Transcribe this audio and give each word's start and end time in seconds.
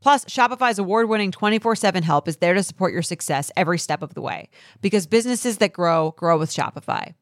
Plus, 0.00 0.24
Shopify's 0.24 0.78
award 0.78 1.08
winning 1.08 1.30
24 1.30 1.76
7 1.76 2.02
help 2.02 2.28
is 2.28 2.38
there 2.38 2.54
to 2.54 2.62
support 2.62 2.92
your 2.92 3.02
success 3.02 3.50
every 3.56 3.78
step 3.78 4.02
of 4.02 4.14
the 4.14 4.20
way 4.20 4.48
because 4.80 5.06
businesses 5.06 5.58
that 5.58 5.72
grow, 5.72 6.12
grow 6.16 6.38
with 6.38 6.50
Shopify. 6.50 7.14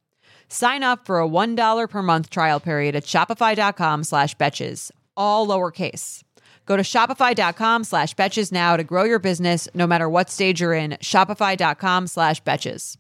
Sign 0.49 0.83
up 0.83 1.05
for 1.05 1.21
a 1.21 1.29
$1 1.29 1.91
per 1.91 2.03
month 2.03 2.31
trial 2.31 2.61
period 2.61 2.97
at 2.97 3.05
shopify.com 3.05 4.05
slash 4.05 4.37
betches, 4.37 4.91
all 5.17 5.47
lowercase. 5.47 6.23
Go 6.67 6.77
to 6.77 6.83
shopify.com 6.83 7.85
slash 7.85 8.15
betches 8.15 8.53
now 8.53 8.77
to 8.77 8.85
grow 8.85 9.05
your 9.05 9.19
business 9.19 9.69
no 9.75 9.87
matter 9.87 10.09
what 10.09 10.31
stage 10.31 10.61
you're 10.61 10.75
in. 10.75 10.93
Shopify.com 11.01 12.07
slash 12.07 12.43
betches. 12.43 12.97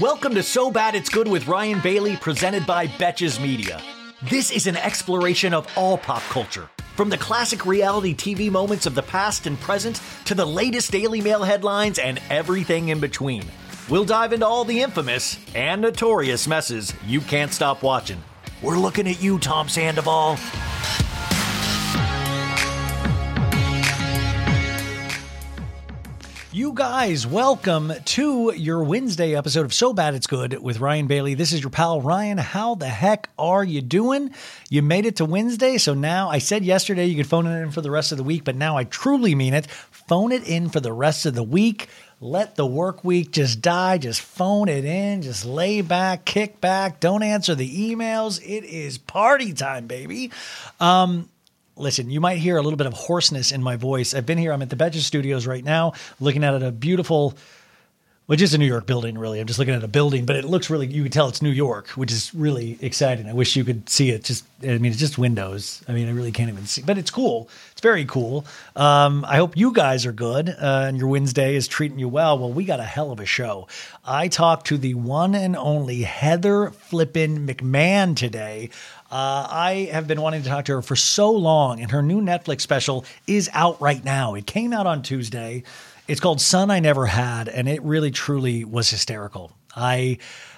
Welcome 0.00 0.34
to 0.34 0.42
So 0.42 0.70
Bad 0.70 0.94
It's 0.94 1.10
Good 1.10 1.28
with 1.28 1.46
Ryan 1.46 1.80
Bailey, 1.80 2.16
presented 2.16 2.66
by 2.66 2.86
Betches 2.86 3.40
Media. 3.40 3.82
This 4.30 4.52
is 4.52 4.68
an 4.68 4.76
exploration 4.76 5.52
of 5.52 5.66
all 5.76 5.98
pop 5.98 6.22
culture, 6.22 6.70
from 6.94 7.08
the 7.08 7.18
classic 7.18 7.66
reality 7.66 8.14
TV 8.14 8.52
moments 8.52 8.86
of 8.86 8.94
the 8.94 9.02
past 9.02 9.48
and 9.48 9.58
present 9.58 10.00
to 10.26 10.36
the 10.36 10.46
latest 10.46 10.92
Daily 10.92 11.20
Mail 11.20 11.42
headlines 11.42 11.98
and 11.98 12.22
everything 12.30 12.90
in 12.90 13.00
between. 13.00 13.42
We'll 13.88 14.04
dive 14.04 14.32
into 14.32 14.46
all 14.46 14.64
the 14.64 14.80
infamous 14.80 15.40
and 15.56 15.82
notorious 15.82 16.46
messes 16.46 16.94
you 17.04 17.20
can't 17.20 17.52
stop 17.52 17.82
watching. 17.82 18.22
We're 18.62 18.78
looking 18.78 19.08
at 19.08 19.20
you, 19.20 19.40
Tom 19.40 19.68
Sandoval. 19.68 20.38
You 26.54 26.74
guys, 26.74 27.26
welcome 27.26 27.94
to 28.04 28.52
your 28.54 28.84
Wednesday 28.84 29.34
episode 29.34 29.64
of 29.64 29.72
So 29.72 29.94
Bad 29.94 30.14
It's 30.14 30.26
Good 30.26 30.62
with 30.62 30.80
Ryan 30.80 31.06
Bailey. 31.06 31.32
This 31.32 31.54
is 31.54 31.62
your 31.62 31.70
pal 31.70 32.02
Ryan. 32.02 32.36
How 32.36 32.74
the 32.74 32.90
heck 32.90 33.30
are 33.38 33.64
you 33.64 33.80
doing? 33.80 34.34
You 34.68 34.82
made 34.82 35.06
it 35.06 35.16
to 35.16 35.24
Wednesday, 35.24 35.78
so 35.78 35.94
now 35.94 36.28
I 36.28 36.36
said 36.36 36.62
yesterday 36.62 37.06
you 37.06 37.16
could 37.16 37.26
phone 37.26 37.46
it 37.46 37.58
in 37.62 37.70
for 37.70 37.80
the 37.80 37.90
rest 37.90 38.12
of 38.12 38.18
the 38.18 38.24
week, 38.24 38.44
but 38.44 38.54
now 38.54 38.76
I 38.76 38.84
truly 38.84 39.34
mean 39.34 39.54
it. 39.54 39.66
Phone 39.66 40.30
it 40.30 40.46
in 40.46 40.68
for 40.68 40.80
the 40.80 40.92
rest 40.92 41.24
of 41.24 41.34
the 41.34 41.42
week. 41.42 41.88
Let 42.20 42.56
the 42.56 42.66
work 42.66 43.02
week 43.02 43.32
just 43.32 43.62
die. 43.62 43.96
Just 43.96 44.20
phone 44.20 44.68
it 44.68 44.84
in. 44.84 45.22
Just 45.22 45.46
lay 45.46 45.80
back, 45.80 46.26
kick 46.26 46.60
back. 46.60 47.00
Don't 47.00 47.22
answer 47.22 47.54
the 47.54 47.90
emails. 47.90 48.42
It 48.42 48.64
is 48.64 48.98
party 48.98 49.54
time, 49.54 49.86
baby. 49.86 50.30
Um, 50.78 51.30
listen, 51.76 52.10
you 52.10 52.20
might 52.20 52.38
hear 52.38 52.56
a 52.56 52.62
little 52.62 52.76
bit 52.76 52.86
of 52.86 52.92
hoarseness 52.92 53.52
in 53.52 53.62
my 53.62 53.76
voice. 53.76 54.14
I've 54.14 54.26
been 54.26 54.38
here. 54.38 54.52
I'm 54.52 54.62
at 54.62 54.70
the 54.70 54.76
Betches 54.76 55.02
Studios 55.02 55.46
right 55.46 55.64
now, 55.64 55.92
looking 56.20 56.44
at 56.44 56.62
a 56.62 56.70
beautiful, 56.70 57.34
which 58.26 58.40
is 58.40 58.54
a 58.54 58.58
New 58.58 58.66
York 58.66 58.86
building, 58.86 59.18
really. 59.18 59.40
I'm 59.40 59.46
just 59.46 59.58
looking 59.58 59.74
at 59.74 59.82
a 59.82 59.88
building, 59.88 60.26
but 60.26 60.36
it 60.36 60.44
looks 60.44 60.70
really, 60.70 60.86
you 60.86 61.02
can 61.02 61.12
tell 61.12 61.28
it's 61.28 61.42
New 61.42 61.50
York, 61.50 61.88
which 61.90 62.12
is 62.12 62.32
really 62.34 62.78
exciting. 62.80 63.28
I 63.28 63.32
wish 63.32 63.56
you 63.56 63.64
could 63.64 63.88
see 63.88 64.10
it. 64.10 64.24
Just, 64.24 64.44
I 64.62 64.78
mean, 64.78 64.92
it's 64.92 65.00
just 65.00 65.18
windows. 65.18 65.82
I 65.88 65.92
mean, 65.92 66.08
I 66.08 66.12
really 66.12 66.32
can't 66.32 66.48
even 66.48 66.66
see, 66.66 66.82
but 66.82 66.98
it's 66.98 67.10
cool. 67.10 67.48
It's 67.72 67.80
very 67.80 68.04
cool. 68.04 68.46
Um, 68.76 69.24
I 69.26 69.36
hope 69.36 69.56
you 69.56 69.72
guys 69.72 70.06
are 70.06 70.12
good 70.12 70.50
uh, 70.50 70.84
and 70.86 70.98
your 70.98 71.08
Wednesday 71.08 71.56
is 71.56 71.66
treating 71.66 71.98
you 71.98 72.08
well. 72.08 72.38
Well, 72.38 72.52
we 72.52 72.64
got 72.64 72.80
a 72.80 72.84
hell 72.84 73.10
of 73.10 73.18
a 73.18 73.26
show. 73.26 73.66
I 74.04 74.28
talked 74.28 74.68
to 74.68 74.78
the 74.78 74.94
one 74.94 75.34
and 75.34 75.56
only 75.56 76.02
Heather 76.02 76.70
Flippin 76.70 77.46
McMahan 77.46 78.14
today. 78.16 78.70
Uh, 79.12 79.46
I 79.50 79.90
have 79.92 80.08
been 80.08 80.22
wanting 80.22 80.42
to 80.42 80.48
talk 80.48 80.64
to 80.64 80.72
her 80.72 80.80
for 80.80 80.96
so 80.96 81.32
long, 81.32 81.82
and 81.82 81.90
her 81.90 82.02
new 82.02 82.22
Netflix 82.22 82.62
special 82.62 83.04
is 83.26 83.50
out 83.52 83.78
right 83.78 84.02
now. 84.02 84.34
It 84.34 84.46
came 84.46 84.72
out 84.72 84.86
on 84.86 85.02
Tuesday. 85.02 85.64
It's 86.08 86.18
called 86.18 86.40
Son 86.40 86.70
I 86.70 86.80
Never 86.80 87.04
Had, 87.04 87.50
and 87.50 87.68
it 87.68 87.82
really 87.82 88.10
truly 88.10 88.64
was 88.64 88.88
hysterical. 88.88 89.52
I 89.76 90.16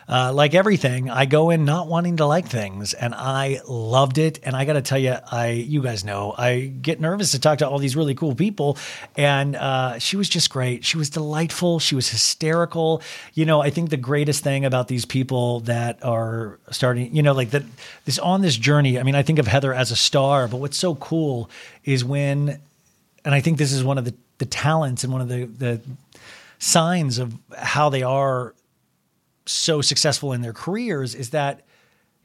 uh, 0.08 0.32
like 0.32 0.54
everything, 0.54 1.08
I 1.08 1.24
go 1.26 1.50
in 1.50 1.64
not 1.64 1.88
wanting 1.88 2.18
to 2.18 2.26
like 2.26 2.46
things, 2.46 2.94
and 2.94 3.14
I 3.14 3.60
loved 3.66 4.18
it. 4.18 4.38
And 4.42 4.54
I 4.54 4.64
got 4.64 4.74
to 4.74 4.82
tell 4.82 4.98
you, 4.98 5.16
I 5.30 5.48
you 5.50 5.82
guys 5.82 6.04
know 6.04 6.34
I 6.36 6.60
get 6.60 7.00
nervous 7.00 7.32
to 7.32 7.40
talk 7.40 7.58
to 7.58 7.68
all 7.68 7.78
these 7.78 7.96
really 7.96 8.14
cool 8.14 8.34
people, 8.34 8.76
and 9.16 9.56
uh, 9.56 9.98
she 9.98 10.16
was 10.16 10.28
just 10.28 10.50
great. 10.50 10.84
She 10.84 10.98
was 10.98 11.10
delightful. 11.10 11.78
She 11.78 11.94
was 11.94 12.08
hysterical. 12.08 13.02
You 13.32 13.46
know, 13.46 13.62
I 13.62 13.70
think 13.70 13.90
the 13.90 13.96
greatest 13.96 14.44
thing 14.44 14.64
about 14.64 14.88
these 14.88 15.04
people 15.04 15.60
that 15.60 16.04
are 16.04 16.58
starting, 16.70 17.14
you 17.14 17.22
know, 17.22 17.32
like 17.32 17.50
that 17.50 17.62
this 18.04 18.18
on 18.18 18.42
this 18.42 18.56
journey. 18.56 18.98
I 18.98 19.02
mean, 19.02 19.14
I 19.14 19.22
think 19.22 19.38
of 19.38 19.46
Heather 19.46 19.72
as 19.72 19.90
a 19.90 19.96
star, 19.96 20.48
but 20.48 20.58
what's 20.58 20.76
so 20.76 20.94
cool 20.96 21.50
is 21.84 22.04
when, 22.04 22.60
and 23.24 23.34
I 23.34 23.40
think 23.40 23.58
this 23.58 23.72
is 23.72 23.82
one 23.82 23.98
of 23.98 24.04
the 24.04 24.14
the 24.38 24.46
talents 24.46 25.04
and 25.04 25.12
one 25.12 25.22
of 25.22 25.28
the 25.28 25.44
the 25.44 25.80
signs 26.58 27.18
of 27.18 27.34
how 27.56 27.88
they 27.88 28.02
are 28.02 28.54
so 29.46 29.80
successful 29.80 30.32
in 30.32 30.42
their 30.42 30.52
careers 30.52 31.14
is 31.14 31.30
that 31.30 31.62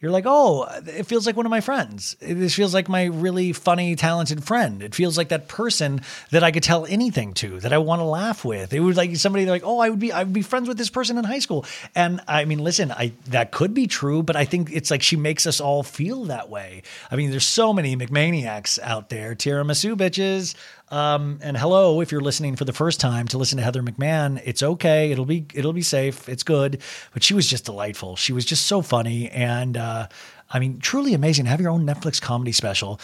you're 0.02 0.12
like, 0.12 0.24
oh, 0.26 0.64
it 0.88 1.08
feels 1.08 1.26
like 1.26 1.36
one 1.36 1.46
of 1.46 1.50
my 1.50 1.60
friends. 1.60 2.16
This 2.22 2.56
feels 2.56 2.74
like 2.74 2.88
my 2.88 3.06
really 3.06 3.52
funny, 3.52 3.98
talented 3.98 4.42
friend. 4.46 4.82
It 4.82 4.96
feels 4.96 5.18
like 5.18 5.28
that 5.30 5.50
person 5.50 6.02
that 6.32 6.42
I 6.42 6.52
could 6.52 6.64
tell 6.64 6.86
anything 6.86 7.34
to, 7.36 7.60
that 7.60 7.74
I 7.74 7.80
want 7.80 8.00
to 8.00 8.06
laugh 8.06 8.46
with. 8.46 8.72
It 8.72 8.80
was 8.80 8.96
like 8.96 9.14
somebody 9.18 9.46
like, 9.46 9.64
oh, 9.66 9.80
I 9.80 9.90
would 9.90 10.00
be, 10.00 10.14
I 10.14 10.24
would 10.24 10.32
be 10.32 10.42
friends 10.42 10.70
with 10.70 10.78
this 10.78 10.90
person 10.90 11.18
in 11.18 11.26
high 11.26 11.40
school. 11.40 11.66
And 11.96 12.22
I 12.30 12.46
mean, 12.46 12.60
listen, 12.60 12.94
I 12.94 13.12
that 13.28 13.52
could 13.52 13.74
be 13.74 13.88
true, 13.88 14.24
but 14.24 14.38
I 14.38 14.46
think 14.46 14.72
it's 14.72 14.90
like 14.90 15.02
she 15.02 15.18
makes 15.18 15.46
us 15.46 15.60
all 15.60 15.84
feel 15.84 16.26
that 16.26 16.50
way. 16.50 16.84
I 17.12 17.18
mean, 17.18 17.30
there's 17.30 17.46
so 17.46 17.74
many 17.74 17.98
McManiacs 17.98 18.80
out 18.80 19.10
there. 19.10 19.36
Tiramisu 19.36 19.98
bitches. 19.98 20.56
Um, 20.92 21.40
and 21.42 21.56
hello, 21.56 22.02
if 22.02 22.12
you're 22.12 22.22
listening 22.22 22.56
for 22.56 22.66
the 22.66 22.74
first 22.74 23.00
time 23.00 23.28
to 23.28 23.38
listen 23.38 23.58
to 23.58 23.64
Heather 23.64 23.84
McMahan, 23.84 24.42
it's 24.44 24.64
okay. 24.64 25.12
It'll 25.12 25.26
be 25.26 25.46
it'll 25.54 25.74
be 25.74 25.84
safe. 25.84 26.28
It's 26.28 26.44
good. 26.44 26.82
But 27.14 27.24
she 27.24 27.34
was 27.34 27.48
just 27.48 27.66
delightful. 27.66 28.16
She 28.16 28.34
was 28.34 28.46
just 28.46 28.66
so 28.66 28.82
funny 28.82 29.30
and 29.30 29.78
uh, 29.78 30.08
I 30.52 30.60
mean, 30.60 30.80
truly 30.80 31.14
amazing. 31.14 31.46
Have 31.46 31.62
your 31.62 31.70
own 31.70 31.86
Netflix 31.86 32.20
comedy 32.20 32.52
special 32.52 33.00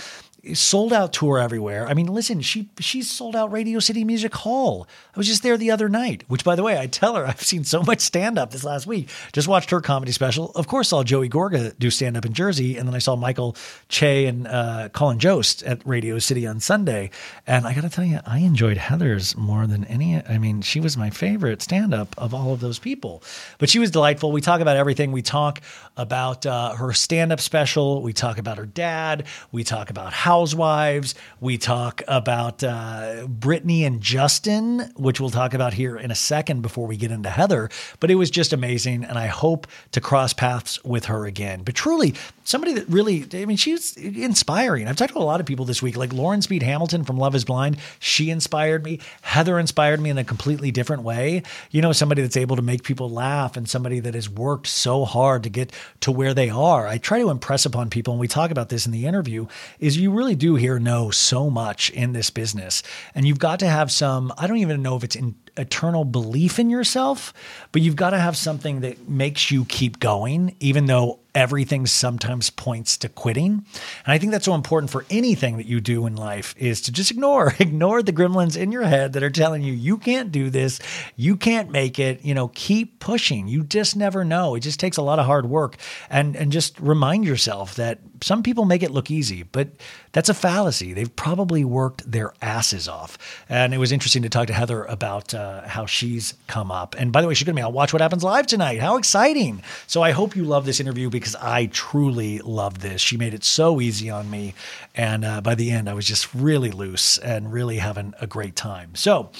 sold 0.54 0.94
out 0.94 1.14
tour 1.14 1.40
everywhere. 1.40 1.88
I 1.88 1.94
mean, 1.94 2.08
listen, 2.08 2.42
she 2.42 2.70
she's 2.80 3.10
sold 3.10 3.36
out 3.36 3.52
Radio 3.52 3.80
City 3.80 4.04
Music 4.04 4.34
Hall. 4.34 4.88
I 5.14 5.18
was 5.18 5.28
just 5.28 5.44
there 5.44 5.58
the 5.58 5.72
other 5.72 5.90
night, 5.90 6.24
which 6.28 6.44
by 6.44 6.56
the 6.56 6.64
way, 6.64 6.78
I 6.78 6.88
tell 6.88 7.16
her 7.16 7.26
I've 7.28 7.42
seen 7.42 7.64
so 7.64 7.84
much 7.84 8.02
stand 8.02 8.38
up 8.38 8.52
this 8.52 8.64
last 8.64 8.88
week. 8.88 9.10
Just 9.34 9.48
watched 9.48 9.72
her 9.72 9.82
comedy 9.82 10.12
special. 10.12 10.52
Of 10.52 10.68
course, 10.68 10.90
saw 10.90 11.04
Joey 11.04 11.30
Gorga 11.30 11.74
do 11.78 11.90
stand 11.90 12.18
up 12.18 12.26
in 12.26 12.34
Jersey, 12.34 12.78
and 12.78 12.88
then 12.88 12.96
I 12.96 13.00
saw 13.00 13.16
Michael 13.16 13.56
Che 13.90 14.26
and 14.26 14.48
uh, 14.48 14.90
Colin 14.94 15.20
Jost 15.20 15.64
at 15.64 15.86
Radio 15.86 16.20
City 16.20 16.46
on 16.48 16.60
Sunday. 16.60 17.10
And 17.48 17.66
I 17.66 17.74
got 17.74 17.82
to 17.82 17.90
tell 17.90 18.06
you, 18.06 18.20
I 18.26 18.40
enjoyed 18.40 18.78
Heather's 18.78 19.36
more 19.36 19.68
than 19.68 19.84
any. 19.86 20.24
I 20.26 20.38
mean, 20.38 20.62
she 20.62 20.80
was 20.80 20.96
my 20.98 21.10
favorite 21.10 21.62
stand 21.62 21.94
up 21.94 22.16
of 22.18 22.34
all 22.34 22.54
of 22.54 22.60
those 22.60 22.80
people. 22.80 23.24
But 23.58 23.70
she 23.70 23.80
was 23.80 23.92
delightful. 23.92 24.32
We 24.32 24.42
talk 24.42 24.62
about 24.62 24.78
everything. 24.78 25.12
We 25.12 25.22
talk 25.22 25.62
about 25.98 26.46
uh, 26.46 26.76
her 26.76 26.94
stand 26.94 27.32
up 27.32 27.40
special. 27.40 28.02
We 28.02 28.14
talk 28.14 28.38
about 28.38 28.58
her 28.58 28.66
dad. 28.66 29.26
We 29.52 29.64
talk 29.64 29.90
about 29.90 30.14
housewives. 30.36 31.16
We 31.40 31.58
talk 31.58 32.02
about 32.10 32.62
uh, 32.62 33.26
Britney 33.28 33.88
and 33.88 34.02
Justin, 34.02 34.92
which 34.98 35.22
we'll 35.22 35.30
talk 35.30 35.54
about 35.54 35.74
here 35.74 35.96
in 35.96 36.12
a 36.12 36.16
second 36.16 36.62
before 36.62 36.88
we 36.88 36.98
get 36.98 37.10
into 37.10 37.30
Heather. 37.30 37.70
But 38.02 38.12
it 38.12 38.16
was 38.16 38.30
just 38.30 38.52
amazing. 38.52 39.06
And 39.06 39.18
I 39.18 39.28
hope 39.28 39.66
to 39.94 40.02
cross 40.02 40.34
paths 40.34 40.84
with 40.84 41.06
her 41.06 41.26
again. 41.26 41.62
But 41.64 41.76
truly, 41.76 42.16
somebody 42.46 42.74
that 42.74 42.88
really, 42.88 43.26
I 43.34 43.46
mean, 43.46 43.58
she's 43.58 43.98
inspiring. 43.98 44.88
I've 44.88 44.96
talked 44.96 45.14
to 45.14 45.20
a 45.20 45.20
lot 45.20 45.40
of 45.42 45.46
people 45.46 45.66
this 45.66 45.82
week, 45.82 45.98
like 45.98 46.14
Lauren 46.14 46.42
Speed 46.42 46.64
Hamilton 46.64 47.04
from 47.04 47.18
Love 47.18 47.36
is 47.36 47.44
Blind. 47.44 47.78
She 48.00 48.30
inspired 48.30 48.84
me. 48.84 49.00
Heather 49.22 49.60
inspired 49.60 50.00
me 50.00 50.12
in 50.12 50.18
a 50.18 50.24
completely 50.24 50.72
different 50.72 51.04
way. 51.04 51.44
You 51.72 51.82
know, 51.82 51.92
somebody 51.92 52.22
that's 52.22 52.38
able 52.38 52.56
to 52.56 52.62
make 52.62 52.84
people 52.84 53.10
laugh 53.10 53.58
and 53.58 53.68
somebody 53.68 54.00
that 54.00 54.14
has 54.14 54.30
worked 54.30 54.68
so 54.68 55.04
hard 55.04 55.44
to 55.44 55.50
get 55.50 55.74
to 56.02 56.12
where 56.12 56.34
they 56.34 56.50
are. 56.50 56.88
I 56.88 57.00
try 57.00 57.20
to 57.20 57.32
impress 57.32 57.66
upon 57.66 57.90
people, 57.90 58.14
and 58.14 58.22
we 58.22 58.28
talk 58.28 58.52
about 58.52 58.70
this 58.70 58.86
in 58.86 58.92
the 58.92 59.06
interview, 59.06 59.48
is 59.80 59.98
you 59.98 60.12
really 60.12 60.36
do 60.36 60.56
here 60.56 60.80
know 60.80 61.10
so 61.10 61.50
much 61.50 61.90
in 61.90 62.14
this 62.14 62.30
business. 62.30 62.84
And 63.16 63.28
you've 63.28 63.40
got 63.40 63.60
to 63.60 63.68
have 63.68 63.92
some, 63.92 64.32
I 64.38 64.46
don't 64.46 64.58
even 64.58 64.84
know 64.84 64.96
if 64.96 65.04
it's 65.04 65.16
in 65.16 65.36
eternal 65.58 66.06
belief 66.06 66.60
in 66.60 66.70
yourself, 66.70 67.34
but 67.72 67.82
you've 67.82 67.96
got 67.96 68.12
to 68.12 68.20
have 68.20 68.36
something 68.38 68.82
that 68.82 69.08
makes 69.08 69.52
you 69.52 69.66
keep 69.66 70.00
going, 70.00 70.56
even 70.60 70.86
though 70.86 71.20
everything 71.36 71.86
sometimes 71.86 72.50
points 72.50 72.98
to 72.98 73.10
quitting. 73.10 73.66
And 74.06 74.14
I 74.14 74.18
think 74.18 74.32
that's 74.32 74.46
so 74.46 74.56
important 74.56 74.90
for 74.90 75.06
anything 75.10 75.58
that 75.58 75.66
you 75.66 75.82
do 75.82 76.06
in 76.08 76.16
life 76.16 76.56
is 76.58 76.82
to 76.82 76.92
just 76.92 77.12
ignore, 77.12 77.54
ignore 77.60 78.02
the 78.02 78.14
gremlins 78.14 78.58
in 78.58 78.72
your 78.72 78.84
head 78.84 79.14
that 79.14 79.24
are 79.24 79.30
telling 79.30 79.62
you 79.62 79.74
you 79.74 79.98
can't 79.98 80.32
do 80.32 80.50
this, 80.50 80.80
you 81.18 81.36
can't 81.36 81.70
make 81.70 82.00
it, 82.00 82.24
you 82.24 82.34
know, 82.34 82.48
keep 82.50 83.00
pushing. 83.00 83.48
You 83.48 83.64
just 83.64 83.96
never 83.98 84.24
know. 84.24 84.56
It 84.56 84.62
just 84.62 84.80
takes 84.80 84.98
a 84.98 85.02
lot 85.02 85.20
of 85.20 85.26
hard 85.26 85.46
work 85.48 85.76
and 86.10 86.36
and 86.36 86.52
just 86.52 86.80
remind 86.80 87.26
yourself 87.26 87.76
that 87.76 88.00
some 88.22 88.44
people 88.44 88.66
make 88.66 88.84
it 88.84 88.92
look 88.92 89.12
easy, 89.12 89.44
but 89.44 89.70
that's 90.12 90.30
a 90.30 90.34
fallacy. 90.34 90.94
They've 90.94 91.14
probably 91.16 91.64
worked 91.64 92.10
their 92.10 92.34
asses 92.42 92.88
off. 92.88 93.18
And 93.50 93.74
it 93.74 93.78
was 93.78 93.92
interesting 93.92 94.24
to 94.24 94.30
talk 94.30 94.48
to 94.48 94.54
Heather 94.54 94.84
about 94.86 95.34
uh, 95.34 95.68
how 95.68 95.86
she's 95.86 96.34
come 96.48 96.72
up. 96.72 96.96
And 96.98 97.12
by 97.12 97.22
the 97.22 97.28
way, 97.28 97.34
she's 97.34 97.46
going 97.46 97.56
to 97.56 97.60
be 97.60 97.64
on 97.64 97.74
Watch 97.74 97.94
What 97.94 98.02
Happens 98.02 98.24
Live 98.24 98.48
tonight. 98.48 98.80
How 98.80 98.98
exciting. 98.98 99.64
So 99.88 100.02
I 100.02 100.12
hope 100.12 100.36
you 100.36 100.44
love 100.44 100.66
this 100.66 100.80
interview 100.80 101.10
because 101.10 101.36
I 101.36 101.68
truly 101.68 102.40
love 102.40 102.80
this. 102.80 103.02
She 103.02 103.18
made 103.18 103.34
it 103.34 103.44
so 103.44 103.82
easy 103.82 104.10
on 104.10 104.30
me. 104.30 104.54
And 104.96 105.26
uh, 105.26 105.42
by 105.42 105.56
the 105.56 105.72
end, 105.72 105.90
I 105.90 105.94
was 105.94 106.06
just 106.06 106.34
really 106.34 106.72
loose 106.72 107.18
and 107.18 107.52
really 107.52 107.78
having 107.78 108.14
a 108.20 108.28
great 108.28 108.56
time. 108.56 108.96
So, 108.96 109.32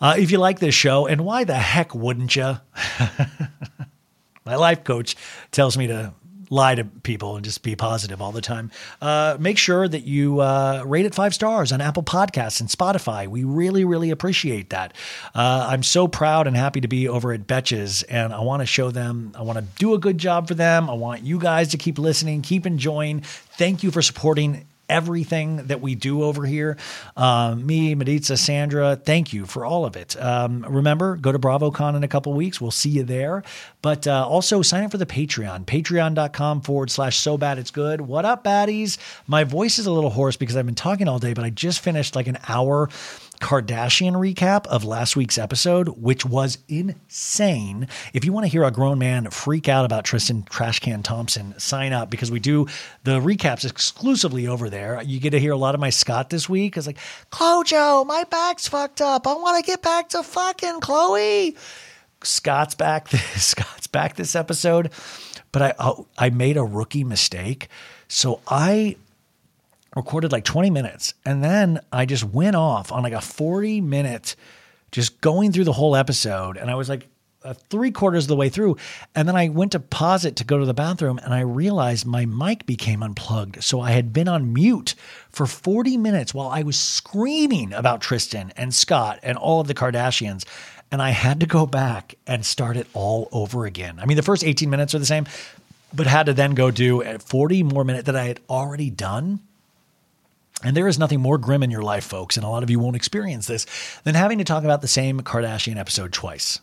uh, 0.00 0.14
if 0.18 0.30
you 0.30 0.38
like 0.38 0.58
this 0.58 0.74
show, 0.74 1.06
and 1.06 1.22
why 1.22 1.44
the 1.44 1.54
heck 1.54 1.94
wouldn't 1.94 2.36
you? 2.36 2.58
My 4.44 4.54
life 4.54 4.84
coach 4.84 5.16
tells 5.50 5.76
me 5.76 5.86
to 5.88 6.12
lie 6.50 6.74
to 6.74 6.84
people 6.84 7.36
and 7.36 7.44
just 7.44 7.62
be 7.62 7.76
positive 7.76 8.20
all 8.22 8.32
the 8.32 8.40
time. 8.40 8.70
Uh, 9.00 9.36
make 9.40 9.58
sure 9.58 9.86
that 9.86 10.04
you 10.04 10.40
uh, 10.40 10.82
rate 10.86 11.06
it 11.06 11.14
five 11.14 11.34
stars 11.34 11.72
on 11.72 11.80
Apple 11.80 12.02
Podcasts 12.02 12.60
and 12.60 12.68
Spotify. 12.68 13.26
We 13.26 13.44
really, 13.44 13.84
really 13.84 14.10
appreciate 14.10 14.70
that. 14.70 14.94
Uh, 15.34 15.66
I'm 15.70 15.82
so 15.82 16.08
proud 16.08 16.46
and 16.46 16.56
happy 16.56 16.80
to 16.80 16.88
be 16.88 17.08
over 17.08 17.32
at 17.32 17.46
Betches, 17.46 18.04
and 18.08 18.32
I 18.32 18.40
want 18.40 18.60
to 18.62 18.66
show 18.66 18.90
them, 18.90 19.32
I 19.34 19.42
want 19.42 19.58
to 19.58 19.64
do 19.78 19.94
a 19.94 19.98
good 19.98 20.18
job 20.18 20.48
for 20.48 20.54
them. 20.54 20.88
I 20.88 20.94
want 20.94 21.22
you 21.22 21.38
guys 21.38 21.68
to 21.68 21.78
keep 21.78 21.98
listening, 21.98 22.42
keep 22.42 22.66
enjoying. 22.66 23.20
Thank 23.20 23.82
you 23.82 23.90
for 23.90 24.02
supporting 24.02 24.66
everything 24.88 25.66
that 25.66 25.80
we 25.80 25.94
do 25.94 26.22
over 26.22 26.44
here. 26.44 26.76
Um, 27.16 27.66
me, 27.66 27.94
Maritza, 27.94 28.36
Sandra, 28.36 28.96
thank 28.96 29.32
you 29.32 29.46
for 29.46 29.64
all 29.64 29.84
of 29.84 29.96
it. 29.96 30.20
Um, 30.22 30.64
remember, 30.68 31.16
go 31.16 31.32
to 31.32 31.38
BravoCon 31.38 31.96
in 31.96 32.04
a 32.04 32.08
couple 32.08 32.32
weeks. 32.32 32.60
We'll 32.60 32.70
see 32.70 32.90
you 32.90 33.02
there. 33.02 33.42
But 33.82 34.06
uh, 34.06 34.26
also 34.26 34.62
sign 34.62 34.84
up 34.84 34.90
for 34.90 34.98
the 34.98 35.06
Patreon, 35.06 35.64
patreon.com 35.64 36.62
forward 36.62 36.90
slash 36.90 37.18
so 37.18 37.38
bad 37.38 37.58
it's 37.58 37.70
good. 37.70 38.00
What 38.00 38.24
up, 38.24 38.44
baddies? 38.44 38.98
My 39.26 39.44
voice 39.44 39.78
is 39.78 39.86
a 39.86 39.92
little 39.92 40.10
hoarse 40.10 40.36
because 40.36 40.56
I've 40.56 40.66
been 40.66 40.74
talking 40.74 41.08
all 41.08 41.18
day, 41.18 41.34
but 41.34 41.44
I 41.44 41.50
just 41.50 41.80
finished 41.80 42.16
like 42.16 42.26
an 42.26 42.38
hour 42.48 42.88
Kardashian 43.40 44.14
recap 44.14 44.66
of 44.66 44.84
last 44.84 45.16
week's 45.16 45.38
episode, 45.38 45.88
which 45.88 46.24
was 46.24 46.58
insane. 46.68 47.88
If 48.12 48.24
you 48.24 48.32
want 48.32 48.44
to 48.44 48.48
hear 48.48 48.64
a 48.64 48.70
grown 48.70 48.98
man 48.98 49.30
freak 49.30 49.68
out 49.68 49.84
about 49.84 50.04
Tristan 50.04 50.42
Trashcan 50.44 51.02
Thompson, 51.02 51.58
sign 51.58 51.92
up 51.92 52.10
because 52.10 52.30
we 52.30 52.40
do 52.40 52.66
the 53.04 53.20
recaps 53.20 53.68
exclusively 53.68 54.46
over 54.46 54.70
there. 54.70 55.02
You 55.02 55.20
get 55.20 55.30
to 55.30 55.40
hear 55.40 55.52
a 55.52 55.56
lot 55.56 55.74
of 55.74 55.80
my 55.80 55.90
Scott 55.90 56.30
this 56.30 56.48
week. 56.48 56.76
It's 56.76 56.86
like, 56.86 56.98
Clojo, 57.30 58.06
my 58.06 58.24
back's 58.24 58.68
fucked 58.68 59.00
up. 59.00 59.26
I 59.26 59.34
want 59.34 59.64
to 59.64 59.70
get 59.70 59.82
back 59.82 60.08
to 60.10 60.22
fucking 60.22 60.80
Chloe. 60.80 61.56
Scott's 62.22 62.74
back. 62.74 63.08
Scott's 63.36 63.86
back 63.86 64.16
this 64.16 64.34
episode, 64.34 64.90
but 65.52 65.62
I 65.62 65.74
oh, 65.78 66.06
I 66.18 66.30
made 66.30 66.56
a 66.56 66.64
rookie 66.64 67.04
mistake. 67.04 67.68
So 68.08 68.40
I 68.46 68.96
recorded 69.96 70.30
like 70.30 70.44
20 70.44 70.70
minutes. 70.70 71.14
And 71.24 71.42
then 71.42 71.80
I 71.90 72.04
just 72.04 72.22
went 72.22 72.54
off 72.54 72.92
on 72.92 73.02
like 73.02 73.14
a 73.14 73.20
40 73.20 73.80
minute, 73.80 74.36
just 74.92 75.20
going 75.20 75.50
through 75.50 75.64
the 75.64 75.72
whole 75.72 75.96
episode. 75.96 76.58
And 76.58 76.70
I 76.70 76.74
was 76.74 76.88
like 76.88 77.08
uh, 77.42 77.54
three 77.70 77.90
quarters 77.90 78.24
of 78.24 78.28
the 78.28 78.36
way 78.36 78.50
through. 78.50 78.76
And 79.14 79.26
then 79.26 79.36
I 79.36 79.48
went 79.48 79.72
to 79.72 79.80
pause 79.80 80.24
it 80.24 80.36
to 80.36 80.44
go 80.44 80.58
to 80.58 80.66
the 80.66 80.74
bathroom 80.74 81.18
and 81.18 81.32
I 81.32 81.40
realized 81.40 82.04
my 82.04 82.26
mic 82.26 82.66
became 82.66 83.02
unplugged. 83.02 83.64
So 83.64 83.80
I 83.80 83.92
had 83.92 84.12
been 84.12 84.28
on 84.28 84.52
mute 84.52 84.94
for 85.30 85.46
40 85.46 85.96
minutes 85.96 86.34
while 86.34 86.48
I 86.48 86.62
was 86.62 86.78
screaming 86.78 87.72
about 87.72 88.02
Tristan 88.02 88.52
and 88.56 88.74
Scott 88.74 89.18
and 89.22 89.38
all 89.38 89.60
of 89.60 89.66
the 89.66 89.74
Kardashians. 89.74 90.44
And 90.92 91.00
I 91.00 91.10
had 91.10 91.40
to 91.40 91.46
go 91.46 91.66
back 91.66 92.16
and 92.26 92.44
start 92.44 92.76
it 92.76 92.86
all 92.92 93.28
over 93.32 93.64
again. 93.64 93.98
I 93.98 94.06
mean, 94.06 94.16
the 94.16 94.22
first 94.22 94.44
18 94.44 94.68
minutes 94.68 94.94
are 94.94 94.98
the 94.98 95.06
same, 95.06 95.26
but 95.92 96.06
had 96.06 96.26
to 96.26 96.32
then 96.32 96.54
go 96.54 96.70
do 96.70 97.02
40 97.18 97.62
more 97.62 97.82
minutes 97.82 98.06
that 98.06 98.14
I 98.14 98.24
had 98.24 98.40
already 98.48 98.90
done 98.90 99.40
and 100.62 100.76
there 100.76 100.88
is 100.88 100.98
nothing 100.98 101.20
more 101.20 101.38
grim 101.38 101.62
in 101.62 101.70
your 101.70 101.82
life, 101.82 102.04
folks, 102.04 102.36
and 102.36 102.44
a 102.44 102.48
lot 102.48 102.62
of 102.62 102.70
you 102.70 102.78
won't 102.78 102.96
experience 102.96 103.46
this, 103.46 103.66
than 104.04 104.14
having 104.14 104.38
to 104.38 104.44
talk 104.44 104.64
about 104.64 104.80
the 104.80 104.88
same 104.88 105.20
Kardashian 105.20 105.76
episode 105.76 106.12
twice. 106.12 106.60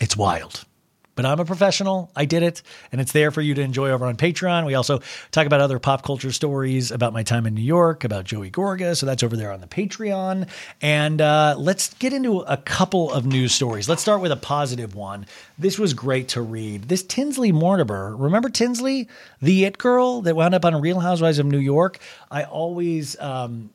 It's 0.00 0.16
wild. 0.16 0.64
But 1.14 1.26
I'm 1.26 1.38
a 1.38 1.44
professional. 1.44 2.10
I 2.16 2.24
did 2.24 2.42
it, 2.42 2.62
and 2.90 3.00
it's 3.00 3.12
there 3.12 3.30
for 3.30 3.40
you 3.40 3.54
to 3.54 3.62
enjoy 3.62 3.90
over 3.90 4.06
on 4.06 4.16
Patreon. 4.16 4.66
We 4.66 4.74
also 4.74 5.00
talk 5.30 5.46
about 5.46 5.60
other 5.60 5.78
pop 5.78 6.02
culture 6.02 6.32
stories 6.32 6.90
about 6.90 7.12
my 7.12 7.22
time 7.22 7.46
in 7.46 7.54
New 7.54 7.62
York, 7.62 8.04
about 8.04 8.24
Joey 8.24 8.50
Gorga. 8.50 8.96
So 8.96 9.06
that's 9.06 9.22
over 9.22 9.36
there 9.36 9.52
on 9.52 9.60
the 9.60 9.66
Patreon. 9.66 10.48
And 10.82 11.20
uh, 11.20 11.54
let's 11.56 11.94
get 11.94 12.12
into 12.12 12.40
a 12.40 12.56
couple 12.56 13.12
of 13.12 13.26
news 13.26 13.52
stories. 13.52 13.88
Let's 13.88 14.02
start 14.02 14.20
with 14.20 14.32
a 14.32 14.36
positive 14.36 14.94
one. 14.94 15.26
This 15.58 15.78
was 15.78 15.94
great 15.94 16.28
to 16.28 16.42
read. 16.42 16.84
This 16.84 17.02
Tinsley 17.02 17.52
Mortimer, 17.52 18.16
remember 18.16 18.48
Tinsley, 18.48 19.08
the 19.40 19.64
it 19.64 19.78
girl 19.78 20.22
that 20.22 20.34
wound 20.34 20.54
up 20.54 20.64
on 20.64 20.80
Real 20.80 21.00
Housewives 21.00 21.38
of 21.38 21.46
New 21.46 21.58
York? 21.58 21.98
I 22.30 22.44
always. 22.44 23.18
Um, 23.20 23.70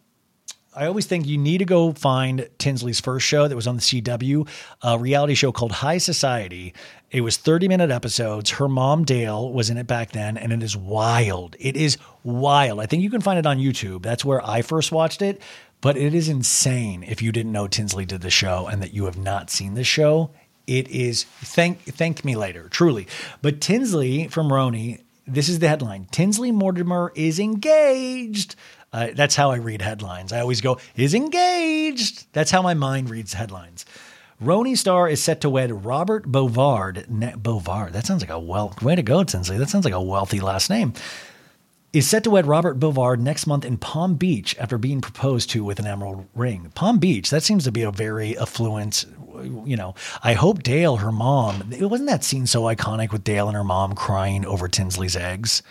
I 0.76 0.86
always 0.86 1.08
think 1.08 1.26
you 1.26 1.38
need 1.38 1.58
to 1.58 1.66
go 1.66 1.94
find 1.94 2.48
Tinsley's 2.60 3.00
first 3.00 3.26
show 3.26 3.48
that 3.48 3.56
was 3.56 3.66
on 3.66 3.76
the 3.76 3.82
CW, 3.82 4.48
a 4.84 5.00
reality 5.00 5.34
show 5.34 5.52
called 5.52 5.72
High 5.72 5.98
Society. 5.98 6.74
It 7.12 7.22
was 7.22 7.38
30 7.38 7.68
minute 7.68 7.90
episodes. 7.90 8.52
Her 8.52 8.68
mom, 8.68 9.04
Dale, 9.04 9.52
was 9.52 9.70
in 9.70 9.78
it 9.78 9.88
back 9.88 10.12
then, 10.12 10.38
and 10.38 10.54
it 10.54 10.62
is 10.62 10.78
wild. 10.78 11.56
It 11.60 11.76
is 11.76 11.98
wild. 12.24 12.80
I 12.80 12.86
think 12.86 13.02
you 13.02 13.10
can 13.10 13.22
find 13.22 13.40
it 13.40 13.48
on 13.48 13.58
YouTube. 13.58 14.04
That's 14.04 14.24
where 14.24 14.46
I 14.46 14.62
first 14.62 14.92
watched 14.92 15.24
it, 15.24 15.42
but 15.82 15.98
it 15.98 16.14
is 16.14 16.30
insane 16.30 17.04
if 17.04 17.22
you 17.22 17.32
didn't 17.32 17.52
know 17.52 17.68
Tinsley 17.68 18.06
did 18.06 18.22
the 18.22 18.30
show 18.30 18.68
and 18.68 18.82
that 18.84 18.94
you 18.94 19.06
have 19.06 19.18
not 19.18 19.50
seen 19.50 19.74
the 19.74 19.84
show. 19.84 20.30
It 20.68 20.88
is, 20.90 21.24
thank, 21.24 21.82
thank 21.82 22.24
me 22.24 22.36
later, 22.36 22.70
truly. 22.70 23.08
But 23.42 23.60
Tinsley 23.60 24.28
from 24.28 24.50
RHONY, 24.50 25.02
this 25.26 25.50
is 25.50 25.60
the 25.60 25.68
headline 25.68 26.08
Tinsley 26.12 26.52
Mortimer 26.52 27.12
is 27.16 27.40
engaged. 27.40 28.56
Uh, 28.94 29.10
that's 29.16 29.36
how 29.36 29.50
I 29.52 29.58
read 29.58 29.82
headlines. 29.82 30.32
I 30.32 30.42
always 30.42 30.62
go, 30.62 30.80
is 30.96 31.16
engaged. 31.16 32.32
That's 32.34 32.52
how 32.52 32.62
my 32.62 32.76
mind 32.76 33.10
reads 33.10 33.34
headlines. 33.34 33.86
RHONY 34.42 34.78
Star 34.78 35.10
is 35.10 35.22
set 35.22 35.42
to 35.42 35.50
wed 35.50 35.84
Robert 35.84 36.32
Bovard. 36.32 37.10
Ne- 37.10 37.34
Bovard. 37.34 37.92
That 37.92 38.06
sounds 38.06 38.22
like 38.22 38.30
a 38.30 38.40
well 38.40 38.74
way 38.82 38.96
to 38.96 39.04
go, 39.04 39.22
Tinsley. 39.26 39.58
That 39.58 39.70
sounds 39.70 39.84
like 39.84 39.94
a 39.94 40.02
wealthy 40.02 40.40
last 40.40 40.70
name. 40.70 40.94
Is 41.92 42.08
set 42.08 42.24
to 42.24 42.30
wed 42.30 42.46
Robert 42.46 42.80
Bovard 42.80 43.20
next 43.20 43.48
month 43.48 43.66
in 43.66 43.78
Palm 43.78 44.16
Beach 44.16 44.56
after 44.58 44.78
being 44.78 45.02
proposed 45.02 45.50
to 45.50 45.66
with 45.66 45.78
an 45.80 45.88
emerald 45.88 46.26
ring. 46.36 46.72
Palm 46.74 47.00
Beach, 47.00 47.30
that 47.32 47.44
seems 47.44 47.66
to 47.66 47.72
be 47.72 47.82
a 47.82 47.92
very 47.92 48.38
affluent, 48.38 49.06
you 49.66 49.76
know. 49.76 49.94
I 50.24 50.34
hope 50.34 50.64
Dale, 50.64 50.98
her 50.98 51.12
mom, 51.12 51.74
it 51.74 51.88
wasn't 51.88 52.10
that 52.10 52.24
scene 52.24 52.48
so 52.48 52.62
iconic 52.62 53.12
with 53.12 53.26
Dale 53.26 53.48
and 53.48 53.58
her 53.58 53.64
mom 53.66 53.94
crying 53.94 54.46
over 54.46 54.70
Tinsley's 54.70 55.18
eggs. 55.18 55.64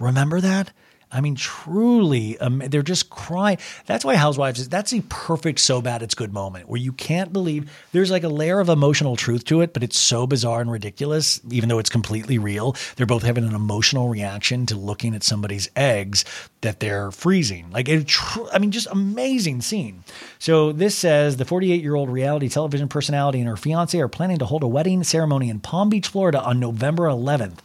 Remember 0.00 0.40
that? 0.40 0.72
I 1.12 1.20
mean, 1.20 1.36
truly, 1.36 2.36
um, 2.38 2.62
they're 2.66 2.82
just 2.82 3.10
crying. 3.10 3.58
That's 3.86 4.04
why 4.04 4.16
Housewives 4.16 4.58
is 4.58 4.68
that's 4.68 4.90
the 4.90 5.02
perfect 5.08 5.60
so 5.60 5.80
bad 5.80 6.02
it's 6.02 6.16
good 6.16 6.32
moment 6.32 6.68
where 6.68 6.80
you 6.80 6.92
can't 6.92 7.32
believe 7.32 7.70
there's 7.92 8.10
like 8.10 8.24
a 8.24 8.28
layer 8.28 8.58
of 8.58 8.68
emotional 8.68 9.14
truth 9.14 9.44
to 9.44 9.60
it, 9.60 9.72
but 9.72 9.84
it's 9.84 9.98
so 9.98 10.26
bizarre 10.26 10.60
and 10.60 10.70
ridiculous, 10.70 11.40
even 11.48 11.68
though 11.68 11.78
it's 11.78 11.90
completely 11.90 12.38
real. 12.38 12.74
They're 12.96 13.06
both 13.06 13.22
having 13.22 13.44
an 13.44 13.54
emotional 13.54 14.08
reaction 14.08 14.66
to 14.66 14.76
looking 14.76 15.14
at 15.14 15.22
somebody's 15.22 15.70
eggs 15.76 16.24
that 16.62 16.80
they're 16.80 17.12
freezing. 17.12 17.70
Like, 17.70 17.88
it, 17.88 18.08
tr- 18.08 18.40
I 18.52 18.58
mean, 18.58 18.72
just 18.72 18.88
amazing 18.90 19.60
scene. 19.60 20.02
So 20.40 20.72
this 20.72 20.96
says 20.96 21.36
the 21.36 21.44
48 21.44 21.82
year 21.82 21.94
old 21.94 22.10
reality 22.10 22.48
television 22.48 22.88
personality 22.88 23.38
and 23.38 23.48
her 23.48 23.56
fiance 23.56 23.98
are 23.98 24.08
planning 24.08 24.38
to 24.38 24.46
hold 24.46 24.64
a 24.64 24.68
wedding 24.68 25.04
ceremony 25.04 25.50
in 25.50 25.60
Palm 25.60 25.88
Beach, 25.88 26.08
Florida 26.08 26.42
on 26.42 26.58
November 26.58 27.04
11th 27.04 27.58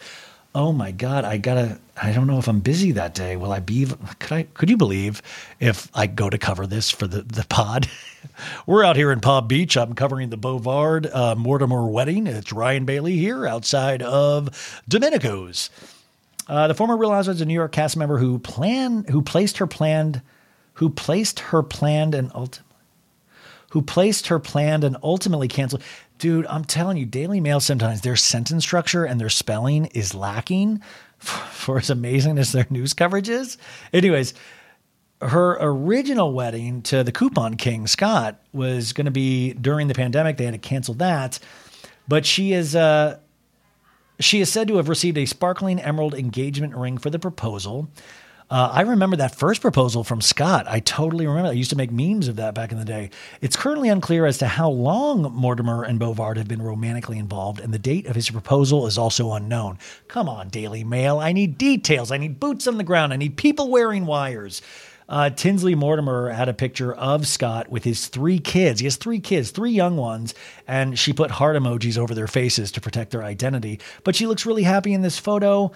oh 0.53 0.72
my 0.72 0.91
god 0.91 1.24
i 1.24 1.38
gotta 1.38 1.79
i 2.01 2.12
don't 2.12 2.27
know 2.27 2.38
if 2.38 2.48
i'm 2.48 2.60
busy 2.60 2.91
that 2.91 3.13
day. 3.13 3.36
Will 3.36 3.51
i 3.51 3.60
be 3.60 3.88
could 4.20 4.31
i 4.31 4.43
could 4.43 4.70
you 4.70 4.77
believe 4.77 5.22
if 5.60 5.89
i 5.93 6.08
go 6.08 6.29
to 6.29 6.38
cover 6.38 6.67
this 6.67 6.89
for 6.89 7.08
the 7.08 7.22
the 7.22 7.46
pod? 7.50 7.88
We're 8.65 8.84
out 8.84 8.96
here 8.96 9.12
in 9.12 9.20
palm 9.20 9.48
beach. 9.48 9.77
I'm 9.77 9.93
covering 9.96 10.29
the 10.29 10.38
bovard 10.38 11.13
uh, 11.13 11.36
mortimer 11.36 11.88
wedding. 11.88 12.27
It's 12.27 12.51
ryan 12.51 12.86
bailey 12.86 13.17
here 13.17 13.48
outside 13.48 14.01
of 14.01 14.81
domenico's. 14.89 15.70
Uh, 16.48 16.67
the 16.67 16.74
former 16.74 16.98
Real 16.98 17.12
Housewives 17.12 17.39
of 17.39 17.48
New 17.48 17.53
York 17.53 17.72
cast 17.72 17.96
member 17.96 18.17
who 18.17 18.39
plan 18.39 19.05
who 19.05 19.22
placed 19.22 19.60
her 19.60 19.67
planned 19.67 20.22
who 20.75 20.89
placed 20.89 21.39
her 21.39 21.63
planned 21.63 22.15
and 22.15 22.31
ultimately 22.34 22.67
who 23.72 23.81
placed 23.81 24.27
her 24.27 24.38
planned 24.38 24.84
and 24.84 24.98
ultimately 25.01 25.48
canceled. 25.48 25.81
Dude, 26.22 26.46
I'm 26.46 26.66
telling 26.66 26.98
you, 26.98 27.08
Daily 27.08 27.40
Mail 27.40 27.60
sometimes 27.60 28.01
their 28.01 28.16
sentence 28.16 28.63
structure 28.63 29.06
and 29.06 29.20
their 29.20 29.28
spelling 29.28 29.88
is 29.88 30.13
lacking 30.13 30.80
for, 31.18 31.40
for 31.51 31.78
as 31.80 31.90
amazing 31.90 32.38
as 32.38 32.51
their 32.51 32.68
news 32.70 32.94
coverage 32.94 33.28
is. 33.28 33.58
Anyways, 33.92 34.36
her 35.20 35.58
original 35.60 36.32
wedding 36.32 36.84
to 36.84 37.04
the 37.04 37.12
coupon 37.12 37.56
king 37.56 37.88
Scott 37.88 38.40
was 38.54 38.94
going 38.94 39.06
to 39.06 39.12
be 39.12 39.54
during 39.54 39.88
the 39.88 39.96
pandemic. 39.96 40.38
They 40.38 40.46
had 40.46 40.54
to 40.54 40.60
cancel 40.60 40.94
that, 40.96 41.40
but 42.08 42.24
she 42.24 42.54
is 42.54 42.75
uh, 42.75 43.18
she 44.20 44.42
is 44.42 44.51
said 44.51 44.68
to 44.68 44.78
have 44.78 44.90
received 44.90 45.18
a 45.18 45.25
sparkling 45.25 45.80
emerald 45.80 46.13
engagement 46.13 46.75
ring 46.75 47.00
for 47.00 47.10
the 47.10 47.18
proposal. 47.18 47.90
Uh, 48.51 48.70
I 48.70 48.81
remember 48.81 49.15
that 49.15 49.34
first 49.34 49.62
proposal 49.62 50.03
from 50.03 50.20
Scott. 50.20 50.65
I 50.67 50.81
totally 50.81 51.25
remember. 51.25 51.48
I 51.48 51.53
used 51.53 51.70
to 51.70 51.77
make 51.77 51.89
memes 51.89 52.27
of 52.27 52.36
that 52.36 52.53
back 52.53 52.74
in 52.74 52.77
the 52.77 52.84
day. 52.84 53.10
It's 53.39 53.55
currently 53.55 53.88
unclear 53.88 54.25
as 54.25 54.39
to 54.39 54.48
how 54.48 54.70
long 54.70 55.22
Mortimer 55.22 55.84
and 55.84 55.98
Bovard 55.98 56.36
have 56.36 56.50
been 56.50 56.62
romantically 56.62 57.17
involved, 57.17 57.62
and 57.62 57.74
the 57.74 57.79
date 57.79 58.08
of 58.08 58.15
his 58.17 58.29
proposal 58.29 58.88
is 58.88 58.98
also 58.98 59.31
unknown. 59.31 59.79
Come 60.10 60.27
on, 60.27 60.50
Daily 60.50 60.84
Mail. 60.84 61.17
I 61.17 61.31
need 61.31 61.58
details. 61.58 62.12
I 62.12 62.17
need 62.17 62.41
boots 62.41 62.67
on 62.67 62.77
the 62.77 62.84
ground. 62.84 63.13
I 63.13 63.15
need 63.15 63.38
people 63.38 63.70
wearing 63.70 64.05
wires. 64.05 64.62
Uh, 65.08 65.29
Tinsley 65.29 65.75
Mortimer 65.75 66.29
had 66.29 66.50
a 66.50 66.53
picture 66.53 66.93
of 66.93 67.27
Scott 67.27 67.70
with 67.70 67.86
his 67.86 68.08
three 68.08 68.39
kids. 68.39 68.81
He 68.81 68.86
has 68.86 68.98
three 68.98 69.20
kids, 69.22 69.51
three 69.51 69.72
young 69.72 69.96
ones, 69.96 70.34
and 70.67 71.00
she 71.00 71.13
put 71.13 71.31
heart 71.31 71.55
emojis 71.55 71.98
over 71.98 72.13
their 72.13 72.27
faces 72.27 72.72
to 72.74 72.81
protect 72.81 73.12
their 73.12 73.24
identity. 73.24 73.79
But 74.03 74.15
she 74.15 74.27
looks 74.27 74.46
really 74.46 74.63
happy 74.63 74.93
in 74.93 75.01
this 75.01 75.17
photo. 75.17 75.72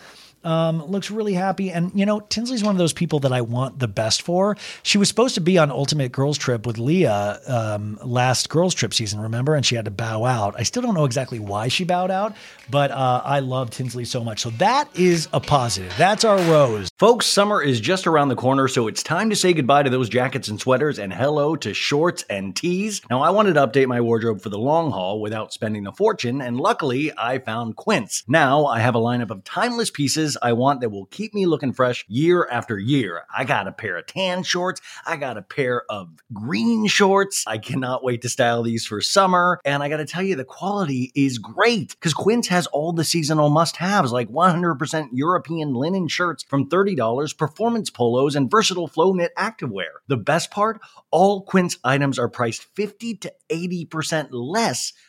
Um, 0.46 0.86
looks 0.86 1.10
really 1.10 1.34
happy. 1.34 1.72
And, 1.72 1.92
you 1.96 2.06
know, 2.06 2.20
Tinsley's 2.20 2.64
one 2.64 2.75
of 2.75 2.78
those 2.78 2.94
people 2.94 3.20
that 3.22 3.34
I 3.34 3.42
want 3.42 3.80
the 3.80 3.88
best 3.88 4.22
for. 4.22 4.56
She 4.84 4.98
was 4.98 5.08
supposed 5.10 5.36
to 5.36 5.42
be 5.42 5.58
on 5.58 5.72
Ultimate 5.72 6.12
Girls 6.12 6.38
Trip 6.38 6.68
with 6.68 6.78
Leah 6.78 7.40
um, 7.48 7.98
last 8.04 8.50
Girls 8.50 8.75
Trip 8.75 8.94
season, 8.94 9.20
remember? 9.20 9.56
And 9.56 9.66
she 9.66 9.75
had 9.75 9.86
to 9.86 9.92
bow 9.92 10.24
out. 10.24 10.54
I 10.58 10.64
still 10.64 10.84
don't 10.84 10.94
know 10.94 11.06
exactly 11.06 11.40
why 11.40 11.68
she 11.68 11.84
bowed 11.84 12.12
out, 12.12 12.36
but 12.70 12.92
uh, 12.92 13.22
I 13.25 13.40
love 13.40 13.72
Tinsley 13.72 14.06
so 14.06 14.24
much. 14.24 14.42
So 14.42 14.52
that 14.52 14.88
is 14.96 15.28
a 15.34 15.40
positive. 15.40 15.94
That's 15.98 16.24
our 16.24 16.38
rose. 16.52 16.90
Folks, 17.00 17.25
summer 17.25 17.62
is 17.62 17.82
just 17.82 18.06
around 18.06 18.30
the 18.30 18.36
corner, 18.36 18.68
so 18.68 18.88
it's 18.88 19.02
time 19.02 19.32
to 19.32 19.36
say 19.36 19.52
goodbye 19.54 19.84
to 19.84 19.90
those 19.90 20.10
jackets 20.10 20.48
and 20.48 20.60
sweaters 20.60 21.00
and 21.00 21.12
hello 21.12 21.56
to 21.56 21.74
shorts 21.74 22.24
and 22.30 22.56
tees. 22.56 23.02
Now, 23.10 23.22
I 23.22 23.32
wanted 23.32 23.56
to 23.56 23.66
update 23.66 23.88
my 23.88 24.00
wardrobe 24.00 24.42
for 24.42 24.50
the 24.50 24.60
long 24.60 24.92
haul 24.92 25.22
without 25.22 25.54
spending 25.54 25.88
a 25.88 25.92
fortune, 25.92 26.40
and 26.40 26.60
luckily 26.60 27.12
I 27.18 27.40
found 27.40 27.75
Quince. 27.75 28.24
Now 28.28 28.66
I 28.66 28.80
have 28.80 28.94
a 28.94 29.00
lineup 29.00 29.32
of 29.32 29.44
timeless 29.44 29.90
pieces 29.90 30.35
I 30.42 30.54
want 30.54 30.82
that 30.82 30.89
will 30.89 31.06
keep 31.06 31.34
me 31.34 31.46
looking 31.46 31.74
fresh 31.74 32.06
year 32.08 32.48
after 32.51 32.77
year. 32.77 33.24
I 33.36 33.44
got 33.44 33.68
a 33.68 33.72
pair 33.72 33.98
of 33.98 34.06
tan 34.06 34.44
shorts. 34.44 34.82
I 35.06 35.18
got 35.18 35.38
a 35.38 35.42
pair 35.42 35.84
of 35.89 36.10
green 36.34 36.88
shorts. 36.88 37.44
I 37.48 37.58
cannot 37.58 38.04
wait 38.04 38.22
to 38.24 38.30
style 38.30 38.63
these 38.63 38.86
for 38.86 39.01
summer. 39.01 39.60
And 39.65 39.84
I 39.84 39.89
got 39.89 39.98
to 39.98 40.06
tell 40.06 40.24
you, 40.24 40.36
the 40.36 40.46
quality 40.46 41.12
is 41.15 41.38
great 41.38 41.89
because 41.89 42.13
Quince 42.13 42.48
has 42.48 42.68
all 42.68 42.94
the 42.94 43.04
seasonal 43.04 43.50
must 43.50 43.77
haves 43.77 44.12
like 44.12 44.30
100% 44.30 45.10
European 45.13 45.74
linen 45.74 46.08
shirts 46.08 46.44
from 46.44 46.70
$30, 46.70 47.38
performance 47.38 47.89
polos, 47.89 48.36
and 48.36 48.50
versatile 48.50 48.88
flow 48.88 49.13
knit 49.13 49.32
activewear. 49.38 50.00
The 50.08 50.18
best 50.18 50.51
part? 50.51 50.80
All 51.12 51.44
Quince 51.44 51.77
items 51.84 52.20
are 52.20 52.30
priced 52.30 52.63
50 52.75 53.15
to 53.18 53.34
80% 53.50 54.30
less 54.32 54.94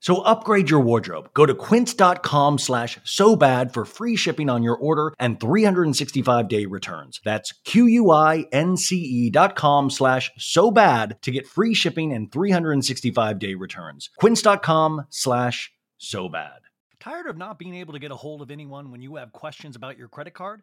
So 0.00 0.20
upgrade 0.22 0.70
your 0.70 0.80
wardrobe. 0.80 1.30
Go 1.34 1.46
to 1.46 1.54
quince.com 1.54 2.58
slash 2.58 2.98
so 3.04 3.36
bad 3.36 3.72
for 3.72 3.84
free 3.84 4.16
shipping 4.16 4.50
on 4.50 4.62
your 4.62 4.76
order 4.76 5.12
and 5.18 5.40
365 5.40 6.48
day 6.48 6.66
returns. 6.66 7.20
That's 7.24 7.52
Q-U-I-N-C-E 7.64 9.30
dot 9.30 9.56
com 9.56 9.90
slash 9.90 10.30
so 10.38 10.70
bad 10.70 11.16
to 11.22 11.30
get 11.30 11.46
free 11.46 11.74
shipping 11.74 12.12
and 12.12 12.30
365 12.30 13.38
day 13.38 13.54
returns. 13.54 14.10
Quince.com 14.18 15.06
slash 15.10 15.72
so 15.98 16.28
bad. 16.28 16.60
Tired 17.00 17.26
of 17.26 17.36
not 17.36 17.58
being 17.58 17.76
able 17.76 17.92
to 17.92 17.98
get 17.98 18.10
a 18.10 18.16
hold 18.16 18.42
of 18.42 18.50
anyone 18.50 18.90
when 18.90 19.00
you 19.00 19.16
have 19.16 19.32
questions 19.32 19.76
about 19.76 19.96
your 19.96 20.08
credit 20.08 20.34
card? 20.34 20.62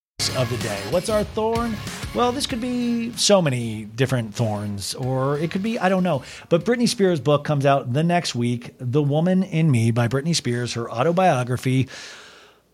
Of 0.21 0.51
the 0.51 0.57
day. 0.57 0.79
What's 0.91 1.09
our 1.09 1.23
thorn? 1.23 1.75
Well, 2.13 2.31
this 2.31 2.45
could 2.45 2.61
be 2.61 3.11
so 3.13 3.41
many 3.41 3.85
different 3.85 4.35
thorns, 4.35 4.93
or 4.93 5.39
it 5.39 5.49
could 5.49 5.63
be, 5.63 5.79
I 5.79 5.89
don't 5.89 6.03
know. 6.03 6.21
But 6.47 6.63
Britney 6.63 6.87
Spears' 6.87 7.19
book 7.19 7.43
comes 7.43 7.65
out 7.65 7.91
the 7.91 8.03
next 8.03 8.35
week, 8.35 8.75
The 8.77 9.01
Woman 9.01 9.41
in 9.41 9.71
Me 9.71 9.89
by 9.89 10.07
Britney 10.07 10.35
Spears, 10.35 10.75
her 10.75 10.89
autobiography. 10.91 11.89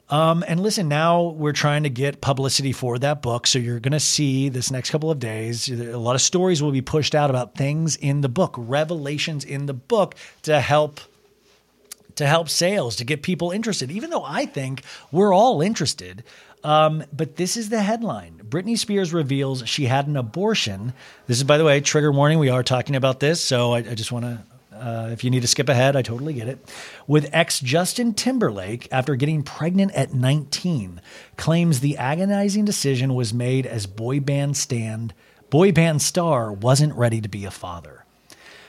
Um, 0.09 0.43
and 0.45 0.59
listen, 0.59 0.89
now 0.89 1.21
we're 1.23 1.53
trying 1.53 1.83
to 1.83 1.89
get 1.89 2.19
publicity 2.19 2.73
for 2.73 2.99
that 2.99 3.21
book. 3.21 3.47
So 3.47 3.59
you're 3.59 3.79
going 3.79 3.93
to 3.93 3.99
see 4.01 4.49
this 4.49 4.69
next 4.69 4.89
couple 4.89 5.09
of 5.09 5.17
days, 5.17 5.69
a 5.69 5.97
lot 5.97 6.15
of 6.15 6.21
stories 6.21 6.61
will 6.61 6.73
be 6.73 6.81
pushed 6.81 7.15
out 7.15 7.29
about 7.29 7.55
things 7.55 7.95
in 7.95 8.19
the 8.19 8.29
book, 8.29 8.55
revelations 8.57 9.45
in 9.45 9.67
the 9.67 9.73
book 9.73 10.15
to 10.41 10.59
help 10.59 10.99
to 12.15 12.25
help 12.25 12.49
sales, 12.49 12.95
to 12.97 13.05
get 13.05 13.21
people 13.21 13.51
interested. 13.51 13.89
Even 13.91 14.09
though 14.09 14.23
I 14.23 14.47
think 14.47 14.81
we're 15.11 15.33
all 15.33 15.61
interested. 15.61 16.23
Um, 16.67 17.05
but 17.13 17.37
this 17.37 17.55
is 17.55 17.69
the 17.69 17.81
headline. 17.81 18.41
Britney 18.43 18.77
Spears 18.77 19.13
reveals 19.13 19.67
she 19.67 19.85
had 19.85 20.07
an 20.07 20.17
abortion. 20.17 20.93
This 21.25 21.37
is, 21.37 21.43
by 21.45 21.57
the 21.57 21.63
way, 21.63 21.79
trigger 21.79 22.11
warning. 22.11 22.39
We 22.39 22.49
are 22.49 22.63
talking 22.63 22.95
about 22.95 23.21
this, 23.21 23.41
so 23.41 23.73
I, 23.73 23.77
I 23.77 23.95
just 23.95 24.11
want 24.11 24.25
to 24.25 24.43
uh, 24.73 25.09
if 25.11 25.23
you 25.23 25.31
need 25.31 25.41
to 25.41 25.47
skip 25.47 25.69
ahead, 25.69 25.95
I 25.95 26.03
totally 26.03 26.33
get 26.33 26.47
it. 26.47 26.59
With 27.07 27.29
ex 27.33 27.59
Justin 27.59 28.13
Timberlake, 28.13 28.87
after 28.91 29.15
getting 29.15 29.41
pregnant 29.41 29.91
at 29.93 30.13
19, 30.13 31.01
claims 31.35 31.79
the 31.79 31.97
agonizing 31.97 32.63
decision 32.63 33.15
was 33.15 33.33
made 33.33 33.65
as 33.65 33.87
boy 33.87 34.19
band 34.19 34.55
stand 34.55 35.15
boy 35.49 35.71
band 35.71 36.01
star 36.01 36.51
wasn't 36.51 36.93
ready 36.93 37.21
to 37.21 37.29
be 37.29 37.45
a 37.45 37.51
father. 37.51 38.05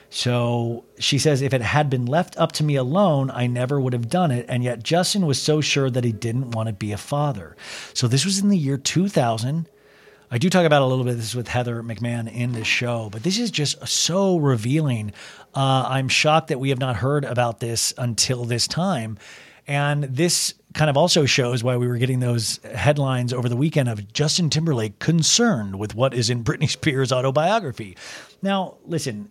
So 0.09 0.85
she 0.97 1.19
says, 1.19 1.41
if 1.41 1.53
it 1.53 1.61
had 1.61 1.89
been 1.89 2.05
left 2.05 2.37
up 2.37 2.51
to 2.53 2.63
me 2.63 2.75
alone, 2.75 3.29
I 3.31 3.47
never 3.47 3.79
would 3.79 3.93
have 3.93 4.09
done 4.09 4.31
it. 4.31 4.45
And 4.49 4.63
yet 4.63 4.83
Justin 4.83 5.25
was 5.25 5.41
so 5.41 5.61
sure 5.61 5.89
that 5.89 6.03
he 6.03 6.11
didn't 6.11 6.51
want 6.51 6.67
to 6.67 6.73
be 6.73 6.91
a 6.91 6.97
father. 6.97 7.55
So 7.93 8.07
this 8.07 8.25
was 8.25 8.39
in 8.39 8.49
the 8.49 8.57
year 8.57 8.77
2000. 8.77 9.69
I 10.31 10.37
do 10.37 10.49
talk 10.49 10.65
about 10.65 10.81
a 10.81 10.85
little 10.85 11.05
bit 11.05 11.17
this 11.17 11.33
with 11.33 11.47
Heather 11.47 11.81
McMahan 11.81 12.31
in 12.31 12.51
this 12.51 12.67
show, 12.67 13.09
but 13.11 13.23
this 13.23 13.39
is 13.39 13.49
just 13.49 13.87
so 13.87 14.37
revealing. 14.37 15.11
Uh, 15.55 15.85
I'm 15.87 16.07
shocked 16.07 16.49
that 16.49 16.59
we 16.59 16.69
have 16.69 16.79
not 16.79 16.97
heard 16.97 17.25
about 17.25 17.59
this 17.59 17.93
until 17.97 18.45
this 18.45 18.67
time. 18.67 19.17
And 19.67 20.03
this 20.03 20.55
kind 20.73 20.89
of 20.89 20.97
also 20.97 21.25
shows 21.25 21.63
why 21.63 21.77
we 21.77 21.87
were 21.87 21.97
getting 21.97 22.19
those 22.19 22.59
headlines 22.73 23.33
over 23.33 23.49
the 23.49 23.55
weekend 23.55 23.89
of 23.89 24.11
Justin 24.13 24.49
Timberlake 24.49 24.99
concerned 24.99 25.77
with 25.77 25.95
what 25.95 26.13
is 26.13 26.29
in 26.29 26.43
Britney 26.43 26.69
Spears' 26.69 27.11
autobiography. 27.11 27.97
Now, 28.41 28.77
listen, 28.85 29.29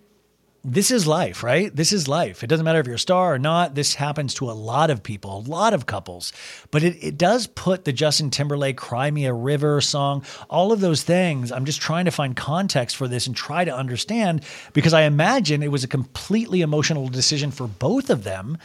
this 0.73 0.91
is 0.91 1.07
life, 1.07 1.43
right? 1.43 1.75
This 1.75 1.93
is 1.93 2.09
life. 2.09 2.45
It 2.45 2.47
doesn't 2.47 2.65
matter 2.65 2.79
if 2.79 2.87
you're 2.87 2.97
a 2.97 2.99
star 2.99 3.35
or 3.35 3.39
not. 3.39 3.75
This 3.75 3.95
happens 3.95 4.35
to 4.35 4.51
a 4.51 4.53
lot 4.53 4.91
of 4.91 5.03
people, 5.03 5.39
a 5.39 5.49
lot 5.49 5.73
of 5.73 5.87
couples. 5.87 6.33
But 6.71 6.83
it, 6.83 7.03
it 7.03 7.17
does 7.17 7.47
put 7.47 7.85
the 7.85 7.93
Justin 7.93 8.31
Timberlake 8.31 8.77
Cry 8.77 9.11
Me 9.11 9.27
a 9.27 9.33
River 9.33 9.81
song, 9.81 10.25
all 10.51 10.71
of 10.71 10.81
those 10.81 11.03
things. 11.03 11.51
I'm 11.51 11.65
just 11.65 11.81
trying 11.81 12.05
to 12.05 12.11
find 12.11 12.37
context 12.37 12.97
for 12.97 13.09
this 13.09 13.27
and 13.27 13.35
try 13.35 13.65
to 13.65 13.75
understand 13.75 14.45
because 14.75 14.93
I 14.93 15.03
imagine 15.03 15.63
it 15.63 15.73
was 15.73 15.85
a 15.85 15.89
completely 15.89 16.61
emotional 16.61 17.09
decision 17.09 17.51
for 17.51 17.67
both 17.67 18.11
of 18.11 18.25
them. 18.25 18.59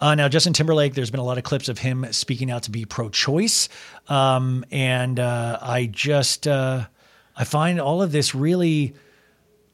Uh, 0.00 0.14
now, 0.14 0.28
Justin 0.28 0.54
Timberlake, 0.54 0.94
there's 0.94 1.10
been 1.10 1.20
a 1.20 1.24
lot 1.24 1.36
of 1.36 1.44
clips 1.44 1.68
of 1.68 1.78
him 1.78 2.06
speaking 2.12 2.50
out 2.50 2.62
to 2.62 2.70
be 2.70 2.86
pro 2.86 3.10
choice. 3.10 3.68
Um, 4.08 4.64
and 4.70 5.20
uh, 5.20 5.58
I 5.60 5.86
just, 5.86 6.48
uh, 6.48 6.86
I 7.36 7.44
find 7.44 7.80
all 7.80 8.00
of 8.00 8.12
this 8.12 8.34
really 8.34 8.94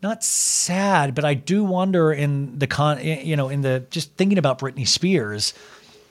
not 0.02 0.22
sad, 0.22 1.14
but 1.14 1.24
I 1.24 1.34
do 1.34 1.64
wonder 1.64 2.12
in 2.12 2.58
the 2.58 2.66
con, 2.66 3.04
you 3.04 3.36
know, 3.36 3.48
in 3.48 3.62
the 3.62 3.84
just 3.90 4.12
thinking 4.14 4.38
about 4.38 4.58
Britney 4.58 4.86
Spears, 4.86 5.54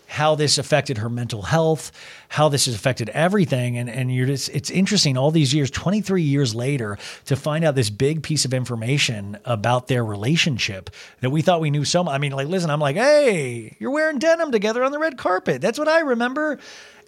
how 0.08 0.36
this 0.36 0.58
affected 0.58 1.00
her 1.00 1.10
mental 1.10 1.44
health, 1.44 1.92
how 2.30 2.50
this 2.50 2.66
has 2.66 2.76
affected 2.76 3.10
everything. 3.10 3.78
And, 3.78 3.90
and 3.90 4.14
you're 4.14 4.28
just, 4.28 4.50
it's 4.50 4.70
interesting 4.70 5.18
all 5.18 5.32
these 5.32 5.54
years, 5.54 5.72
23 5.72 6.22
years 6.22 6.56
later, 6.56 6.98
to 7.26 7.36
find 7.36 7.66
out 7.66 7.76
this 7.76 7.90
big 7.90 8.24
piece 8.24 8.46
of 8.46 8.54
information 8.54 9.38
about 9.46 9.88
their 9.88 10.06
relationship 10.06 10.90
that 11.22 11.32
we 11.32 11.42
thought 11.42 11.60
we 11.62 11.70
knew 11.70 11.86
so 11.86 12.04
much. 12.04 12.14
I 12.14 12.18
mean, 12.18 12.32
like, 12.32 12.48
listen, 12.48 12.70
I'm 12.70 12.80
like, 12.80 12.96
hey, 12.96 13.76
you're 13.80 13.92
wearing 13.92 14.20
denim 14.20 14.52
together 14.52 14.84
on 14.84 14.92
the 14.92 15.00
red 15.00 15.18
carpet. 15.18 15.62
That's 15.62 15.80
what 15.80 15.88
I 15.88 16.00
remember. 16.00 16.60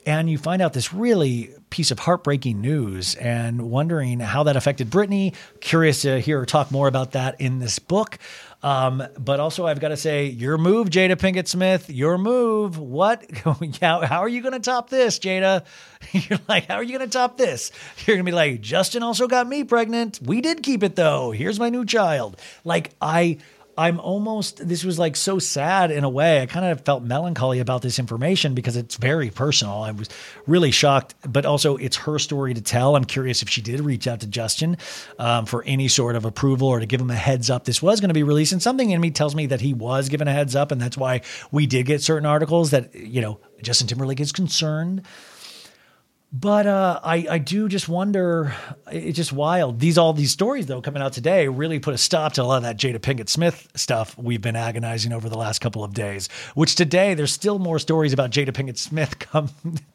And 0.05 0.29
you 0.29 0.37
find 0.37 0.61
out 0.61 0.73
this 0.73 0.93
really 0.93 1.53
piece 1.69 1.91
of 1.91 1.99
heartbreaking 1.99 2.61
news 2.61 3.15
and 3.15 3.69
wondering 3.69 4.19
how 4.19 4.43
that 4.43 4.55
affected 4.55 4.89
Britney. 4.89 5.35
Curious 5.59 6.03
to 6.03 6.19
hear 6.19 6.39
her 6.39 6.45
talk 6.45 6.71
more 6.71 6.87
about 6.87 7.11
that 7.11 7.41
in 7.41 7.59
this 7.59 7.77
book. 7.79 8.17
Um, 8.63 9.03
but 9.19 9.39
also, 9.39 9.67
I've 9.67 9.79
got 9.79 9.89
to 9.89 9.97
say, 9.97 10.25
your 10.25 10.57
move, 10.57 10.89
Jada 10.89 11.15
Pinkett 11.15 11.47
Smith, 11.47 11.89
your 11.89 12.17
move. 12.17 12.77
What? 12.77 13.25
how, 13.81 14.01
how 14.01 14.19
are 14.19 14.27
you 14.27 14.41
going 14.41 14.53
to 14.53 14.59
top 14.59 14.89
this, 14.89 15.19
Jada? 15.19 15.65
You're 16.11 16.39
like, 16.47 16.65
how 16.67 16.75
are 16.75 16.83
you 16.83 16.97
going 16.97 17.07
to 17.07 17.17
top 17.17 17.37
this? 17.37 17.71
You're 18.05 18.15
going 18.15 18.25
to 18.25 18.31
be 18.31 18.35
like, 18.35 18.61
Justin 18.61 19.03
also 19.03 19.27
got 19.27 19.47
me 19.47 19.63
pregnant. 19.63 20.19
We 20.23 20.41
did 20.41 20.63
keep 20.63 20.83
it 20.83 20.95
though. 20.95 21.31
Here's 21.31 21.59
my 21.59 21.69
new 21.69 21.85
child. 21.85 22.39
Like, 22.63 22.91
I 23.01 23.37
I'm 23.77 23.99
almost, 23.99 24.67
this 24.67 24.83
was 24.83 24.97
like 24.97 25.15
so 25.15 25.37
sad 25.37 25.91
in 25.91 26.03
a 26.03 26.09
way. 26.09 26.41
I 26.41 26.47
kind 26.47 26.65
of 26.65 26.81
felt 26.81 27.03
melancholy 27.03 27.59
about 27.59 27.83
this 27.83 27.99
information 27.99 28.55
because 28.55 28.75
it's 28.75 28.95
very 28.95 29.29
personal. 29.29 29.83
I 29.83 29.91
was 29.91 30.09
really 30.47 30.71
shocked, 30.71 31.13
but 31.27 31.45
also 31.45 31.77
it's 31.77 31.95
her 31.97 32.17
story 32.17 32.55
to 32.55 32.61
tell. 32.61 32.95
I'm 32.95 33.05
curious 33.05 33.43
if 33.43 33.49
she 33.49 33.61
did 33.61 33.79
reach 33.81 34.07
out 34.07 34.21
to 34.21 34.27
Justin 34.27 34.77
um, 35.19 35.45
for 35.45 35.63
any 35.63 35.89
sort 35.89 36.15
of 36.15 36.25
approval 36.25 36.67
or 36.69 36.79
to 36.79 36.87
give 36.87 36.99
him 36.99 37.11
a 37.11 37.15
heads 37.15 37.51
up. 37.51 37.65
This 37.65 37.81
was 37.81 37.99
going 37.99 38.09
to 38.09 38.15
be 38.15 38.23
released, 38.23 38.51
and 38.51 38.63
something 38.63 38.89
in 38.89 38.99
me 38.99 39.11
tells 39.11 39.35
me 39.35 39.45
that 39.45 39.61
he 39.61 39.75
was 39.75 40.09
given 40.09 40.27
a 40.27 40.33
heads 40.33 40.55
up, 40.55 40.71
and 40.71 40.81
that's 40.81 40.97
why 40.97 41.21
we 41.51 41.67
did 41.67 41.85
get 41.85 42.01
certain 42.01 42.25
articles 42.25 42.71
that, 42.71 42.95
you 42.95 43.21
know, 43.21 43.39
Justin 43.61 43.87
Timberlake 43.87 44.19
is 44.19 44.31
concerned 44.31 45.03
but 46.39 46.67
uh, 46.67 46.99
I, 47.03 47.25
I 47.29 47.37
do 47.39 47.67
just 47.67 47.89
wonder. 47.89 48.53
It's 48.91 49.15
just 49.15 49.33
wild. 49.33 49.79
These 49.79 49.97
all 49.97 50.13
these 50.13 50.31
stories 50.31 50.67
though 50.67 50.81
coming 50.81 51.01
out 51.01 51.13
today 51.13 51.47
really 51.47 51.79
put 51.79 51.95
a 51.95 51.97
stop 51.97 52.33
to 52.33 52.43
a 52.43 52.45
lot 52.45 52.57
of 52.57 52.63
that 52.63 52.77
Jada 52.77 52.99
Pinkett 52.99 53.27
Smith 53.27 53.67
stuff 53.73 54.15
we've 54.17 54.41
been 54.41 54.55
agonizing 54.55 55.13
over 55.13 55.29
the 55.29 55.37
last 55.37 55.59
couple 55.59 55.83
of 55.83 55.95
days. 55.95 56.29
Which 56.53 56.75
today 56.75 57.15
there's 57.15 57.31
still 57.31 57.57
more 57.57 57.79
stories 57.79 58.13
about 58.13 58.29
Jada 58.29 58.49
Pinkett 58.49 58.77
Smith 58.77 59.17
come 59.19 59.49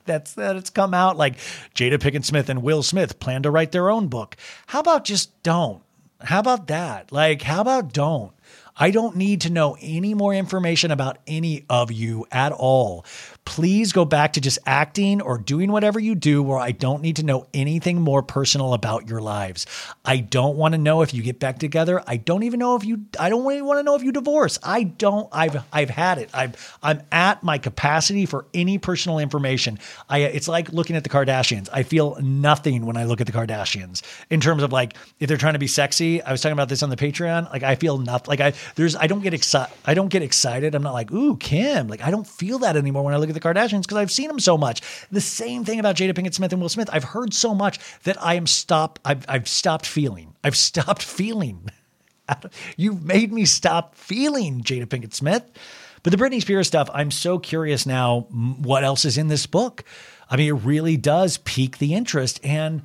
that's 0.04 0.32
that 0.34 0.56
it's 0.56 0.70
come 0.70 0.94
out 0.94 1.16
like 1.16 1.36
Jada 1.76 1.98
Pinkett 1.98 2.24
Smith 2.24 2.48
and 2.48 2.62
Will 2.62 2.82
Smith 2.82 3.20
plan 3.20 3.42
to 3.44 3.50
write 3.50 3.70
their 3.70 3.88
own 3.88 4.08
book. 4.08 4.36
How 4.66 4.80
about 4.80 5.04
just 5.04 5.42
don't? 5.44 5.82
How 6.20 6.40
about 6.40 6.66
that? 6.68 7.12
Like 7.12 7.42
how 7.42 7.60
about 7.60 7.92
don't? 7.92 8.32
I 8.76 8.90
don't 8.90 9.16
need 9.16 9.42
to 9.42 9.50
know 9.50 9.76
any 9.80 10.14
more 10.14 10.34
information 10.34 10.90
about 10.90 11.18
any 11.26 11.66
of 11.68 11.92
you 11.92 12.26
at 12.32 12.52
all 12.52 13.04
please 13.44 13.92
go 13.92 14.04
back 14.04 14.34
to 14.34 14.40
just 14.40 14.58
acting 14.66 15.20
or 15.20 15.36
doing 15.38 15.72
whatever 15.72 15.98
you 15.98 16.14
do 16.14 16.42
where 16.42 16.58
I 16.58 16.70
don't 16.70 17.02
need 17.02 17.16
to 17.16 17.24
know 17.24 17.46
anything 17.52 18.00
more 18.00 18.22
personal 18.22 18.72
about 18.74 19.08
your 19.08 19.20
lives. 19.20 19.66
I 20.04 20.18
don't 20.18 20.56
want 20.56 20.72
to 20.72 20.78
know 20.78 21.02
if 21.02 21.12
you 21.12 21.22
get 21.22 21.38
back 21.38 21.58
together. 21.58 22.02
I 22.06 22.16
don't 22.16 22.44
even 22.44 22.60
know 22.60 22.76
if 22.76 22.84
you 22.84 23.04
I 23.18 23.28
don't 23.28 23.50
even 23.50 23.66
want 23.66 23.78
to 23.80 23.82
know 23.82 23.96
if 23.96 24.02
you 24.02 24.12
divorce. 24.12 24.58
I 24.62 24.84
don't 24.84 25.28
I've 25.32 25.64
I've 25.72 25.90
had 25.90 26.18
it. 26.18 26.30
I've 26.32 26.78
I'm 26.82 27.02
at 27.10 27.42
my 27.42 27.58
capacity 27.58 28.26
for 28.26 28.46
any 28.54 28.78
personal 28.78 29.18
information. 29.18 29.78
I 30.08 30.20
it's 30.20 30.48
like 30.48 30.72
looking 30.72 30.96
at 30.96 31.02
the 31.02 31.10
Kardashians. 31.10 31.68
I 31.72 31.82
feel 31.82 32.16
nothing 32.20 32.86
when 32.86 32.96
I 32.96 33.04
look 33.04 33.20
at 33.20 33.26
the 33.26 33.32
Kardashians 33.32 34.02
in 34.30 34.40
terms 34.40 34.62
of 34.62 34.72
like 34.72 34.94
if 35.18 35.28
they're 35.28 35.36
trying 35.36 35.54
to 35.54 35.58
be 35.58 35.66
sexy. 35.66 36.22
I 36.22 36.30
was 36.30 36.40
talking 36.40 36.52
about 36.52 36.68
this 36.68 36.82
on 36.82 36.90
the 36.90 36.96
Patreon. 36.96 37.50
Like 37.50 37.64
I 37.64 37.74
feel 37.74 37.98
nothing 37.98 38.28
like 38.28 38.40
I 38.40 38.52
there's 38.76 38.94
I 38.94 39.08
don't 39.08 39.22
get 39.22 39.34
excited 39.34 39.72
I 39.84 39.94
don't 39.94 40.08
get 40.08 40.22
excited. 40.22 40.74
I'm 40.74 40.82
not 40.82 40.94
like, 40.94 41.10
"Ooh, 41.10 41.36
Kim." 41.36 41.88
Like 41.88 42.02
I 42.02 42.10
don't 42.10 42.26
feel 42.26 42.60
that 42.60 42.76
anymore 42.76 43.02
when 43.02 43.14
I 43.14 43.16
look 43.16 43.31
the 43.32 43.40
Kardashians 43.40 43.82
because 43.82 43.98
I've 43.98 44.10
seen 44.10 44.28
them 44.28 44.40
so 44.40 44.56
much. 44.56 44.80
The 45.10 45.20
same 45.20 45.64
thing 45.64 45.80
about 45.80 45.96
Jada 45.96 46.12
Pinkett 46.12 46.34
Smith 46.34 46.52
and 46.52 46.60
Will 46.60 46.68
Smith. 46.68 46.90
I've 46.92 47.04
heard 47.04 47.34
so 47.34 47.54
much 47.54 47.78
that 48.04 48.22
I 48.22 48.34
am 48.34 48.46
stop. 48.46 48.98
I've, 49.04 49.24
I've 49.28 49.48
stopped 49.48 49.86
feeling. 49.86 50.34
I've 50.44 50.56
stopped 50.70 51.02
feeling. 51.02 51.68
You've 52.76 53.04
made 53.04 53.32
me 53.32 53.44
stop 53.44 53.94
feeling 53.94 54.62
Jada 54.62 54.86
Pinkett 54.86 55.14
Smith. 55.14 55.44
But 56.02 56.10
the 56.10 56.16
Britney 56.16 56.40
Spears 56.40 56.66
stuff, 56.66 56.90
I'm 56.92 57.10
so 57.10 57.38
curious 57.38 57.86
now 57.86 58.22
what 58.30 58.82
else 58.82 59.04
is 59.04 59.18
in 59.18 59.28
this 59.28 59.46
book. 59.46 59.84
I 60.28 60.36
mean, 60.36 60.48
it 60.48 60.64
really 60.64 60.96
does 60.96 61.38
pique 61.38 61.78
the 61.78 61.94
interest. 61.94 62.40
And 62.44 62.82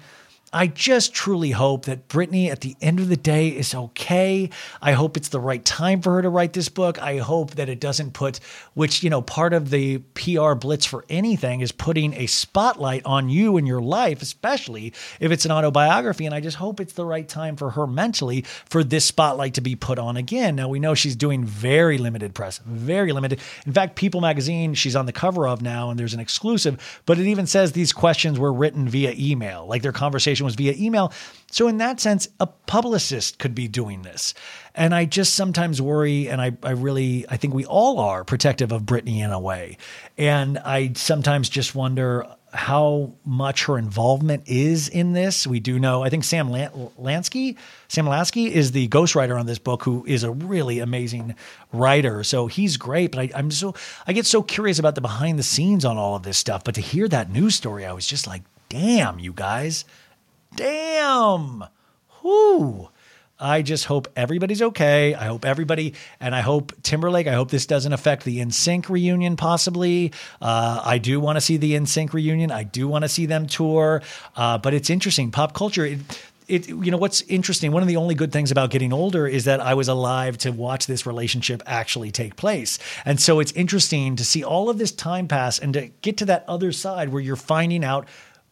I 0.54 0.68
just 0.68 1.14
truly 1.14 1.52
hope 1.52 1.86
that 1.86 2.08
Britney, 2.08 2.50
at 2.50 2.62
the 2.62 2.78
end 2.80 3.02
of 3.02 3.10
the 3.10 3.18
day 3.18 3.50
is 3.50 3.76
okay. 3.76 4.50
I 4.82 4.94
hope 4.94 5.18
it's 5.18 5.28
the 5.28 5.42
right 5.42 5.64
time 5.64 6.02
for 6.02 6.14
her 6.14 6.22
to 6.22 6.30
write 6.30 6.54
this 6.54 6.70
book. 6.70 7.02
I 7.02 7.18
hope 7.18 7.56
that 7.56 7.68
it 7.68 7.82
doesn't 7.82 8.14
put, 8.14 8.40
which, 8.74 9.04
you 9.04 9.10
know, 9.10 9.22
part 9.22 9.52
of 9.52 9.72
the 9.72 9.98
PR 10.14 10.54
blitz 10.54 10.86
for 10.86 11.04
anything 11.10 11.60
is 11.60 11.74
putting 11.74 12.14
a 12.14 12.28
spotlight 12.28 13.06
on 13.06 13.28
you 13.28 13.58
and 13.58 13.68
your 13.68 13.82
life, 13.82 14.22
especially 14.22 14.94
if 15.20 15.34
it's 15.34 15.44
an 15.44 15.52
autobiography. 15.52 16.26
And 16.26 16.34
I 16.34 16.40
just 16.40 16.58
hope 16.58 16.80
it's 16.80 16.94
the 16.94 17.06
right 17.06 17.28
time 17.28 17.58
for 17.58 17.72
her 17.72 17.86
mentally 17.86 18.44
for 18.44 18.86
this 18.86 19.04
spotlight 19.04 19.56
to 19.56 19.62
be 19.62 19.76
put 19.76 20.00
on 20.00 20.16
again. 20.16 20.56
Now, 20.56 20.70
we 20.70 20.80
know 20.80 20.94
she's 20.94 21.18
doing 21.18 21.44
very 21.44 21.98
limited 21.98 22.34
press, 22.34 22.60
very 22.60 23.12
limited. 23.12 23.42
In 23.66 23.74
fact, 23.74 23.98
People 23.98 24.22
magazine, 24.22 24.76
she's 24.76 24.96
on 24.96 25.08
the 25.08 25.12
cover 25.12 25.46
of 25.48 25.62
now, 25.62 25.90
and 25.90 26.00
there's 26.00 26.14
an 26.14 26.20
exclusive, 26.22 27.02
but 27.06 27.20
it 27.20 27.28
even 27.28 27.48
says 27.48 27.74
these 27.74 27.92
questions 27.92 28.40
were 28.40 28.54
written 28.54 28.88
via 28.88 29.14
email, 29.18 29.66
like 29.66 29.82
their 29.82 29.92
conversation 29.92 30.37
was 30.46 30.56
via 30.56 30.74
email. 30.78 31.12
So, 31.52 31.68
in 31.68 31.78
that 31.78 32.00
sense, 32.00 32.28
a 32.40 32.48
publicist 32.48 33.40
could 33.40 33.56
be 33.56 33.68
doing 33.68 34.02
this. 34.02 34.34
And 34.76 34.94
I 34.94 35.06
just 35.06 35.36
sometimes 35.36 35.82
worry, 35.82 36.28
and 36.30 36.42
I, 36.42 36.52
I 36.62 36.72
really, 36.72 37.26
I 37.30 37.38
think 37.38 37.54
we 37.54 37.66
all 37.66 38.00
are 38.00 38.24
protective 38.24 38.72
of 38.72 38.84
Britney 38.84 39.20
in 39.20 39.32
a 39.32 39.40
way. 39.40 39.78
And 40.18 40.60
I 40.60 40.94
sometimes 40.94 41.50
just 41.50 41.74
wonder 41.74 42.26
how 42.54 43.14
much 43.26 43.66
her 43.66 43.78
involvement 43.78 44.44
is 44.48 44.88
in 44.88 45.14
this. 45.14 45.46
We 45.46 45.60
do 45.60 45.80
know, 45.80 46.04
I 46.04 46.10
think 46.10 46.24
Sam 46.24 46.50
Lansky, 46.50 47.58
Sam 47.88 48.08
Lasky 48.08 48.54
is 48.54 48.72
the 48.72 48.88
ghostwriter 48.88 49.40
on 49.40 49.46
this 49.46 49.60
book, 49.60 49.84
who 49.84 50.06
is 50.08 50.24
a 50.24 50.32
really 50.32 50.80
amazing 50.80 51.36
writer. 51.74 52.24
So 52.24 52.48
he's 52.48 52.78
great. 52.78 53.12
But 53.12 53.20
I, 53.20 53.30
I'm 53.36 53.52
so, 53.52 53.76
I 54.08 54.14
get 54.14 54.26
so 54.26 54.42
curious 54.42 54.80
about 54.80 54.96
the 54.96 55.02
behind 55.02 55.38
the 55.38 55.44
scenes 55.44 55.86
on 55.86 55.98
all 55.98 56.16
of 56.16 56.24
this 56.24 56.38
stuff. 56.38 56.64
But 56.64 56.76
to 56.76 56.82
hear 56.82 57.08
that 57.10 57.32
news 57.32 57.56
story, 57.56 57.86
I 57.86 57.92
was 57.92 58.08
just 58.08 58.28
like, 58.28 58.44
damn, 58.70 59.20
you 59.20 59.34
guys, 59.34 59.86
damn. 60.56 61.64
Whoo. 62.24 62.90
I 63.40 63.62
just 63.62 63.86
hope 63.86 64.08
everybody's 64.16 64.62
okay. 64.62 65.14
I 65.14 65.26
hope 65.26 65.46
everybody, 65.46 65.94
and 66.20 66.34
I 66.34 66.42
hope 66.42 66.74
Timberlake, 66.82 67.28
I 67.28 67.34
hope 67.34 67.52
this 67.52 67.68
doesn't 67.68 67.94
affect 67.94 68.24
the 68.24 68.40
NSYNC 68.40 68.90
reunion 68.90 69.36
possibly. 69.36 70.12
Uh, 70.42 70.82
I 70.84 70.98
do 70.98 71.20
want 71.20 71.38
to 71.38 71.42
see 71.42 71.58
the 71.58 71.74
NSYNC 71.74 72.14
reunion. 72.14 72.52
I 72.52 72.64
do 72.64 72.88
want 72.88 73.04
to 73.04 73.10
see 73.10 73.28
them 73.28 73.46
tour. 73.46 74.02
Uh, 74.36 74.58
but 74.58 74.74
it's 74.74 74.90
interesting. 74.90 75.30
Pop 75.30 75.54
culture, 75.54 75.86
it, 75.86 76.00
it, 76.48 76.68
you 76.68 76.92
know 76.92 76.98
what's 76.98 77.22
interesting 77.24 77.72
one 77.72 77.84
of 77.84 77.88
the 77.88 77.98
only 77.98 78.16
good 78.16 78.32
things 78.32 78.52
about 78.52 78.70
getting 78.70 78.94
older 78.94 79.28
is 79.28 79.46
that 79.46 79.60
i 79.60 79.74
was 79.74 79.90
alive 79.90 80.38
to 80.38 80.50
watch 80.52 80.88
this 80.88 81.06
relationship 81.06 81.62
actually 81.66 82.10
take 82.10 82.38
place 82.38 82.80
and 83.04 83.20
so 83.20 83.40
it's 83.40 83.52
interesting 83.52 84.16
to 84.16 84.24
see 84.24 84.44
all 84.44 84.70
of 84.70 84.78
this 84.78 84.92
time 84.92 85.28
pass 85.28 85.60
and 85.60 85.74
to 85.74 85.88
get 86.02 86.18
to 86.18 86.26
that 86.26 86.46
other 86.48 86.72
side 86.72 87.10
where 87.10 87.22
you're 87.22 87.36
finding 87.36 87.84
out 87.84 88.08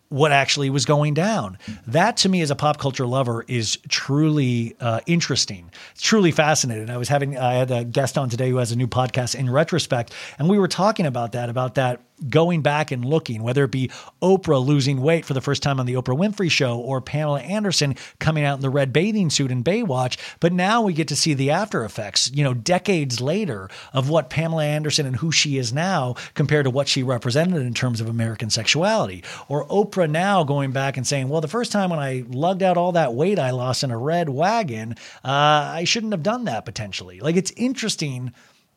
what 0.10 0.32
actually 0.32 0.70
was 0.70 0.86
going 0.86 1.14
down. 1.14 1.58
That 1.88 2.18
to 2.18 2.30
me, 2.30 2.42
as 2.42 2.52
a 2.52 2.56
pop 2.56 2.78
culture 2.80 3.06
lover, 3.06 3.44
is 3.48 3.78
truly 3.90 4.76
uh, 4.80 5.02
interesting. 5.06 5.72
Truly 5.98 6.32
fascinating. 6.32 6.90
I 6.90 6.98
was 6.98 7.10
having 7.10 7.38
I 7.38 7.54
had 7.56 7.72
a 7.72 7.84
guest 7.84 8.18
on 8.18 8.30
today 8.30 8.50
who 8.50 8.58
has 8.58 8.72
a 8.72 8.76
new 8.76 8.88
podcast 8.88 9.36
in 9.36 9.50
retrospect, 9.50 10.14
and 10.38 10.48
we 10.48 10.60
were 10.60 10.68
talking 10.68 11.06
about 11.06 11.32
that 11.34 11.50
about 11.50 11.76
that 11.76 12.02
going 12.30 12.62
back 12.62 12.92
and 12.92 13.04
looking, 13.04 13.44
whether 13.44 13.64
it 13.64 13.72
be 13.72 13.90
Oprah 14.22 14.66
losing 14.66 15.02
weight 15.02 15.26
for 15.26 15.34
the 15.34 15.42
first 15.42 15.62
time 15.62 15.80
on 15.80 15.86
the 15.86 15.94
Oprah 15.94 16.18
Winfrey 16.18 16.50
Show 16.50 16.78
or 16.78 17.02
Pamela 17.02 17.42
Anderson 17.42 17.96
coming 18.20 18.44
out 18.44 18.56
in 18.56 18.62
the 18.62 18.70
red 18.70 18.94
bathing 18.94 19.30
suit 19.30 19.52
in 19.52 19.64
Baywatch. 19.64 20.18
But 20.40 20.54
now 20.54 20.82
we 20.82 20.94
get 20.94 21.08
to 21.10 21.16
see 21.16 21.34
the 21.34 21.52
after 21.52 21.84
effects, 21.84 22.32
you 22.34 22.44
know, 22.44 22.54
decades 22.54 23.20
later 23.20 23.70
of 23.94 24.10
what 24.10 24.30
Pamela 24.30 24.64
Anderson 24.64 25.06
and 25.06 25.18
who 25.18 25.32
she 25.32 25.58
is 25.58 25.74
now 25.74 26.16
compared 26.34 26.66
to 26.66 26.70
what 26.70 26.88
she 26.88 27.04
represented 27.04 27.62
in 27.62 27.74
terms 27.74 28.02
of 28.02 28.08
American 28.08 28.50
sexuality. 28.50 29.24
Or 29.48 29.68
Oprah 29.68 30.10
now 30.10 30.44
going 30.44 30.72
back 30.72 30.98
and 30.98 31.06
saying, 31.06 31.30
well, 31.30 31.42
the 31.42 31.48
first 31.48 31.72
time 31.72 31.90
when 31.90 32.00
I 32.00 32.24
lugged 32.30 32.64
out 32.64 32.78
all 32.78 32.94
that 32.94 33.14
weight 33.14 33.40
I 33.40 33.52
lost 33.52 33.84
in 33.84 33.92
a 33.92 33.98
red 33.98 34.30
wagon, 34.30 34.96
uh, 35.24 35.30
I 35.74 35.84
shouldn't 35.84 36.14
have 36.14 36.24
done 36.24 36.46
that 36.46 36.66
potentially. 36.66 37.20
Like 37.20 37.36
it's 37.36 37.52
interesting 37.52 38.34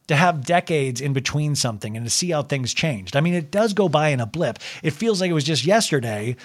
to 0.08 0.16
have 0.16 0.44
decades 0.44 1.00
in 1.00 1.12
between 1.12 1.54
something 1.54 1.96
and 1.96 2.04
to 2.04 2.10
see 2.10 2.30
how 2.30 2.42
things 2.42 2.74
changed. 2.74 3.16
I 3.16 3.20
mean, 3.20 3.34
it 3.34 3.50
does 3.50 3.72
go 3.72 3.88
by 3.88 4.08
in 4.08 4.20
a 4.20 4.26
blip. 4.26 4.58
It 4.82 4.90
feels 4.90 5.20
like 5.20 5.30
it 5.30 5.34
was 5.34 5.44
just 5.44 5.64
yesterday 5.64 6.36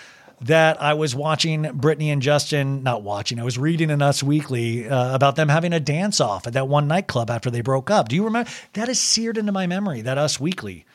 that 0.42 0.82
I 0.82 0.94
was 0.94 1.16
watching 1.16 1.64
Britney 1.64 2.08
and 2.08 2.22
Justin, 2.22 2.84
not 2.84 3.02
watching, 3.02 3.40
I 3.40 3.44
was 3.44 3.58
reading 3.58 3.90
in 3.90 4.02
Us 4.02 4.22
Weekly 4.22 4.88
uh, 4.90 5.16
about 5.16 5.36
them 5.38 5.48
having 5.48 5.72
a 5.72 5.80
dance 5.80 6.20
off 6.20 6.48
at 6.48 6.54
that 6.54 6.68
one 6.68 6.88
nightclub 6.88 7.30
after 7.30 7.50
they 7.50 7.62
broke 7.62 7.90
up. 7.90 8.10
Do 8.10 8.16
you 8.16 8.26
remember? 8.26 8.50
That 8.74 8.90
is 8.90 9.00
seared 9.00 9.38
into 9.38 9.52
my 9.52 9.68
memory, 9.68 10.02
that 10.02 10.18
Us 10.18 10.40
Weekly. 10.40 10.86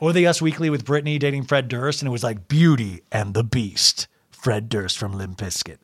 Or 0.00 0.12
the 0.12 0.26
Us 0.26 0.40
Weekly 0.40 0.70
with 0.70 0.84
Britney 0.84 1.18
dating 1.18 1.44
Fred 1.44 1.68
Durst, 1.68 2.00
and 2.00 2.08
it 2.08 2.12
was 2.12 2.22
like 2.22 2.48
Beauty 2.48 3.00
and 3.10 3.34
the 3.34 3.42
Beast, 3.42 4.06
Fred 4.30 4.68
Durst 4.68 4.98
from 4.98 5.16
Limp 5.16 5.38
Bizkit. 5.38 5.78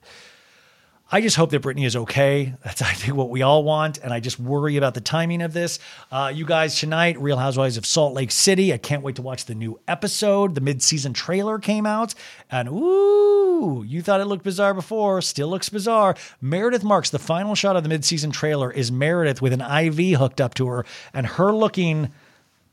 I 1.14 1.20
just 1.20 1.36
hope 1.36 1.50
that 1.50 1.60
Britney 1.60 1.84
is 1.84 1.94
okay. 1.94 2.54
That's, 2.64 2.80
I 2.80 2.94
think, 2.94 3.14
what 3.14 3.28
we 3.28 3.42
all 3.42 3.64
want. 3.64 3.98
And 3.98 4.14
I 4.14 4.20
just 4.20 4.40
worry 4.40 4.78
about 4.78 4.94
the 4.94 5.02
timing 5.02 5.42
of 5.42 5.52
this. 5.52 5.78
Uh, 6.10 6.32
you 6.34 6.46
guys, 6.46 6.80
tonight, 6.80 7.20
Real 7.20 7.36
Housewives 7.36 7.76
of 7.76 7.84
Salt 7.84 8.14
Lake 8.14 8.30
City. 8.30 8.72
I 8.72 8.78
can't 8.78 9.02
wait 9.02 9.16
to 9.16 9.22
watch 9.22 9.44
the 9.44 9.54
new 9.54 9.78
episode. 9.86 10.54
The 10.54 10.62
mid 10.62 10.82
season 10.82 11.12
trailer 11.12 11.58
came 11.58 11.84
out. 11.84 12.14
And 12.50 12.66
ooh, 12.70 13.84
you 13.86 14.00
thought 14.00 14.22
it 14.22 14.24
looked 14.24 14.42
bizarre 14.42 14.72
before, 14.72 15.20
still 15.20 15.48
looks 15.48 15.68
bizarre. 15.68 16.16
Meredith 16.40 16.82
Marks, 16.82 17.10
the 17.10 17.18
final 17.18 17.54
shot 17.54 17.76
of 17.76 17.82
the 17.82 17.90
mid 17.90 18.06
season 18.06 18.30
trailer 18.30 18.72
is 18.72 18.90
Meredith 18.90 19.42
with 19.42 19.52
an 19.52 19.60
IV 19.60 20.18
hooked 20.18 20.40
up 20.40 20.54
to 20.54 20.66
her 20.68 20.86
and 21.12 21.26
her 21.26 21.52
looking 21.52 22.10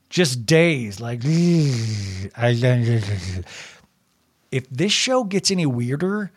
just 0.09 0.45
dazed, 0.45 1.01
like, 1.01 1.19
if 1.23 2.31
this 4.71 4.93
show 4.93 5.25
gets 5.25 5.51
any 5.51 5.65
weirder, 5.65 6.31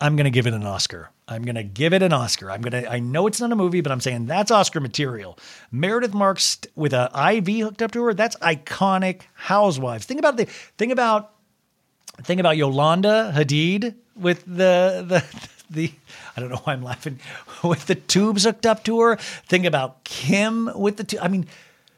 I'm 0.00 0.14
going 0.14 0.24
to 0.24 0.30
give 0.30 0.46
it 0.46 0.54
an 0.54 0.64
Oscar. 0.64 1.10
I'm 1.30 1.42
going 1.42 1.54
to 1.54 1.62
give 1.62 1.92
it 1.92 2.02
an 2.02 2.12
Oscar. 2.12 2.50
I'm 2.50 2.60
going 2.60 2.82
to, 2.82 2.90
I 2.90 2.98
know 2.98 3.26
it's 3.26 3.40
not 3.40 3.52
a 3.52 3.56
movie, 3.56 3.80
but 3.80 3.92
I'm 3.92 4.00
saying 4.00 4.26
that's 4.26 4.50
Oscar 4.50 4.80
material. 4.80 5.38
Meredith 5.70 6.12
Marks 6.12 6.58
with 6.74 6.92
an 6.92 7.08
IV 7.14 7.64
hooked 7.64 7.82
up 7.82 7.92
to 7.92 8.02
her, 8.04 8.14
that's 8.14 8.36
iconic 8.36 9.22
housewives. 9.34 10.06
Think 10.06 10.18
about 10.18 10.36
the, 10.36 10.46
think 10.76 10.92
about, 10.92 11.32
think 12.22 12.40
about 12.40 12.56
Yolanda 12.56 13.32
Hadid 13.34 13.94
with 14.16 14.44
the, 14.44 15.04
the, 15.06 15.24
the, 15.70 15.92
I 16.36 16.40
don't 16.40 16.50
know 16.50 16.60
why 16.64 16.72
I'm 16.72 16.82
laughing, 16.82 17.20
with 17.62 17.86
the 17.86 17.94
tubes 17.94 18.44
hooked 18.44 18.66
up 18.66 18.84
to 18.84 19.00
her. 19.00 19.16
Think 19.16 19.64
about 19.64 20.02
Kim 20.04 20.70
with 20.74 20.96
the, 20.96 21.04
tu- 21.04 21.20
I 21.20 21.28
mean, 21.28 21.46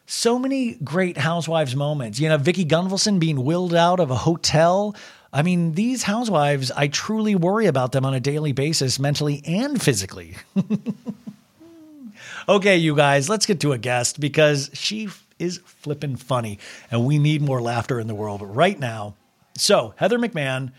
so 0.07 0.39
many 0.39 0.75
great 0.75 1.17
housewives 1.17 1.75
moments. 1.75 2.21
You 2.21 2.29
know, 2.29 2.37
Vicki 2.37 2.67
Gunvalson 2.67 3.19
being 3.19 3.45
willed 3.45 3.75
out 3.75 3.99
of 3.99 4.11
a 4.11 4.17
hotel. 4.17 4.95
I 5.33 5.43
mean, 5.43 5.73
these 5.73 6.03
housewives, 6.03 6.71
I 6.71 6.89
truly 6.89 7.35
worry 7.35 7.67
about 7.67 7.93
them 7.93 8.05
on 8.05 8.13
a 8.13 8.21
daily 8.21 8.53
basis, 8.53 8.99
mentally 8.99 9.43
and 9.47 9.81
physically. 9.81 10.37
okay, 12.49 12.77
you 12.77 12.95
guys, 12.95 13.31
let's 13.31 13.47
get 13.47 13.61
to 13.61 13.73
a 13.73 13.79
guest 13.79 14.21
because 14.21 14.71
she 14.75 15.09
is 15.39 15.59
flippin' 15.65 16.17
funny 16.17 16.59
and 16.91 17.07
we 17.07 17.19
need 17.19 17.41
more 17.41 17.63
laughter 17.63 17.99
in 17.99 18.09
the 18.09 18.15
world 18.15 18.43
right 18.43 18.79
now. 18.79 19.15
So, 19.57 19.95
Heather 19.97 20.19
McMahan, 20.19 20.73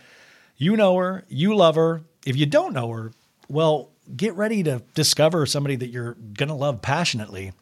you 0.57 0.77
know 0.77 0.95
her, 0.97 1.25
you 1.27 1.55
love 1.55 1.75
her. 1.75 2.03
If 2.25 2.35
you 2.37 2.45
don't 2.45 2.73
know 2.73 2.89
her, 2.91 3.11
well, 3.49 3.89
get 4.15 4.35
ready 4.35 4.63
to 4.63 4.83
discover 4.93 5.45
somebody 5.45 5.75
that 5.77 5.87
you're 5.87 6.13
going 6.13 6.49
to 6.49 6.55
love 6.55 6.81
passionately. 6.81 7.53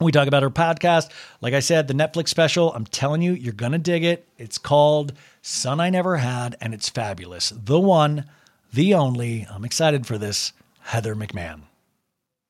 We 0.00 0.12
talk 0.12 0.28
about 0.28 0.42
her 0.42 0.50
podcast. 0.50 1.10
Like 1.40 1.54
I 1.54 1.60
said, 1.60 1.88
the 1.88 1.94
Netflix 1.94 2.28
special, 2.28 2.72
I'm 2.72 2.86
telling 2.86 3.22
you, 3.22 3.32
you're 3.32 3.52
going 3.52 3.72
to 3.72 3.78
dig 3.78 4.04
it. 4.04 4.26
It's 4.38 4.58
called 4.58 5.12
Son 5.44 5.80
I 5.80 5.90
Never 5.90 6.18
Had, 6.18 6.56
and 6.60 6.72
it's 6.72 6.88
fabulous. 6.88 7.50
The 7.50 7.80
one, 7.80 8.26
the 8.72 8.94
only, 8.94 9.44
I'm 9.50 9.64
excited 9.64 10.06
for 10.06 10.16
this, 10.16 10.52
Heather 10.82 11.16
McMahan. 11.16 11.62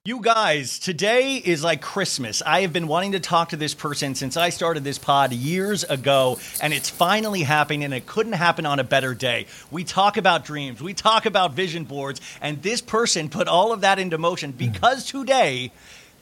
You 0.05 0.21
guys, 0.21 0.79
today 0.79 1.37
is 1.37 1.65
like 1.65 1.81
Christmas. 1.81 2.43
I 2.45 2.61
have 2.61 2.73
been 2.75 2.89
wanting 2.89 3.13
to 3.13 3.21
talk 3.21 3.49
to 3.51 3.57
this 3.57 3.73
person 3.73 4.15
since 4.15 4.37
I 4.37 4.51
started 4.51 4.85
this 4.85 4.99
pod 4.99 5.33
years 5.33 5.85
ago, 5.85 6.39
and 6.61 6.75
it's 6.75 6.91
finally 6.91 7.45
happening, 7.45 7.83
and 7.83 7.95
it 7.95 8.05
couldn't 8.05 8.35
happen 8.35 8.67
on 8.67 8.79
a 8.79 8.85
better 8.85 9.15
day. 9.15 9.47
We 9.71 9.85
talk 9.85 10.19
about 10.19 10.45
dreams, 10.45 10.83
we 10.83 10.93
talk 10.93 11.25
about 11.25 11.55
vision 11.55 11.85
boards, 11.85 12.21
and 12.43 12.61
this 12.61 12.83
person 12.83 13.31
put 13.31 13.49
all 13.49 13.73
of 13.73 13.81
that 13.81 13.99
into 13.99 14.19
motion 14.19 14.53
because 14.53 15.07
today, 15.07 15.73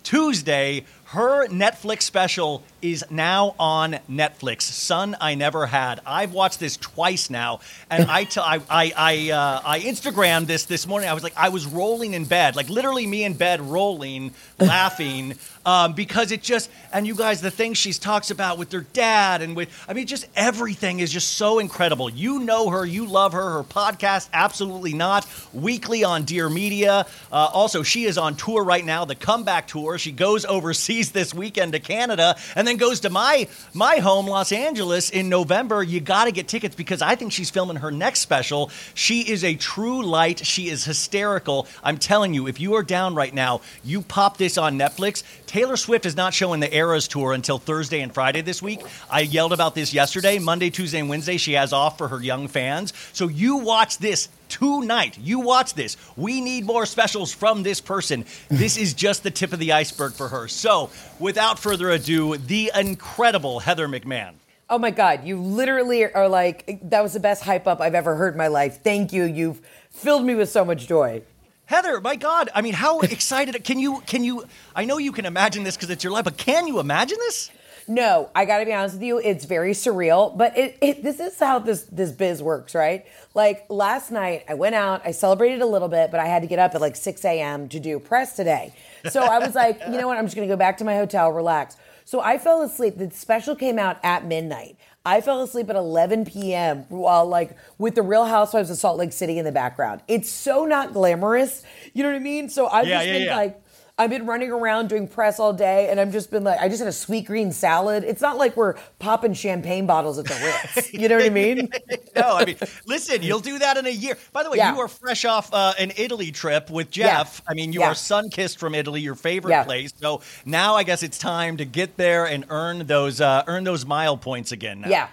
Tuesday, 0.04 0.85
her 1.11 1.49
Netflix 1.49 2.03
special 2.03 2.62
is 2.81 3.05
now 3.11 3.57
on 3.59 3.99
Netflix. 4.09 4.62
Son 4.62 5.16
I 5.20 5.35
Never 5.35 5.66
Had. 5.66 6.01
I've 6.07 6.33
watched 6.33 6.61
this 6.61 6.77
twice 6.77 7.29
now, 7.31 7.59
and 7.90 8.09
I 8.09 8.23
t- 8.23 8.40
I 8.40 8.61
I 8.70 8.92
I, 8.96 9.31
uh, 9.33 9.61
I 9.64 9.81
Instagrammed 9.81 10.46
this 10.46 10.66
this 10.66 10.87
morning. 10.87 11.09
I 11.09 11.14
was 11.14 11.25
like, 11.25 11.33
I 11.37 11.49
was 11.49 11.66
rolling 11.66 12.14
in 12.14 12.27
bed, 12.27 12.55
like 12.55 12.68
literally 12.68 13.09
me 13.09 13.25
in 13.25 13.35
bed, 13.35 13.61
rolling, 13.61 14.33
laughing, 14.61 15.35
um, 15.66 15.92
because 15.92 16.33
it 16.33 16.42
just 16.42 16.70
and 16.92 17.07
you 17.07 17.14
guys, 17.14 17.40
the 17.40 17.51
things 17.51 17.79
she 17.79 17.92
talks 17.92 18.31
about 18.31 18.59
with 18.59 18.73
her 18.73 18.87
dad 18.92 19.42
and 19.42 19.55
with 19.55 19.68
I 19.88 19.92
mean, 19.92 20.07
just 20.07 20.27
everything 20.35 21.01
is 21.01 21.12
just 21.12 21.35
so 21.35 21.59
incredible. 21.59 22.09
You 22.09 22.40
know 22.40 22.70
her, 22.70 22.85
you 22.85 23.07
love 23.07 23.33
her. 23.33 23.51
Her 23.59 23.62
podcast, 23.62 24.29
absolutely 24.33 24.94
not. 24.94 25.27
Weekly 25.53 26.05
on 26.05 26.25
Dear 26.25 26.49
Media. 26.49 27.07
Uh, 27.31 27.51
also, 27.53 27.83
she 27.83 28.05
is 28.05 28.16
on 28.16 28.37
tour 28.37 28.64
right 28.64 28.85
now, 28.85 29.05
the 29.05 29.14
comeback 29.14 29.66
tour. 29.66 29.99
She 29.99 30.12
goes 30.12 30.44
overseas 30.44 31.12
this 31.12 31.35
weekend 31.35 31.73
to 31.73 31.81
Canada 31.81 32.37
and 32.57 32.66
then 32.66 32.77
goes 32.77 33.01
to 33.01 33.11
my 33.11 33.49
my 33.75 33.96
home, 33.96 34.27
Los 34.27 34.53
Angeles, 34.53 35.11
in 35.11 35.29
November. 35.29 35.83
You 35.83 36.01
got 36.01 36.25
to 36.25 36.33
get 36.33 36.49
tickets 36.49 36.75
because 36.75 37.03
I 37.03 37.14
think 37.16 37.33
she's 37.33 37.51
filming 37.51 37.77
her 37.77 37.90
next 37.90 38.20
special. 38.20 38.70
She 38.94 39.20
is 39.20 39.44
a 39.44 39.55
true 39.55 40.03
light. 40.03 40.44
She 40.46 40.68
is 40.68 40.85
hysterical. 40.85 41.66
I'm 41.85 41.99
telling 41.99 42.35
you, 42.35 42.46
if 42.46 42.61
you 42.61 42.75
are 42.75 42.83
down 42.83 43.14
right 43.14 43.35
now, 43.35 43.61
you 43.85 44.03
pop 44.03 44.38
this 44.38 44.57
on 44.57 44.79
Netflix. 44.79 45.23
Taylor 45.50 45.76
Swift 45.76 46.06
is 46.06 46.16
not 46.16 46.32
showing 46.32 46.60
the 46.60 46.72
Eras 46.72 47.08
tour 47.08 47.32
until 47.32 47.58
Thursday 47.58 48.02
and 48.02 48.14
Friday 48.14 48.40
this 48.40 48.62
week. 48.62 48.82
I 49.10 49.22
yelled 49.22 49.52
about 49.52 49.74
this 49.74 49.92
yesterday. 49.92 50.38
Monday, 50.38 50.70
Tuesday, 50.70 51.00
and 51.00 51.08
Wednesday, 51.08 51.38
she 51.38 51.54
has 51.54 51.72
off 51.72 51.98
for 51.98 52.06
her 52.06 52.22
young 52.22 52.46
fans. 52.46 52.92
So 53.12 53.26
you 53.26 53.56
watch 53.56 53.98
this 53.98 54.28
tonight. 54.48 55.18
You 55.18 55.40
watch 55.40 55.74
this. 55.74 55.96
We 56.16 56.40
need 56.40 56.66
more 56.66 56.86
specials 56.86 57.32
from 57.32 57.64
this 57.64 57.80
person. 57.80 58.26
This 58.48 58.76
is 58.76 58.94
just 58.94 59.24
the 59.24 59.32
tip 59.32 59.52
of 59.52 59.58
the 59.58 59.72
iceberg 59.72 60.12
for 60.12 60.28
her. 60.28 60.46
So, 60.46 60.90
without 61.18 61.58
further 61.58 61.90
ado, 61.90 62.36
the 62.36 62.70
incredible 62.72 63.58
Heather 63.58 63.88
McMahan. 63.88 64.34
Oh 64.68 64.78
my 64.78 64.92
God, 64.92 65.24
you 65.24 65.36
literally 65.42 66.04
are 66.04 66.28
like, 66.28 66.78
that 66.90 67.02
was 67.02 67.14
the 67.14 67.18
best 67.18 67.42
hype 67.42 67.66
up 67.66 67.80
I've 67.80 67.96
ever 67.96 68.14
heard 68.14 68.34
in 68.34 68.38
my 68.38 68.46
life. 68.46 68.84
Thank 68.84 69.12
you. 69.12 69.24
You've 69.24 69.60
filled 69.90 70.24
me 70.24 70.36
with 70.36 70.48
so 70.48 70.64
much 70.64 70.86
joy. 70.86 71.22
Heather, 71.70 72.00
my 72.00 72.16
God! 72.16 72.50
I 72.52 72.62
mean, 72.62 72.72
how 72.74 72.98
excited 72.98 73.62
can 73.62 73.78
you? 73.78 74.00
Can 74.00 74.24
you? 74.24 74.44
I 74.74 74.85
know 74.87 74.98
you 74.98 75.12
can 75.12 75.24
imagine 75.24 75.62
this 75.62 75.76
because 75.76 75.88
it's 75.88 76.02
your 76.02 76.12
life, 76.12 76.24
but 76.24 76.37
can 76.37 76.66
you 76.66 76.80
imagine 76.80 77.16
this? 77.20 77.48
No, 77.87 78.28
I 78.35 78.44
got 78.44 78.59
to 78.59 78.64
be 78.64 78.72
honest 78.72 78.96
with 78.96 79.04
you. 79.04 79.18
It's 79.18 79.44
very 79.44 79.70
surreal, 79.70 80.37
but 80.37 80.59
it, 80.59 80.76
it 80.80 81.04
this 81.04 81.20
is 81.20 81.38
how 81.38 81.61
this 81.61 81.83
this 81.83 82.11
biz 82.11 82.42
works, 82.42 82.74
right? 82.74 83.06
Like 83.35 83.66
last 83.68 84.11
night, 84.11 84.46
I 84.48 84.54
went 84.54 84.74
out, 84.74 85.02
I 85.04 85.12
celebrated 85.12 85.62
a 85.62 85.66
little 85.66 85.87
bit, 85.87 86.11
but 86.11 86.18
I 86.18 86.26
had 86.26 86.42
to 86.42 86.48
get 86.48 86.59
up 86.59 86.74
at 86.74 86.80
like 86.80 86.96
6 86.96 87.24
a.m. 87.24 87.68
to 87.68 87.78
do 87.78 88.00
press 88.00 88.35
today. 88.35 88.74
So 89.09 89.22
I 89.22 89.38
was 89.38 89.54
like, 89.54 89.80
you 89.87 89.96
know 89.96 90.09
what? 90.09 90.18
I'm 90.18 90.26
just 90.26 90.35
gonna 90.35 90.48
go 90.48 90.56
back 90.56 90.78
to 90.78 90.85
my 90.85 90.96
hotel, 90.96 91.30
relax. 91.30 91.76
So 92.04 92.20
I 92.20 92.38
fell 92.38 92.62
asleep. 92.62 92.98
The 92.98 93.12
special 93.12 93.54
came 93.54 93.78
out 93.78 93.98
at 94.02 94.26
midnight. 94.26 94.76
I 95.11 95.20
fell 95.20 95.42
asleep 95.42 95.68
at 95.70 95.75
11 95.77 96.25
p.m. 96.27 96.85
while 96.88 97.27
like 97.27 97.57
with 97.79 97.96
the 97.96 98.03
Real 98.03 98.27
Housewives 98.27 98.70
of 98.70 98.77
Salt 98.77 98.96
Lake 98.96 99.12
City 99.12 99.38
in 99.38 99.44
the 99.44 99.51
background. 99.51 100.03
It's 100.07 100.31
so 100.31 100.64
not 100.66 100.92
glamorous. 100.92 101.64
You 101.94 102.05
know 102.05 102.11
what 102.11 102.16
I 102.16 102.20
mean? 102.20 102.49
So 102.49 102.68
I've 102.68 102.87
Yeah, 102.87 102.99
just 102.99 103.07
yeah, 103.09 103.12
been 103.14 103.23
yeah. 103.27 103.37
like 103.37 103.62
I've 104.00 104.08
been 104.08 104.24
running 104.24 104.50
around 104.50 104.88
doing 104.88 105.06
press 105.06 105.38
all 105.38 105.52
day, 105.52 105.90
and 105.90 106.00
I've 106.00 106.10
just 106.10 106.30
been 106.30 106.42
like, 106.42 106.58
I 106.58 106.70
just 106.70 106.78
had 106.78 106.88
a 106.88 106.90
Sweetgreen 106.90 107.52
salad. 107.52 108.02
It's 108.02 108.22
not 108.22 108.38
like 108.38 108.56
we're 108.56 108.76
popping 108.98 109.34
champagne 109.34 109.84
bottles 109.84 110.18
at 110.18 110.24
the 110.24 110.34
Ritz. 110.74 110.94
You 111.00 111.06
know 111.06 111.16
what 111.16 111.26
I 111.26 111.28
mean? 111.28 111.68
no, 112.16 112.36
I 112.36 112.46
mean, 112.46 112.56
listen, 112.86 113.22
you'll 113.22 113.40
do 113.40 113.58
that 113.58 113.76
in 113.76 113.84
a 113.84 113.90
year. 113.90 114.16
By 114.32 114.42
the 114.42 114.50
way, 114.50 114.56
Yeah. 114.56 114.72
you 114.74 114.80
are 114.80 114.88
fresh 114.88 115.26
off 115.26 115.52
uh, 115.52 115.74
an 115.78 115.92
Italy 115.98 116.32
trip 116.32 116.70
with 116.70 116.96
Yeah. 116.96 117.18
Jeff. 117.18 117.42
I 117.46 117.52
mean, 117.52 117.74
you 117.74 117.80
Yeah. 117.80 117.88
are 117.90 117.94
sun 117.94 118.30
kissed 118.30 118.58
from 118.58 118.74
Italy, 118.74 119.02
your 119.02 119.14
favorite 119.14 119.50
Yeah. 119.52 119.64
place. 119.64 119.92
So 120.00 120.22
now 120.46 120.76
I 120.76 120.82
guess 120.82 121.02
it's 121.02 121.18
time 121.18 121.58
to 121.58 121.66
get 121.66 121.98
there 121.98 122.24
and 122.24 122.46
earn 122.48 122.86
those 122.86 123.20
uh, 123.20 123.44
earn 123.46 123.64
those 123.64 123.84
mile 123.84 124.16
points 124.16 124.50
again. 124.50 124.80
Now. 124.80 124.88
Yeah. 124.88 125.08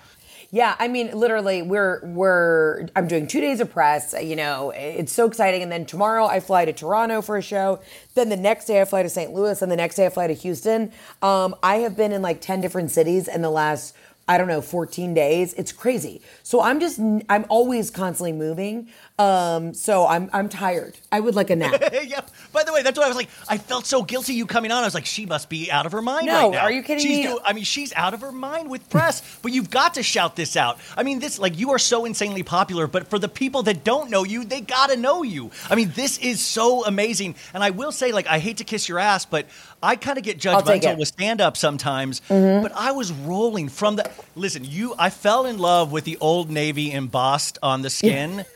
Yeah, 0.50 0.76
I 0.80 0.88
mean, 0.88 1.12
literally, 1.12 1.62
we're 1.62 2.00
we're. 2.04 2.88
I'm 2.96 3.08
doing 3.08 3.28
two 3.28 3.42
days 3.42 3.60
of 3.60 3.70
press. 3.70 4.16
You 4.20 4.36
know, 4.36 4.72
it's 4.76 5.12
so 5.12 5.26
exciting. 5.26 5.62
And 5.62 5.72
then 5.72 5.86
tomorrow 5.86 6.26
I 6.26 6.40
fly 6.40 6.64
to 6.66 6.72
Toronto 6.72 7.22
for 7.22 7.36
a 7.38 7.42
show. 7.42 7.80
Then 8.16 8.30
the 8.30 8.38
next 8.38 8.66
day 8.66 8.80
I 8.80 8.86
fly 8.86 9.04
to 9.04 9.10
St. 9.10 9.34
Louis, 9.34 9.62
and 9.62 9.70
the 9.72 9.76
next 9.76 9.96
day 9.96 10.06
I 10.06 10.10
fly 10.10 10.28
to 10.28 10.34
Houston. 10.34 10.92
Um, 11.22 11.54
I 11.62 11.78
have 11.78 11.98
been 11.98 12.14
in 12.14 12.22
like 12.22 12.40
ten 12.40 12.62
different 12.62 12.92
cities 12.92 13.28
in 13.28 13.42
the 13.42 13.50
last 13.50 13.94
I 14.30 14.38
don't 14.38 14.48
know 14.48 14.62
14 14.62 15.14
days. 15.14 15.54
It's 15.54 15.72
crazy. 15.72 16.22
So 16.44 16.62
I'm 16.62 16.80
just 16.80 17.00
I'm 17.00 17.46
always 17.50 17.90
constantly 17.90 18.34
moving. 18.34 18.90
Um, 19.20 19.74
so 19.74 20.06
I'm 20.06 20.30
I'm 20.32 20.48
tired. 20.48 20.96
I 21.12 21.20
would 21.20 21.34
like 21.34 21.50
a 21.50 21.56
nap. 21.56 21.82
yeah. 22.06 22.22
By 22.54 22.64
the 22.64 22.72
way, 22.72 22.84
that's 22.84 22.96
what 23.00 23.06
I 23.06 23.08
was 23.08 23.18
like. 23.18 23.30
I 23.50 23.58
felt 23.58 23.88
so 23.88 24.04
guilty 24.04 24.36
you 24.36 24.46
coming 24.46 24.72
on. 24.72 24.84
I 24.84 24.86
was 24.86 24.94
like, 24.94 25.08
she 25.08 25.26
must 25.26 25.50
be 25.50 25.72
out 25.72 25.88
of 25.88 25.92
her 25.94 26.04
mind 26.04 26.28
No, 26.28 26.34
right 26.44 26.52
now. 26.52 26.60
are 26.62 26.72
you 26.72 26.84
kidding 26.84 27.04
she's 27.04 27.18
me? 27.18 27.24
do- 27.24 27.40
I 27.44 27.54
mean, 27.54 27.64
she's 27.64 27.92
out 27.94 28.14
of 28.14 28.22
her 28.22 28.32
mind 28.32 28.70
with 28.70 28.88
press. 28.92 29.24
but 29.42 29.52
you've 29.54 29.72
got 29.72 29.96
to 29.96 30.04
shout 30.04 30.36
this 30.36 30.56
out. 30.56 30.78
I 30.96 31.02
mean, 31.02 31.18
this 31.18 31.40
like 31.40 31.58
you 31.58 31.72
are 31.72 31.80
so 31.80 32.06
insanely 32.06 32.44
popular. 32.44 32.86
But 32.86 33.08
for 33.08 33.18
the 33.18 33.28
people 33.28 33.64
that 33.64 33.84
don't 33.84 34.12
know 34.12 34.24
you, 34.24 34.46
they 34.46 34.62
gotta 34.62 34.96
know 34.96 35.24
you. 35.24 35.50
I 35.68 35.74
mean, 35.74 35.92
this 35.96 36.20
is 36.20 36.40
so 36.40 36.86
amazing. 36.86 37.34
And 37.56 37.64
I 37.64 37.72
will 37.72 37.92
say, 37.92 38.12
like, 38.12 38.28
I 38.28 38.38
hate 38.38 38.58
to 38.58 38.64
kiss 38.64 38.88
your 38.88 39.00
ass, 39.00 39.26
but 39.26 39.48
I 39.82 39.96
kind 39.96 40.20
of 40.20 40.24
get 40.24 40.38
judgmental 40.38 40.92
it. 40.92 40.98
with 41.00 41.08
stand 41.08 41.42
up 41.42 41.58
sometimes. 41.58 42.22
Mm-hmm. 42.30 42.62
But 42.62 42.72
I 42.76 42.92
was 42.92 43.12
rolling 43.12 43.70
from 43.70 43.96
the. 43.96 44.08
Listen, 44.36 44.64
you. 44.64 44.94
I 45.00 45.10
fell 45.10 45.48
in 45.48 45.58
love 45.58 45.92
with 45.92 46.04
the 46.04 46.18
Old 46.22 46.52
Navy 46.52 46.92
embossed 46.92 47.58
on 47.64 47.82
the 47.82 47.90
skin. 47.90 48.46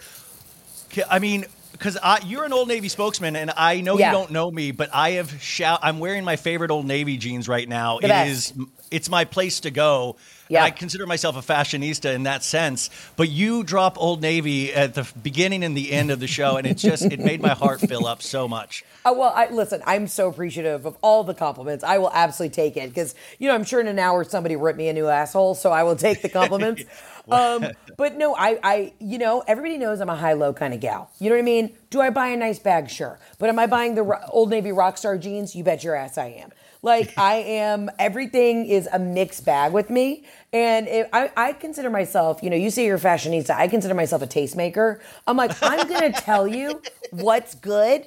I 1.10 1.20
mean, 1.20 1.46
because 1.72 1.98
you're 2.26 2.44
an 2.46 2.54
Old 2.54 2.68
Navy 2.68 2.90
spokesman, 2.90 3.36
and 3.36 3.52
I 3.58 3.82
know 3.82 3.98
Yeah. 3.98 4.12
you 4.12 4.18
don't 4.18 4.32
know 4.32 4.52
me, 4.52 4.72
but 4.72 4.90
I 4.94 5.12
have 5.12 5.42
shout. 5.42 5.80
I'm 5.82 6.00
wearing 6.00 6.24
my 6.24 6.36
favorite 6.36 6.70
Old 6.72 6.86
Navy 6.86 7.18
jeans 7.18 7.48
right 7.48 7.68
now. 7.68 8.00
The 8.00 8.06
It 8.06 8.10
best. 8.10 8.30
is 8.30 8.54
it's 8.92 9.10
my 9.10 9.24
place 9.24 9.62
to 9.62 9.72
go. 9.72 10.18
Yeah. 10.50 10.66
I 10.66 10.70
consider 10.72 11.08
myself 11.08 11.38
a 11.38 11.54
fashionista 11.54 12.14
in 12.14 12.24
that 12.24 12.44
sense. 12.44 12.90
But 13.16 13.30
you 13.30 13.64
drop 13.64 13.96
Old 13.98 14.22
Navy 14.22 14.74
at 14.74 14.94
the 14.96 15.10
beginning 15.24 15.64
and 15.64 15.78
the 15.78 15.94
end 15.94 16.12
of 16.12 16.20
the 16.20 16.28
show, 16.28 16.58
and 16.58 16.68
it 16.68 16.76
just 16.78 17.06
it 17.06 17.20
made 17.22 17.42
my 17.42 17.54
heart 17.54 17.80
fill 17.80 18.06
up 18.06 18.22
so 18.22 18.48
much. 18.48 18.84
Oh, 19.04 19.14
well, 19.18 19.34
I, 19.36 19.50
listen, 19.50 19.82
I'm 19.88 20.06
so 20.06 20.30
appreciative 20.30 20.86
of 20.86 20.96
all 21.02 21.24
the 21.24 21.34
compliments. 21.34 21.84
I 21.84 21.98
will 21.98 22.12
absolutely 22.14 22.54
take 22.54 22.78
it 22.78 22.88
because, 22.90 23.16
you 23.40 23.48
know, 23.48 23.56
I'm 23.56 23.64
sure 23.64 23.80
in 23.82 23.88
an 23.88 23.98
hour 23.98 24.24
somebody 24.24 24.56
ripped 24.56 24.78
me 24.78 24.90
a 24.90 24.94
new 24.94 25.08
asshole, 25.08 25.56
so 25.56 25.72
I 25.72 25.82
will 25.82 25.96
take 25.96 26.22
the 26.22 26.30
compliments. 26.30 26.84
um, 27.32 27.68
but 27.98 28.18
no, 28.18 28.36
I, 28.36 28.60
I, 28.64 28.94
you 29.00 29.18
know, 29.18 29.44
everybody 29.48 29.78
knows 29.78 30.00
I'm 30.00 30.10
a 30.10 30.16
high 30.16 30.34
low 30.34 30.54
kind 30.54 30.74
of 30.74 30.80
gal. 30.80 31.12
You 31.20 31.30
know 31.30 31.36
what 31.36 31.42
I 31.42 31.46
mean? 31.46 31.76
Do 31.90 32.02
I 32.02 32.10
buy 32.10 32.28
a 32.28 32.38
nice 32.38 32.60
bag? 32.60 32.90
Sure. 32.90 33.20
But 33.38 33.50
am 33.50 33.60
I 33.60 33.68
buying 33.68 33.96
the 33.96 34.20
Old 34.30 34.50
Navy 34.50 34.70
Rockstar 34.70 35.20
jeans? 35.20 35.56
You 35.56 35.64
bet 35.64 35.84
your 35.84 35.96
ass 35.96 36.18
I 36.18 36.28
am. 36.28 36.52
Like 36.82 37.14
I 37.18 37.36
am, 37.36 37.90
everything 38.00 38.66
is 38.66 38.88
a 38.92 39.00
mixed 39.00 39.46
bag 39.46 39.72
with 39.72 39.90
me. 39.90 40.26
And 40.52 40.88
if, 40.88 41.08
I, 41.14 41.32
I 41.38 41.54
consider 41.54 41.90
myself, 41.90 42.42
you 42.42 42.50
know, 42.50 42.56
you 42.56 42.70
say 42.70 42.86
you're 42.86 42.98
a 42.98 43.00
fashionista. 43.00 43.52
I 43.52 43.68
consider 43.68 43.94
myself 43.94 44.22
a 44.22 44.28
tastemaker. 44.28 45.00
I'm 45.28 45.38
like, 45.38 45.52
I'm 45.62 45.88
going 45.88 46.12
to 46.12 46.22
tell 46.22 46.48
you 46.48 46.82
what's 47.12 47.56
good 47.56 48.06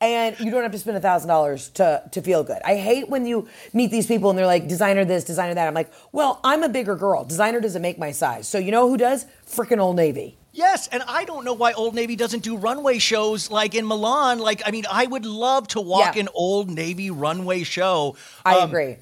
and 0.00 0.38
you 0.40 0.50
don't 0.50 0.62
have 0.62 0.72
to 0.72 0.78
spend 0.78 0.96
a 0.96 1.00
thousand 1.00 1.28
dollars 1.28 1.68
to 1.70 2.02
to 2.12 2.22
feel 2.22 2.42
good. 2.42 2.58
I 2.64 2.76
hate 2.76 3.08
when 3.08 3.26
you 3.26 3.48
meet 3.72 3.90
these 3.90 4.06
people 4.06 4.30
and 4.30 4.38
they're 4.38 4.46
like 4.46 4.66
designer 4.68 5.04
this, 5.04 5.24
designer 5.24 5.54
that. 5.54 5.68
I'm 5.68 5.74
like, 5.74 5.90
well, 6.12 6.40
I'm 6.42 6.62
a 6.62 6.68
bigger 6.68 6.96
girl. 6.96 7.24
Designer 7.24 7.60
doesn't 7.60 7.82
make 7.82 7.98
my 7.98 8.10
size. 8.12 8.48
So 8.48 8.58
you 8.58 8.70
know 8.70 8.88
who 8.88 8.96
does? 8.96 9.26
Freaking 9.46 9.78
Old 9.78 9.96
Navy. 9.96 10.36
Yes, 10.52 10.88
and 10.88 11.02
I 11.06 11.24
don't 11.24 11.44
know 11.44 11.52
why 11.52 11.72
Old 11.74 11.94
Navy 11.94 12.16
doesn't 12.16 12.42
do 12.42 12.56
runway 12.56 12.98
shows 12.98 13.50
like 13.52 13.76
in 13.76 13.86
Milan. 13.86 14.40
Like, 14.40 14.62
I 14.66 14.72
mean, 14.72 14.84
I 14.90 15.06
would 15.06 15.24
love 15.24 15.68
to 15.68 15.80
walk 15.80 16.16
Yeah. 16.16 16.22
an 16.22 16.28
Old 16.34 16.68
Navy 16.70 17.08
runway 17.10 17.62
show. 17.62 18.16
I 18.44 18.56
Um, 18.58 18.68
agree. 18.68 18.96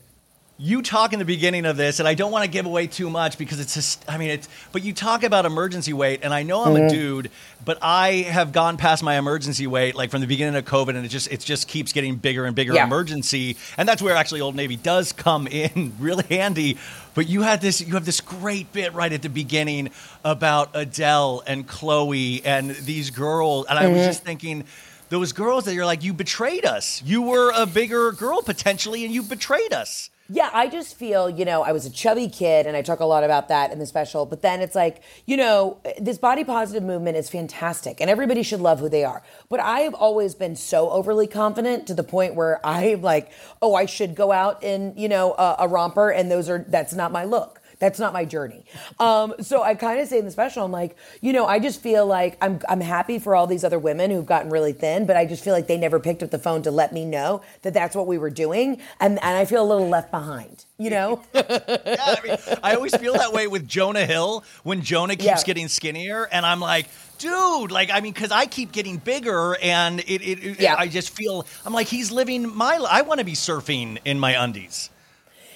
You 0.61 0.83
talk 0.83 1.12
in 1.12 1.21
the 1.21 1.25
beginning 1.25 1.64
of 1.66 1.77
this, 1.77 2.01
and 2.01 2.09
I 2.09 2.14
don't 2.14 2.33
want 2.33 2.44
to 2.44 2.51
give 2.51 2.66
away 2.66 2.88
too 2.88 3.09
much 3.09 3.38
because 3.38 3.61
it's 3.61 3.75
just, 3.75 4.05
I 4.11 4.18
mean, 4.18 4.31
it's, 4.31 4.49
but 4.73 4.83
you 4.83 4.92
talk 4.92 5.23
about 5.23 5.47
emergency 5.47 5.92
weight, 5.92 6.21
and 6.25 6.35
I 6.35 6.42
know 6.42 6.64
I'm 6.64 6.75
Mm-hmm. 6.75 6.87
a 6.87 6.90
dude, 6.90 7.31
but 7.64 7.79
I 7.81 8.09
have 8.29 8.51
gone 8.51 8.77
past 8.77 9.05
my 9.05 9.18
emergency 9.18 9.68
weight 9.68 9.94
like 9.94 10.11
from 10.11 10.21
the 10.21 10.27
beginning 10.27 10.57
of 10.57 10.64
COVID, 10.64 10.97
and 10.97 11.05
it 11.07 11.11
just, 11.11 11.31
it 11.31 11.38
just 11.40 11.68
keeps 11.68 11.92
getting 11.92 12.16
bigger 12.16 12.44
and 12.44 12.57
bigger 12.57 12.73
Yeah. 12.75 12.85
emergency. 12.87 13.57
And 13.77 13.88
that's 13.88 14.03
where 14.03 14.16
actually 14.16 14.40
Old 14.40 14.57
Navy 14.57 14.75
does 14.75 15.12
come 15.12 15.47
in 15.47 15.94
really 16.01 16.25
handy. 16.29 16.77
But 17.14 17.29
you 17.29 17.42
had 17.42 17.61
this, 17.61 17.81
you 17.81 17.94
have 17.94 18.05
this 18.05 18.21
great 18.21 18.73
bit 18.73 18.94
right 18.94 19.12
at 19.12 19.23
the 19.23 19.29
beginning 19.29 19.90
about 20.25 20.71
Adele 20.75 21.44
and 21.47 21.68
Chloe 21.68 22.44
and 22.44 22.71
these 22.73 23.11
girls. 23.11 23.66
And 23.71 23.79
I 23.79 23.87
was 23.87 23.99
Mm-hmm. 24.01 24.07
just 24.09 24.25
thinking, 24.25 24.64
those 25.09 25.33
girls 25.33 25.64
that 25.66 25.75
you're 25.75 25.87
like, 25.87 26.03
you 26.03 26.12
betrayed 26.12 26.64
us. 26.66 27.01
You 27.05 27.23
were 27.23 27.53
a 27.55 27.64
bigger 27.64 28.11
girl 28.12 28.42
potentially, 28.42 29.05
and 29.05 29.14
you 29.14 29.23
betrayed 29.23 29.73
us. 29.73 30.11
Yeah, 30.31 30.51
I 30.53 30.69
just 30.69 30.95
feel, 30.95 31.31
you 31.31 31.47
know, 31.47 31.62
I 31.62 31.73
was 31.73 31.87
a 31.87 31.91
chubby 31.91 32.29
kid 32.29 32.67
and 32.67 32.77
I 32.77 32.83
talk 32.83 33.01
a 33.01 33.07
lot 33.07 33.25
about 33.25 33.49
that 33.49 33.73
in 33.73 33.79
the 33.79 33.87
special, 33.87 34.27
but 34.27 34.43
then 34.43 34.61
it's 34.61 34.75
like, 34.75 35.01
you 35.25 35.38
know, 35.38 35.79
this 35.99 36.19
body 36.19 36.45
positive 36.45 36.83
movement 36.83 37.17
is 37.17 37.31
fantastic 37.31 37.99
and 37.99 38.11
everybody 38.11 38.43
should 38.43 38.61
love 38.61 38.79
who 38.79 38.91
they 38.91 39.05
are. 39.05 39.23
But 39.49 39.61
I 39.61 39.81
have 39.81 39.95
always 39.95 40.35
been 40.35 40.55
so 40.55 40.91
overly 40.91 41.27
confident 41.27 41.87
to 41.87 41.95
the 41.95 42.03
point 42.03 42.35
where 42.35 42.61
I'm 42.67 43.01
like, 43.01 43.31
oh, 43.62 43.75
I 43.75 43.87
should 43.87 44.14
go 44.14 44.31
out 44.31 44.62
in, 44.62 44.93
you 44.99 45.09
know, 45.09 45.33
a, 45.33 45.57
a 45.61 45.69
romper 45.69 46.11
and 46.11 46.31
those 46.31 46.51
are, 46.51 46.62
that's 46.69 46.93
not 46.93 47.11
my 47.11 47.25
look. 47.25 47.58
That's 47.81 47.99
not 48.01 48.12
my 48.12 48.25
journey. 48.25 48.64
Um, 48.99 49.35
so 49.41 49.62
I 49.62 49.75
kind 49.77 50.01
of 50.01 50.09
say 50.09 50.19
in 50.19 50.25
the 50.25 50.31
special, 50.33 50.64
I'm 50.64 50.73
like, 50.73 50.97
you 51.21 51.33
know, 51.33 51.47
I 51.47 51.59
just 51.61 51.81
feel 51.81 52.07
like 52.07 52.37
I'm 52.41 52.61
I'm 52.69 52.81
happy 52.81 53.19
for 53.21 53.37
all 53.37 53.47
these 53.47 53.62
other 53.62 53.79
women 53.79 54.11
who've 54.11 54.27
gotten 54.27 54.51
really 54.51 54.73
thin, 54.73 55.07
but 55.07 55.17
I 55.17 55.27
just 55.27 55.45
feel 55.45 55.53
like 55.55 55.69
they 55.69 55.79
never 55.79 56.01
picked 56.01 56.23
up 56.23 56.31
the 56.31 56.38
phone 56.41 56.62
to 56.62 56.71
let 56.73 56.93
me 56.93 57.05
know 57.05 57.41
that 57.62 57.75
that's 57.75 57.95
what 57.95 58.07
we 58.09 58.19
were 58.19 58.31
doing, 58.31 58.81
and 59.01 59.23
and 59.23 59.37
I 59.38 59.45
feel 59.45 59.62
a 59.62 59.69
little 59.69 59.88
left 59.88 60.11
behind. 60.11 60.64
You 60.79 60.91
know? 60.91 61.23
Yeah, 61.35 61.97
I, 62.07 62.19
mean, 62.25 62.37
I 62.62 62.75
always 62.75 62.95
feel 62.97 63.14
that 63.14 63.33
way 63.33 63.47
with 63.49 63.67
Jonah 63.67 64.05
Hill 64.07 64.45
when 64.62 64.83
Jonah 64.83 65.14
keeps 65.17 65.25
Yeah. 65.25 65.43
getting 65.45 65.69
skinnier, 65.69 66.29
and 66.31 66.45
I'm 66.47 66.61
like, 66.61 66.87
dude, 67.19 67.71
like, 67.73 67.91
I 67.93 68.01
mean, 68.01 68.12
because 68.12 68.31
I 68.31 68.47
keep 68.47 68.71
getting 68.73 68.99
bigger, 68.99 69.57
and 69.62 70.01
it, 70.01 70.07
it, 70.23 70.45
it- 70.45 70.61
Yeah. 70.61 70.77
I 70.79 70.87
just 70.88 71.11
feel, 71.11 71.47
I'm 71.64 71.73
like, 71.73 71.87
he's 71.88 72.11
living 72.12 72.55
my, 72.55 72.77
I 72.91 73.03
want 73.03 73.19
to 73.19 73.25
be 73.25 73.33
surfing 73.33 73.99
in 74.05 74.19
my 74.21 74.33
undies. 74.43 74.91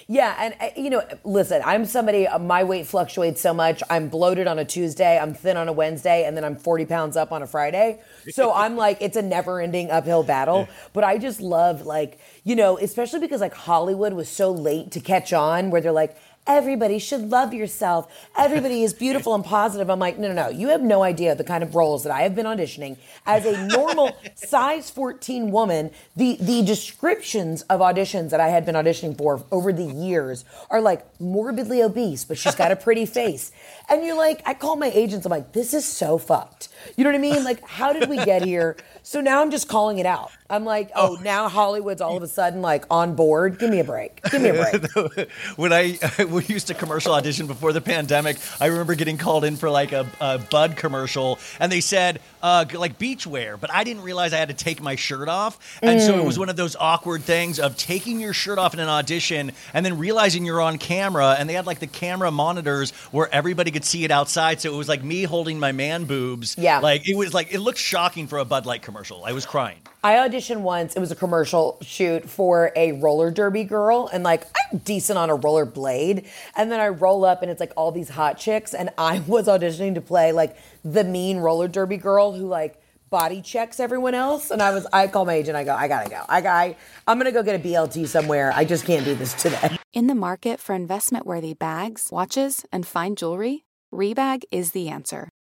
Yeah, 0.09 0.35
and 0.39 0.55
uh, 0.61 0.69
you 0.81 0.91
know, 0.91 1.03
listen, 1.25 1.63
I'm 1.65 1.85
somebody. 1.85 2.27
uh, 2.27 2.39
My 2.39 2.65
weight 2.65 2.87
fluctuates 2.87 3.41
so 3.41 3.55
much. 3.55 3.83
I'm 3.91 4.09
bloated 4.09 4.47
on 4.47 4.59
a 4.59 4.65
Tuesday, 4.65 5.19
I'm 5.19 5.35
thin 5.35 5.57
on 5.57 5.69
a 5.69 5.73
Wednesday, 5.73 6.25
and 6.25 6.37
then 6.37 6.45
I'm 6.45 6.57
40 6.57 6.87
pounds 6.87 7.17
up 7.17 7.33
on 7.33 7.43
a 7.43 7.47
Friday. 7.47 8.01
So 8.31 8.53
I'm 8.63 8.77
like, 8.77 8.99
it's 9.01 9.17
a 9.17 9.23
never-ending 9.23 9.91
uphill 9.91 10.23
battle. 10.23 10.69
But 10.93 11.05
I 11.05 11.19
just 11.19 11.41
love, 11.41 11.87
like, 11.87 12.19
you 12.45 12.57
know, 12.57 12.79
especially 12.79 13.21
because 13.21 13.41
like 13.41 13.55
Hollywood 13.55 14.13
was 14.13 14.29
so 14.29 14.51
late 14.53 14.91
to 14.93 15.01
catch 15.01 15.33
on, 15.33 15.71
where 15.71 15.81
they're 15.81 15.93
like. 15.93 16.17
Everybody 16.47 16.99
should 16.99 17.31
love 17.31 17.55
yourself. 17.55 18.13
Everybody 18.37 18.83
is 18.83 18.93
beautiful 18.93 19.33
and 19.37 19.45
positive. 19.45 19.89
I'm 19.89 20.01
like, 20.01 20.19
no, 20.19 20.27
no, 20.27 20.35
no. 20.35 20.49
You 20.49 20.71
have 20.71 20.83
no 20.83 21.05
idea 21.05 21.37
the 21.37 21.45
kind 21.45 21.63
of 21.63 21.77
roles 21.77 22.03
that 22.03 22.13
I 22.13 22.23
have 22.23 22.35
been 22.35 22.47
auditioning 22.47 22.97
as 23.25 23.47
a 23.47 23.67
normal 23.69 24.11
size 24.35 24.91
14 24.91 25.53
woman. 25.53 25.93
The 26.17 26.37
the 26.41 26.63
descriptions 26.63 27.63
of 27.63 27.79
auditions 27.79 28.31
that 28.31 28.41
I 28.41 28.49
had 28.49 28.67
been 28.67 28.75
auditioning 28.75 29.17
for 29.17 29.45
over 29.53 29.73
the 29.73 29.85
years 29.85 30.45
are 30.69 30.81
like 30.81 31.07
morbidly 31.21 31.81
obese, 31.81 32.25
but 32.25 32.37
she's 32.37 32.57
got 32.57 32.73
a 32.73 32.77
pretty 32.77 33.07
face. 33.07 33.53
And 33.89 34.05
you're 34.05 34.17
like, 34.17 34.43
I 34.45 34.55
call 34.55 34.75
my 34.75 34.91
agents. 34.91 35.25
I'm 35.25 35.31
like, 35.31 35.53
this 35.53 35.73
is 35.73 35.85
so 35.85 36.19
fucked. 36.19 36.69
You 36.97 37.05
know 37.05 37.11
what 37.11 37.17
I 37.17 37.21
mean? 37.21 37.45
Like, 37.45 37.65
how 37.65 37.93
did 37.93 38.09
we 38.09 38.17
get 38.17 38.45
here? 38.45 38.77
So 39.05 39.21
now 39.21 39.43
I'm 39.43 39.51
just 39.53 39.69
calling 39.69 39.99
it 39.99 40.07
out. 40.07 40.33
I'm 40.51 40.65
like, 40.65 40.91
oh, 40.95 41.17
oh. 41.19 41.23
now 41.23 41.49
Hollywood's 41.49 42.01
all 42.01 42.17
of 42.17 42.23
a 42.23 42.29
sudden 42.29 42.63
like 42.63 42.85
on 42.91 43.15
board. 43.15 43.59
Give 43.59 43.71
me 43.71 43.81
a 43.81 43.85
break. 43.85 44.23
Give 44.31 44.43
me 44.43 44.51
a 44.51 44.55
break. 44.55 45.31
when 45.57 45.73
I 45.73 45.99
we 46.33 46.45
used 46.47 46.67
to 46.69 46.75
commercial 46.75 47.13
audition 47.15 47.47
before 47.47 47.73
the 47.73 47.81
pandemic, 47.81 48.37
I 48.61 48.67
remember 48.67 48.95
getting 48.95 49.19
called 49.19 49.45
in 49.45 49.57
for 49.57 49.71
like 49.71 49.93
a, 49.93 50.07
a 50.21 50.39
Bud 50.39 50.77
commercial, 50.77 51.39
and 51.61 51.71
they 51.71 51.81
said 51.81 52.21
uh, 52.43 52.65
like 52.75 52.99
beachwear, 52.99 53.59
but 53.61 53.73
I 53.73 53.85
didn't 53.85 54.03
realize 54.03 54.33
I 54.33 54.39
had 54.39 54.49
to 54.49 54.55
take 54.55 54.83
my 54.83 54.97
shirt 54.97 55.29
off, 55.29 55.79
and 55.83 56.01
so 56.01 56.19
it 56.19 56.25
was 56.25 56.39
one 56.39 56.49
of 56.49 56.57
those 56.57 56.75
awkward 56.77 57.23
things 57.23 57.61
of 57.61 57.77
taking 57.77 58.21
your 58.21 58.33
shirt 58.33 58.59
off 58.59 58.75
in 58.75 58.81
an 58.81 58.89
audition 58.89 59.53
and 59.75 59.85
then 59.87 59.99
realizing 59.99 60.45
you're 60.45 60.61
on 60.61 60.79
camera, 60.79 61.37
and 61.39 61.49
they 61.49 61.55
had 61.55 61.67
like 61.67 61.79
the 61.79 61.87
camera 61.87 62.31
monitors 62.31 62.91
where 63.11 63.33
everybody 63.33 63.71
could 63.71 63.85
see 63.85 64.05
it 64.05 64.11
outside, 64.11 64.61
so 64.61 64.73
it 64.73 64.77
was 64.77 64.89
like 64.89 65.05
me 65.05 65.23
holding 65.25 65.59
my 65.59 65.73
man 65.73 66.05
boobs. 66.05 66.57
Yeah. 66.59 66.79
like 66.81 67.09
it 67.09 67.17
was 67.17 67.35
like 67.35 67.53
it 67.53 67.61
looked 67.61 67.79
shocking 67.79 68.27
for 68.27 68.39
a 68.39 68.45
Bud 68.45 68.67
Light 68.67 68.83
commercial. 68.83 69.25
I 69.25 69.33
was 69.33 69.47
crying. 69.47 69.79
I 70.05 70.15
auditioned 70.15 70.63
once. 70.63 70.97
It 70.97 71.01
was 71.01 71.13
a 71.13 71.17
commercial 71.17 71.79
shoot 71.81 72.29
for 72.29 72.73
a 72.75 72.93
roller 72.93 73.31
derby 73.31 73.63
girl, 73.65 74.09
and 74.13 74.25
like 74.25 74.45
I'm 74.73 74.79
decent 74.79 75.19
on 75.19 75.31
a 75.31 75.35
roller 75.37 75.65
blade. 75.65 76.22
And 76.57 76.71
then 76.71 76.81
I 76.81 76.89
roll 76.89 77.25
up, 77.25 77.43
and 77.43 77.51
it's 77.51 77.61
like 77.61 77.73
all 77.77 77.93
these 77.93 78.11
hot 78.11 78.39
chicks, 78.39 78.75
and 78.75 78.91
I 78.99 79.21
was 79.27 79.47
auditioning 79.47 79.95
to 79.95 80.01
play 80.01 80.33
like 80.33 80.57
the 80.85 81.05
mean 81.05 81.39
roller 81.39 81.69
derby 81.69 81.97
girl 81.97 82.33
who 82.33 82.47
like 82.47 82.81
body 83.11 83.43
checks 83.43 83.79
everyone 83.79 84.15
else. 84.15 84.51
And 84.51 84.61
I 84.61 84.73
was, 84.73 84.87
I 84.93 85.07
call 85.07 85.25
my 85.25 85.35
agent. 85.35 85.57
I 85.57 85.65
go, 85.65 85.75
I 85.75 85.87
gotta 85.87 86.11
go. 86.11 86.25
I, 86.29 86.41
I 86.41 86.77
I'm 87.07 87.19
gonna 87.19 87.31
go 87.31 87.43
get 87.43 87.61
a 87.61 87.63
BLT 87.63 88.09
somewhere. 88.09 88.53
I 88.55 88.65
just 88.65 88.85
can't 88.85 89.05
do 89.05 89.15
this 89.15 89.35
today. 89.35 89.79
In 89.93 90.07
the 90.07 90.15
market 90.15 90.59
for 90.59 90.75
investment 90.75 91.27
worthy 91.27 91.55
bags, 91.55 92.09
watches, 92.11 92.65
and 92.73 92.87
fine 92.87 93.15
jewelry, 93.15 93.65
Rebag 93.93 94.45
is 94.51 94.73
the 94.73 94.89
answer. 94.89 95.29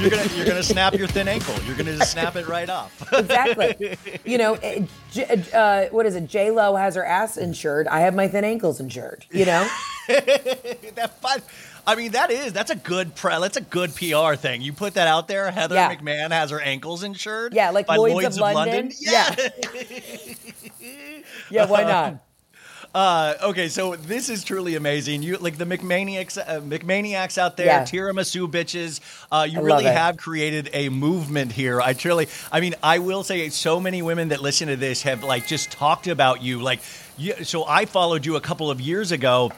You're 0.00 0.10
gonna 0.10 0.26
you're 0.34 0.44
gonna 0.46 0.62
snap 0.62 0.94
your 0.94 1.06
thin 1.06 1.28
ankle. 1.28 1.54
You're 1.64 1.76
gonna 1.76 1.96
just 1.96 2.12
snap 2.12 2.36
it 2.36 2.48
right 2.48 2.68
off. 2.68 3.12
exactly. 3.12 3.96
You 4.24 4.38
know, 4.38 4.54
eh, 4.54 4.84
uh, 5.52 5.86
what 5.90 6.04
is 6.04 6.16
it? 6.16 6.26
J 6.26 6.50
Lo 6.50 6.74
has 6.74 6.96
her 6.96 7.04
ass 7.04 7.36
insured. 7.36 7.86
I 7.88 8.00
have 8.00 8.14
my 8.14 8.26
thin 8.26 8.44
ankles 8.44 8.80
insured. 8.80 9.24
You 9.30 9.46
know. 9.46 9.68
that 10.08 11.12
fun. 11.20 11.40
I 11.86 11.94
mean, 11.94 12.12
that 12.12 12.30
is 12.30 12.52
that's 12.52 12.70
a 12.70 12.76
good 12.76 13.14
pre. 13.14 13.38
That's 13.38 13.56
a 13.56 13.60
good 13.60 13.94
PR 13.94 14.34
thing. 14.34 14.62
You 14.62 14.72
put 14.72 14.94
that 14.94 15.06
out 15.06 15.28
there. 15.28 15.50
Heather 15.50 15.76
Yeah. 15.76 15.94
McMahan 15.94 16.30
has 16.32 16.50
her 16.50 16.60
ankles 16.60 17.02
insured. 17.02 17.54
Yeah, 17.54 17.70
like 17.70 17.86
by 17.86 17.96
Lloyd's, 17.96 18.36
of, 18.36 18.40
London. 18.40 18.90
Yeah. 18.98 19.34
Yeah, 21.50 21.66
why 21.68 21.84
not? 21.84 22.18
Uh, 22.94 23.34
okay, 23.42 23.68
so 23.68 23.96
this 23.96 24.28
is 24.28 24.44
truly 24.44 24.76
amazing. 24.76 25.20
You 25.22 25.36
like 25.38 25.58
the 25.58 25.64
McManiacs, 25.64 26.38
uh, 26.38 26.60
McManiacs 26.60 27.36
out 27.38 27.56
there, 27.56 27.66
Yeah. 27.66 27.82
tiramisu 27.82 28.48
bitches. 28.48 29.00
Uh, 29.32 29.46
you 29.50 29.58
I 29.58 29.62
really 29.62 29.84
have 29.84 30.16
created 30.16 30.70
a 30.72 30.90
movement 30.90 31.50
here. 31.50 31.80
I 31.80 31.92
truly, 31.94 32.28
I 32.52 32.60
mean, 32.60 32.76
I 32.84 33.00
will 33.00 33.24
say, 33.24 33.48
so 33.48 33.80
many 33.80 34.00
women 34.00 34.28
that 34.28 34.40
listen 34.40 34.68
to 34.68 34.76
this 34.76 35.02
have 35.02 35.24
like 35.24 35.48
just 35.48 35.72
talked 35.72 36.06
about 36.06 36.40
you. 36.40 36.60
Like, 36.62 36.80
you, 37.18 37.34
so 37.42 37.64
I 37.66 37.84
followed 37.84 38.24
you 38.24 38.36
a 38.36 38.40
couple 38.40 38.70
of 38.70 38.80
years 38.80 39.10
ago. 39.10 39.50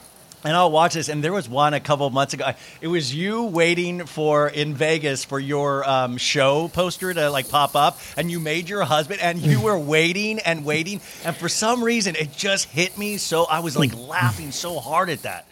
And 0.47 0.57
I'll 0.57 0.71
watch 0.71 0.95
this. 0.95 1.09
And 1.09 1.23
there 1.23 1.33
was 1.33 1.49
one 1.49 1.75
a 1.75 1.81
couple 1.81 2.07
of 2.07 2.13
months 2.13 2.33
ago. 2.33 2.53
It 2.81 2.87
was 2.87 3.13
you 3.15 3.45
waiting 3.45 4.07
for 4.07 4.49
in 4.49 4.75
Vegas 4.75 5.25
for 5.25 5.41
your 5.41 5.89
um, 5.89 6.17
show 6.17 6.69
poster 6.69 7.13
to 7.13 7.31
like 7.31 7.49
pop 7.51 7.75
up, 7.75 7.99
and 8.17 8.31
you 8.31 8.39
made 8.39 8.69
your 8.69 8.85
husband, 8.85 9.21
and 9.21 9.41
you 9.41 9.61
were 9.61 9.79
waiting 9.97 10.39
and 10.39 10.65
waiting, 10.65 11.01
and 11.25 11.37
for 11.37 11.49
some 11.49 11.83
reason 11.83 12.15
it 12.15 12.33
just 12.33 12.69
hit 12.69 12.97
me. 12.97 13.17
So 13.17 13.45
I 13.45 13.59
was 13.61 13.77
like 13.77 13.95
laughing 14.09 14.53
so 14.53 14.79
hard 14.79 15.11
at 15.11 15.23
that. 15.23 15.47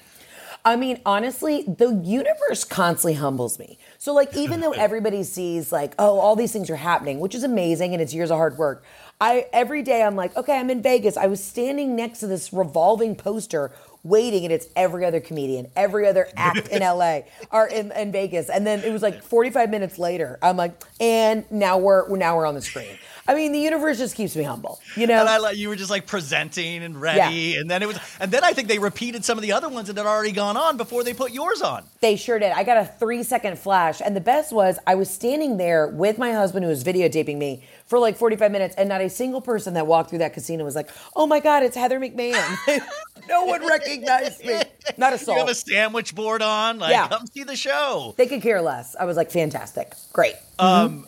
I 0.67 0.77
mean, 0.77 1.01
honestly, 1.05 1.63
the 1.65 1.93
universe 1.93 2.65
constantly 2.65 3.15
humbles 3.15 3.59
me. 3.59 3.79
So, 3.99 4.15
like, 4.15 4.35
even 4.35 4.61
though 4.61 4.71
everybody 4.77 5.23
sees, 5.23 5.71
like, 5.71 5.95
oh, 5.99 6.19
all 6.19 6.37
these 6.37 6.53
things 6.53 6.71
are 6.71 6.77
happening, 6.77 7.21
which 7.21 7.35
is 7.35 7.43
amazing 7.43 7.93
and 7.93 8.01
it's 8.01 8.15
years 8.15 8.31
of 8.31 8.39
hard 8.39 8.57
work, 8.57 8.83
I 9.21 9.47
every 9.53 9.83
day 9.83 10.03
I'm 10.03 10.17
like, 10.17 10.37
okay, 10.37 10.59
I'm 10.59 10.71
in 10.71 10.83
Vegas. 10.83 11.17
I 11.17 11.27
was 11.27 11.43
standing 11.43 11.95
next 11.95 12.21
to 12.21 12.27
this 12.27 12.53
revolving 12.53 13.15
poster 13.15 13.73
waiting, 14.05 14.45
and 14.45 14.53
it's 14.53 14.69
every 14.77 15.05
other 15.05 15.19
comedian, 15.19 15.71
every 15.75 16.07
other 16.07 16.29
act 16.37 16.69
in 16.69 16.81
LA 16.81 17.21
or 17.51 17.67
in, 17.67 17.91
in 17.93 18.13
Vegas. 18.13 18.49
And 18.49 18.67
then 18.67 18.81
it 18.85 18.93
was 18.93 19.03
like 19.03 19.23
45 19.23 19.71
minutes 19.71 19.99
later, 19.99 20.39
I'm 20.41 20.57
like, 20.57 20.81
and 21.01 21.51
now 21.51 21.79
we're 21.79 22.15
now 22.17 22.37
we're 22.37 22.47
on 22.47 22.55
the 22.55 22.63
screen. 22.63 22.99
I 23.27 23.35
mean, 23.35 23.53
the 23.53 23.59
universe 23.59 23.99
just 23.99 24.15
keeps 24.17 24.37
me 24.37 24.43
humble, 24.43 24.81
you 24.97 25.07
know. 25.07 25.21
And 25.21 25.29
I 25.29 25.39
like 25.39 25.57
you 25.57 25.69
were 25.69 25.77
just 25.77 25.91
like 25.91 26.07
presenting 26.07 26.83
and 26.83 27.01
ready, 27.01 27.35
Yeah. 27.55 27.61
and 27.61 27.71
then 27.71 27.83
it 27.83 27.87
was, 27.87 27.99
and 28.21 28.31
then 28.31 28.45
I 28.45 28.53
think 28.53 28.69
they 28.69 28.79
repeated 28.79 29.25
some 29.25 29.39
of 29.39 29.43
the 29.43 29.53
other 29.53 29.69
ones 29.69 29.89
that 29.89 29.97
had 29.97 30.07
already 30.07 30.33
gone 30.33 30.57
on 30.57 30.77
before 30.77 31.03
they 31.05 31.15
put 31.15 31.33
yours 31.33 31.63
on. 31.63 31.85
They 32.01 32.17
sure 32.17 32.39
did. 32.39 32.53
I 32.53 32.65
got 32.65 32.77
a 32.77 32.85
three 32.85 33.23
second 33.23 33.59
flash. 33.59 34.03
And 34.05 34.15
the 34.15 34.21
best 34.21 34.53
was 34.53 34.79
I 34.87 34.95
was 34.95 35.09
standing 35.09 35.57
there 35.57 35.89
with 35.89 36.19
my 36.19 36.33
husband 36.33 36.65
who 36.65 36.69
was 36.71 36.85
videotaping 36.85 37.39
me 37.39 37.65
for 37.87 37.99
like 37.99 38.17
45 38.17 38.51
minutes, 38.53 38.75
and 38.77 38.89
not 38.89 39.01
a 39.01 39.09
single 39.09 39.41
person 39.41 39.75
that 39.75 39.87
walked 39.87 40.11
through 40.11 40.19
that 40.19 40.35
casino 40.35 40.65
was 40.65 40.75
like, 40.77 40.91
oh 41.17 41.27
my 41.27 41.41
God, 41.41 41.63
it's 41.63 41.77
Heather 41.77 41.99
McMahan. 42.01 42.81
no 43.29 43.45
one 43.45 43.67
recognized 43.67 44.45
me. 44.45 44.61
Not 44.97 45.13
a 45.15 45.19
soul. 45.19 45.35
You 45.35 45.41
have 45.41 45.49
a 45.49 45.55
sandwich 45.55 46.15
board 46.15 46.43
on, 46.43 46.79
like 46.79 46.91
Yeah. 46.91 47.09
come 47.09 47.27
see 47.27 47.43
the 47.45 47.57
show. 47.57 48.15
they 48.19 48.27
could 48.27 48.43
care 48.43 48.61
less. 48.63 48.95
I 49.01 49.05
was 49.07 49.17
like, 49.17 49.31
fantastic. 49.31 49.93
Great. 50.13 50.35
Um, 50.59 50.91
mm-hmm. 50.91 51.05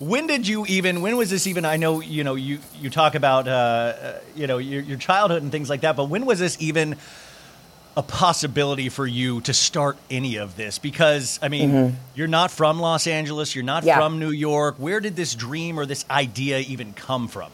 When 0.00 0.26
did 0.26 0.48
you 0.48 0.64
even? 0.66 1.02
When 1.02 1.18
was 1.18 1.28
this 1.28 1.46
even? 1.46 1.66
I 1.66 1.76
know 1.76 2.00
you 2.00 2.24
know 2.24 2.34
you 2.34 2.58
you 2.80 2.88
talk 2.88 3.14
about 3.14 3.46
uh, 3.46 3.50
uh, 3.50 4.18
you 4.34 4.46
know 4.46 4.56
your, 4.56 4.80
your 4.82 4.96
childhood 4.96 5.42
and 5.42 5.52
things 5.52 5.68
like 5.68 5.82
that, 5.82 5.94
but 5.94 6.06
when 6.06 6.24
was 6.24 6.38
this 6.38 6.56
even 6.58 6.96
a 7.98 8.02
possibility 8.02 8.88
for 8.88 9.06
you 9.06 9.42
to 9.42 9.52
start 9.52 9.98
any 10.10 10.36
of 10.36 10.56
this? 10.56 10.78
Because 10.78 11.38
I 11.42 11.48
mean, 11.48 11.98
you're 12.14 12.28
not 12.28 12.50
from 12.50 12.80
Los 12.80 13.06
Angeles, 13.06 13.54
you're 13.54 13.62
not 13.62 13.80
Mm-hmm. 13.82 13.88
Yeah. 13.88 13.98
from 13.98 14.18
New 14.18 14.30
York. 14.30 14.76
Where 14.78 15.00
did 15.00 15.16
this 15.16 15.34
dream 15.34 15.78
or 15.78 15.84
this 15.84 16.06
idea 16.10 16.60
even 16.60 16.94
come 16.94 17.28
from? 17.28 17.50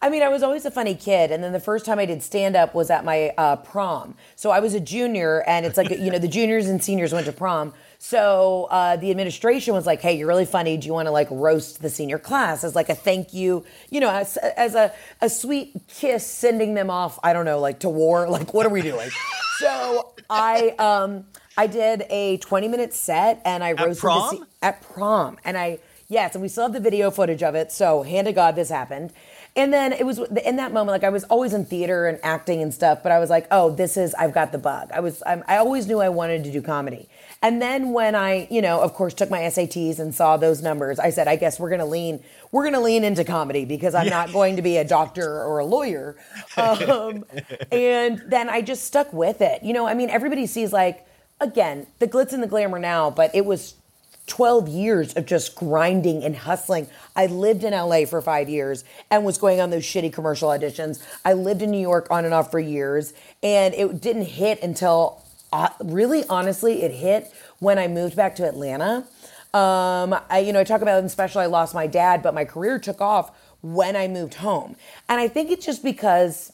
I 0.00 0.08
mean, 0.10 0.22
I 0.22 0.28
was 0.28 0.42
always 0.44 0.64
a 0.64 0.70
funny 0.70 0.94
kid, 0.94 1.30
and 1.32 1.42
then 1.44 1.52
the 1.52 1.58
first 1.60 1.84
time 1.84 1.98
I 1.98 2.06
did 2.06 2.22
stand 2.22 2.54
up 2.56 2.72
was 2.72 2.88
at 2.88 3.04
my 3.04 3.34
uh, 3.36 3.56
prom. 3.56 4.14
So 4.36 4.50
I 4.50 4.60
was 4.60 4.72
a 4.72 4.80
junior, 4.80 5.42
and 5.46 5.66
it's 5.66 5.76
like 5.76 5.90
you 5.90 6.10
know 6.10 6.18
the 6.20 6.28
juniors 6.28 6.68
and 6.68 6.82
seniors 6.82 7.12
went 7.12 7.26
to 7.26 7.32
prom. 7.32 7.74
So 8.00 8.68
uh, 8.70 8.96
the 8.96 9.10
administration 9.10 9.74
was 9.74 9.84
like, 9.84 10.00
"Hey, 10.00 10.16
you're 10.16 10.28
really 10.28 10.46
funny. 10.46 10.76
Do 10.76 10.86
you 10.86 10.92
want 10.92 11.06
to 11.06 11.12
like 11.12 11.26
roast 11.30 11.82
the 11.82 11.90
senior 11.90 12.18
class 12.18 12.62
as 12.62 12.74
like 12.76 12.88
a 12.88 12.94
thank 12.94 13.34
you? 13.34 13.64
You 13.90 14.00
know, 14.00 14.10
as, 14.10 14.36
as 14.36 14.74
a 14.76 14.92
a 15.20 15.28
sweet 15.28 15.74
kiss, 15.88 16.24
sending 16.24 16.74
them 16.74 16.90
off. 16.90 17.18
I 17.24 17.32
don't 17.32 17.44
know, 17.44 17.58
like 17.58 17.80
to 17.80 17.88
war. 17.88 18.28
Like, 18.38 18.54
what 18.54 18.66
are 18.66 18.70
we 18.70 18.82
doing?" 18.82 19.10
so 19.58 20.12
I 20.30 20.70
um 20.78 21.24
I 21.56 21.66
did 21.66 22.04
a 22.08 22.36
20 22.36 22.68
minute 22.68 22.94
set, 22.94 23.42
and 23.44 23.64
I 23.64 23.72
roasted 23.72 23.98
prom? 23.98 24.30
the 24.30 24.36
se- 24.42 24.50
at 24.62 24.80
prom, 24.82 25.38
and 25.44 25.58
I 25.58 25.80
yes, 26.06 26.34
and 26.34 26.42
we 26.42 26.48
still 26.48 26.64
have 26.64 26.72
the 26.72 26.80
video 26.80 27.10
footage 27.10 27.42
of 27.42 27.56
it. 27.56 27.72
So 27.72 28.04
hand 28.04 28.28
to 28.28 28.32
God, 28.32 28.54
this 28.54 28.70
happened. 28.70 29.12
And 29.56 29.72
then 29.72 29.92
it 29.92 30.06
was 30.06 30.20
in 30.44 30.54
that 30.56 30.72
moment, 30.72 30.90
like 30.90 31.02
I 31.02 31.08
was 31.08 31.24
always 31.24 31.52
in 31.52 31.64
theater 31.64 32.06
and 32.06 32.20
acting 32.22 32.62
and 32.62 32.72
stuff, 32.72 33.02
but 33.02 33.10
I 33.10 33.18
was 33.18 33.28
like, 33.28 33.48
oh, 33.50 33.70
this 33.70 33.96
is 33.96 34.14
I've 34.14 34.32
got 34.32 34.52
the 34.52 34.58
bug. 34.58 34.90
I 34.94 35.00
was 35.00 35.20
I'm, 35.26 35.42
I 35.48 35.56
always 35.56 35.88
knew 35.88 35.98
I 36.00 36.10
wanted 36.10 36.44
to 36.44 36.52
do 36.52 36.62
comedy. 36.62 37.08
And 37.40 37.62
then 37.62 37.92
when 37.92 38.14
I, 38.14 38.48
you 38.50 38.60
know, 38.60 38.80
of 38.80 38.94
course, 38.94 39.14
took 39.14 39.30
my 39.30 39.40
SATs 39.42 39.98
and 40.00 40.14
saw 40.14 40.36
those 40.36 40.60
numbers, 40.60 40.98
I 40.98 41.10
said, 41.10 41.28
I 41.28 41.36
guess 41.36 41.60
we're 41.60 41.70
gonna 41.70 41.86
lean 41.86 42.22
we're 42.50 42.64
gonna 42.64 42.80
lean 42.80 43.04
into 43.04 43.24
comedy 43.24 43.64
because 43.64 43.94
I'm 43.94 44.08
not 44.08 44.32
going 44.32 44.56
to 44.56 44.62
be 44.62 44.76
a 44.76 44.84
doctor 44.84 45.42
or 45.42 45.58
a 45.58 45.64
lawyer. 45.64 46.16
Um, 46.56 47.24
and 47.70 48.22
then 48.26 48.48
I 48.48 48.62
just 48.62 48.84
stuck 48.84 49.12
with 49.12 49.40
it. 49.40 49.62
You 49.62 49.72
know, 49.72 49.86
I 49.86 49.94
mean, 49.94 50.10
everybody 50.10 50.46
sees 50.46 50.72
like 50.72 51.06
again 51.40 51.86
the 52.00 52.08
glitz 52.08 52.32
and 52.32 52.42
the 52.42 52.48
glamour 52.48 52.78
now, 52.80 53.10
but 53.10 53.32
it 53.32 53.44
was 53.44 53.74
12 54.28 54.68
years 54.68 55.14
of 55.14 55.26
just 55.26 55.54
grinding 55.54 56.22
and 56.22 56.36
hustling. 56.36 56.86
I 57.16 57.26
lived 57.26 57.64
in 57.64 57.72
LA 57.72 58.04
for 58.04 58.20
five 58.22 58.48
years 58.48 58.84
and 59.10 59.24
was 59.24 59.38
going 59.38 59.60
on 59.60 59.70
those 59.70 59.84
shitty 59.84 60.12
commercial 60.12 60.50
auditions. 60.50 61.02
I 61.24 61.32
lived 61.32 61.62
in 61.62 61.70
New 61.70 61.80
York 61.80 62.06
on 62.10 62.24
and 62.24 62.32
off 62.32 62.50
for 62.50 62.60
years, 62.60 63.12
and 63.42 63.74
it 63.74 64.00
didn't 64.00 64.26
hit 64.26 64.62
until 64.62 65.22
uh, 65.52 65.68
really 65.82 66.24
honestly, 66.28 66.82
it 66.82 66.92
hit 66.92 67.32
when 67.58 67.78
I 67.78 67.88
moved 67.88 68.16
back 68.16 68.36
to 68.36 68.48
Atlanta. 68.48 69.06
Um, 69.54 70.14
I, 70.28 70.42
you 70.44 70.52
know, 70.52 70.60
I 70.60 70.64
talk 70.64 70.82
about 70.82 71.02
in 71.02 71.08
special, 71.08 71.40
I 71.40 71.46
lost 71.46 71.74
my 71.74 71.86
dad, 71.86 72.22
but 72.22 72.34
my 72.34 72.44
career 72.44 72.78
took 72.78 73.00
off 73.00 73.30
when 73.60 73.96
I 73.96 74.06
moved 74.08 74.34
home. 74.34 74.76
And 75.08 75.20
I 75.20 75.28
think 75.28 75.50
it's 75.50 75.64
just 75.64 75.82
because 75.82 76.52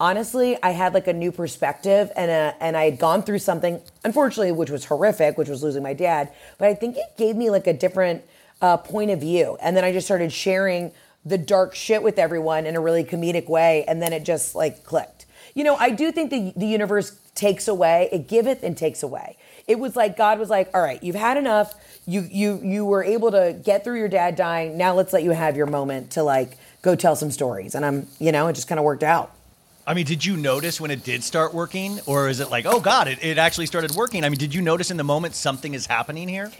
honestly, 0.00 0.60
I 0.62 0.70
had 0.70 0.94
like 0.94 1.06
a 1.06 1.12
new 1.12 1.30
perspective 1.30 2.10
and 2.16 2.30
a, 2.30 2.56
and 2.60 2.76
I 2.76 2.86
had 2.86 2.98
gone 2.98 3.22
through 3.22 3.38
something, 3.38 3.80
unfortunately, 4.04 4.52
which 4.52 4.70
was 4.70 4.86
horrific, 4.86 5.38
which 5.38 5.48
was 5.48 5.62
losing 5.62 5.82
my 5.82 5.94
dad. 5.94 6.32
But 6.58 6.68
I 6.68 6.74
think 6.74 6.96
it 6.96 7.16
gave 7.16 7.36
me 7.36 7.50
like 7.50 7.68
a 7.68 7.72
different 7.72 8.24
uh, 8.60 8.76
point 8.78 9.12
of 9.12 9.20
view. 9.20 9.56
And 9.62 9.76
then 9.76 9.84
I 9.84 9.92
just 9.92 10.06
started 10.06 10.32
sharing 10.32 10.92
the 11.24 11.38
dark 11.38 11.76
shit 11.76 12.02
with 12.02 12.18
everyone 12.18 12.66
in 12.66 12.74
a 12.74 12.80
really 12.80 13.04
comedic 13.04 13.48
way. 13.48 13.84
And 13.86 14.02
then 14.02 14.12
it 14.12 14.24
just 14.24 14.56
like 14.56 14.82
clicked. 14.82 15.26
You 15.54 15.62
know, 15.62 15.76
I 15.76 15.90
do 15.90 16.10
think 16.10 16.30
the, 16.30 16.52
the 16.56 16.66
universe 16.66 17.16
takes 17.34 17.68
away, 17.68 18.08
it 18.12 18.28
giveth 18.28 18.62
and 18.62 18.76
takes 18.76 19.02
away. 19.02 19.36
It 19.66 19.78
was 19.78 19.96
like 19.96 20.16
God 20.16 20.38
was 20.38 20.50
like, 20.50 20.70
all 20.74 20.82
right, 20.82 21.02
you've 21.02 21.16
had 21.16 21.36
enough. 21.36 21.74
You 22.06 22.28
you 22.30 22.60
you 22.62 22.84
were 22.84 23.04
able 23.04 23.30
to 23.30 23.58
get 23.64 23.84
through 23.84 23.98
your 23.98 24.08
dad 24.08 24.36
dying. 24.36 24.76
Now 24.76 24.94
let's 24.94 25.12
let 25.12 25.22
you 25.22 25.30
have 25.30 25.56
your 25.56 25.66
moment 25.66 26.10
to 26.12 26.22
like 26.22 26.58
go 26.82 26.96
tell 26.96 27.14
some 27.14 27.30
stories. 27.30 27.74
And 27.74 27.84
I'm, 27.84 28.08
you 28.18 28.32
know, 28.32 28.48
it 28.48 28.54
just 28.54 28.68
kind 28.68 28.78
of 28.78 28.84
worked 28.84 29.04
out. 29.04 29.32
I 29.86 29.94
mean, 29.94 30.04
did 30.04 30.24
you 30.24 30.36
notice 30.36 30.80
when 30.80 30.92
it 30.92 31.02
did 31.02 31.24
start 31.24 31.52
working, 31.52 31.98
or 32.06 32.28
is 32.28 32.38
it 32.38 32.50
like, 32.50 32.66
oh 32.66 32.78
God, 32.78 33.08
it, 33.08 33.18
it 33.22 33.38
actually 33.38 33.66
started 33.66 33.92
working? 33.92 34.24
I 34.24 34.28
mean, 34.28 34.38
did 34.38 34.54
you 34.54 34.62
notice 34.62 34.92
in 34.92 34.96
the 34.96 35.04
moment 35.04 35.34
something 35.34 35.74
is 35.74 35.86
happening 35.86 36.28
here? 36.28 36.52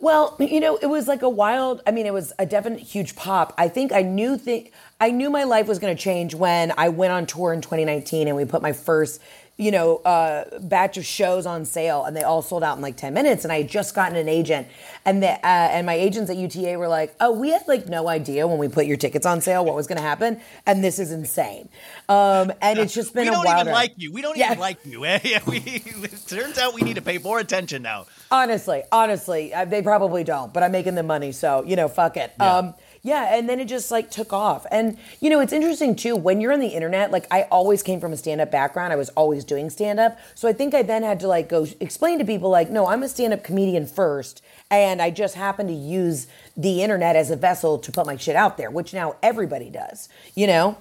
Well, 0.00 0.36
you 0.40 0.58
know, 0.58 0.78
it 0.78 0.86
was 0.86 1.06
like 1.06 1.22
a 1.22 1.28
wild. 1.28 1.80
I 1.86 1.90
mean, 1.90 2.06
it 2.06 2.12
was 2.12 2.32
a 2.38 2.46
definite 2.46 2.80
huge 2.80 3.14
pop. 3.14 3.54
I 3.56 3.68
think 3.68 3.92
I 3.92 4.02
knew 4.02 4.36
th- 4.38 4.72
I 5.00 5.10
knew 5.10 5.30
my 5.30 5.44
life 5.44 5.68
was 5.68 5.78
going 5.78 5.94
to 5.96 6.02
change 6.02 6.34
when 6.34 6.72
I 6.76 6.88
went 6.88 7.12
on 7.12 7.26
tour 7.26 7.52
in 7.52 7.60
2019 7.60 8.26
and 8.26 8.36
we 8.36 8.44
put 8.44 8.62
my 8.62 8.72
first, 8.72 9.20
you 9.62 9.70
know, 9.70 9.96
uh, 9.98 10.44
batch 10.60 10.96
of 10.96 11.04
shows 11.06 11.46
on 11.46 11.64
sale, 11.64 12.04
and 12.04 12.16
they 12.16 12.22
all 12.22 12.42
sold 12.42 12.62
out 12.64 12.76
in 12.76 12.82
like 12.82 12.96
10 12.96 13.14
minutes. 13.14 13.44
And 13.44 13.52
I 13.52 13.58
had 13.58 13.68
just 13.68 13.94
gotten 13.94 14.16
an 14.16 14.28
agent, 14.28 14.66
and 15.04 15.22
the 15.22 15.30
uh, 15.30 15.38
and 15.44 15.86
my 15.86 15.94
agents 15.94 16.30
at 16.30 16.36
UTA 16.36 16.76
were 16.78 16.88
like, 16.88 17.14
"Oh, 17.20 17.32
we 17.32 17.50
had 17.50 17.62
like 17.68 17.88
no 17.88 18.08
idea 18.08 18.46
when 18.46 18.58
we 18.58 18.68
put 18.68 18.86
your 18.86 18.96
tickets 18.96 19.24
on 19.24 19.40
sale 19.40 19.64
what 19.64 19.74
was 19.74 19.86
going 19.86 19.96
to 19.98 20.02
happen, 20.02 20.40
and 20.66 20.82
this 20.82 20.98
is 20.98 21.12
insane." 21.12 21.68
Um, 22.08 22.52
and 22.60 22.78
it's 22.78 22.92
just 22.94 23.14
been 23.14 23.24
we 23.26 23.30
don't 23.30 23.46
even 23.48 23.66
like 23.72 23.92
you. 23.96 24.12
We 24.12 24.20
don't 24.22 24.36
Yeah. 24.36 24.46
even 24.46 24.58
like 24.58 24.84
you. 24.84 25.04
Yeah, 25.22 25.40
we, 25.46 25.58
it 25.58 26.24
turns 26.26 26.58
out 26.58 26.74
we 26.74 26.82
need 26.82 26.96
to 26.96 27.02
pay 27.02 27.18
more 27.18 27.38
attention 27.38 27.82
now. 27.82 28.06
Honestly, 28.30 28.82
honestly, 28.90 29.54
uh, 29.54 29.64
they 29.64 29.82
probably 29.82 30.24
don't, 30.24 30.52
but 30.52 30.62
I'm 30.62 30.72
making 30.72 30.94
the 30.96 31.02
money, 31.02 31.32
so 31.32 31.62
you 31.64 31.76
know, 31.76 31.88
fuck 31.88 32.16
it. 32.16 32.32
Yeah. 32.40 32.56
Um, 32.56 32.74
yeah, 33.02 33.36
and 33.36 33.48
then 33.48 33.58
it 33.58 33.66
just 33.66 33.90
like 33.90 34.10
took 34.10 34.32
off. 34.32 34.64
And 34.70 34.96
you 35.20 35.28
know, 35.28 35.40
it's 35.40 35.52
interesting 35.52 35.96
too 35.96 36.14
when 36.14 36.40
you're 36.40 36.52
on 36.52 36.60
the 36.60 36.68
internet. 36.68 37.10
Like 37.10 37.26
I 37.30 37.42
always 37.50 37.82
came 37.82 38.00
from 38.00 38.12
a 38.12 38.16
stand-up 38.16 38.50
background. 38.50 38.92
I 38.92 38.96
was 38.96 39.08
always 39.10 39.44
doing 39.44 39.70
stand-up, 39.70 40.18
so 40.34 40.48
I 40.48 40.52
think 40.52 40.74
I 40.74 40.82
then 40.82 41.02
had 41.02 41.20
to 41.20 41.28
like 41.28 41.48
go 41.48 41.66
explain 41.80 42.18
to 42.20 42.24
people 42.24 42.50
like, 42.50 42.70
no, 42.70 42.88
I'm 42.88 43.02
a 43.02 43.08
stand-up 43.08 43.42
comedian 43.42 43.86
first, 43.86 44.42
and 44.70 45.02
I 45.02 45.10
just 45.10 45.34
happen 45.34 45.66
to 45.66 45.72
use 45.72 46.28
the 46.56 46.82
internet 46.82 47.16
as 47.16 47.30
a 47.30 47.36
vessel 47.36 47.78
to 47.78 47.92
put 47.92 48.06
my 48.06 48.16
shit 48.16 48.36
out 48.36 48.56
there, 48.56 48.70
which 48.70 48.94
now 48.94 49.16
everybody 49.22 49.68
does. 49.68 50.08
You 50.34 50.46
know. 50.46 50.76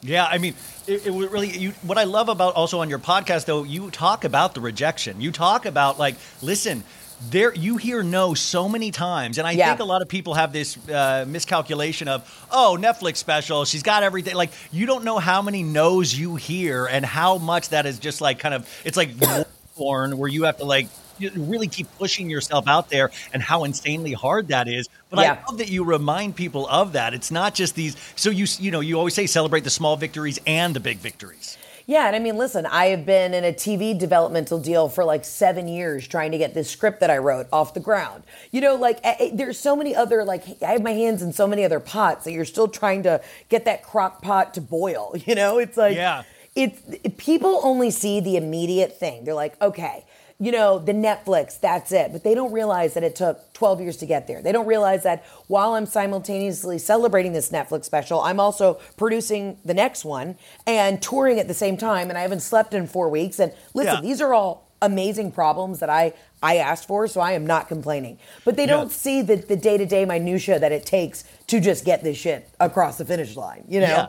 Yeah, 0.00 0.26
I 0.26 0.38
mean, 0.38 0.54
it, 0.86 1.06
it 1.06 1.10
really. 1.10 1.50
You, 1.50 1.70
what 1.82 1.98
I 1.98 2.04
love 2.04 2.28
about 2.28 2.54
also 2.54 2.80
on 2.80 2.88
your 2.88 3.00
podcast, 3.00 3.46
though, 3.46 3.64
you 3.64 3.90
talk 3.90 4.24
about 4.24 4.54
the 4.54 4.60
rejection. 4.60 5.20
You 5.20 5.32
talk 5.32 5.66
about 5.66 5.98
like, 5.98 6.14
listen, 6.40 6.84
there 7.30 7.54
you 7.54 7.76
hear 7.76 8.02
no 8.02 8.34
so 8.34 8.68
many 8.68 8.90
times, 8.90 9.38
and 9.38 9.46
I 9.46 9.52
Yeah. 9.52 9.68
think 9.68 9.80
a 9.80 9.84
lot 9.84 10.02
of 10.02 10.08
people 10.08 10.34
have 10.34 10.52
this 10.52 10.76
uh, 10.88 11.24
miscalculation 11.26 12.08
of, 12.08 12.46
oh, 12.50 12.76
Netflix 12.78 13.16
special, 13.16 13.64
she's 13.64 13.82
got 13.82 14.02
everything. 14.02 14.34
Like, 14.34 14.50
you 14.70 14.86
don't 14.86 15.04
know 15.04 15.18
how 15.18 15.40
many 15.42 15.62
no's 15.62 16.16
you 16.18 16.36
hear, 16.36 16.86
and 16.86 17.04
how 17.04 17.38
much 17.38 17.70
that 17.70 17.86
is 17.86 17.98
just 17.98 18.20
like 18.20 18.38
kind 18.38 18.54
of. 18.54 18.68
It's 18.84 18.96
like 18.96 19.10
porn 19.76 20.16
where 20.18 20.28
you 20.28 20.44
have 20.44 20.56
to 20.58 20.64
like 20.64 20.88
really 21.34 21.68
keep 21.68 21.88
pushing 21.98 22.28
yourself 22.28 22.66
out 22.68 22.90
there 22.90 23.10
and 23.32 23.42
how 23.42 23.64
insanely 23.64 24.12
hard 24.12 24.48
that 24.48 24.68
is 24.68 24.86
but 25.10 25.18
Yeah. 25.20 25.32
i 25.32 25.50
love 25.50 25.58
that 25.58 25.68
you 25.70 25.82
remind 25.84 26.36
people 26.36 26.66
of 26.68 26.92
that 26.92 27.14
it's 27.14 27.30
not 27.30 27.54
just 27.54 27.74
these 27.74 27.96
so 28.16 28.28
you 28.30 28.46
you 28.58 28.70
know 28.70 28.80
you 28.80 28.98
always 28.98 29.14
say 29.14 29.26
celebrate 29.26 29.64
the 29.64 29.70
small 29.70 29.96
victories 29.96 30.38
and 30.46 30.74
the 30.76 30.80
big 30.80 30.98
victories 30.98 31.56
Yeah, 31.88 32.08
and 32.08 32.16
I 32.16 32.18
mean, 32.18 32.36
listen, 32.36 32.66
I 32.66 32.86
have 32.86 33.06
been 33.06 33.32
in 33.32 33.44
a 33.44 33.52
TV 33.52 33.96
developmental 33.96 34.58
deal 34.58 34.88
for 34.88 35.04
like 35.04 35.24
seven 35.24 35.68
years 35.68 36.06
trying 36.08 36.32
to 36.32 36.38
get 36.38 36.52
this 36.52 36.68
script 36.68 36.98
that 36.98 37.10
I 37.10 37.18
wrote 37.18 37.46
off 37.52 37.74
the 37.74 37.80
ground. 37.80 38.24
You 38.50 38.60
know, 38.60 38.74
like 38.74 38.98
eh, 39.04 39.30
there's 39.32 39.56
so 39.58 39.76
many 39.76 39.94
other 39.94 40.24
like 40.24 40.42
I 40.62 40.72
have 40.72 40.82
my 40.82 40.92
hands 40.92 41.22
in 41.22 41.32
so 41.32 41.46
many 41.46 41.64
other 41.64 41.78
pots 41.78 42.24
that 42.24 42.32
you're 42.32 42.44
still 42.44 42.66
trying 42.66 43.04
to 43.04 43.20
get 43.48 43.66
that 43.66 43.84
crock 43.84 44.20
pot 44.20 44.54
to 44.54 44.60
boil. 44.60 45.14
You 45.26 45.34
know, 45.36 45.58
it's 45.58 45.76
like 45.76 45.96
Yeah. 45.96 46.24
it's 46.56 46.80
people 47.18 47.60
only 47.62 47.90
see 47.92 48.18
the 48.20 48.36
immediate 48.36 48.98
thing. 48.98 49.24
They're 49.24 49.34
like, 49.34 49.60
okay, 49.62 50.04
you 50.38 50.52
know, 50.52 50.78
the 50.78 50.92
Netflix, 50.92 51.58
that's 51.58 51.92
it. 51.92 52.12
But 52.12 52.22
they 52.22 52.34
don't 52.34 52.52
realize 52.52 52.94
that 52.94 53.02
it 53.02 53.16
took 53.16 53.52
12 53.54 53.80
years 53.80 53.96
to 53.98 54.06
get 54.06 54.26
there. 54.26 54.42
They 54.42 54.52
don't 54.52 54.66
realize 54.66 55.02
that 55.04 55.24
while 55.46 55.74
I'm 55.74 55.86
simultaneously 55.86 56.78
celebrating 56.78 57.32
this 57.32 57.50
Netflix 57.50 57.84
special, 57.86 58.20
I'm 58.20 58.38
also 58.38 58.74
producing 58.96 59.58
the 59.64 59.74
next 59.74 60.04
one 60.04 60.36
and 60.66 61.00
touring 61.00 61.38
at 61.38 61.48
the 61.48 61.54
same 61.54 61.76
time. 61.76 62.10
And 62.10 62.18
I 62.18 62.22
haven't 62.22 62.40
slept 62.40 62.74
in 62.74 62.86
four 62.86 63.08
weeks. 63.08 63.38
And 63.38 63.52
listen, 63.72 63.94
Yeah. 63.94 64.00
these 64.02 64.20
are 64.20 64.34
all 64.34 64.66
amazing 64.82 65.32
problems 65.32 65.78
that 65.80 65.88
I 65.90 66.12
I 66.42 66.58
asked 66.58 66.86
for, 66.86 67.08
so 67.08 67.22
I 67.22 67.32
am 67.32 67.46
not 67.46 67.66
complaining. 67.66 68.18
But 68.44 68.56
they 68.56 68.66
don't 68.66 68.92
see 68.92 69.22
the 69.22 69.36
the 69.36 69.56
day 69.56 69.78
to 69.78 69.86
day 69.86 70.04
minutia 70.04 70.58
that 70.58 70.70
it 70.70 70.84
takes 70.84 71.24
to 71.46 71.60
just 71.60 71.86
get 71.86 72.04
this 72.04 72.18
shit 72.18 72.46
across 72.60 72.98
the 72.98 73.06
finish 73.06 73.36
line. 73.36 73.64
You 73.68 73.80
know? 73.80 73.86
Yeah. 73.86 74.06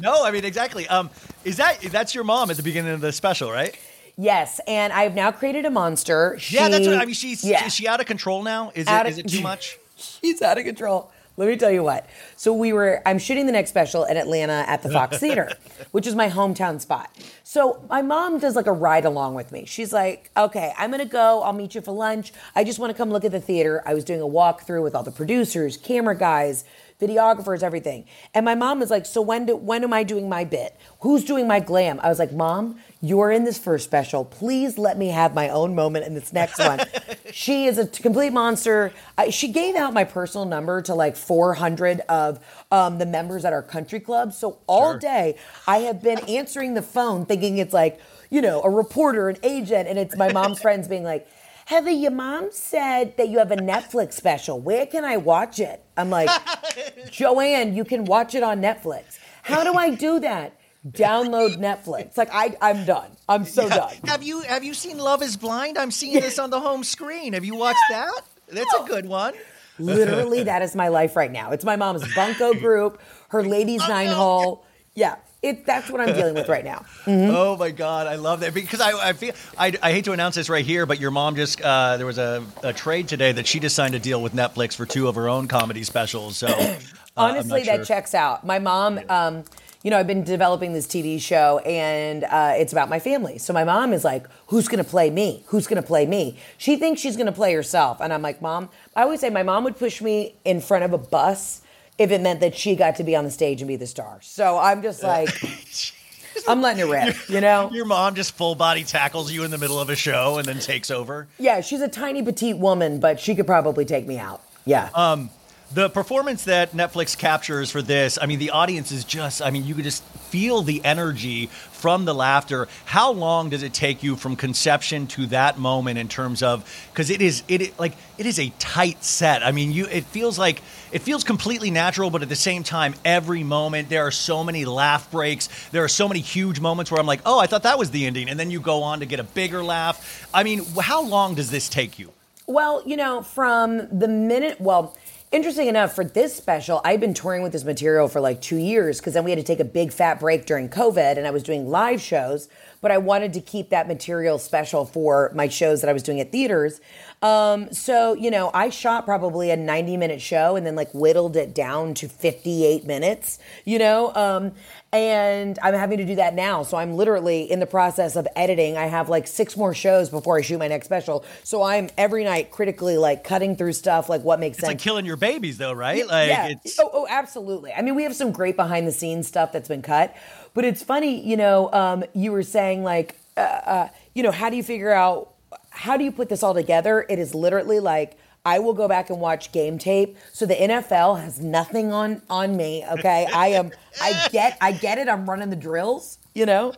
No, 0.00 0.24
I 0.24 0.30
mean 0.30 0.44
exactly. 0.44 0.86
Um, 0.86 1.10
is 1.44 1.56
that 1.56 1.80
that's 1.80 2.14
your 2.14 2.22
mom 2.22 2.48
at 2.50 2.56
the 2.56 2.62
beginning 2.62 2.92
of 2.92 3.00
the 3.00 3.10
special, 3.10 3.50
right? 3.50 3.76
Yes, 4.16 4.60
and 4.66 4.92
I've 4.92 5.14
now 5.14 5.32
created 5.32 5.64
a 5.64 5.70
monster. 5.70 6.38
yeah, 6.48 6.68
that's 6.68 6.84
She- 6.84 6.90
what 6.90 7.00
I 7.00 7.04
mean. 7.04 7.14
She's 7.14 7.42
yeah. 7.44 7.66
is 7.66 7.74
she 7.74 7.88
out 7.88 8.00
of 8.00 8.06
control 8.06 8.42
now? 8.42 8.70
Is 8.74 8.86
Out 8.86 9.06
it 9.06 9.10
of- 9.10 9.12
is 9.12 9.18
it 9.18 9.28
too 9.28 9.42
much? 9.42 9.78
She's 9.96 10.40
out 10.42 10.58
of 10.58 10.64
control. 10.64 11.10
Let 11.36 11.48
me 11.48 11.56
tell 11.56 11.70
you 11.70 11.82
what. 11.82 12.08
So 12.36 12.52
we 12.52 12.72
were 12.72 13.02
I'm 13.04 13.18
shooting 13.18 13.46
the 13.46 13.52
next 13.52 13.70
special 13.70 14.04
in 14.04 14.16
Atlanta 14.16 14.64
at 14.68 14.82
the 14.82 14.88
Fox 14.90 15.18
Theater, 15.18 15.50
which 15.90 16.06
is 16.06 16.14
my 16.14 16.28
hometown 16.30 16.80
spot. 16.80 17.10
So 17.42 17.84
my 17.90 18.02
mom 18.02 18.38
does 18.38 18.54
like 18.54 18.68
a 18.68 18.72
ride 18.72 19.04
along 19.04 19.34
with 19.34 19.50
me. 19.50 19.64
She's 19.66 19.92
like, 19.92 20.30
"Okay, 20.36 20.72
I'm 20.78 20.90
going 20.90 21.02
to 21.02 21.08
go. 21.10 21.42
I'll 21.42 21.52
meet 21.52 21.74
you 21.74 21.80
for 21.80 21.90
lunch. 21.90 22.32
I 22.54 22.62
just 22.62 22.78
want 22.78 22.90
to 22.92 22.96
come 22.96 23.10
look 23.10 23.24
at 23.24 23.32
the 23.32 23.40
theater." 23.40 23.82
I 23.84 23.94
was 23.94 24.04
doing 24.04 24.20
a 24.20 24.26
walkthrough 24.28 24.82
with 24.84 24.94
all 24.94 25.02
the 25.02 25.10
producers, 25.10 25.76
camera 25.76 26.16
guys, 26.16 26.64
videographers, 27.06 27.62
everything. 27.62 28.04
And 28.32 28.44
my 28.44 28.54
mom 28.54 28.80
was 28.80 28.90
like, 28.90 29.06
"So 29.06 29.20
when 29.20 29.46
do 29.46 29.56
when 29.56 29.84
am 29.84 29.92
I 29.92 30.02
doing 30.02 30.28
my 30.28 30.44
bit? 30.44 30.76
Who's 31.00 31.24
doing 31.24 31.46
my 31.46 31.60
glam?" 31.60 32.00
I 32.02 32.08
was 32.08 32.18
like, 32.18 32.32
"Mom, 32.32 32.78
you're 33.00 33.30
in 33.30 33.44
this 33.44 33.58
first 33.58 33.84
special. 33.84 34.24
Please 34.24 34.78
let 34.78 34.96
me 34.96 35.08
have 35.08 35.34
my 35.34 35.48
own 35.48 35.74
moment 35.74 36.06
in 36.06 36.14
this 36.14 36.32
next 36.32 36.58
one." 36.58 36.80
she 37.32 37.66
is 37.66 37.78
a 37.78 37.86
complete 37.86 38.32
monster. 38.32 38.92
I, 39.18 39.30
she 39.30 39.48
gave 39.48 39.74
out 39.74 39.92
my 39.92 40.04
personal 40.04 40.46
number 40.46 40.80
to 40.82 40.94
like 40.94 41.16
400 41.16 42.00
of 42.08 42.38
um, 42.70 42.98
the 42.98 43.06
members 43.06 43.44
at 43.44 43.52
our 43.52 43.62
country 43.62 44.00
club. 44.00 44.32
So 44.32 44.58
all 44.66 44.96
day 44.96 45.36
I 45.66 45.78
have 45.78 46.02
been 46.02 46.18
answering 46.28 46.74
the 46.74 46.82
phone 46.82 47.26
thinking 47.26 47.58
it's 47.58 47.72
like, 47.72 48.00
you 48.30 48.40
know, 48.40 48.62
a 48.62 48.70
reporter, 48.70 49.28
an 49.28 49.36
agent, 49.42 49.88
and 49.88 49.98
it's 49.98 50.16
my 50.16 50.32
mom's 50.32 50.60
friends 50.60 50.88
being 50.88 51.04
like, 51.04 51.28
Heather, 51.66 51.90
your 51.90 52.10
mom 52.10 52.48
said 52.52 53.16
that 53.16 53.28
you 53.28 53.38
have 53.38 53.50
a 53.50 53.56
Netflix 53.56 54.14
special. 54.14 54.60
Where 54.60 54.86
can 54.86 55.04
I 55.04 55.16
watch 55.16 55.58
it? 55.58 55.82
I'm 55.96 56.10
like, 56.10 56.28
Joanne, 57.10 57.74
you 57.74 57.84
can 57.84 58.04
watch 58.04 58.34
it 58.34 58.42
on 58.42 58.60
Netflix. 58.60 59.18
How 59.42 59.64
do 59.64 59.74
I 59.74 59.90
do 59.90 60.20
that? 60.20 60.58
Download 60.86 61.56
Netflix. 61.56 62.18
Like 62.18 62.28
I, 62.32 62.56
I'm 62.60 62.84
done. 62.84 63.10
I'm 63.28 63.46
so 63.46 63.68
done. 63.68 63.94
Have 64.04 64.22
you 64.22 64.42
have 64.42 64.62
you 64.62 64.74
seen 64.74 64.98
Love 64.98 65.22
Is 65.22 65.36
Blind? 65.38 65.78
I'm 65.78 65.90
seeing 65.90 66.20
this 66.20 66.38
on 66.38 66.50
the 66.50 66.60
home 66.60 66.84
screen. 66.84 67.32
Have 67.32 67.44
you 67.44 67.56
watched 67.56 67.80
that? 67.88 68.20
That's 68.48 68.74
a 68.74 68.84
good 68.84 69.06
one. 69.06 69.32
Literally, 69.78 70.44
that 70.44 70.60
is 70.62 70.76
my 70.76 70.88
life 70.88 71.16
right 71.16 71.32
now. 71.32 71.50
It's 71.50 71.64
my 71.64 71.76
mom's 71.76 72.04
bunko 72.14 72.54
group, 72.54 73.00
her 73.28 73.42
ladies' 73.56 73.82
oh, 73.82 73.88
nine 73.88 74.08
hole. 74.08 74.66
Yeah, 74.94 75.16
it. 75.44 75.66
That's 75.66 75.90
what 75.90 76.00
I'm 76.00 76.14
dealing 76.14 76.34
with 76.34 76.48
right 76.48 76.64
now. 76.64 76.84
Oh 77.44 77.56
my 77.56 77.70
god, 77.70 78.06
I 78.06 78.16
love 78.16 78.40
that 78.40 78.54
because 78.54 78.80
I, 78.80 79.10
I 79.10 79.12
feel 79.12 79.34
I, 79.58 79.72
I 79.82 79.92
hate 79.92 80.04
to 80.06 80.12
announce 80.12 80.34
this 80.34 80.48
right 80.48 80.64
here, 80.64 80.86
but 80.86 81.00
your 81.00 81.10
mom 81.10 81.36
just 81.36 81.60
uh, 81.60 81.96
there 81.96 82.06
was 82.06 82.18
a, 82.18 82.44
a 82.62 82.72
trade 82.72 83.08
today 83.08 83.32
that 83.32 83.46
she 83.46 83.60
just 83.60 83.76
signed 83.76 83.94
a 83.94 83.98
deal 83.98 84.22
with 84.22 84.32
Netflix 84.32 84.74
for 84.74 84.86
two 84.86 85.08
of 85.08 85.14
her 85.14 85.28
own 85.28 85.48
comedy 85.48 85.84
specials. 85.84 86.36
So 86.36 86.46
uh, 86.48 86.76
Honestly, 87.16 87.62
that 87.64 87.76
sure. 87.76 87.84
checks 87.84 88.14
out. 88.14 88.44
My 88.44 88.58
mom, 88.58 89.00
um, 89.08 89.44
you 89.82 89.90
know, 89.90 89.98
I've 89.98 90.06
been 90.06 90.24
developing 90.24 90.72
this 90.72 90.86
TV 90.86 91.20
show, 91.20 91.58
and 91.58 92.24
uh, 92.24 92.54
it's 92.56 92.72
about 92.72 92.88
my 92.88 92.98
family. 92.98 93.38
So 93.38 93.52
my 93.52 93.64
mom 93.64 93.92
is 93.92 94.04
like, 94.04 94.26
"Who's 94.48 94.68
going 94.68 94.82
to 94.82 94.88
play 94.88 95.10
me? 95.10 95.42
Who's 95.46 95.66
going 95.66 95.80
to 95.80 95.86
play 95.86 96.06
me?" 96.06 96.38
She 96.56 96.76
thinks 96.76 97.00
she's 97.00 97.16
going 97.16 97.26
to 97.26 97.32
play 97.32 97.52
herself, 97.52 98.00
and 98.00 98.12
I'm 98.12 98.22
like, 98.22 98.40
"Mom." 98.40 98.70
I 98.96 99.02
always 99.02 99.20
say 99.20 99.30
my 99.30 99.42
mom 99.42 99.64
would 99.64 99.78
push 99.78 100.00
me 100.00 100.34
in 100.44 100.60
front 100.60 100.84
of 100.84 100.92
a 100.92 100.98
bus 100.98 101.60
if 101.98 102.10
it 102.10 102.20
meant 102.20 102.40
that 102.40 102.56
she 102.56 102.76
got 102.76 102.96
to 102.96 103.04
be 103.04 103.14
on 103.14 103.24
the 103.24 103.30
stage 103.30 103.60
and 103.60 103.68
be 103.68 103.76
the 103.76 103.86
star. 103.86 104.18
So 104.22 104.58
I'm 104.58 104.82
just 104.82 105.02
like, 105.02 105.28
I'm 106.48 106.60
letting 106.60 106.86
it 106.86 106.90
rip, 106.90 107.28
you 107.28 107.40
know. 107.40 107.70
Your 107.72 107.84
mom 107.84 108.14
just 108.14 108.34
full 108.34 108.54
body 108.54 108.84
tackles 108.84 109.30
you 109.30 109.44
in 109.44 109.50
the 109.50 109.58
middle 109.58 109.78
of 109.78 109.90
a 109.90 109.96
show 109.96 110.38
and 110.38 110.46
then 110.46 110.58
takes 110.58 110.90
over. 110.90 111.28
Yeah, 111.38 111.60
she's 111.60 111.80
a 111.80 111.88
tiny 111.88 112.22
petite 112.22 112.58
woman, 112.58 113.00
but 113.00 113.20
she 113.20 113.34
could 113.34 113.46
probably 113.46 113.84
take 113.84 114.06
me 114.06 114.18
out. 114.18 114.42
Yeah. 114.64 114.90
Um, 114.94 115.30
The 115.74 115.90
performance 115.90 116.44
that 116.44 116.70
Netflix 116.70 117.18
captures 117.18 117.68
for 117.68 117.82
this, 117.82 118.16
I 118.22 118.26
mean, 118.26 118.38
the 118.38 118.50
audience 118.50 118.92
is 118.92 119.02
just, 119.02 119.42
I 119.42 119.50
mean, 119.50 119.64
you 119.64 119.74
could 119.74 119.82
just 119.82 120.04
feel 120.04 120.62
the 120.62 120.80
energy 120.84 121.46
from 121.46 122.04
the 122.04 122.14
laughter. 122.14 122.68
How 122.84 123.10
long 123.10 123.50
does 123.50 123.64
it 123.64 123.74
take 123.74 124.04
you 124.04 124.14
from 124.14 124.36
conception 124.36 125.08
to 125.08 125.26
that 125.26 125.58
moment 125.58 125.98
in 125.98 126.06
terms 126.06 126.44
of, 126.44 126.64
because 126.92 127.10
it 127.10 127.20
is, 127.20 127.42
it 127.48 127.76
like, 127.76 127.94
it 128.18 128.24
is 128.24 128.38
a 128.38 128.50
tight 128.60 129.02
set. 129.02 129.44
I 129.44 129.50
mean, 129.50 129.72
you, 129.72 129.86
it 129.86 130.04
feels 130.04 130.38
like, 130.38 130.62
it 130.92 131.02
feels 131.02 131.24
completely 131.24 131.72
natural, 131.72 132.08
but 132.08 132.22
at 132.22 132.28
the 132.28 132.36
same 132.36 132.62
time, 132.62 132.94
every 133.04 133.42
moment, 133.42 133.88
there 133.88 134.06
are 134.06 134.12
so 134.12 134.44
many 134.44 134.64
laugh 134.64 135.10
breaks. 135.10 135.48
There 135.72 135.82
are 135.82 135.88
so 135.88 136.06
many 136.06 136.20
huge 136.20 136.60
moments 136.60 136.92
where 136.92 137.00
I'm 137.00 137.06
like, 137.08 137.22
oh, 137.26 137.40
I 137.40 137.48
thought 137.48 137.64
that 137.64 137.80
was 137.80 137.90
the 137.90 138.06
ending. 138.06 138.28
And 138.28 138.38
then 138.38 138.52
you 138.52 138.60
go 138.60 138.84
on 138.84 139.00
to 139.00 139.06
get 139.06 139.18
a 139.18 139.24
bigger 139.24 139.64
laugh. 139.64 140.28
I 140.32 140.44
mean, 140.44 140.64
how 140.80 141.02
long 141.02 141.34
does 141.34 141.50
this 141.50 141.68
take 141.68 141.98
you? 141.98 142.12
Well, 142.46 142.82
you 142.86 142.96
know, 142.96 143.22
from 143.22 143.88
the 143.88 144.06
minute, 144.06 144.60
well, 144.60 144.94
interesting 145.34 145.66
enough, 145.66 145.96
for 145.96 146.04
this 146.04 146.34
special, 146.34 146.80
I've 146.84 147.00
been 147.00 147.12
touring 147.12 147.42
with 147.42 147.50
this 147.50 147.64
material 147.64 148.06
for 148.06 148.20
like 148.20 148.40
two 148.40 148.56
years 148.56 149.00
because 149.00 149.14
then 149.14 149.24
we 149.24 149.32
had 149.32 149.38
to 149.40 149.44
take 149.44 149.58
a 149.58 149.64
big 149.64 149.92
fat 149.92 150.20
break 150.20 150.46
during 150.46 150.68
COVID 150.68 151.18
and 151.18 151.26
I 151.26 151.32
was 151.32 151.42
doing 151.42 151.68
live 151.68 152.00
shows, 152.00 152.48
but 152.80 152.92
I 152.92 152.98
wanted 152.98 153.32
to 153.32 153.40
keep 153.40 153.70
that 153.70 153.88
material 153.88 154.38
special 154.38 154.86
for 154.86 155.32
my 155.34 155.48
shows 155.48 155.80
that 155.80 155.90
I 155.90 155.92
was 155.92 156.04
doing 156.04 156.20
at 156.20 156.30
theaters. 156.30 156.80
Um, 157.20 157.72
so, 157.72 158.14
you 158.14 158.30
know, 158.30 158.52
I 158.54 158.68
shot 158.68 159.06
probably 159.06 159.50
a 159.50 159.56
90 159.56 159.96
minute 159.96 160.20
show 160.20 160.54
and 160.54 160.64
then 160.64 160.76
like 160.76 160.92
whittled 160.94 161.34
it 161.36 161.52
down 161.52 161.94
to 161.94 162.08
58 162.08 162.84
minutes, 162.84 163.40
you 163.64 163.80
know? 163.80 164.14
Um, 164.14 164.52
and 164.94 165.58
I'm 165.62 165.74
having 165.74 165.98
to 165.98 166.04
do 166.04 166.14
that 166.16 166.34
now. 166.34 166.62
So 166.62 166.76
I'm 166.76 166.94
literally 166.94 167.50
in 167.50 167.60
the 167.60 167.66
process 167.66 168.16
of 168.16 168.28
editing. 168.36 168.76
I 168.76 168.86
have 168.86 169.08
like 169.08 169.26
six 169.26 169.56
more 169.56 169.74
shows 169.74 170.08
before 170.08 170.38
I 170.38 170.40
shoot 170.40 170.58
my 170.58 170.68
next 170.68 170.86
special. 170.86 171.24
So 171.42 171.62
I'm 171.62 171.90
every 171.98 172.24
night 172.24 172.50
critically 172.50 172.96
like 172.96 173.24
cutting 173.24 173.56
through 173.56 173.72
stuff, 173.72 174.08
like 174.08 174.22
what 174.22 174.40
makes 174.40 174.58
sense. 174.58 174.70
It's 174.70 174.70
like 174.70 174.78
killing 174.78 175.04
your 175.04 175.16
babies, 175.16 175.58
though, 175.58 175.72
right? 175.72 176.06
Like, 176.06 176.28
yeah. 176.28 176.48
it's. 176.48 176.78
Oh, 176.78 176.90
oh, 176.92 177.06
absolutely. 177.10 177.72
I 177.72 177.82
mean, 177.82 177.94
we 177.94 178.04
have 178.04 178.14
some 178.14 178.32
great 178.32 178.56
behind 178.56 178.86
the 178.86 178.92
scenes 178.92 179.26
stuff 179.26 179.52
that's 179.52 179.68
been 179.68 179.82
cut, 179.82 180.16
but 180.54 180.64
it's 180.64 180.82
funny, 180.82 181.26
you 181.26 181.36
know. 181.36 181.72
Um, 181.72 182.04
you 182.14 182.32
were 182.32 182.42
saying 182.42 182.84
like, 182.84 183.18
uh, 183.36 183.40
uh, 183.40 183.88
you 184.14 184.22
know, 184.22 184.30
how 184.30 184.48
do 184.48 184.56
you 184.56 184.62
figure 184.62 184.92
out 184.92 185.34
how 185.70 185.96
do 185.96 186.04
you 186.04 186.12
put 186.12 186.28
this 186.28 186.42
all 186.42 186.54
together? 186.54 187.04
It 187.08 187.18
is 187.18 187.34
literally 187.34 187.80
like. 187.80 188.18
I 188.44 188.58
will 188.58 188.74
go 188.74 188.88
back 188.88 189.10
and 189.10 189.20
watch 189.20 189.52
game 189.52 189.78
tape. 189.78 190.16
So 190.32 190.44
the 190.46 190.54
NFL 190.54 191.20
has 191.20 191.40
nothing 191.40 191.92
on 191.92 192.22
on 192.28 192.56
me. 192.56 192.84
Okay, 192.92 193.26
I 193.32 193.48
am. 193.48 193.70
I 194.00 194.28
get. 194.30 194.58
I 194.60 194.72
get 194.72 194.98
it. 194.98 195.08
I'm 195.08 195.28
running 195.28 195.50
the 195.50 195.56
drills. 195.56 196.18
You 196.34 196.46
know, 196.46 196.74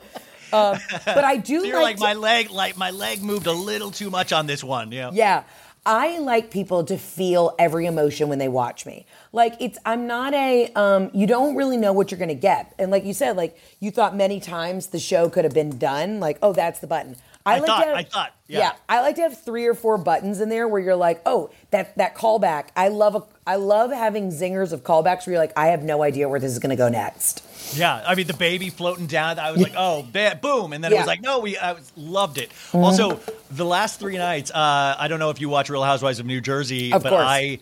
um, 0.53 0.79
but 1.07 1.25
I 1.25 1.39
do. 1.39 1.61
So 1.61 1.67
you're 1.67 1.81
like, 1.83 1.97
to- 1.97 2.03
my 2.03 2.13
leg, 2.13 2.51
like 2.51 2.77
my 2.77 2.91
leg 2.91 3.23
moved 3.23 3.47
a 3.47 3.53
little 3.53 3.91
too 3.91 4.11
much 4.11 4.33
on 4.33 4.47
this 4.47 4.63
one. 4.63 4.93
Yeah. 4.93 5.11
Yeah. 5.13 5.45
I 5.89 6.19
like 6.19 6.51
people 6.51 6.83
to 6.85 6.99
feel 6.99 7.55
every 7.61 7.87
emotion 7.87 8.29
when 8.29 8.41
they 8.41 8.49
watch 8.49 8.85
me. 8.87 9.07
Like 9.33 9.55
it's 9.61 9.79
I'm 9.87 10.09
not 10.09 10.35
a 10.35 10.71
um 10.75 11.11
you 11.15 11.29
don't 11.29 11.55
really 11.55 11.77
know 11.77 11.93
what 11.93 12.11
you're 12.11 12.19
going 12.19 12.29
to 12.29 12.35
get. 12.35 12.75
And 12.79 12.91
like 12.91 13.05
you 13.05 13.15
said 13.15 13.37
like 13.37 13.57
you 13.79 13.93
thought 13.93 14.17
many 14.17 14.41
times 14.41 14.89
the 14.89 14.99
show 14.99 15.29
could 15.31 15.45
have 15.45 15.55
been 15.55 15.79
done 15.79 16.19
like 16.19 16.39
oh 16.43 16.53
that's 16.53 16.81
the 16.81 16.89
button. 16.89 17.15
I 17.47 17.59
like 17.59 17.67
thought- 17.67 17.81
to 17.83 17.87
have, 17.87 17.97
I 17.97 18.03
thought, 18.03 18.33
yeah. 18.49 18.73
I 18.89 19.01
like 19.01 19.17
to 19.17 19.23
have 19.23 19.41
3 19.43 19.67
or 19.67 19.75
4 19.75 19.99
buttons 19.99 20.41
in 20.41 20.49
there 20.49 20.69
where 20.69 20.81
you're 20.81 20.95
like, 20.97 21.21
"Oh, 21.27 21.51
that 21.71 21.97
that 21.97 22.15
callback. 22.17 22.67
I 22.77 22.89
love 22.89 23.15
a 23.17 23.23
I 23.47 23.57
love 23.57 23.93
having 23.93 24.31
zingers 24.31 24.73
of 24.73 24.83
callbacks 24.83 25.27
where 25.27 25.35
you're 25.35 25.39
like, 25.43 25.53
I 25.57 25.69
have 25.69 25.83
no 25.85 26.03
idea 26.03 26.29
where 26.29 26.41
this 26.41 26.51
is 26.53 26.59
going 26.59 26.71
to 26.71 26.77
go 26.77 26.89
next. 26.89 27.43
Yeah, 27.77 28.03
I 28.07 28.15
mean 28.17 28.27
the 28.27 28.35
baby 28.35 28.71
floating 28.71 29.07
down. 29.07 29.39
I 29.39 29.53
was 29.53 29.61
like, 29.63 29.75
oh, 29.77 30.03
boom, 30.43 30.73
and 30.73 30.83
then 30.83 30.93
it 30.93 30.99
was 30.99 31.07
like, 31.07 31.23
no, 31.23 31.39
we 31.41 31.57
I 31.57 31.73
was, 31.73 31.93
loved 31.97 32.39
it. 32.39 32.51
Also, 32.73 33.21
the 33.51 33.65
last 33.65 33.99
three 34.01 34.19
nights, 34.19 34.51
uh, 34.51 34.97
I 34.99 35.07
don't 35.09 35.19
know 35.21 35.31
if 35.31 35.41
you 35.41 35.49
watch 35.49 35.71
Real 35.71 35.83
Housewives 35.85 36.19
of 36.19 36.27
New 36.27 36.41
Jersey, 36.41 36.93
Of 36.93 37.03
but 37.03 37.11
course. 37.11 37.25
I. 37.27 37.59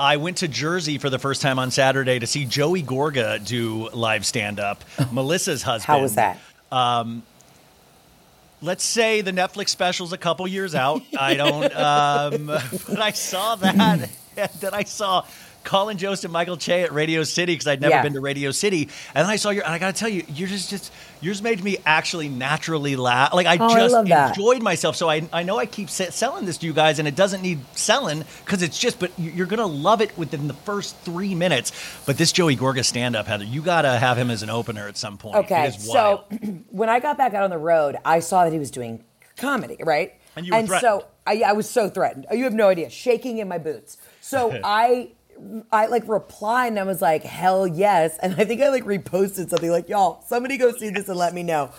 I 0.00 0.16
went 0.18 0.36
to 0.36 0.46
Jersey 0.46 0.98
for 0.98 1.10
the 1.10 1.18
first 1.18 1.42
time 1.42 1.58
on 1.58 1.72
Saturday 1.72 2.20
to 2.20 2.26
see 2.28 2.44
Joey 2.44 2.84
Gorga 2.84 3.44
do 3.44 3.88
live 3.90 4.24
stand 4.24 4.60
up. 4.60 4.84
Melissa's 5.12 5.64
husband. 5.64 5.86
How 5.96 6.00
was 6.00 6.14
that? 6.14 6.38
Let's 8.60 8.84
say 8.84 9.20
the 9.20 9.32
Netflix 9.32 9.70
special's 9.70 10.12
a 10.12 10.18
couple 10.18 10.46
years 10.48 10.74
out. 10.74 11.02
I 11.18 11.34
don't, 11.34 11.74
um, 11.76 12.46
but 12.88 13.00
I 13.00 13.12
saw 13.12 13.56
that. 13.56 14.10
That 14.60 14.72
I 14.72 14.84
saw 14.84 15.24
Colin 15.64 15.98
Jost 15.98 16.24
and 16.24 16.32
Michael 16.32 16.56
Che 16.56 16.82
at 16.84 16.92
Radio 16.92 17.22
City 17.24 17.52
because 17.52 17.66
I'd 17.66 17.80
never 17.80 17.94
Yeah. 17.96 18.02
been 18.02 18.14
to 18.14 18.20
Radio 18.20 18.50
City, 18.50 18.88
and 19.14 19.24
then 19.24 19.30
I 19.30 19.36
saw 19.36 19.50
your. 19.50 19.64
And 19.64 19.72
I 19.74 19.78
got 19.78 19.94
to 19.94 19.98
tell 19.98 20.08
you, 20.08 20.24
you're 20.28 20.48
just 20.48 20.70
just 20.70 20.90
yours 21.20 21.42
made 21.42 21.62
me 21.62 21.76
actually 21.84 22.28
naturally 22.28 22.96
laugh. 22.96 23.34
Like 23.34 23.46
I 23.46 23.58
Oh, 23.58 23.66
I 23.66 23.78
just 23.80 24.04
that. 24.06 24.36
enjoyed 24.36 24.62
myself. 24.62 24.96
So 24.96 25.10
I 25.10 25.28
I 25.32 25.42
know 25.42 25.58
I 25.58 25.66
keep 25.66 25.90
se- 25.90 26.10
selling 26.10 26.46
this 26.46 26.56
to 26.58 26.66
you 26.66 26.72
guys, 26.72 26.98
and 26.98 27.06
it 27.06 27.14
doesn't 27.16 27.42
need 27.42 27.60
selling 27.74 28.24
because 28.44 28.62
it's 28.62 28.78
just. 28.78 28.98
But 28.98 29.10
you- 29.18 29.32
you're 29.32 29.46
gonna 29.46 29.66
love 29.66 30.00
it 30.00 30.16
within 30.16 30.48
the 30.48 30.54
first 30.54 30.96
three 31.04 31.34
minutes. 31.34 31.72
But 32.06 32.16
this 32.18 32.32
Joey 32.32 32.56
Gorga 32.56 32.84
stand 32.84 33.14
up, 33.16 33.26
Heather, 33.26 33.44
you 33.44 33.60
gotta 33.60 33.98
have 33.98 34.16
him 34.16 34.30
as 34.30 34.42
an 34.42 34.50
opener 34.50 34.88
at 34.88 34.96
some 34.96 35.18
point. 35.18 35.36
Okay, 35.36 35.64
it 35.66 35.76
is 35.76 35.90
so 35.90 36.24
when 36.70 36.88
I 36.88 37.00
got 37.00 37.18
back 37.18 37.34
out 37.34 37.42
on 37.44 37.50
the 37.50 37.58
road, 37.58 37.96
I 38.04 38.20
saw 38.20 38.44
that 38.44 38.52
he 38.52 38.58
was 38.58 38.70
doing 38.70 39.04
comedy, 39.36 39.76
right? 39.84 40.14
And 40.36 40.46
you 40.46 40.54
were 40.54 40.78
so. 40.78 41.04
I, 41.26 41.42
I 41.44 41.52
was 41.52 41.68
so 41.68 41.90
threatened. 41.90 42.26
You 42.32 42.44
have 42.44 42.54
no 42.54 42.68
idea, 42.68 42.88
shaking 42.88 43.36
in 43.36 43.48
my 43.48 43.58
boots. 43.58 43.98
So 44.22 44.58
I, 44.64 45.10
I 45.70 45.86
like 45.86 46.08
replied 46.08 46.68
and 46.68 46.78
I 46.78 46.84
was 46.84 47.02
like, 47.02 47.22
"Hell 47.22 47.66
yes!" 47.66 48.18
And 48.22 48.34
I 48.34 48.44
think 48.44 48.62
I 48.62 48.68
like 48.68 48.84
reposted 48.84 49.50
something 49.50 49.70
like, 49.70 49.88
"Y'all, 49.88 50.22
somebody 50.26 50.56
go 50.56 50.72
see 50.72 50.90
this 50.90 51.08
and 51.08 51.18
let 51.18 51.34
me 51.34 51.42
know." 51.42 51.70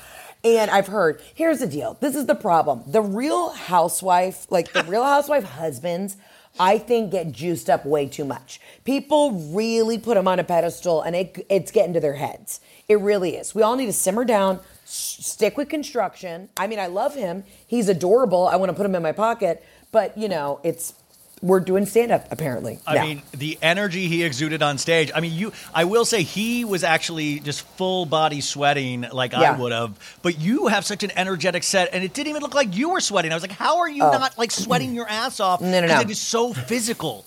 And 0.44 0.72
I've 0.72 0.88
heard. 0.88 1.22
Here's 1.36 1.60
the 1.60 1.68
deal. 1.68 1.98
This 2.00 2.16
is 2.16 2.26
the 2.26 2.36
problem. 2.36 2.84
The 2.88 3.02
Real 3.02 3.50
Housewife, 3.50 4.48
like 4.50 4.72
the 4.72 4.84
Real 4.84 5.04
Housewife 5.04 5.44
husbands. 5.44 6.16
I 6.60 6.78
think 6.78 7.12
get 7.12 7.32
juiced 7.32 7.70
up 7.70 7.86
way 7.86 8.08
too 8.08 8.26
much. 8.26 8.60
People 8.84 9.32
really 9.54 9.98
put 9.98 10.16
them 10.16 10.28
on 10.28 10.40
a 10.40 10.44
pedestal 10.44 11.02
and 11.02 11.16
it, 11.16 11.46
it's 11.50 11.72
getting 11.72 11.94
to 11.94 12.00
their 12.00 12.16
heads. 12.16 12.60
It 12.88 13.00
really 13.00 13.36
is. 13.36 13.54
We 13.54 13.62
all 13.62 13.76
need 13.76 13.86
to 13.86 13.94
simmer 13.94 14.26
down, 14.26 14.60
stick 14.84 15.58
with 15.58 15.70
construction. 15.70 16.50
I 16.58 16.68
mean, 16.68 16.80
I 16.80 16.88
love 16.88 17.16
him. 17.16 17.44
He's 17.68 17.88
adorable. 17.88 18.48
I 18.48 18.56
want 18.56 18.70
to 18.70 18.74
put 18.74 18.86
him 18.86 18.96
in 18.96 19.04
my 19.04 19.12
pocket, 19.12 19.64
but 19.92 20.18
you 20.18 20.28
know, 20.28 20.60
it's 20.64 20.94
we're 21.42 21.60
doing 21.60 21.86
stand 21.86 22.12
up 22.12 22.28
apparently. 22.32 22.80
I 22.86 22.96
now. 22.96 23.04
mean, 23.04 23.22
the 23.32 23.58
energy 23.62 24.08
he 24.08 24.24
exuded 24.24 24.62
on 24.62 24.78
stage. 24.78 25.12
I 25.14 25.22
mean, 25.22 25.34
you. 25.34 25.54
I 25.74 25.86
will 25.86 26.06
say 26.06 26.24
he 26.24 26.66
was 26.66 26.84
actually 26.84 27.40
just 27.40 27.62
full 27.62 28.06
body 28.06 28.42
sweating 28.42 29.06
like 29.14 29.34
I 29.34 29.58
would 29.58 29.72
have. 29.72 29.98
But 30.22 30.40
you 30.40 30.68
have 30.68 30.86
such 30.86 31.04
an 31.04 31.12
energetic 31.16 31.64
set, 31.64 31.90
and 31.94 32.04
it 32.04 32.14
didn't 32.14 32.30
even 32.30 32.42
look 32.42 32.56
like 32.56 32.76
you 32.76 32.90
were 32.90 33.00
sweating. 33.00 33.32
I 33.32 33.36
was 33.36 33.44
like, 33.44 33.52
how 33.52 33.78
are 33.80 33.90
you 33.90 34.04
oh. 34.04 34.12
not 34.12 34.38
like 34.38 34.52
sweating 34.52 34.94
your 34.94 35.08
ass 35.08 35.40
off? 35.40 35.62
Oh. 35.62 35.66
No, 35.66 35.82
no, 35.82 35.88
no. 35.88 36.00
It 36.02 36.10
is 36.10 36.20
so 36.20 36.54
physical. 36.54 37.26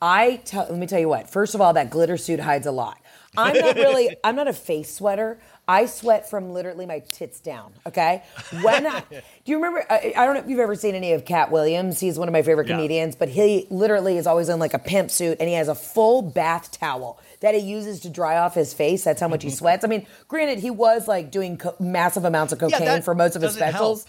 I 0.00 0.36
tell 0.44 0.66
let 0.68 0.78
me 0.78 0.86
tell 0.86 1.00
you 1.00 1.08
what. 1.08 1.30
First 1.30 1.54
of 1.54 1.60
all, 1.60 1.74
that 1.74 1.90
glitter 1.90 2.16
suit 2.16 2.40
hides 2.40 2.66
a 2.66 2.72
lot. 2.72 2.98
I'm 3.36 3.56
not 3.56 3.76
really 3.76 4.16
I'm 4.24 4.36
not 4.36 4.48
a 4.48 4.52
face 4.52 4.94
sweater. 4.94 5.38
I 5.72 5.86
sweat 5.86 6.28
from 6.28 6.52
literally 6.52 6.84
my 6.84 6.98
tits 6.98 7.40
down. 7.40 7.72
Okay. 7.86 8.22
When 8.62 8.86
I, 8.86 9.00
do 9.10 9.22
you 9.46 9.56
remember? 9.56 9.84
I, 9.88 10.12
I 10.14 10.26
don't 10.26 10.34
know 10.34 10.40
if 10.40 10.48
you've 10.48 10.58
ever 10.60 10.74
seen 10.74 10.94
any 10.94 11.12
of 11.12 11.24
Katt 11.24 11.50
Williams. 11.50 11.98
He's 11.98 12.18
one 12.18 12.28
of 12.28 12.32
my 12.32 12.42
favorite 12.42 12.68
Yeah. 12.68 12.76
comedians, 12.76 13.16
but 13.16 13.28
he 13.30 13.66
literally 13.70 14.18
is 14.18 14.26
always 14.26 14.48
in 14.50 14.58
like 14.58 14.74
a 14.74 14.78
pimp 14.78 15.10
suit, 15.10 15.38
and 15.40 15.48
he 15.48 15.54
has 15.54 15.68
a 15.68 15.74
full 15.74 16.20
bath 16.20 16.70
towel 16.78 17.18
that 17.40 17.54
he 17.54 17.60
uses 17.60 18.00
to 18.00 18.10
dry 18.10 18.36
off 18.36 18.54
his 18.54 18.74
face. 18.74 19.02
That's 19.04 19.20
how 19.20 19.28
much 19.28 19.42
he 19.42 19.50
sweats. 19.60 19.82
I 19.84 19.88
mean, 19.88 20.06
granted, 20.28 20.58
he 20.58 20.70
was 20.70 21.08
like 21.08 21.30
doing 21.30 21.56
co- 21.56 21.74
massive 21.80 22.24
amounts 22.26 22.52
of 22.52 22.58
cocaine 22.58 22.84
that 22.84 23.04
for 23.04 23.14
most 23.14 23.34
of 23.34 23.40
his 23.42 23.54
doesn't 23.56 23.72
help. 23.72 24.00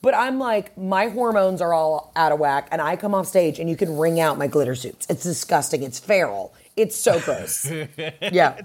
But 0.00 0.14
I'm 0.14 0.38
like, 0.38 0.78
my 0.78 1.08
hormones 1.08 1.60
are 1.60 1.74
all 1.74 2.12
out 2.14 2.30
of 2.30 2.38
whack, 2.38 2.68
and 2.70 2.80
I 2.80 2.94
come 2.94 3.14
off 3.14 3.26
stage 3.26 3.58
and 3.58 3.68
you 3.68 3.76
can 3.76 3.96
wring 3.96 4.20
out 4.20 4.38
my 4.38 4.46
glitter 4.46 4.76
suits. 4.76 5.06
It's 5.10 5.24
disgusting. 5.24 5.82
It's 5.82 5.98
feral. 5.98 6.54
It's 6.76 6.94
so 6.94 7.18
gross. 7.18 7.68
yeah. 8.20 8.60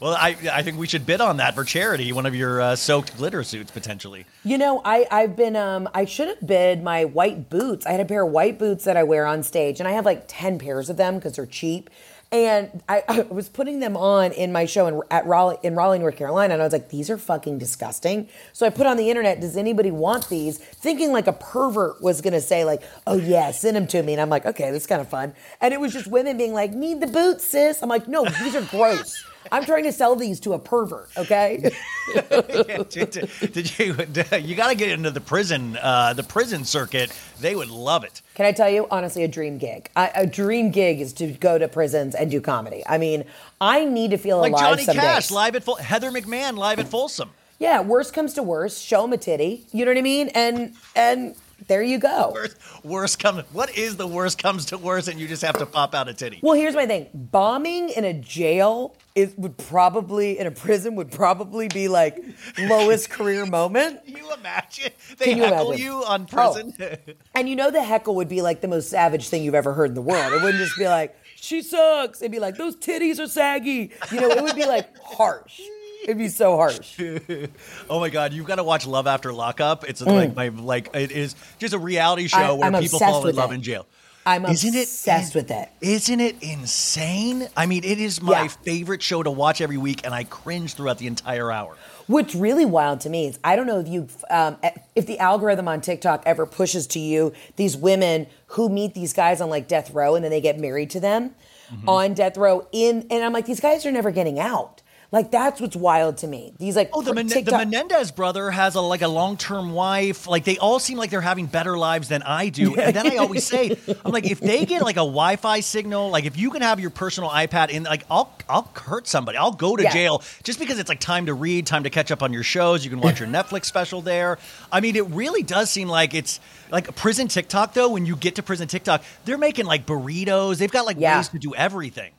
Well, 0.00 0.14
I 0.14 0.34
I 0.50 0.62
think 0.62 0.78
we 0.78 0.86
should 0.86 1.04
bid 1.04 1.20
on 1.20 1.36
that 1.36 1.54
for 1.54 1.64
charity. 1.64 2.10
One 2.10 2.24
of 2.24 2.34
your 2.34 2.62
uh, 2.62 2.76
soaked 2.76 3.14
glitter 3.18 3.42
suits 3.42 3.70
potentially. 3.70 4.24
You 4.42 4.56
know, 4.56 4.80
I, 4.86 5.06
I've 5.10 5.36
been, 5.36 5.54
um, 5.54 5.86
I 5.92 6.06
should 6.06 6.28
have 6.28 6.46
bid 6.46 6.82
my 6.82 7.04
white 7.04 7.50
boots. 7.50 7.84
I 7.84 7.90
had 7.90 8.00
a 8.00 8.06
pair 8.06 8.24
of 8.24 8.32
white 8.32 8.58
boots 8.58 8.84
that 8.84 8.96
I 8.96 9.02
wear 9.02 9.26
on 9.26 9.42
stage, 9.42 9.80
and 9.80 9.86
I 9.86 9.92
have 9.92 10.06
like 10.06 10.24
10 10.28 10.58
pairs 10.58 10.88
of 10.88 10.96
them 10.96 11.16
because 11.16 11.34
they're 11.34 11.44
cheap. 11.44 11.90
And 12.32 12.82
I, 12.88 13.04
I 13.06 13.20
was 13.22 13.50
putting 13.50 13.80
them 13.80 13.94
on 13.94 14.32
in 14.32 14.52
my 14.52 14.64
show 14.64 14.86
in, 14.86 15.02
at 15.10 15.26
Raleigh, 15.26 15.58
in 15.62 15.74
Raleigh, 15.74 15.98
North 15.98 16.16
Carolina, 16.16 16.54
and 16.54 16.62
I 16.62 16.64
was 16.64 16.72
like, 16.72 16.88
these 16.88 17.10
are 17.10 17.18
fucking 17.18 17.58
disgusting. 17.58 18.26
So 18.54 18.64
I 18.64 18.70
put 18.70 18.86
on 18.86 18.96
the 18.96 19.10
internet, 19.10 19.40
does 19.40 19.56
anybody 19.56 19.90
want 19.90 20.30
these? 20.30 20.56
Thinking 20.56 21.12
like 21.12 21.26
a 21.26 21.34
pervert 21.34 22.02
was 22.02 22.22
gonna 22.22 22.40
say, 22.40 22.64
like, 22.64 22.82
oh 23.06 23.16
yeah, 23.16 23.50
send 23.50 23.76
them 23.76 23.86
to 23.88 24.02
me. 24.02 24.14
And 24.14 24.22
I'm 24.22 24.30
like, 24.30 24.46
okay, 24.46 24.70
this 24.70 24.84
is 24.84 24.86
kind 24.86 25.02
of 25.02 25.08
fun. 25.08 25.34
And 25.60 25.74
it 25.74 25.80
was 25.80 25.92
just 25.92 26.06
women 26.06 26.38
being 26.38 26.54
like, 26.54 26.72
need 26.72 27.00
the 27.00 27.06
boots, 27.06 27.44
sis. 27.44 27.82
I'm 27.82 27.90
like, 27.90 28.08
no, 28.08 28.24
these 28.24 28.56
are 28.56 28.62
gross. 28.62 29.22
I'm 29.50 29.64
trying 29.64 29.84
to 29.84 29.92
sell 29.92 30.14
these 30.16 30.38
to 30.40 30.52
a 30.52 30.58
pervert, 30.58 31.10
okay? 31.16 31.72
did, 32.30 32.88
did- 33.10 33.30
did 33.52 33.78
you? 33.78 33.96
You 34.40 34.54
got 34.54 34.68
to 34.68 34.74
get 34.74 34.90
into 34.90 35.10
the 35.10 35.20
prison, 35.20 35.76
uh, 35.80 36.12
the 36.14 36.22
prison 36.22 36.64
circuit. 36.64 37.12
They 37.40 37.54
would 37.54 37.70
love 37.70 38.04
it. 38.04 38.22
Can 38.34 38.46
I 38.46 38.52
tell 38.52 38.68
you, 38.70 38.86
honestly, 38.90 39.24
a 39.24 39.28
dream 39.28 39.58
gig? 39.58 39.90
I, 39.96 40.10
a 40.14 40.26
dream 40.26 40.70
gig 40.70 41.00
is 41.00 41.12
to 41.14 41.28
go 41.28 41.58
to 41.58 41.68
prisons 41.68 42.14
and 42.14 42.30
do 42.30 42.40
comedy. 42.40 42.82
I 42.86 42.98
mean, 42.98 43.24
I 43.60 43.84
need 43.84 44.10
to 44.12 44.18
feel 44.18 44.38
Like 44.38 44.52
alive 44.52 44.62
Johnny 44.62 44.84
some 44.84 44.96
Cash 44.96 45.30
live 45.30 45.56
at 45.56 45.64
Heather 45.80 46.10
McMahan 46.10 46.56
live 46.56 46.78
at 46.78 46.88
Folsom. 46.88 47.30
Yeah, 47.58 47.80
worst 47.80 48.12
comes 48.12 48.34
to 48.34 48.42
worst, 48.42 48.82
show 48.82 49.04
'em 49.04 49.12
a 49.12 49.16
titty. 49.16 49.66
You 49.72 49.84
know 49.84 49.92
what 49.92 49.98
I 49.98 50.02
mean? 50.02 50.28
And 50.34 50.74
and 50.96 51.34
there 51.68 51.82
you 51.82 51.98
go. 51.98 52.30
Worst, 52.32 52.56
worst 52.84 53.18
comes. 53.18 53.42
What 53.52 53.76
is 53.76 53.96
the 53.96 54.06
worst 54.06 54.38
comes 54.38 54.66
to 54.66 54.78
worst, 54.78 55.08
and 55.08 55.18
you 55.20 55.28
just 55.28 55.42
have 55.42 55.58
to 55.58 55.66
pop 55.66 55.94
out 55.94 56.08
a 56.08 56.14
titty? 56.14 56.40
Well, 56.42 56.54
here's 56.54 56.74
my 56.74 56.86
thing: 56.86 57.08
bombing 57.14 57.90
in 57.90 58.04
a 58.04 58.12
jail 58.14 58.96
is 59.14 59.34
would 59.36 59.58
probably 59.58 60.38
in 60.38 60.46
a 60.46 60.50
prison 60.50 60.94
would 60.96 61.10
probably 61.10 61.68
be 61.68 61.88
like 61.88 62.18
lowest 62.58 63.10
career 63.16 63.44
moment. 63.46 64.04
Can 64.06 64.16
you 64.16 64.32
imagine? 64.32 64.92
They 65.18 65.24
Can 65.26 65.36
you 65.38 65.44
heckle 65.44 65.68
imagine? 65.72 65.84
you 65.86 65.92
on 66.04 66.26
Oh. 66.32 66.52
prison. 66.54 66.98
And 67.34 67.48
you 67.48 67.56
know 67.56 67.70
the 67.70 67.82
heckle 67.82 68.14
would 68.16 68.28
be 68.28 68.42
like 68.42 68.60
the 68.60 68.68
most 68.68 68.88
savage 68.90 69.28
thing 69.28 69.42
you've 69.44 69.54
ever 69.54 69.72
heard 69.72 69.88
in 69.90 69.94
the 69.94 70.02
world. 70.02 70.32
It 70.32 70.42
wouldn't 70.42 70.62
just 70.62 70.76
be 70.78 70.86
like, 70.86 71.16
she 71.36 71.62
sucks. 71.62 72.20
It'd 72.22 72.30
be 72.32 72.38
like, 72.38 72.56
those 72.56 72.76
titties 72.76 73.18
are 73.18 73.26
saggy. 73.26 73.90
You 74.10 74.20
know, 74.20 74.30
it 74.30 74.42
would 74.42 74.54
be 74.56 74.66
like 74.66 74.96
harsh. 74.98 75.60
It'd 76.04 76.18
be 76.18 76.28
so 76.28 76.56
harsh. 76.56 77.00
oh 77.90 78.00
my 78.00 78.10
God! 78.10 78.32
You've 78.32 78.46
got 78.46 78.56
to 78.56 78.64
watch 78.64 78.86
Love 78.86 79.06
After 79.06 79.32
Lockup. 79.32 79.84
It's 79.88 80.00
like 80.00 80.34
my 80.34 80.48
like 80.48 80.90
it 80.94 81.10
is 81.12 81.34
just 81.58 81.74
a 81.74 81.78
reality 81.78 82.28
show 82.28 82.38
Mm. 82.38 82.42
I- 82.42 82.52
where 82.52 82.74
I'm 82.74 82.82
people 82.82 82.98
fall 82.98 83.26
in 83.26 83.36
love 83.36 83.52
it. 83.52 83.56
in 83.56 83.62
jail. 83.62 83.86
I'm 84.24 84.44
Isn't 84.46 84.74
it 84.76 84.82
obsessed 84.84 85.34
with 85.34 85.50
it. 85.50 85.68
Isn't 85.80 86.20
it 86.20 86.36
insane? 86.42 87.48
I 87.56 87.66
mean, 87.66 87.82
it 87.82 87.98
is 87.98 88.22
my 88.22 88.42
Yeah. 88.42 88.48
favorite 88.48 89.02
show 89.02 89.20
to 89.22 89.30
watch 89.32 89.60
every 89.60 89.76
week, 89.78 90.02
and 90.04 90.14
I 90.14 90.22
cringe 90.22 90.74
throughout 90.74 90.98
the 90.98 91.08
entire 91.08 91.50
hour. 91.50 91.76
What's 92.06 92.32
really 92.34 92.64
wild 92.64 93.00
to 93.00 93.10
me 93.10 93.26
is 93.26 93.40
I 93.42 93.56
don't 93.56 93.66
know 93.66 93.80
if 93.80 93.88
you, 93.88 94.06
um, 94.30 94.58
if 94.94 95.06
the 95.06 95.18
algorithm 95.18 95.66
on 95.66 95.80
TikTok 95.80 96.22
ever 96.24 96.46
pushes 96.46 96.86
to 96.88 97.00
you 97.00 97.32
these 97.56 97.76
women 97.76 98.28
who 98.48 98.68
meet 98.68 98.94
these 98.94 99.12
guys 99.12 99.40
on 99.40 99.50
like 99.50 99.66
death 99.66 99.90
row 99.92 100.14
and 100.14 100.24
then 100.24 100.30
they 100.30 100.40
get 100.40 100.58
married 100.58 100.90
to 100.90 101.00
them 101.00 101.34
Mm-hmm. 101.72 101.88
on 101.88 102.12
death 102.12 102.36
row 102.36 102.66
in, 102.70 103.06
and 103.10 103.24
I'm 103.24 103.32
like, 103.32 103.46
these 103.46 103.60
guys 103.60 103.86
are 103.86 103.92
never 103.92 104.10
getting 104.10 104.38
out. 104.38 104.81
Like 105.12 105.30
that's 105.30 105.60
what's 105.60 105.76
wild 105.76 106.16
to 106.18 106.26
me. 106.26 106.54
These 106.58 106.74
like 106.74 106.88
Oh, 106.94 107.02
the, 107.02 107.12
Men- 107.12 107.26
the 107.28 107.42
Menendez 107.52 108.10
brother 108.10 108.50
has 108.50 108.74
a 108.76 108.80
like 108.80 109.02
a 109.02 109.08
long 109.08 109.36
term 109.36 109.72
wife. 109.72 110.26
Like 110.26 110.44
they 110.44 110.56
all 110.56 110.78
seem 110.78 110.96
like 110.96 111.10
they're 111.10 111.20
having 111.20 111.44
better 111.44 111.76
lives 111.76 112.08
than 112.08 112.22
I 112.22 112.48
do. 112.48 112.74
And 112.76 112.96
then 112.96 113.06
I 113.12 113.16
always 113.16 113.46
say, 113.46 113.76
I'm 114.06 114.10
like, 114.10 114.24
if 114.24 114.40
they 114.40 114.64
get 114.64 114.80
like 114.80 114.96
a 114.96 115.04
Wi-Fi 115.04 115.60
signal, 115.60 116.08
like 116.08 116.24
if 116.24 116.38
you 116.38 116.50
can 116.50 116.62
have 116.62 116.80
your 116.80 116.88
personal 116.88 117.28
iPad 117.28 117.68
in, 117.68 117.82
like 117.82 118.04
I'll 118.10 118.34
I'll 118.48 118.70
hurt 118.74 119.06
somebody. 119.06 119.36
I'll 119.36 119.52
go 119.52 119.76
to 119.76 119.82
Yeah. 119.82 119.92
jail 119.92 120.22
just 120.44 120.58
because 120.58 120.78
it's 120.78 120.88
like 120.88 121.00
time 121.00 121.26
to 121.26 121.34
read, 121.34 121.66
time 121.66 121.84
to 121.84 121.90
catch 121.90 122.10
up 122.10 122.22
on 122.22 122.32
your 122.32 122.42
shows. 122.42 122.82
You 122.82 122.90
can 122.90 123.00
watch 123.02 123.20
your 123.20 123.28
Netflix 123.38 123.66
special 123.66 124.00
there. 124.00 124.38
I 124.72 124.80
mean, 124.80 124.96
it 124.96 125.06
really 125.10 125.42
does 125.42 125.70
seem 125.70 125.88
like 125.88 126.14
it's 126.14 126.40
like 126.70 126.96
prison 126.96 127.28
TikTok 127.28 127.74
though. 127.74 127.90
When 127.90 128.06
you 128.06 128.16
get 128.16 128.36
to 128.36 128.42
prison 128.42 128.66
TikTok, 128.66 129.04
they're 129.26 129.36
making 129.36 129.66
like 129.66 129.84
burritos. 129.84 130.56
They've 130.56 130.72
got 130.72 130.86
like 130.86 130.96
Yeah. 130.98 131.18
ways 131.18 131.28
to 131.28 131.38
do 131.38 131.54
everything. 131.54 132.12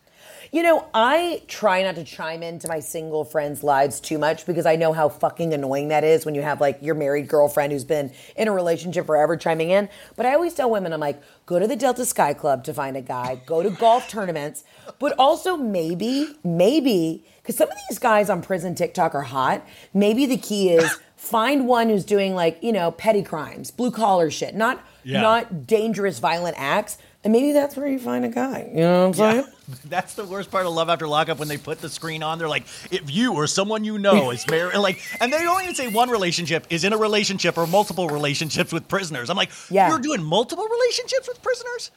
You 0.54 0.62
know, 0.62 0.86
I 0.94 1.42
try 1.48 1.82
not 1.82 1.96
to 1.96 2.04
chime 2.04 2.44
into 2.44 2.68
my 2.68 2.80
single 2.80 3.26
friends' 3.26 3.64
lives 3.64 4.00
too 4.00 4.20
much 4.20 4.46
because 4.46 4.68
I 4.68 4.76
know 4.76 4.94
how 4.94 5.10
fucking 5.10 5.52
annoying 5.52 5.88
that 5.88 6.04
is 6.04 6.28
when 6.28 6.36
you 6.36 6.44
have 6.44 6.62
like 6.62 6.78
your 6.80 6.94
married 6.94 7.28
girlfriend 7.28 7.74
who's 7.74 7.84
been 7.84 8.12
in 8.36 8.48
a 8.48 8.52
relationship 8.52 9.08
forever 9.08 9.36
chiming 9.36 9.72
in. 9.72 9.90
But 10.16 10.28
I 10.28 10.36
always 10.36 10.54
tell 10.54 10.70
women, 10.70 10.94
I'm 10.94 11.00
like, 11.00 11.20
go 11.48 11.58
to 11.58 11.66
the 11.66 11.76
Delta 11.76 12.06
Sky 12.06 12.36
Club 12.36 12.64
to 12.66 12.74
find 12.74 12.96
a 12.96 13.02
guy, 13.02 13.42
go 13.48 13.64
to 13.64 13.72
golf 13.72 14.08
tournaments, 14.08 14.64
but 15.00 15.16
also 15.18 15.58
maybe, 15.58 16.38
maybe, 16.44 17.26
because 17.42 17.58
some 17.58 17.72
of 17.72 17.78
these 17.90 17.98
guys 17.98 18.30
on 18.30 18.44
prison 18.44 18.76
TikTok 18.76 19.16
are 19.16 19.24
hot. 19.24 19.66
Maybe 19.92 20.28
the 20.28 20.38
key 20.38 20.70
is 20.70 21.00
find 21.16 21.68
one 21.68 21.90
who's 21.90 22.06
doing 22.06 22.36
like, 22.36 22.62
you 22.62 22.72
know, 22.74 22.92
petty 22.92 23.24
crimes, 23.24 23.72
blue 23.72 23.90
collar 23.90 24.30
shit, 24.30 24.54
not 24.54 24.86
Yeah. 25.04 25.20
not 25.22 25.66
dangerous, 25.66 26.20
violent 26.20 26.56
acts. 26.60 27.00
And 27.24 27.32
maybe 27.32 27.54
that's 27.54 27.78
where 27.78 27.88
you 27.88 28.00
find 28.00 28.26
a 28.26 28.30
guy. 28.30 28.70
You 28.74 28.82
know 28.82 29.08
what 29.08 29.20
I'm 29.20 29.34
saying? 29.34 29.46
That's 29.86 30.14
the 30.16 30.26
worst 30.26 30.52
part 30.52 30.66
of 30.66 30.74
Love 30.74 30.90
After 30.90 31.08
Lockup 31.08 31.40
when 31.40 31.48
they 31.48 31.58
put 31.58 31.80
the 31.80 31.88
screen 31.88 32.22
on. 32.22 32.38
They're 32.38 32.50
like, 32.50 32.64
if 32.92 33.10
you 33.10 33.34
or 33.34 33.48
someone 33.48 33.86
you 33.86 33.98
know 33.98 34.32
is 34.32 34.46
married, 34.50 34.78
like, 34.78 35.00
and 35.22 35.32
they 35.32 35.38
don't 35.42 35.64
even 35.64 35.74
say 35.74 35.88
one 35.88 36.10
relationship 36.10 36.68
is 36.70 36.84
in 36.84 36.92
a 36.92 36.98
relationship 36.98 37.58
or 37.58 37.66
multiple 37.66 38.10
relationships 38.10 38.74
with 38.74 38.90
prisoners. 38.90 39.30
I'm 39.30 39.38
like, 39.38 39.52
Yeah. 39.70 39.88
you're 39.88 40.00
doing 40.00 40.22
multiple 40.22 40.68
relationships 40.68 41.30
with 41.30 41.42
prisoners? 41.42 41.92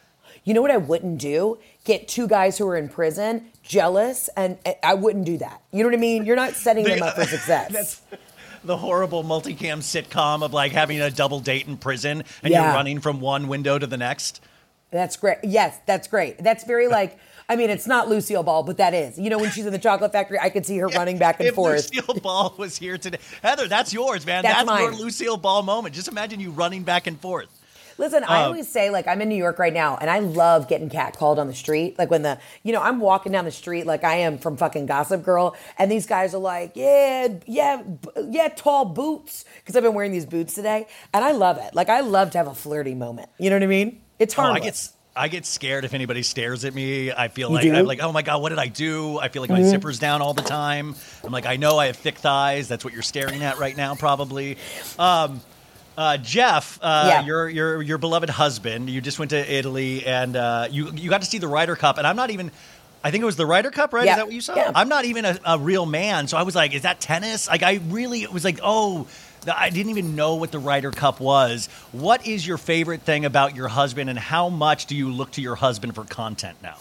You 0.44 0.54
know 0.54 0.62
what 0.62 0.70
I 0.70 0.76
wouldn't 0.76 1.18
do? 1.18 1.58
Get 1.84 2.06
two 2.06 2.28
guys 2.28 2.56
who 2.56 2.68
are 2.68 2.76
in 2.76 2.88
prison 2.88 3.46
jealous, 3.64 4.28
and 4.36 4.58
and 4.64 4.76
I 4.84 4.94
wouldn't 4.94 5.24
do 5.24 5.38
that. 5.38 5.60
You 5.72 5.80
know 5.80 5.88
what 5.88 5.94
I 5.94 6.00
mean? 6.00 6.24
You're 6.24 6.36
not 6.36 6.52
setting 6.52 6.84
them 6.84 7.02
up 7.02 7.16
for 7.16 7.24
success. 7.36 7.72
That's 7.72 8.00
the 8.62 8.76
horrible 8.76 9.24
multicam 9.24 9.78
sitcom 9.78 10.44
of 10.44 10.52
like 10.52 10.70
having 10.70 11.00
a 11.00 11.10
double 11.10 11.40
date 11.40 11.66
in 11.66 11.76
prison 11.78 12.22
and 12.44 12.52
Yeah. 12.52 12.66
you're 12.66 12.74
running 12.74 13.00
from 13.00 13.20
one 13.20 13.48
window 13.48 13.76
to 13.76 13.88
the 13.88 13.96
next. 13.96 14.40
That's 14.90 15.16
great. 15.16 15.38
Yes, 15.42 15.78
that's 15.86 16.08
great. 16.08 16.38
That's 16.38 16.64
very 16.64 16.88
like 16.98 17.18
I 17.48 17.54
mean, 17.54 17.70
it's 17.70 17.86
not 17.86 18.08
Lucille 18.08 18.42
Ball, 18.42 18.64
but 18.64 18.78
that 18.78 18.92
is. 18.92 19.18
You 19.18 19.30
know, 19.30 19.38
when 19.38 19.50
she's 19.52 19.66
in 19.66 19.72
the 19.72 19.78
chocolate 19.78 20.10
factory, 20.10 20.36
I 20.40 20.50
could 20.50 20.66
see 20.66 20.78
her 20.78 20.88
running 20.88 21.16
back 21.16 21.38
and 21.38 21.54
forth. 21.54 21.78
if 21.78 21.94
forth. 21.94 22.08
Lucille 22.08 22.20
Ball 22.20 22.54
was 22.58 22.76
here 22.76 22.98
today, 22.98 23.18
Heather, 23.40 23.68
that's 23.68 23.92
yours, 23.92 24.26
man. 24.26 24.42
That's 24.42 24.64
That's, 24.66 24.80
your. 24.80 24.92
Lucille 24.92 25.36
Ball 25.36 25.62
moment. 25.62 25.94
Just 25.94 26.08
imagine 26.08 26.40
you 26.40 26.50
running 26.50 26.82
back 26.82 27.06
and 27.06 27.20
forth. 27.20 27.46
Listen, 27.98 28.24
I 28.24 28.40
Um, 28.42 28.46
always 28.48 28.68
say, 28.68 28.90
like, 28.90 29.06
I'm 29.06 29.22
in 29.22 29.28
New 29.28 29.36
York 29.36 29.58
right 29.60 29.72
now, 29.72 29.96
and 29.98 30.10
I 30.10 30.18
love 30.18 30.68
getting 30.68 30.90
catcalled 30.90 31.38
on 31.38 31.46
the 31.46 31.54
street. 31.54 31.98
Like, 31.98 32.10
when 32.10 32.22
the, 32.22 32.38
you 32.62 32.72
know, 32.72 32.82
I'm 32.82 32.98
walking 33.00 33.32
down 33.32 33.44
the 33.46 33.50
street 33.50 33.86
like 33.86 34.04
I 34.04 34.16
am 34.16 34.36
from 34.38 34.56
fucking 34.58 34.84
Gossip 34.86 35.22
Girl, 35.22 35.56
and 35.78 35.90
these 35.90 36.04
guys 36.04 36.34
are 36.34 36.38
like, 36.38 36.72
yeah, 36.74 37.28
yeah, 37.46 37.80
b- 37.82 38.08
yeah, 38.32 38.48
tall 38.48 38.84
boots, 38.86 39.44
because 39.60 39.76
I've 39.76 39.82
been 39.82 39.94
wearing 39.94 40.12
these 40.12 40.26
boots 40.26 40.52
today, 40.52 40.88
and 41.14 41.24
I 41.24 41.30
love 41.32 41.56
it. 41.58 41.74
Like, 41.74 41.88
I 41.88 42.00
love 42.00 42.32
to 42.32 42.38
have 42.38 42.48
a 42.48 42.54
flirty 42.54 42.94
moment. 42.94 43.30
You 43.38 43.48
know 43.50 43.56
what 43.56 43.62
I 43.62 43.66
mean? 43.68 44.00
It's 44.18 44.34
Oh. 44.38 44.42
I 44.42 44.58
get 44.60 44.88
I 45.18 45.28
get 45.28 45.46
scared 45.46 45.86
if 45.86 45.94
anybody 45.94 46.22
stares 46.22 46.64
at 46.66 46.74
me. 46.74 47.10
I 47.10 47.28
feel 47.28 47.48
You 47.48 47.54
like 47.54 47.62
do? 47.62 47.68
Mm-hmm. 47.70 47.78
I'm 47.78 47.86
like, 47.86 48.02
oh 48.02 48.12
my 48.12 48.20
god, 48.22 48.42
what 48.42 48.50
did 48.50 48.58
I 48.58 48.68
do? 48.68 49.18
I 49.18 49.28
feel 49.28 49.40
like 49.42 49.50
my 49.50 49.62
zipper's 49.62 49.98
down 49.98 50.20
all 50.20 50.34
the 50.34 50.42
time. 50.42 50.94
I'm 51.24 51.32
like, 51.32 51.46
I 51.46 51.56
know 51.56 51.78
I 51.78 51.86
have 51.86 51.96
thick 51.96 52.18
thighs. 52.18 52.68
That's 52.68 52.84
what 52.84 52.92
you're 52.92 53.02
staring 53.02 53.42
at 53.42 53.58
right 53.58 53.74
now, 53.76 53.94
probably. 53.94 54.58
Um, 54.98 55.40
uh, 55.96 56.18
Jeff, 56.18 56.78
uh, 56.82 57.06
Yeah. 57.08 57.24
your 57.24 57.48
your 57.48 57.80
your 57.82 57.96
beloved 57.98 58.28
husband. 58.28 58.90
You 58.90 59.00
just 59.00 59.18
went 59.18 59.30
to 59.30 59.54
Italy 59.54 60.04
and 60.04 60.36
uh, 60.36 60.68
you 60.70 60.90
you 60.92 61.08
got 61.08 61.22
to 61.22 61.26
see 61.26 61.38
the 61.38 61.48
Ryder 61.48 61.76
Cup. 61.76 61.96
And 61.96 62.06
I'm 62.06 62.16
not 62.16 62.30
even. 62.30 62.50
I 63.02 63.10
think 63.10 63.22
it 63.22 63.26
was 63.26 63.36
the 63.36 63.46
Ryder 63.46 63.70
Cup, 63.70 63.92
right? 63.94 64.04
Yeah. 64.04 64.12
Is 64.12 64.16
that 64.18 64.26
what 64.26 64.34
you 64.34 64.40
saw? 64.42 64.56
Yeah. 64.56 64.72
I'm 64.74 64.88
not 64.88 65.04
even 65.06 65.24
a, 65.24 65.38
a 65.46 65.58
real 65.58 65.86
man, 65.86 66.26
so 66.28 66.36
I 66.36 66.42
was 66.42 66.54
like, 66.56 66.74
is 66.74 66.82
that 66.82 67.00
tennis? 67.00 67.48
Like, 67.48 67.62
I 67.62 67.80
really 67.88 68.22
it 68.22 68.32
was 68.32 68.44
like, 68.44 68.58
oh. 68.62 69.06
I 69.48 69.70
didn't 69.70 69.90
even 69.90 70.16
know 70.16 70.34
what 70.34 70.50
the 70.50 70.58
Ryder 70.58 70.90
Cup 70.90 71.20
was. 71.20 71.68
What 71.92 72.26
is 72.26 72.46
your 72.46 72.58
favorite 72.58 73.02
thing 73.02 73.24
about 73.24 73.54
your 73.54 73.68
husband, 73.68 74.10
and 74.10 74.18
how 74.18 74.48
much 74.48 74.86
do 74.86 74.96
you 74.96 75.10
look 75.10 75.30
to 75.32 75.42
your 75.42 75.56
husband 75.56 75.94
for 75.94 76.04
content 76.04 76.58
now? 76.62 76.76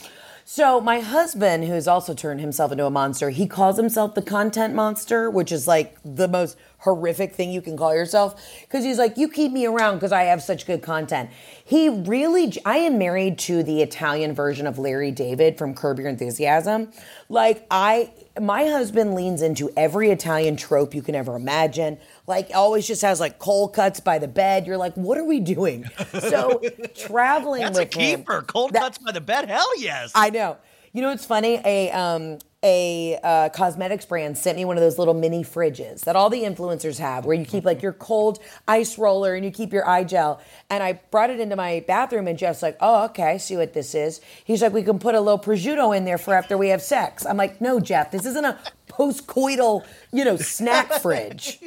So 0.47 0.79
my 0.79 0.99
husband, 0.99 1.65
who's 1.65 1.87
also 1.87 2.13
turned 2.13 2.39
himself 2.39 2.71
into 2.71 2.85
a 2.85 2.91
monster, 2.91 3.31
he 3.31 3.47
calls 3.47 3.77
himself 3.77 4.13
the 4.13 4.21
content 4.21 4.75
monster, 4.75 5.27
which 5.27 5.51
is 5.51 5.67
like 5.67 5.97
the 6.05 6.27
most 6.27 6.55
horrific 6.85 7.33
thing 7.35 7.51
you 7.51 7.61
can 7.61 7.75
call 7.75 7.93
yourself. 7.93 8.41
Because 8.61 8.85
he's 8.85 8.97
like, 8.97 9.17
you 9.17 9.27
keep 9.27 9.51
me 9.51 9.65
around 9.65 9.95
because 9.95 10.11
I 10.13 10.23
have 10.23 10.41
such 10.41 10.65
good 10.65 10.81
content. 10.81 11.29
He 11.65 11.89
really, 11.89 12.53
I 12.63 12.77
am 12.77 12.97
married 12.97 13.37
to 13.39 13.63
the 13.63 13.81
Italian 13.81 14.33
version 14.33 14.67
of 14.67 14.77
Larry 14.79 15.11
David 15.11 15.57
from 15.57 15.73
Curb 15.73 15.99
Your 15.99 16.07
Enthusiasm. 16.07 16.91
Like 17.27 17.65
I, 17.71 18.13
my 18.39 18.65
husband 18.67 19.15
leans 19.15 19.41
into 19.41 19.71
every 19.75 20.11
Italian 20.11 20.55
trope 20.55 20.93
you 20.93 21.01
can 21.01 21.15
ever 21.15 21.35
imagine. 21.35 21.97
Like 22.27 22.51
always 22.53 22.85
just 22.87 23.01
has 23.01 23.19
like 23.19 23.39
cold 23.39 23.73
cuts 23.73 23.99
by 23.99 24.19
the 24.19 24.27
bed. 24.27 24.67
You're 24.67 24.77
like, 24.77 24.93
what 24.93 25.17
are 25.17 25.25
we 25.25 25.39
doing? 25.39 25.89
So 26.19 26.61
traveling 26.95 27.63
That's 27.63 27.77
a 27.77 27.81
with 27.81 27.93
him- 27.95 28.19
keeper. 28.19 28.43
Cold 28.43 28.73
that- 28.73 28.81
cuts 28.83 28.97
by 28.99 29.11
the 29.11 29.21
bed. 29.21 29.49
Hell 29.49 29.79
yes. 29.81 30.11
I 30.15 30.29
know. 30.29 30.57
You 30.93 31.01
know 31.01 31.09
what's 31.09 31.25
funny? 31.25 31.59
A 31.65 31.91
um 31.91 32.37
a 32.65 33.19
uh, 33.23 33.49
cosmetics 33.49 34.05
brand 34.05 34.37
sent 34.37 34.57
me 34.57 34.65
one 34.65 34.75
of 34.75 34.81
those 34.81 34.97
little 34.97 35.13
mini 35.13 35.43
fridges 35.43 36.01
that 36.01 36.15
all 36.15 36.31
the 36.31 36.41
influencers 36.41 36.97
have, 36.97 37.23
where 37.23 37.37
you 37.37 37.45
keep 37.45 37.63
like 37.63 37.83
your 37.83 37.93
cold 37.93 38.39
ice 38.67 38.97
roller 38.97 39.35
and 39.35 39.45
you 39.45 39.51
keep 39.51 39.71
your 39.71 39.87
eye 39.87 40.03
gel. 40.03 40.41
And 40.71 40.81
I 40.81 40.93
brought 41.11 41.29
it 41.29 41.39
into 41.39 41.55
my 41.55 41.85
bathroom, 41.87 42.27
and 42.27 42.37
Jeff's 42.39 42.63
like, 42.63 42.75
"Oh, 42.81 43.05
okay, 43.05 43.23
I 43.23 43.37
see 43.37 43.55
what 43.55 43.73
this 43.73 43.93
is." 43.93 44.19
He's 44.43 44.63
like, 44.63 44.73
"We 44.73 44.81
can 44.81 44.97
put 44.97 45.13
a 45.13 45.21
little 45.21 45.39
prosciutto 45.39 45.95
in 45.95 46.05
there 46.05 46.17
for 46.17 46.33
after 46.33 46.57
we 46.57 46.69
have 46.69 46.81
sex." 46.81 47.23
I'm 47.25 47.37
like, 47.37 47.61
"No, 47.61 47.79
Jeff, 47.79 48.09
this 48.09 48.25
isn't 48.25 48.45
a 48.45 48.57
post-coital, 48.87 49.85
you 50.11 50.25
know, 50.25 50.37
snack 50.37 50.91
fridge. 50.93 51.59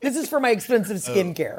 This 0.00 0.16
is 0.16 0.28
for 0.28 0.40
my 0.40 0.50
expensive 0.50 0.96
skincare." 0.96 1.58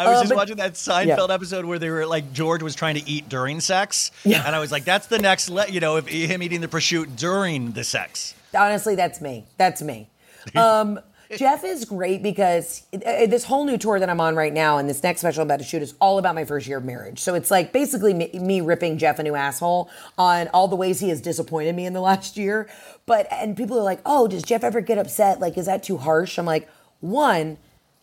I 0.00 0.08
was 0.08 0.18
Uh, 0.18 0.20
just 0.22 0.28
but- 0.30 0.36
watching 0.36 0.56
that 0.56 0.74
Seinfeld 0.74 1.30
episode 1.30 1.64
where 1.64 1.78
they 1.78 1.90
were 1.90 2.06
like 2.06 2.32
George 2.32 2.62
was 2.62 2.74
trying 2.74 2.94
to 2.96 3.08
eat 3.08 3.28
during 3.28 3.60
sex, 3.60 4.10
Yeah. 4.24 4.42
and 4.46 4.54
I 4.56 4.58
was 4.58 4.72
like, 4.72 4.84
"That's 4.84 5.06
the 5.06 5.18
next, 5.18 5.48
le- 5.50 5.68
you 5.68 5.80
know, 5.80 5.96
if 5.96 6.06
him 6.08 6.42
eating 6.42 6.60
the 6.60 6.68
prosciutto 6.68 7.14
during 7.16 7.72
the 7.72 7.84
sex." 7.84 8.34
Honestly, 8.56 8.94
that's 8.94 9.20
me. 9.20 9.44
That's 9.58 9.82
me. 9.82 10.08
Um, 10.56 10.98
Jeff 11.36 11.62
is 11.62 11.84
great 11.84 12.24
because 12.24 12.82
uh, 12.92 13.26
this 13.26 13.44
whole 13.44 13.64
new 13.64 13.78
tour 13.78 14.00
that 14.00 14.10
I'm 14.10 14.20
on 14.20 14.34
right 14.34 14.52
now 14.52 14.78
and 14.78 14.88
this 14.88 15.00
next 15.04 15.20
special 15.20 15.42
I'm 15.42 15.46
about 15.46 15.60
to 15.60 15.64
shoot 15.64 15.80
is 15.80 15.94
all 16.00 16.18
about 16.18 16.34
my 16.34 16.44
first 16.44 16.66
year 16.66 16.78
of 16.78 16.84
marriage. 16.84 17.20
So 17.20 17.34
it's 17.36 17.52
like 17.52 17.72
basically 17.72 18.12
me, 18.14 18.30
me 18.34 18.60
ripping 18.60 18.98
Jeff 18.98 19.20
a 19.20 19.22
new 19.22 19.36
asshole 19.36 19.88
on 20.18 20.48
all 20.48 20.66
the 20.66 20.74
ways 20.74 20.98
he 20.98 21.08
has 21.10 21.20
disappointed 21.20 21.76
me 21.76 21.86
in 21.86 21.92
the 21.92 22.00
last 22.00 22.36
year. 22.36 22.68
But, 23.06 23.28
and 23.30 23.56
people 23.56 23.78
are 23.78 23.82
like, 23.84 24.00
oh, 24.04 24.26
does 24.26 24.42
Jeff 24.42 24.64
ever 24.64 24.80
get 24.80 24.98
upset? 24.98 25.38
Like, 25.38 25.56
is 25.56 25.66
that 25.66 25.84
too 25.84 25.98
harsh? 25.98 26.36
I'm 26.36 26.46
like, 26.46 26.68
one, 26.98 27.58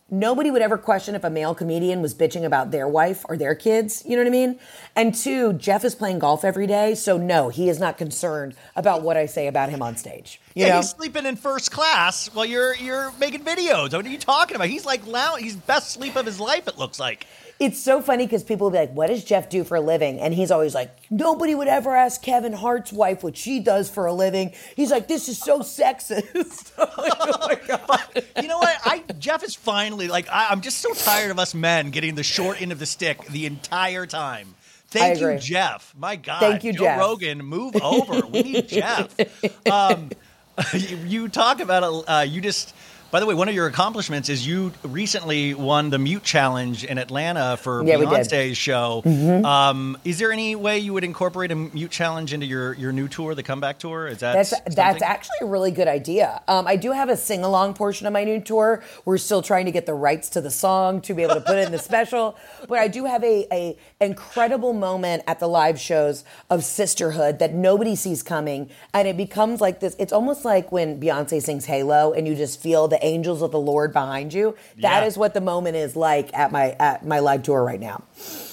nobody 0.10 0.52
would 0.52 0.62
ever 0.62 0.78
question 0.78 1.16
if 1.16 1.24
a 1.24 1.30
male 1.30 1.54
comedian 1.54 2.02
was 2.02 2.14
bitching 2.14 2.46
about 2.46 2.72
their 2.72 2.88
wife 2.88 3.26
or 3.28 3.38
their 3.38 3.56
kids. 3.56 4.04
You 4.06 4.16
know 4.16 4.24
what 4.24 4.28
I 4.28 4.32
mean? 4.32 4.60
And 4.96 5.14
two, 5.14 5.54
Jeff 5.54 5.84
is 5.84 5.96
playing 5.96 6.20
golf 6.20 6.44
every 6.46 6.68
day. 6.68 6.96
So 6.96 7.18
no, 7.18 7.50
he 7.50 7.70
is 7.70 7.80
not 7.80 7.98
concerned 7.98 8.56
about 8.76 9.02
what 9.02 9.18
I 9.18 9.26
say 9.26 9.48
about 9.48 9.70
him 9.70 9.82
on 9.82 9.98
stage. 9.98 10.40
You 10.54 10.66
yeah, 10.66 10.70
know? 10.72 10.78
he's 10.78 10.90
sleeping 10.90 11.26
in 11.26 11.36
first 11.36 11.72
class 11.72 12.34
while 12.34 12.46
you're 12.46 12.76
you're 12.76 13.12
making 13.20 13.44
videos. 13.44 13.94
What 13.94 14.06
are 14.06 14.10
you 14.10 14.18
talking 14.18 14.56
about? 14.56 14.70
He's 14.70 14.86
like 14.86 15.06
lou- 15.06 15.38
he's 15.38 15.56
best 15.56 15.92
sleep 15.92 16.16
of 16.16 16.26
his 16.26 16.40
life. 16.40 16.68
It 16.68 16.78
looks 16.78 17.00
like. 17.00 17.28
It's 17.60 17.82
so 17.82 18.02
funny 18.02 18.26
because 18.26 18.44
people 18.44 18.66
will 18.66 18.72
be 18.72 18.78
like, 18.78 18.94
What 18.94 19.08
does 19.08 19.24
Jeff 19.24 19.50
do 19.50 19.64
for 19.64 19.76
a 19.76 19.82
living? 19.82 20.20
And 20.20 20.34
he's 20.34 20.52
always 20.52 20.76
like, 20.76 20.92
Nobody 21.10 21.56
would 21.56 21.68
ever 21.68 21.96
ask 21.96 22.22
Kevin 22.22 22.54
Hart's 22.54 22.94
wife 22.94 23.24
what 23.24 23.36
she 23.36 23.60
does 23.60 23.90
for 23.90 24.06
a 24.06 24.14
living. 24.14 24.54
He's 24.76 24.92
like, 24.92 25.08
This 25.08 25.28
is 25.28 25.40
so 25.40 25.60
sexist. 25.60 26.72
Like, 26.98 27.14
oh 27.20 27.48
my 27.48 27.56
God. 27.68 28.24
You 28.42 28.48
know 28.48 28.58
what? 28.58 28.76
I 28.84 29.04
Jeff 29.20 29.44
is 29.44 29.56
finally 29.56 30.08
like 30.08 30.28
I, 30.30 30.48
I'm 30.50 30.62
just 30.62 30.80
so 30.80 30.94
tired 30.94 31.32
of 31.32 31.40
us 31.40 31.54
men 31.54 31.90
getting 31.92 32.16
the 32.16 32.24
short 32.24 32.62
end 32.62 32.72
of 32.72 32.80
the 32.80 32.86
stick 32.86 33.24
the 33.28 33.46
entire 33.46 34.06
time. 34.06 34.56
Thank 34.90 35.20
you. 35.20 35.38
Jeff. 35.38 35.94
My 35.98 36.16
God. 36.16 36.40
Thank 36.40 36.64
you, 36.64 36.74
Joe 36.74 36.84
Jeff. 36.84 37.00
Rogan, 37.00 37.40
move 37.40 37.76
over. 37.82 38.26
We 38.28 38.44
need 38.44 38.68
Jeff. 38.68 39.16
Um, 39.72 40.10
you, 40.74 40.98
you 41.06 41.30
talk 41.30 41.60
about 41.60 41.84
uh, 42.08 42.26
you 42.28 42.42
just. 42.42 42.74
By 43.10 43.22
the 43.22 43.26
way, 43.26 43.36
one 43.36 43.48
of 43.48 43.56
your 43.56 43.68
accomplishments 43.68 44.28
is 44.28 44.46
you 44.46 44.74
recently 44.84 45.54
won 45.54 45.90
the 45.90 45.98
Mute 45.98 46.24
Challenge 46.24 46.84
in 46.84 46.98
Atlanta 46.98 47.56
for 47.56 47.82
Yeah. 47.86 47.96
Mm-hmm. 47.96 48.14
Beyonce's 48.14 48.58
show. 48.58 49.02
Um, 49.46 49.98
is 50.04 50.20
there 50.20 50.34
any 50.34 50.56
way 50.56 50.80
you 50.80 50.92
would 50.92 51.06
incorporate 51.06 51.52
a 51.52 51.56
Mute 51.56 51.90
Challenge 51.90 52.34
into 52.34 52.46
your, 52.46 52.74
your 52.74 52.92
new 52.92 53.08
tour, 53.08 53.34
the 53.34 53.44
comeback 53.44 53.80
tour? 53.80 54.08
Is 54.08 54.20
that 54.20 54.34
That's 54.34 54.76
that's 54.76 55.02
actually 55.02 55.38
a 55.42 55.46
really 55.46 55.72
good 55.72 55.88
idea. 55.88 56.42
Um, 56.50 56.68
I 56.68 56.76
do 56.76 56.92
have 56.92 57.08
a 57.08 57.16
sing 57.16 57.46
along 57.46 57.76
portion 57.76 58.08
of 58.08 58.14
my 58.14 58.26
new 58.26 58.42
tour. 58.42 58.84
We're 59.06 59.18
still 59.18 59.42
trying 59.42 59.66
to 59.68 59.72
get 59.72 59.86
the 59.86 59.94
rights 59.94 60.28
to 60.32 60.42
the 60.42 60.52
song 60.52 61.00
to 61.02 61.14
be 61.14 61.24
able 61.24 61.36
to 61.36 61.42
put 61.42 61.58
it 61.58 61.66
in 61.66 61.72
the 61.72 61.80
special, 61.80 62.36
but 62.68 62.78
I 62.78 62.90
do 62.90 63.06
have 63.06 63.24
a, 63.24 63.48
a 63.54 63.78
incredible 64.02 64.74
moment 64.74 65.24
at 65.28 65.40
the 65.40 65.48
live 65.48 65.80
shows 65.80 66.26
of 66.50 66.66
sisterhood 66.66 67.40
that 67.40 67.54
nobody 67.54 67.96
sees 67.96 68.22
coming, 68.22 68.70
and 68.94 69.08
it 69.08 69.16
becomes 69.16 69.62
like 69.62 69.80
this. 69.80 69.96
It's 69.98 70.12
almost 70.12 70.44
like 70.44 70.74
when 70.74 71.00
Beyonce 71.00 71.42
sings 71.42 71.66
Halo, 71.66 72.12
and 72.12 72.28
you 72.28 72.36
just 72.36 72.62
feel 72.62 72.90
the 72.98 73.06
angels 73.06 73.42
of 73.42 73.52
the 73.52 73.60
Lord 73.60 73.94
behind 73.94 74.34
you. 74.34 74.56
That 74.80 75.06
is 75.06 75.16
Yeah. 75.16 75.20
what 75.20 75.34
the 75.34 75.42
moment 75.42 75.76
is 75.76 75.96
like 75.96 76.34
at 76.38 76.52
my 76.52 76.76
at 76.80 77.06
my 77.06 77.20
live 77.20 77.44
tour 77.44 77.64
right 77.64 77.80
now. 77.80 78.04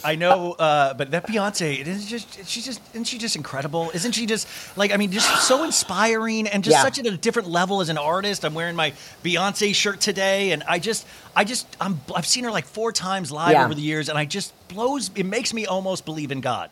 I 0.04 0.16
know, 0.16 0.52
uh, 0.52 0.92
but 0.94 1.10
that 1.12 1.26
Beyonce, 1.26 1.80
it 1.80 1.88
is 1.88 2.04
just 2.06 2.46
she's 2.46 2.64
just 2.64 2.80
isn't 2.92 3.04
she 3.04 3.18
just 3.18 3.36
incredible? 3.36 3.90
Isn't 3.94 4.12
she 4.12 4.26
just 4.26 4.46
like 4.76 4.92
I 4.92 4.96
mean, 4.96 5.10
just 5.10 5.28
so 5.48 5.64
inspiring 5.64 6.46
and 6.48 6.62
just 6.62 6.76
Yeah. 6.76 6.82
such 6.82 6.98
at 6.98 7.06
a 7.06 7.16
different 7.16 7.48
level 7.48 7.80
as 7.80 7.88
an 7.88 7.98
artist. 7.98 8.44
I'm 8.44 8.54
wearing 8.54 8.76
my 8.76 8.92
Beyonce 9.24 9.74
shirt 9.74 10.00
today, 10.00 10.50
and 10.52 10.62
I 10.68 10.78
just 10.78 11.06
I 11.34 11.44
just 11.44 11.66
I'm 11.80 12.00
I've 12.14 12.26
seen 12.26 12.44
her 12.44 12.50
like 12.50 12.66
four 12.66 12.92
times 12.92 13.30
live 13.32 13.52
Yeah. 13.52 13.64
over 13.64 13.74
the 13.74 13.80
years, 13.82 14.08
and 14.08 14.18
I 14.18 14.24
just 14.26 14.52
blows 14.68 15.10
it 15.14 15.24
makes 15.26 15.54
me 15.54 15.66
almost 15.66 16.04
believe 16.04 16.30
in 16.30 16.40
God. 16.40 16.70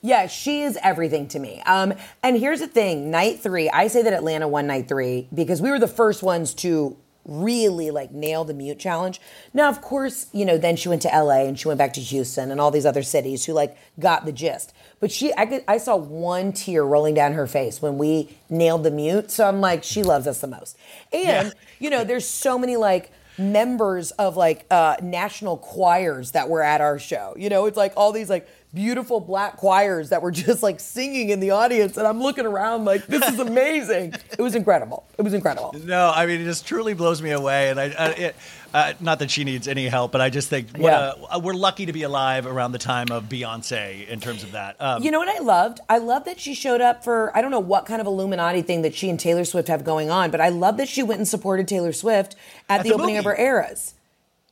Yeah, 0.00 0.28
she 0.28 0.62
is 0.62 0.78
everything 0.84 1.26
to 1.28 1.40
me. 1.40 1.60
Um, 1.66 1.92
and 2.22 2.38
here's 2.38 2.60
the 2.60 2.68
thing: 2.68 3.10
night 3.10 3.40
three, 3.40 3.68
I 3.68 3.88
say 3.88 4.02
that 4.02 4.12
Atlanta 4.12 4.46
won 4.46 4.68
night 4.68 4.86
three 4.86 5.26
because 5.34 5.60
we 5.60 5.70
were 5.72 5.80
the 5.80 5.88
first 5.88 6.22
ones 6.22 6.54
to 6.54 6.96
really 7.28 7.90
like 7.90 8.10
nail 8.10 8.44
the 8.44 8.54
mute 8.54 8.78
challenge. 8.78 9.20
Now, 9.54 9.68
of 9.68 9.80
course, 9.80 10.26
you 10.32 10.44
know, 10.44 10.58
then 10.58 10.74
she 10.74 10.88
went 10.88 11.02
to 11.02 11.08
LA 11.08 11.44
and 11.44 11.58
she 11.58 11.68
went 11.68 11.78
back 11.78 11.92
to 11.92 12.00
Houston 12.00 12.50
and 12.50 12.60
all 12.60 12.70
these 12.70 12.86
other 12.86 13.02
cities 13.02 13.44
who 13.44 13.52
like 13.52 13.76
got 14.00 14.24
the 14.24 14.32
gist. 14.32 14.72
But 14.98 15.12
she, 15.12 15.32
I, 15.36 15.46
could, 15.46 15.62
I 15.68 15.78
saw 15.78 15.96
one 15.96 16.52
tear 16.52 16.84
rolling 16.84 17.14
down 17.14 17.34
her 17.34 17.46
face 17.46 17.80
when 17.80 17.98
we 17.98 18.36
nailed 18.48 18.82
the 18.82 18.90
mute. 18.90 19.30
So 19.30 19.46
I'm 19.46 19.60
like, 19.60 19.84
she 19.84 20.02
loves 20.02 20.26
us 20.26 20.40
the 20.40 20.48
most. 20.48 20.76
And 21.12 21.54
you 21.78 21.90
know, 21.90 22.02
there's 22.02 22.26
so 22.26 22.58
many 22.58 22.76
like 22.76 23.12
members 23.38 24.10
of 24.12 24.36
like 24.36 24.66
uh, 24.70 24.96
national 25.00 25.58
choirs 25.58 26.32
that 26.32 26.48
were 26.48 26.62
at 26.62 26.80
our 26.80 26.98
show. 26.98 27.34
You 27.36 27.48
know, 27.48 27.66
it's 27.66 27.76
like 27.76 27.92
all 27.96 28.12
these 28.12 28.28
like 28.28 28.48
beautiful 28.74 29.18
black 29.20 29.56
choirs 29.56 30.10
that 30.10 30.20
were 30.22 30.30
just 30.46 30.62
like 30.62 30.80
singing 30.80 31.30
in 31.30 31.40
the 31.40 31.50
audience, 31.52 31.96
and 31.96 32.06
I'm 32.06 32.20
looking 32.20 32.46
around 32.46 32.84
like 32.84 33.06
this 33.06 33.26
is 33.28 33.38
amazing. 33.38 34.14
it 34.30 34.38
was 34.40 34.54
incredible. 34.54 35.06
It 35.18 35.22
was 35.22 35.34
incredible. 35.34 35.74
No, 35.84 36.12
I 36.14 36.26
mean 36.26 36.40
it 36.40 36.44
just 36.44 36.66
truly 36.66 36.94
blows 36.94 37.22
me 37.22 37.30
away, 37.30 37.70
and 37.70 37.80
I, 37.80 37.84
I 37.98 38.06
it, 38.10 38.36
uh, 38.74 38.92
not 39.00 39.20
that 39.20 39.30
she 39.30 39.44
needs 39.44 39.66
any 39.66 39.88
help, 39.88 40.12
but 40.12 40.20
I 40.20 40.28
just 40.28 40.50
think 40.50 40.76
what 40.76 40.90
Yeah. 40.92 41.12
a, 41.30 41.38
we're 41.38 41.54
lucky 41.54 41.86
to 41.86 41.92
be 41.94 42.02
alive 42.02 42.46
around 42.46 42.72
the 42.72 42.78
time 42.78 43.06
of 43.10 43.24
Beyonce 43.24 44.06
in 44.06 44.20
terms 44.20 44.42
of 44.44 44.52
that. 44.52 44.76
Um, 44.78 45.02
You 45.02 45.10
know 45.10 45.18
what 45.18 45.28
I 45.28 45.38
loved? 45.42 45.80
I 45.88 45.96
love 45.96 46.24
that 46.26 46.38
she 46.38 46.52
showed 46.54 46.82
up 46.82 47.02
for 47.02 47.34
I 47.34 47.40
don't 47.40 47.50
know 47.50 47.60
what 47.60 47.86
kind 47.86 48.00
of 48.02 48.06
Illuminati 48.06 48.60
thing 48.60 48.82
that 48.82 48.94
she 48.94 49.08
and 49.08 49.18
Taylor 49.18 49.46
Swift 49.46 49.68
have 49.68 49.84
going 49.84 50.10
on, 50.10 50.30
but 50.30 50.42
I 50.42 50.50
love 50.50 50.76
that 50.76 50.88
she 50.88 51.02
went 51.02 51.18
and 51.18 51.26
supported 51.26 51.66
Taylor 51.66 51.92
Swift 51.94 52.36
at, 52.68 52.80
At 52.80 52.82
the, 52.82 52.90
the 52.90 52.94
opening 52.96 53.16
of 53.16 53.24
her 53.24 53.34
eras. 53.40 53.94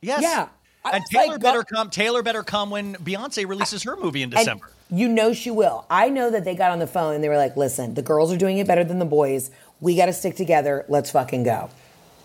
yes, 0.01 0.23
Yeah. 0.23 0.47
And 0.93 1.03
Taylor 1.11 1.33
like, 1.33 1.41
better 1.41 1.63
come. 1.63 1.89
Taylor 1.89 2.21
better 2.23 2.43
come 2.43 2.69
when 2.69 2.95
Beyonce 2.95 3.47
releases 3.47 3.83
her 3.83 3.95
movie 3.95 4.21
in 4.23 4.29
December. 4.29 4.69
you 4.89 5.07
know 5.07 5.33
she 5.33 5.51
will. 5.51 5.85
I 5.89 6.09
know 6.09 6.29
that 6.31 6.43
they 6.45 6.55
got 6.55 6.71
on 6.71 6.79
the 6.79 6.87
phone 6.87 7.15
and 7.15 7.23
they 7.23 7.29
were 7.29 7.37
like, 7.37 7.55
listen, 7.57 7.93
the 7.93 8.01
girls 8.01 8.31
are 8.31 8.37
doing 8.37 8.57
it 8.57 8.67
better 8.67 8.83
than 8.83 8.99
the 8.99 9.05
boys. 9.05 9.51
We 9.81 9.95
got 9.95 10.07
to 10.07 10.13
stick 10.13 10.35
together. 10.35 10.85
Let's 10.87 11.11
fucking 11.11 11.43
go. 11.43 11.69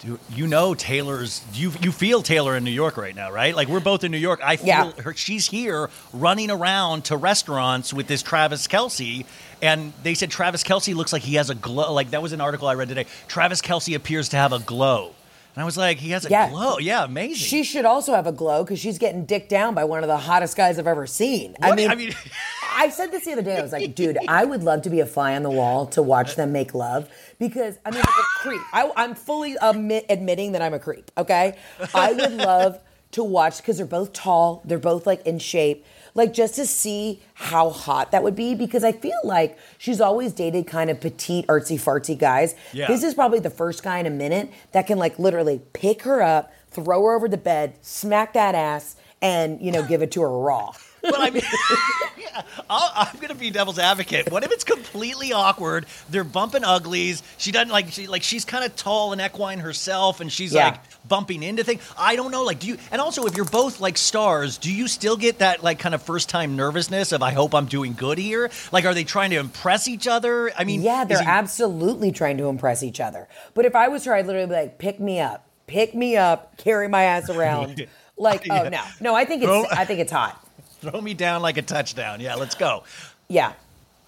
Dude, 0.00 0.18
you 0.34 0.48
know 0.48 0.74
Taylor's. 0.74 1.44
You 1.52 1.70
you 1.80 1.92
feel 1.92 2.22
Taylor 2.24 2.56
in 2.56 2.64
New 2.64 2.72
York 2.72 2.96
right 2.96 3.14
now, 3.14 3.30
right? 3.30 3.54
Like 3.54 3.68
we're 3.68 3.78
both 3.78 4.02
in 4.02 4.10
New 4.10 4.18
York. 4.18 4.40
I 4.42 4.56
feel 4.56 4.66
Yeah. 4.66 4.90
her. 5.02 5.14
She's 5.14 5.46
here 5.46 5.90
running 6.12 6.50
around 6.50 7.04
to 7.04 7.16
restaurants 7.16 7.92
with 7.92 8.08
this 8.08 8.20
Travis 8.20 8.66
Kelce, 8.66 9.24
and 9.62 9.92
they 10.02 10.14
said 10.14 10.28
Travis 10.32 10.64
Kelce 10.64 10.92
looks 10.92 11.12
like 11.12 11.22
he 11.22 11.36
has 11.36 11.50
a 11.50 11.54
glow. 11.54 11.92
Like 11.92 12.10
that 12.10 12.20
was 12.20 12.32
an 12.32 12.40
article 12.40 12.66
I 12.66 12.74
read 12.74 12.88
today. 12.88 13.06
Travis 13.28 13.60
Kelce 13.62 13.94
appears 13.94 14.30
to 14.30 14.36
have 14.38 14.52
a 14.52 14.58
glow, 14.58 15.12
and 15.54 15.62
I 15.62 15.64
was 15.64 15.76
like, 15.76 15.98
he 15.98 16.10
has 16.10 16.24
a 16.24 16.30
Yeah. 16.30 16.48
glow. 16.50 16.78
Yeah, 16.78 17.04
amazing. 17.04 17.36
She 17.36 17.62
should 17.64 17.84
also 17.84 18.14
have 18.14 18.26
a 18.26 18.32
glow 18.32 18.64
because 18.64 18.78
she's 18.80 18.98
getting 18.98 19.24
dicked 19.26 19.48
down 19.48 19.74
by 19.74 19.84
one 19.84 20.02
of 20.02 20.08
the 20.08 20.16
hottest 20.16 20.56
guys 20.56 20.78
I've 20.78 20.86
ever 20.86 21.06
seen. 21.06 21.56
I 21.62 21.74
mean, 21.74 21.90
I 21.90 21.94
mean- 21.94 22.14
I 22.74 22.88
said 22.88 23.12
this 23.12 23.26
the 23.26 23.32
other 23.32 23.42
day. 23.42 23.58
I 23.58 23.62
was 23.62 23.70
like, 23.72 23.94
dude, 23.94 24.16
I 24.28 24.44
would 24.46 24.62
love 24.62 24.82
to 24.82 24.90
be 24.90 25.00
a 25.00 25.06
fly 25.06 25.36
on 25.36 25.42
the 25.42 25.50
wall 25.50 25.86
to 25.88 26.00
watch 26.02 26.36
them 26.36 26.52
make 26.52 26.72
love 26.74 27.08
because 27.38 27.78
I 27.84 27.90
mean, 27.90 28.00
like 28.00 28.08
a 28.08 28.22
creep. 28.40 28.60
I, 28.72 28.90
I'm 28.96 29.14
fully 29.14 29.56
admit, 29.60 30.06
admitting 30.08 30.52
that 30.52 30.62
I'm 30.62 30.72
a 30.72 30.78
creep. 30.78 31.10
Okay, 31.18 31.56
I 31.94 32.12
would 32.14 32.32
love 32.32 32.80
to 33.12 33.22
watch 33.22 33.58
because 33.58 33.76
they're 33.76 33.84
both 33.86 34.14
tall. 34.14 34.62
They're 34.64 34.78
both 34.78 35.06
like 35.06 35.26
in 35.26 35.38
shape. 35.38 35.84
Like 36.14 36.32
just 36.32 36.54
to 36.56 36.66
see 36.66 37.22
how 37.34 37.70
hot 37.70 38.10
that 38.12 38.22
would 38.22 38.36
be 38.36 38.54
because 38.54 38.84
I 38.84 38.92
feel 38.92 39.18
like 39.24 39.58
she's 39.78 40.00
always 40.00 40.32
dated 40.32 40.66
kind 40.66 40.90
of 40.90 41.00
petite, 41.00 41.46
artsy 41.46 41.80
fartsy 41.80 42.18
guys. 42.18 42.54
Yeah. 42.72 42.86
This 42.86 43.02
is 43.02 43.14
probably 43.14 43.38
the 43.38 43.50
first 43.50 43.82
guy 43.82 43.98
in 43.98 44.06
a 44.06 44.10
minute 44.10 44.50
that 44.72 44.86
can 44.86 44.98
like 44.98 45.18
literally 45.18 45.62
pick 45.72 46.02
her 46.02 46.22
up, 46.22 46.52
throw 46.70 47.02
her 47.04 47.14
over 47.14 47.28
the 47.28 47.38
bed, 47.38 47.74
smack 47.80 48.34
that 48.34 48.54
ass, 48.54 48.96
and 49.22 49.60
you 49.62 49.72
know 49.72 49.82
give 49.82 50.02
it 50.02 50.10
to 50.12 50.22
her 50.22 50.38
raw. 50.38 50.72
But 51.02 51.18
I 51.20 51.30
mean, 51.30 51.42
yeah, 52.18 52.42
I'll, 52.70 52.90
I'm 52.94 53.18
gonna 53.20 53.34
be 53.34 53.50
devil's 53.50 53.78
advocate. 53.78 54.30
What 54.30 54.44
if 54.44 54.52
it's 54.52 54.64
completely 54.64 55.32
awkward? 55.32 55.86
They're 56.10 56.24
bumping 56.24 56.64
uglies. 56.64 57.22
She 57.38 57.50
doesn't 57.52 57.70
like 57.70 57.88
she 57.90 58.06
like 58.06 58.22
she's 58.22 58.44
kind 58.44 58.64
of 58.64 58.76
tall 58.76 59.12
and 59.12 59.20
equine 59.20 59.58
herself, 59.58 60.20
and 60.20 60.32
she's 60.32 60.52
Yeah. 60.54 60.66
like 60.70 60.80
bumping 61.08 61.42
into 61.42 61.64
things. 61.64 61.82
I 61.98 62.14
don't 62.16 62.30
know. 62.30 62.44
Like, 62.44 62.60
do 62.60 62.68
you? 62.68 62.78
And 62.92 63.00
also, 63.00 63.26
if 63.26 63.36
you're 63.36 63.44
both 63.44 63.80
like 63.80 63.98
stars, 63.98 64.58
do 64.58 64.72
you 64.72 64.86
still 64.88 65.16
get 65.16 65.38
that 65.40 65.62
like 65.62 65.78
kind 65.80 65.94
of 65.94 66.02
first 66.02 66.28
time 66.28 66.54
nervousness 66.56 67.12
of 67.12 67.22
I 67.22 67.32
hope 67.32 67.54
I'm 67.54 67.66
doing 67.66 67.94
good 67.94 68.18
here? 68.18 68.50
Like, 68.70 68.84
are 68.84 68.94
they 68.94 69.04
trying 69.04 69.30
to 69.30 69.38
impress 69.38 69.88
each 69.88 70.06
other? 70.06 70.52
I 70.56 70.64
mean, 70.64 70.82
Yeah, 70.82 71.04
they're 71.04 71.20
he- 71.20 71.26
absolutely 71.26 72.12
trying 72.12 72.38
to 72.38 72.46
impress 72.46 72.82
each 72.82 73.00
other. 73.00 73.28
But 73.54 73.64
if 73.64 73.74
I 73.74 73.88
was 73.88 74.04
her, 74.04 74.14
I'd 74.14 74.26
literally 74.26 74.46
be 74.46 74.52
like, 74.54 74.78
pick 74.78 75.00
me 75.00 75.18
up, 75.20 75.48
pick 75.66 75.94
me 75.94 76.16
up, 76.16 76.56
carry 76.58 76.86
my 76.88 77.02
ass 77.02 77.28
around. 77.28 77.86
Like, 78.14 78.42
oh, 78.50 78.54
oh 78.54 78.62
Yeah. 78.64 78.68
no, 78.68 78.82
no, 79.00 79.14
I 79.16 79.24
think 79.24 79.42
it's, 79.42 79.72
I 79.72 79.84
think 79.86 79.98
it's 79.98 80.12
hot. 80.12 80.38
Throw 80.82 81.00
me 81.00 81.14
down 81.14 81.42
like 81.42 81.56
a 81.56 81.62
touchdown. 81.62 82.20
Yeah, 82.20 82.34
let's 82.34 82.56
go. 82.56 82.82
Yeah. 83.28 83.52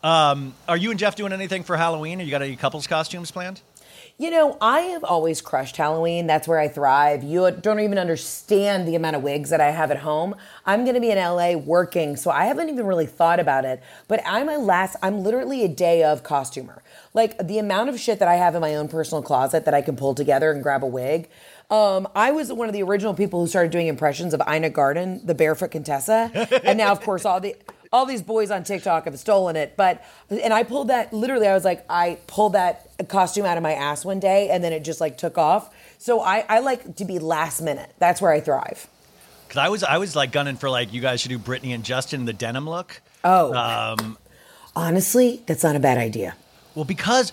Um, 0.03 0.55
are 0.69 0.77
you 0.77 0.91
and 0.91 0.99
Jeff 0.99 1.17
doing 1.17 1.33
anything 1.33 1.63
for 1.63 1.77
Halloween? 1.77 2.21
Or 2.21 2.25
you 2.25 2.31
got 2.31 2.43
any 2.43 2.57
couples 2.57 2.87
costumes 2.87 3.31
planned? 3.31 3.61
You 4.17 4.31
know, 4.31 4.57
I 4.61 4.81
have 4.81 5.03
always 5.03 5.41
crushed 5.41 5.77
Halloween. 5.77 6.29
That's 6.29 6.47
where 6.47 6.61
I 6.61 6.69
thrive. 6.69 7.25
You 7.25 7.51
don't 7.51 7.81
even 7.81 7.99
understand 7.99 8.87
the 8.87 8.95
amount 8.95 9.17
of 9.17 9.23
wigs 9.23 9.51
that 9.51 9.61
I 9.61 9.71
have 9.71 9.91
at 9.91 9.99
home. 9.99 10.37
I'm 10.67 10.85
going 10.85 10.95
to 10.95 11.01
be 11.01 11.11
in 11.11 11.19
LA 11.19 11.55
working, 11.55 12.15
so 12.17 12.31
I 12.31 12.45
haven't 12.45 12.69
even 12.69 12.87
really 12.87 13.07
thought 13.07 13.41
about 13.41 13.65
it. 13.65 13.83
But 14.07 14.21
I'm 14.25 14.49
a 14.49 14.59
last, 14.59 14.97
I'm 15.03 15.25
literally 15.25 15.65
a 15.65 15.69
day 15.69 16.05
of 16.05 16.23
costumer. 16.23 16.83
Like 17.13 17.39
the 17.39 17.59
amount 17.59 17.89
of 17.89 17.99
shit 17.99 18.21
that 18.21 18.29
I 18.29 18.35
have 18.35 18.55
in 18.55 18.61
my 18.61 18.77
own 18.77 18.87
personal 18.87 19.23
closet 19.23 19.65
that 19.65 19.75
I 19.75 19.83
can 19.83 19.97
pull 19.97 20.15
together 20.15 20.53
and 20.53 20.63
grab 20.63 20.85
a 20.85 20.87
wig. 20.87 21.29
Um, 21.71 22.07
I 22.15 22.31
was 22.31 22.53
one 22.53 22.69
of 22.69 22.73
the 22.75 22.83
original 22.83 23.15
people 23.15 23.41
who 23.41 23.47
started 23.47 23.73
doing 23.73 23.87
impressions 23.87 24.35
of 24.35 24.43
Ina 24.49 24.71
Garten, 24.71 25.25
the 25.27 25.35
barefoot 25.35 25.71
Contessa, 25.71 26.31
and 26.65 26.79
now, 26.79 26.93
of 26.93 27.01
course, 27.01 27.25
all 27.25 27.41
the 27.41 27.57
all 27.93 28.07
these 28.07 28.23
boys 28.23 28.51
on 28.51 28.65
TikTok 28.65 29.05
have 29.05 29.19
stolen 29.19 29.57
it. 29.57 29.77
But 29.77 30.05
and 30.29 30.53
I 30.53 30.63
pulled 30.65 30.89
that 30.89 31.13
literally. 31.13 31.47
I 31.47 31.55
was 31.55 31.65
like, 31.65 31.85
I 31.89 32.19
pulled 32.27 32.53
that 32.55 32.87
costume 33.09 33.47
out 33.47 33.57
of 33.57 33.63
my 33.63 33.73
ass 33.73 34.05
one 34.05 34.21
day, 34.21 34.51
and 34.51 34.63
then 34.63 34.73
it 34.73 34.85
just 34.85 35.01
like 35.01 35.17
took 35.17 35.39
off. 35.39 35.73
So 35.99 36.21
I, 36.21 36.45
I 36.49 36.59
like 36.59 36.97
to 36.97 37.05
be 37.05 37.19
last 37.19 37.63
minute. 37.63 37.91
That's 37.99 38.21
where 38.21 38.31
I 38.31 38.41
thrive. 38.41 38.87
Because 39.49 39.59
I 39.59 39.69
was 39.69 39.83
I 39.85 39.99
was 39.99 40.15
like 40.15 40.33
gunning 40.33 40.57
for 40.57 40.69
like 40.69 40.93
you 40.93 41.01
guys 41.01 41.21
should 41.21 41.31
do 41.31 41.39
Britney 41.39 41.75
and 41.75 41.85
Justin 41.85 42.25
the 42.25 42.33
denim 42.33 42.69
look. 42.69 43.01
Oh, 43.25 43.55
Um, 43.55 44.19
honestly, 44.77 45.43
that's 45.47 45.63
not 45.63 45.77
a 45.77 45.81
bad 45.81 45.97
idea. 45.99 46.35
Well, 46.75 46.85
because 46.85 47.33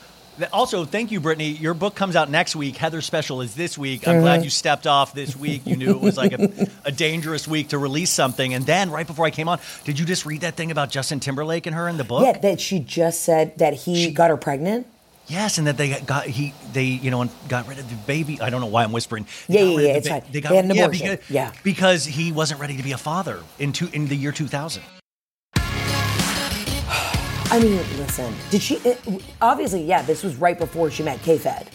also, 0.52 0.86
thank 0.86 1.12
you, 1.12 1.22
Britney. 1.22 1.60
Your 1.60 1.74
book 1.74 1.96
comes 1.96 2.16
out 2.16 2.30
next 2.30 2.56
week. 2.56 2.78
Heather's 2.78 3.06
special 3.06 3.42
is 3.42 3.56
this 3.56 3.78
week. 3.78 4.08
I'm 4.08 4.22
glad 4.22 4.36
uh-huh. 4.36 4.44
you 4.46 4.50
stepped 4.50 4.88
off 4.88 5.14
this 5.14 5.36
week. 5.36 5.64
You 5.66 5.76
knew 5.76 5.92
it 5.92 6.02
was 6.02 6.18
like 6.18 6.34
a, 6.34 6.68
a 6.86 6.92
dangerous 6.92 7.48
week 7.48 7.70
to 7.70 7.78
release 7.78 8.10
something. 8.10 8.54
And 8.54 8.66
then 8.66 8.92
right 8.92 9.06
before 9.06 9.26
I 9.26 9.32
came 9.32 9.48
on, 9.48 9.60
did 9.84 10.00
you 10.00 10.06
just 10.06 10.26
read 10.26 10.42
that 10.42 10.56
thing 10.56 10.72
about 10.72 10.90
Justin 10.90 11.20
Timberlake 11.20 11.66
and 11.66 11.76
her 11.76 11.88
in 11.88 11.98
the 11.98 12.04
book? 12.04 12.24
Yeah, 12.24 12.38
that 12.40 12.60
she 12.62 12.80
just 12.80 13.22
said 13.22 13.58
that 13.58 13.74
he 13.74 14.12
got 14.12 14.30
her 14.30 14.38
pregnant. 14.38 14.88
Yes, 15.28 15.58
and 15.58 15.68
that 15.68 15.78
they 15.78 16.02
got 16.02 16.26
he 16.26 16.54
they 16.74 16.84
you 16.84 17.10
know 17.10 17.30
got 17.48 17.68
rid 17.68 17.80
of 17.80 17.90
the 17.90 17.96
baby. 17.96 18.42
I 18.42 18.50
don't 18.50 18.60
know 18.60 18.68
why 18.68 18.84
I'm 18.84 18.92
whispering. 18.92 19.28
They 19.48 19.64
Yeah, 19.64 19.64
yeah, 19.64 19.80
yeah, 19.80 19.94
it's 19.94 20.08
ba- 20.08 20.22
fine. 20.22 20.32
They 20.32 20.42
got 20.42 20.50
They 20.50 20.56
had 20.58 20.66
an 20.66 20.76
yeah, 20.76 20.84
abortion. 20.84 21.10
because, 21.12 21.30
Yeah. 21.30 21.52
because 21.64 22.06
he 22.06 22.32
wasn't 22.32 22.60
ready 22.60 22.76
to 22.78 22.84
be 22.84 22.92
a 22.92 22.98
father 22.98 23.42
in 23.60 23.72
two, 23.72 23.90
in 23.94 24.08
the 24.08 24.16
year 24.16 24.32
2000. 24.32 24.84
I 27.52 27.60
mean, 27.60 27.76
listen, 27.98 28.34
did 28.50 28.62
she? 28.62 28.76
It, 28.76 29.00
obviously, 29.42 29.84
yeah. 29.84 30.02
This 30.04 30.24
was 30.24 30.36
right 30.38 30.58
before 30.58 30.90
she 30.90 31.04
met 31.04 31.22
K-Fed. 31.22 31.70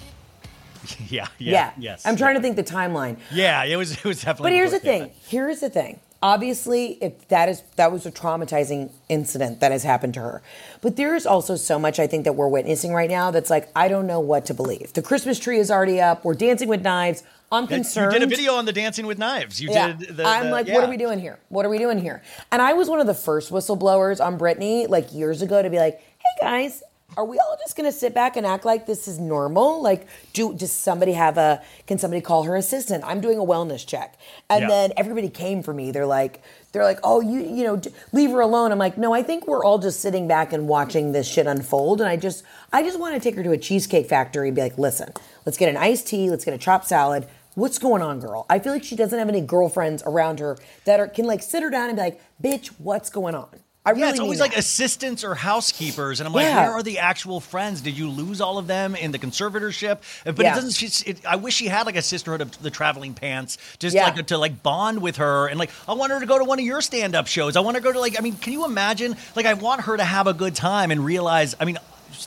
yeah, 1.09 1.27
yeah, 1.39 1.53
Yeah. 1.53 1.73
yes. 1.79 2.07
I'm 2.07 2.17
trying 2.17 2.37
to 2.37 2.41
think 2.41 2.57
the 2.57 2.65
timeline. 2.65 3.19
Yeah, 3.31 3.63
it 3.65 3.77
was 3.77 3.93
it 3.93 4.05
was 4.05 4.23
definitely. 4.23 4.51
But 4.51 4.55
here's 4.55 4.71
the 4.73 4.79
thing. 4.81 5.11
Here's 5.29 5.61
the 5.61 5.69
thing. 5.71 6.01
Obviously, 6.23 6.93
if 7.03 7.29
that 7.29 7.51
is 7.51 7.63
that 7.77 7.93
was 7.93 8.07
a 8.07 8.11
traumatizing 8.11 8.91
incident 9.11 9.61
that 9.61 9.71
has 9.71 9.83
happened 9.83 10.15
to 10.15 10.21
her. 10.21 10.43
But 10.81 10.97
there 10.97 11.15
is 11.15 11.27
also 11.27 11.57
so 11.57 11.79
much 11.79 11.99
I 12.01 12.07
think 12.07 12.25
that 12.25 12.33
we're 12.33 12.49
witnessing 12.49 12.93
right 12.95 13.11
now 13.11 13.31
that's 13.31 13.51
like 13.51 13.69
I 13.77 13.89
don't 13.89 14.07
know 14.07 14.19
what 14.21 14.47
to 14.47 14.55
believe. 14.55 14.95
The 14.95 15.03
Christmas 15.03 15.39
tree 15.39 15.59
is 15.59 15.71
already 15.71 16.01
up. 16.01 16.25
We're 16.25 16.35
dancing 16.35 16.69
with 16.69 16.81
knives. 16.83 17.23
I'm 17.53 17.67
concerned. 17.67 18.13
You 18.13 18.19
did 18.21 18.27
a 18.27 18.31
video 18.31 18.55
on 18.55 18.65
the 18.65 18.73
Dancing 18.73 19.07
with 19.07 19.19
Knives. 19.19 19.61
You 19.61 19.71
Yeah. 19.71 19.93
did. 19.93 20.17
The, 20.17 20.25
I'm 20.25 20.47
the- 20.47 20.51
like, 20.53 20.67
yeah. 20.67 20.75
what 20.75 20.85
are 20.85 20.91
we 20.91 20.97
doing 20.97 21.21
here? 21.21 21.39
What 21.49 21.65
are 21.65 21.69
we 21.69 21.79
doing 21.79 21.99
here? 21.99 22.23
And 22.51 22.61
I 22.61 22.73
was 22.73 22.89
one 22.91 23.01
of 23.01 23.07
the 23.07 23.15
first 23.15 23.53
whistleblowers 23.53 24.25
on 24.25 24.39
Britney, 24.39 24.89
like 24.89 25.13
years 25.15 25.43
ago, 25.43 25.63
to 25.63 25.71
be 25.71 25.79
like, 25.79 26.01
hey 26.01 26.41
guys, 26.41 26.83
are 27.17 27.25
we 27.25 27.39
all 27.39 27.57
just 27.65 27.77
gonna 27.77 27.93
sit 27.93 28.13
back 28.15 28.37
and 28.37 28.45
act 28.45 28.65
like 28.65 28.85
this 28.87 29.07
is 29.07 29.19
normal? 29.21 29.81
Like, 29.81 30.07
do 30.33 30.53
does 30.53 30.73
somebody 30.73 31.13
have 31.13 31.39
a? 31.39 31.63
Can 31.87 31.99
somebody 31.99 32.21
call 32.21 32.43
her 32.43 32.57
assistant? 32.57 33.05
I'm 33.07 33.21
doing 33.21 33.39
a 33.39 33.45
wellness 33.45 33.87
check, 33.87 34.19
and 34.51 34.63
Yeah. 34.63 34.69
then 34.69 34.93
everybody 34.97 35.29
came 35.29 35.63
for 35.63 35.73
me. 35.73 35.93
They're 35.93 36.05
like, 36.05 36.43
they're 36.73 36.83
like, 36.85 36.99
oh, 37.05 37.21
you 37.21 37.41
you 37.41 37.63
know, 37.63 37.77
d- 37.77 37.91
leave 38.13 38.33
her 38.33 38.41
alone. 38.41 38.73
I'm 38.73 38.79
like, 38.79 38.99
no, 38.99 39.15
I 39.15 39.23
think 39.23 39.47
we're 39.47 39.65
all 39.65 39.79
just 39.79 40.01
sitting 40.01 40.27
back 40.27 40.53
and 40.53 40.67
watching 40.67 41.13
this 41.13 41.29
shit 41.29 41.47
unfold, 41.47 42.01
and 42.01 42.11
I 42.11 42.17
just 42.17 42.43
I 42.73 42.83
just 42.83 42.99
want 42.99 43.15
to 43.15 43.21
take 43.21 43.37
her 43.37 43.43
to 43.45 43.53
a 43.53 43.57
cheesecake 43.59 44.09
factory 44.09 44.49
and 44.49 44.57
be 44.57 44.63
like, 44.63 44.77
listen, 44.77 45.13
let's 45.47 45.57
get 45.57 45.69
an 45.69 45.77
iced 45.77 46.09
tea, 46.09 46.29
let's 46.29 46.45
get 46.45 46.55
a 46.55 46.59
chopped 46.59 46.89
salad. 46.89 47.29
What's 47.57 47.79
going 47.79 48.03
on, 48.03 48.21
girl? 48.21 48.45
I 48.51 48.59
feel 48.59 48.75
like 48.75 48.85
she 48.85 48.97
doesn't 48.97 49.19
have 49.19 49.31
any 49.31 49.41
girlfriends 49.41 50.03
around 50.05 50.41
her 50.41 50.59
that 50.85 51.01
are, 51.01 51.09
can 51.09 51.25
like 51.25 51.43
sit 51.43 51.63
her 51.63 51.71
down 51.71 51.89
and 51.89 51.97
be 51.97 52.03
like, 52.03 52.21
bitch, 52.43 52.67
what's 52.79 53.09
going 53.09 53.35
on? 53.35 53.49
I 53.83 53.93
really 53.93 54.09
it's 54.11 54.21
always 54.21 54.39
that. 54.41 54.49
like 54.51 54.57
assistants 54.59 55.25
or 55.25 55.35
housekeepers, 55.35 56.21
and 56.21 56.27
I'm 56.27 56.35
like, 56.35 56.45
Yeah. 56.45 56.67
where 56.67 56.73
are 56.73 56.83
the 56.83 56.99
actual 56.99 57.41
friends? 57.41 57.81
Did 57.81 57.97
you 57.97 58.11
lose 58.11 58.43
all 58.43 58.59
of 58.59 58.67
them 58.67 58.95
in 58.95 59.11
the 59.11 59.19
conservatorship? 59.19 60.01
But 60.25 60.39
Yeah. 60.39 60.53
it 60.53 60.55
doesn't. 60.57 60.73
she's- 60.73 61.01
It, 61.07 61.25
I 61.25 61.37
wish 61.37 61.55
she 61.55 61.69
had 61.69 61.87
like 61.87 61.97
a 61.97 62.03
sisterhood 62.03 62.43
of 62.43 62.61
the 62.61 62.71
traveling 62.71 63.15
pants, 63.15 63.57
just 63.79 63.95
Yeah. 63.97 64.05
like 64.11 64.27
to 64.27 64.37
like 64.37 64.63
bond 64.63 65.01
with 65.01 65.17
her, 65.17 65.47
and 65.47 65.59
like 65.59 65.71
I 65.89 65.95
want 65.95 66.13
her 66.13 66.21
to 66.21 66.27
go 66.27 66.37
to 66.39 66.45
one 66.45 66.59
of 66.59 66.65
your 66.67 66.83
stand-up 66.83 67.27
shows. 67.27 67.57
I 67.57 67.61
want 67.61 67.77
her 67.77 67.81
to 67.81 67.85
go 67.85 67.93
to 67.93 68.01
like. 68.01 68.19
I 68.19 68.23
mean, 68.23 68.37
can 68.37 68.53
you 68.53 68.67
imagine? 68.67 69.17
Like, 69.35 69.47
I 69.47 69.55
want 69.55 69.81
her 69.83 69.97
to 69.97 70.05
have 70.05 70.27
a 70.27 70.35
good 70.35 70.55
time 70.55 70.91
and 70.91 71.03
realize. 71.03 71.55
I 71.59 71.65
mean, 71.65 71.79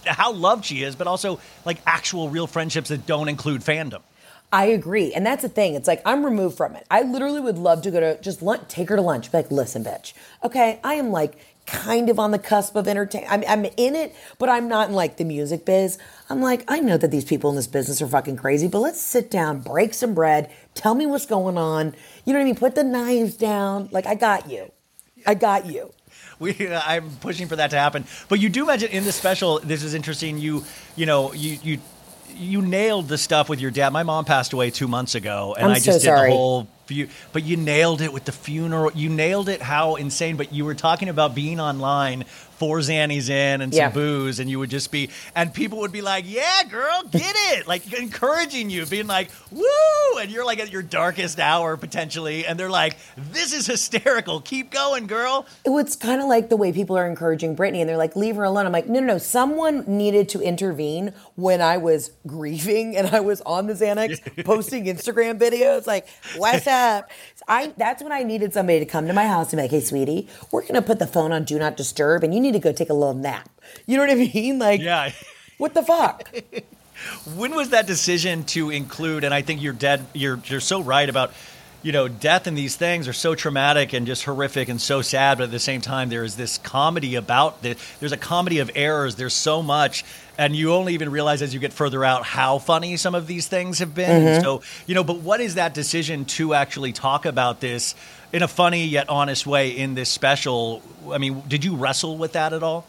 how 0.06 0.32
loved 0.32 0.66
she 0.66 0.82
is, 0.82 0.96
but 0.96 1.06
also 1.06 1.40
like 1.66 1.78
actual 1.86 2.30
real 2.30 2.48
friendships 2.48 2.90
that 2.90 3.06
don't 3.06 3.28
include 3.30 3.62
fandom. 3.62 4.00
I 4.52 4.66
agree. 4.66 5.14
And 5.14 5.26
that's 5.26 5.44
the 5.44 5.50
thing. 5.50 5.76
It's 5.76 5.88
like 5.88 6.02
I'm 6.06 6.26
removed 6.26 6.58
from 6.58 6.76
it. 6.76 6.86
I 6.90 7.04
literally 7.04 7.40
would 7.40 7.58
love 7.58 7.82
to 7.84 7.92
go 7.92 8.00
to 8.00 8.20
just 8.22 8.42
lunch, 8.42 8.68
take 8.68 8.90
her 8.90 8.96
to 8.96 9.02
lunch. 9.02 9.32
Be 9.32 9.38
like, 9.38 9.52
listen, 9.52 9.84
bitch. 9.84 10.14
Okay, 10.44 10.80
I 10.84 10.96
am 10.96 11.12
like 11.12 11.38
kind 11.70 12.10
of 12.10 12.18
on 12.18 12.32
the 12.32 12.40
cusp 12.40 12.76
of 12.76 12.88
entertain. 12.88 13.26
I'm, 13.30 13.44
I'm 13.48 13.66
in 13.78 13.96
it, 13.96 14.16
but 14.40 14.50
I'm 14.50 14.68
not 14.68 14.90
in 14.90 14.96
like 14.96 15.18
the 15.18 15.24
music 15.24 15.66
biz. 15.66 16.00
I'm 16.30 16.42
like, 16.42 16.64
I 16.68 16.80
know 16.80 16.98
that 16.98 17.12
these 17.12 17.26
people 17.26 17.52
in 17.52 17.56
this 17.56 17.68
business 17.68 18.02
are 18.02 18.08
fucking 18.08 18.38
crazy, 18.38 18.68
but 18.68 18.80
let's 18.80 19.00
sit 19.00 19.30
down, 19.30 19.60
break 19.60 19.94
some 19.94 20.16
bread, 20.16 20.52
tell 20.74 20.96
me 20.96 21.06
what's 21.06 21.28
going 21.28 21.58
on. 21.58 21.94
You 22.26 22.34
know 22.34 22.40
what 22.40 22.44
I 22.44 22.46
mean? 22.46 22.56
Put 22.56 22.74
the 22.74 22.84
knives 22.84 23.36
down. 23.36 23.90
Like, 23.92 24.08
I 24.08 24.16
got 24.16 24.50
you. 24.50 24.72
I 25.26 25.36
got 25.36 25.66
you. 25.66 25.92
We, 26.40 26.56
I'm 26.72 27.12
pushing 27.18 27.50
for 27.50 27.58
that 27.58 27.70
to 27.72 27.78
happen. 27.78 28.06
But 28.30 28.40
you 28.40 28.48
do 28.48 28.66
mention 28.66 28.90
in 28.92 29.04
the 29.04 29.12
special. 29.12 29.60
This 29.60 29.84
is 29.84 29.94
interesting. 29.94 30.38
You, 30.38 30.64
you 30.96 31.06
know, 31.06 31.34
you 31.34 31.60
you 31.62 31.80
you 32.36 32.62
nailed 32.62 33.08
the 33.08 33.18
stuff 33.18 33.50
with 33.50 33.60
your 33.60 33.72
dad. 33.72 33.92
My 33.94 34.04
mom 34.04 34.26
passed 34.26 34.54
away 34.54 34.72
two 34.72 34.88
months 34.88 35.16
ago, 35.16 35.56
and 35.58 35.66
I'm 35.68 35.72
I 35.72 35.80
so 35.80 35.86
just 35.86 36.00
did 36.02 36.06
sorry. 36.08 36.30
the 36.30 36.36
whole. 36.36 36.68
Fu- 36.88 37.08
but 37.34 37.44
you 37.44 37.56
nailed 37.58 38.02
it 38.02 38.12
with 38.12 38.26
the 38.26 38.32
funeral. 38.32 38.92
You 38.94 39.10
nailed 39.10 39.48
it. 39.50 39.62
How 39.62 39.96
insane! 39.96 40.38
But 40.38 40.52
you 40.54 40.66
were 40.66 40.76
talking 40.76 41.10
about 41.10 41.36
being 41.36 41.60
online 41.60 42.26
four 42.60 42.80
Xannies 42.80 43.30
in 43.30 43.62
and 43.62 43.74
some 43.74 43.80
Yeah. 43.80 43.90
booze, 43.90 44.40
and 44.40 44.50
you 44.50 44.60
would 44.60 44.70
just 44.70 44.92
be, 44.92 45.10
and 45.36 45.54
people 45.54 45.80
would 45.80 45.92
be 45.92 46.02
like, 46.02 46.26
"Yeah, 46.28 46.64
girl, 46.70 47.04
get 47.12 47.22
it!" 47.54 47.68
like 47.68 47.92
encouraging 47.94 48.70
you, 48.70 48.86
being 48.86 49.08
like, 49.08 49.30
"Woo!" 49.52 49.64
and 50.22 50.30
you're 50.30 50.46
like 50.46 50.60
at 50.60 50.72
your 50.72 50.82
darkest 50.84 51.40
hour 51.40 51.78
potentially, 51.78 52.46
and 52.46 52.60
they're 52.60 52.70
like, 52.70 52.98
"This 53.32 53.54
is 53.54 53.66
hysterical. 53.66 54.42
Keep 54.42 54.72
going, 54.72 55.08
girl." 55.08 55.46
It's 55.66 55.96
kind 55.96 56.22
of 56.22 56.28
like 56.28 56.50
the 56.50 56.58
way 56.58 56.72
people 56.72 56.98
are 56.98 57.08
encouraging 57.08 57.56
Britney, 57.56 57.80
and 57.80 57.90
they're 57.90 57.98
like, 57.98 58.16
"Leave 58.16 58.36
her 58.36 58.44
alone." 58.44 58.66
I'm 58.66 58.72
like, 58.74 58.88
"No, 58.88 59.00
no, 59.00 59.08
no. 59.08 59.18
Someone 59.18 59.86
needed 59.88 60.28
to 60.30 60.42
intervene 60.42 61.14
when 61.36 61.62
I 61.62 61.78
was 61.78 62.12
grieving 62.28 62.96
and 62.98 63.08
I 63.08 63.22
was 63.22 63.42
on 63.42 63.68
the 63.68 63.74
Xanax, 63.74 64.20
posting 64.46 64.86
Instagram 64.86 65.40
videos, 65.40 65.88
like, 65.88 66.08
"What's 66.38 66.68
up?" 66.68 67.10
I 67.50 67.74
that's 67.78 68.02
when 68.04 68.12
I 68.14 68.24
needed 68.24 68.54
somebody 68.54 68.80
to 68.80 68.86
come 68.86 69.08
to 69.08 69.14
my 69.14 69.28
house 69.28 69.52
and 69.52 69.58
be 69.58 69.64
like, 69.64 69.72
"Hey, 69.72 69.82
sweetie, 69.82 70.28
we're 70.52 70.66
gonna 70.66 70.82
put 70.82 71.00
the 71.00 71.08
phone 71.08 71.32
on 71.34 71.44
Do 71.44 71.58
Not 71.60 71.76
Disturb, 71.76 72.24
and 72.24 72.34
you 72.34 72.40
need 72.40 72.54
to 72.54 72.60
go 72.60 72.72
take 72.72 72.90
a 72.90 72.94
little 72.94 73.14
nap." 73.16 73.50
You 73.88 73.98
know 73.98 74.04
what 74.04 74.12
I 74.12 74.16
mean? 74.34 74.60
Like, 74.60 74.80
Yeah. 74.82 75.12
what 75.58 75.74
the 75.74 75.84
fuck? 75.84 76.32
When 77.38 77.56
was 77.56 77.70
that 77.70 77.88
decision 77.88 78.44
to 78.46 78.70
include? 78.72 79.24
And 79.24 79.34
I 79.34 79.42
think 79.42 79.62
you're 79.62 79.72
dead. 79.72 80.06
You're 80.14 80.40
you're 80.48 80.60
so 80.60 80.82
right 80.82 81.08
about, 81.10 81.32
you 81.82 81.92
know, 81.92 82.08
death 82.08 82.48
and 82.48 82.58
these 82.58 82.76
things 82.76 83.08
are 83.08 83.14
so 83.14 83.36
traumatic 83.36 83.94
and 83.94 84.06
just 84.06 84.24
horrific 84.24 84.68
and 84.68 84.82
so 84.82 85.02
sad. 85.02 85.38
But 85.38 85.46
at 85.46 85.52
the 85.52 85.60
same 85.60 85.82
time, 85.82 86.10
there 86.10 86.24
is 86.24 86.36
this 86.36 86.58
comedy 86.58 87.16
about 87.16 87.62
the, 87.62 87.78
There's 88.00 88.12
a 88.12 88.18
comedy 88.18 88.60
of 88.60 88.70
errors. 88.76 89.16
There's 89.16 89.34
so 89.34 89.62
much, 89.62 90.04
and 90.38 90.56
you 90.56 90.74
only 90.74 90.94
even 90.94 91.10
realize 91.10 91.42
as 91.42 91.54
you 91.54 91.60
get 91.60 91.72
further 91.72 92.04
out 92.04 92.24
how 92.26 92.60
funny 92.60 92.98
some 92.98 93.16
of 93.16 93.28
these 93.28 93.48
things 93.48 93.80
have 93.80 93.96
been. 93.96 94.24
Mm-hmm. 94.24 94.44
So 94.44 94.62
you 94.88 94.96
know, 94.96 95.04
but 95.04 95.20
what 95.20 95.40
is 95.40 95.56
that 95.56 95.74
decision 95.74 96.26
to 96.26 96.54
actually 96.54 96.92
talk 96.92 97.26
about 97.26 97.62
this 97.62 97.96
in 98.34 98.44
a 98.44 98.48
funny 98.48 98.86
yet 98.86 99.08
honest 99.10 99.48
way 99.48 99.70
in 99.70 99.96
this 99.96 100.10
special? 100.10 100.82
I 101.12 101.18
mean, 101.18 101.44
did 101.48 101.64
you 101.64 101.76
wrestle 101.76 102.18
with 102.18 102.34
that 102.34 102.52
at 102.52 102.64
all? 102.64 102.86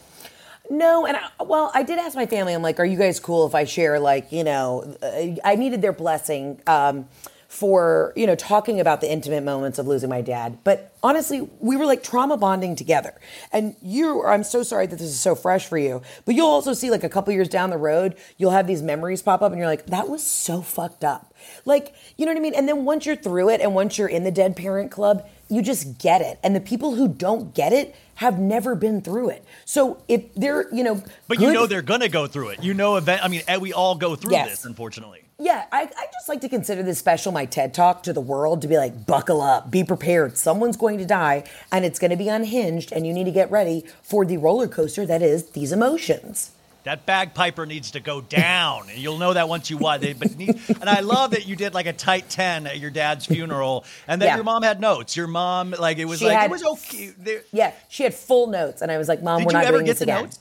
No, 0.69 1.05
and 1.05 1.17
I, 1.17 1.43
well, 1.43 1.69
I 1.73 1.83
did 1.83 1.99
ask 1.99 2.15
my 2.15 2.25
family. 2.25 2.53
I'm 2.53 2.61
like, 2.61 2.79
"Are 2.79 2.85
you 2.85 2.97
guys 2.97 3.19
cool 3.19 3.45
if 3.45 3.55
I 3.55 3.65
share 3.65 3.99
like, 3.99 4.31
you 4.31 4.43
know, 4.43 4.95
uh, 5.01 5.35
I 5.43 5.55
needed 5.55 5.81
their 5.81 5.91
blessing 5.91 6.61
um, 6.65 7.07
for 7.51 8.13
you 8.15 8.25
know 8.25 8.33
talking 8.33 8.79
about 8.79 9.01
the 9.01 9.11
intimate 9.11 9.43
moments 9.43 9.77
of 9.77 9.85
losing 9.85 10.09
my 10.09 10.21
dad." 10.21 10.57
But 10.63 10.95
honestly, 11.03 11.49
we 11.59 11.75
were 11.75 11.85
like 11.85 12.01
trauma 12.01 12.37
bonding 12.37 12.77
together. 12.77 13.13
And 13.51 13.75
you, 13.81 14.23
I'm 14.23 14.43
so 14.45 14.63
sorry 14.63 14.87
that 14.87 14.95
this 14.97 15.09
is 15.09 15.19
so 15.19 15.35
fresh 15.35 15.65
for 15.67 15.77
you, 15.77 16.01
but 16.25 16.33
you'll 16.33 16.47
also 16.47 16.71
see 16.71 16.89
like 16.89 17.03
a 17.03 17.09
couple 17.09 17.33
years 17.33 17.49
down 17.49 17.69
the 17.69 17.77
road, 17.77 18.15
you'll 18.37 18.51
have 18.51 18.67
these 18.67 18.81
memories 18.81 19.21
pop 19.21 19.41
up, 19.41 19.51
and 19.51 19.59
you're 19.59 19.67
like, 19.67 19.87
"That 19.87 20.07
was 20.07 20.23
so 20.23 20.61
fucked 20.61 21.03
up." 21.03 21.33
Like, 21.65 21.93
you 22.17 22.25
know 22.25 22.31
what 22.31 22.37
I 22.37 22.41
mean? 22.41 22.55
And 22.55 22.67
then 22.69 22.85
once 22.85 23.05
you're 23.05 23.15
through 23.17 23.49
it, 23.49 23.59
and 23.59 23.75
once 23.75 23.97
you're 23.97 24.07
in 24.07 24.23
the 24.23 24.31
dead 24.31 24.55
parent 24.55 24.91
club, 24.91 25.27
you 25.49 25.61
just 25.61 25.97
get 25.97 26.21
it. 26.21 26.39
And 26.43 26.55
the 26.55 26.61
people 26.61 26.95
who 26.95 27.09
don't 27.09 27.53
get 27.53 27.73
it 27.73 27.93
have 28.15 28.39
never 28.39 28.75
been 28.75 29.01
through 29.01 29.29
it. 29.31 29.43
So 29.65 30.01
if 30.07 30.33
they're, 30.35 30.73
you 30.73 30.83
know, 30.83 31.03
But 31.27 31.41
you 31.41 31.51
know 31.51 31.65
they're 31.65 31.81
gonna 31.81 32.07
go 32.07 32.27
through 32.27 32.49
it. 32.49 32.63
You 32.63 32.73
know, 32.73 32.95
event. 32.95 33.25
I 33.25 33.27
mean, 33.27 33.41
eh, 33.47 33.57
we 33.57 33.73
all 33.73 33.95
go 33.95 34.15
through 34.15 34.31
Yes. 34.33 34.49
this, 34.51 34.65
unfortunately. 34.65 35.23
Yeah, 35.43 35.65
I, 35.71 35.81
I 35.81 36.05
just 36.13 36.29
like 36.29 36.41
to 36.41 36.49
consider 36.49 36.83
this 36.83 36.99
special 36.99 37.31
my 37.31 37.45
TED 37.45 37.73
talk 37.73 38.03
to 38.03 38.13
the 38.13 38.21
world 38.21 38.61
to 38.61 38.67
be 38.67 38.77
like, 38.77 39.07
buckle 39.07 39.41
up, 39.41 39.71
be 39.71 39.83
prepared. 39.83 40.37
Someone's 40.37 40.77
going 40.77 40.99
to 40.99 41.05
die 41.05 41.45
and 41.71 41.83
it's 41.83 41.97
going 41.97 42.11
to 42.11 42.15
be 42.17 42.29
unhinged, 42.29 42.91
and 42.91 43.07
you 43.07 43.13
need 43.13 43.23
to 43.23 43.31
get 43.31 43.49
ready 43.49 43.83
for 44.03 44.23
the 44.23 44.37
roller 44.37 44.67
coaster 44.67 45.03
that 45.07 45.23
is 45.23 45.49
these 45.49 45.71
emotions. 45.71 46.51
That 46.83 47.05
bagpiper 47.05 47.65
needs 47.67 47.91
to 47.91 47.99
go 47.99 48.21
down, 48.21 48.89
and 48.89 48.97
you'll 48.97 49.17
know 49.19 49.33
that 49.33 49.47
once 49.49 49.69
you 49.69 49.77
watch 49.77 50.01
it. 50.03 50.17
But 50.19 50.35
need, 50.35 50.59
and 50.67 50.89
I 50.89 51.01
love 51.01 51.31
that 51.31 51.47
you 51.47 51.55
did 51.55 51.73
like 51.75 51.85
a 51.85 51.93
tight 51.93 52.27
ten 52.29 52.65
at 52.65 52.79
your 52.79 52.89
dad's 52.89 53.25
funeral, 53.27 53.85
and 54.07 54.19
then 54.21 54.29
Yeah. 54.29 54.35
your 54.35 54.43
mom 54.43 54.63
had 54.63 54.79
notes. 54.79 55.15
Your 55.15 55.27
mom, 55.27 55.75
like 55.79 55.97
it 55.99 56.05
was 56.05 56.19
She 56.19 56.25
like 56.25 56.37
had- 56.37 56.45
it 56.45 56.51
was 56.51 56.63
okay. 56.63 57.13
There, 57.17 57.41
Yeah, 57.51 57.73
she 57.87 58.01
had 58.03 58.13
full 58.15 58.47
notes, 58.47 58.81
and 58.81 58.91
I 58.91 58.97
was 58.97 59.07
like, 59.07 59.21
Mom, 59.21 59.43
we're 59.43 59.51
you 59.51 59.57
not 59.57 59.65
ever 59.65 59.77
doing 59.77 59.85
get 59.85 59.91
this 59.91 59.99
the 59.99 60.05
again. 60.05 60.23
notes? 60.25 60.39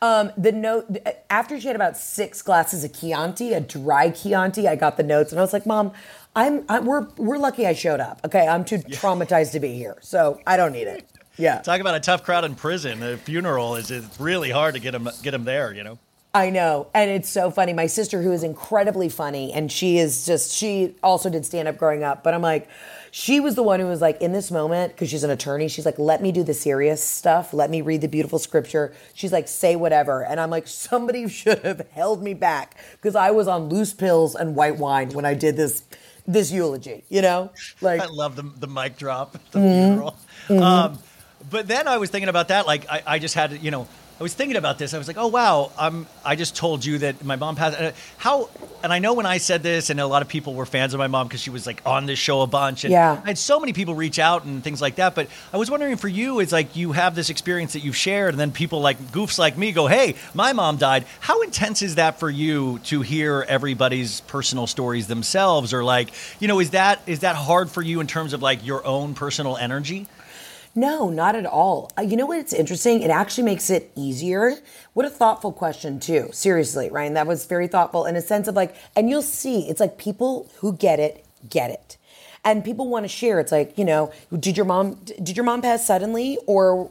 Um, 0.00 0.32
the 0.36 0.52
note 0.52 0.96
after 1.30 1.60
she 1.60 1.66
had 1.66 1.76
about 1.76 1.96
six 1.96 2.42
glasses 2.42 2.84
of 2.84 2.92
Chianti, 2.92 3.52
a 3.52 3.60
dry 3.60 4.10
Chianti, 4.10 4.68
I 4.68 4.76
got 4.76 4.96
the 4.96 5.02
notes, 5.02 5.32
and 5.32 5.38
I 5.38 5.42
was 5.42 5.52
like, 5.52 5.66
"Mom, 5.66 5.92
I'm, 6.34 6.64
i 6.68 6.80
we're 6.80 7.06
we're 7.16 7.38
lucky 7.38 7.66
I 7.66 7.72
showed 7.72 8.00
up. 8.00 8.20
Okay, 8.24 8.46
I'm 8.46 8.64
too 8.64 8.78
traumatized 8.78 9.52
to 9.52 9.60
be 9.60 9.74
here, 9.74 9.96
so 10.00 10.40
I 10.46 10.56
don't 10.56 10.72
need 10.72 10.88
it." 10.88 11.08
Yeah, 11.38 11.60
Talk 11.60 11.80
about 11.80 11.94
a 11.94 12.00
tough 12.00 12.24
crowd 12.24 12.44
in 12.44 12.54
prison. 12.54 13.02
A 13.02 13.16
funeral 13.16 13.76
is 13.76 13.90
it's 13.90 14.20
really 14.20 14.50
hard 14.50 14.74
to 14.74 14.80
get 14.80 14.90
them 14.92 15.08
get 15.22 15.30
them 15.30 15.44
there. 15.44 15.72
You 15.72 15.84
know. 15.84 15.98
I 16.34 16.48
know. 16.48 16.86
And 16.94 17.10
it's 17.10 17.28
so 17.28 17.50
funny. 17.50 17.74
My 17.74 17.86
sister, 17.86 18.22
who 18.22 18.32
is 18.32 18.42
incredibly 18.42 19.10
funny, 19.10 19.52
and 19.52 19.70
she 19.70 19.98
is 19.98 20.24
just, 20.24 20.50
she 20.50 20.96
also 21.02 21.28
did 21.28 21.44
stand 21.44 21.68
up 21.68 21.76
growing 21.76 22.04
up. 22.04 22.24
But 22.24 22.32
I'm 22.32 22.40
like, 22.40 22.68
she 23.14 23.40
was 23.40 23.54
the 23.56 23.62
one 23.62 23.78
who 23.78 23.86
was 23.86 24.00
like, 24.00 24.20
in 24.22 24.32
this 24.32 24.50
moment, 24.50 24.94
because 24.94 25.10
she's 25.10 25.22
an 25.22 25.28
attorney, 25.30 25.68
she's 25.68 25.84
like, 25.84 25.98
let 25.98 26.22
me 26.22 26.32
do 26.32 26.42
the 26.42 26.54
serious 26.54 27.04
stuff. 27.04 27.52
Let 27.52 27.68
me 27.70 27.82
read 27.82 28.00
the 28.00 28.08
beautiful 28.08 28.38
scripture. 28.38 28.94
She's 29.12 29.32
like, 29.32 29.48
say 29.48 29.76
whatever. 29.76 30.24
And 30.24 30.40
I'm 30.40 30.48
like, 30.48 30.66
somebody 30.66 31.28
should 31.40 31.58
have 31.60 31.86
held 31.90 32.22
me 32.22 32.32
back 32.32 32.74
because 32.92 33.14
I 33.14 33.30
was 33.30 33.46
on 33.48 33.68
loose 33.68 33.92
pills 33.92 34.34
and 34.34 34.56
white 34.56 34.78
wine 34.78 35.10
when 35.10 35.24
I 35.26 35.34
did 35.34 35.56
this. 35.56 35.84
This 36.24 36.52
eulogy, 36.52 37.02
you 37.08 37.20
know, 37.20 37.50
like 37.80 38.00
I 38.00 38.06
love 38.06 38.36
the 38.36 38.44
the 38.44 38.68
mic 38.68 38.96
drop, 38.96 39.32
the 39.50 39.58
Mm-hmm. 39.58 39.88
funeral. 40.48 40.62
Um, 40.64 40.98
but 41.50 41.66
then 41.66 41.88
I 41.88 41.98
was 41.98 42.10
thinking 42.10 42.28
about 42.28 42.46
that. 42.48 42.64
Like 42.64 42.88
I, 42.88 43.02
I 43.04 43.18
just 43.18 43.34
had, 43.34 43.50
to, 43.50 43.58
you 43.58 43.72
know, 43.72 43.88
I 44.20 44.22
was 44.22 44.34
thinking 44.34 44.56
about 44.56 44.78
this. 44.78 44.94
I 44.94 44.98
was 44.98 45.08
like, 45.08 45.16
oh 45.18 45.26
wow, 45.26 45.72
I'm. 45.76 46.06
I 46.24 46.36
just 46.36 46.54
told 46.54 46.84
you 46.84 46.98
that 46.98 47.24
my 47.24 47.34
mom 47.34 47.56
passed. 47.56 47.80
uh, 47.80 47.90
How? 48.18 48.48
And 48.84 48.92
I 48.92 49.00
know 49.00 49.14
when 49.14 49.26
I 49.26 49.38
said 49.38 49.62
this, 49.64 49.90
and 49.90 49.98
a 49.98 50.06
lot 50.06 50.22
of 50.22 50.28
people 50.28 50.54
were 50.54 50.66
fans 50.66 50.94
of 50.94 50.98
my 50.98 51.08
mom 51.08 51.26
because 51.26 51.40
she 51.40 51.50
was 51.50 51.66
like 51.66 51.82
on 51.84 52.06
this 52.06 52.18
show 52.20 52.42
a 52.42 52.46
bunch. 52.46 52.84
And 52.84 52.92
Yeah. 52.92 53.20
I 53.24 53.28
had 53.28 53.38
so 53.38 53.58
many 53.58 53.72
people 53.72 53.94
reach 53.96 54.20
out 54.20 54.44
and 54.44 54.62
things 54.62 54.80
like 54.80 54.96
that. 54.96 55.16
But 55.16 55.26
I 55.52 55.56
was 55.56 55.70
wondering 55.70 55.96
for 55.96 56.06
you, 56.08 56.38
it's 56.38 56.52
like 56.52 56.76
you 56.76 56.92
have 56.92 57.14
this 57.16 57.30
experience 57.30 57.72
that 57.72 57.80
you've 57.80 57.96
shared, 57.96 58.34
and 58.34 58.38
then 58.40 58.52
people 58.52 58.80
like 58.80 58.98
goofs 59.10 59.38
like 59.38 59.58
me 59.58 59.72
go, 59.72 59.88
hey, 59.88 60.14
my 60.34 60.52
mom 60.52 60.76
died. 60.76 61.04
How 61.18 61.42
intense 61.42 61.82
is 61.82 61.96
that 61.96 62.20
for 62.20 62.30
you 62.30 62.78
to 62.84 63.02
hear 63.02 63.44
everybody's 63.48 64.20
personal 64.22 64.68
stories 64.68 65.08
themselves, 65.08 65.74
or 65.74 65.82
like, 65.82 66.10
you 66.38 66.46
know, 66.46 66.60
is 66.60 66.70
that 66.70 67.00
is 67.06 67.20
that 67.20 67.34
hard 67.34 67.70
for 67.70 67.82
you 67.82 67.98
in 67.98 68.06
terms 68.06 68.34
of 68.34 68.42
like 68.42 68.64
your 68.64 68.86
own 68.86 69.14
personal 69.14 69.56
energy? 69.56 70.06
No, 70.74 71.10
not 71.10 71.34
at 71.36 71.44
all. 71.44 71.90
Uh, 71.98 72.02
You 72.02 72.16
know 72.16 72.26
what? 72.26 72.38
It's 72.38 72.52
interesting? 72.52 73.02
It 73.02 73.10
actually 73.10 73.44
makes 73.44 73.68
it 73.68 73.92
easier. 73.94 74.54
What 74.94 75.04
a 75.04 75.10
thoughtful 75.10 75.52
question, 75.52 76.00
too. 76.00 76.30
Seriously, 76.32 76.88
Ryan, 76.90 77.14
that 77.14 77.26
was 77.26 77.44
very 77.44 77.68
thoughtful 77.68 78.06
in 78.06 78.16
a 78.16 78.22
sense 78.22 78.48
of 78.48 78.56
like, 78.56 78.74
and 78.96 79.10
you'll 79.10 79.22
see, 79.22 79.68
it's 79.68 79.80
like 79.80 79.98
people 79.98 80.50
who 80.56 80.72
get 80.72 80.98
it, 80.98 81.24
get 81.48 81.70
it. 81.70 81.98
And 82.44 82.64
people 82.64 82.88
want 82.88 83.04
to 83.04 83.08
share. 83.08 83.38
It's 83.38 83.52
like, 83.52 83.76
you 83.78 83.84
know, 83.84 84.10
did 84.36 84.56
your 84.56 84.66
mom 84.66 84.94
did 85.22 85.36
your 85.36 85.44
mom 85.44 85.62
pass 85.62 85.86
suddenly 85.86 86.38
or 86.46 86.90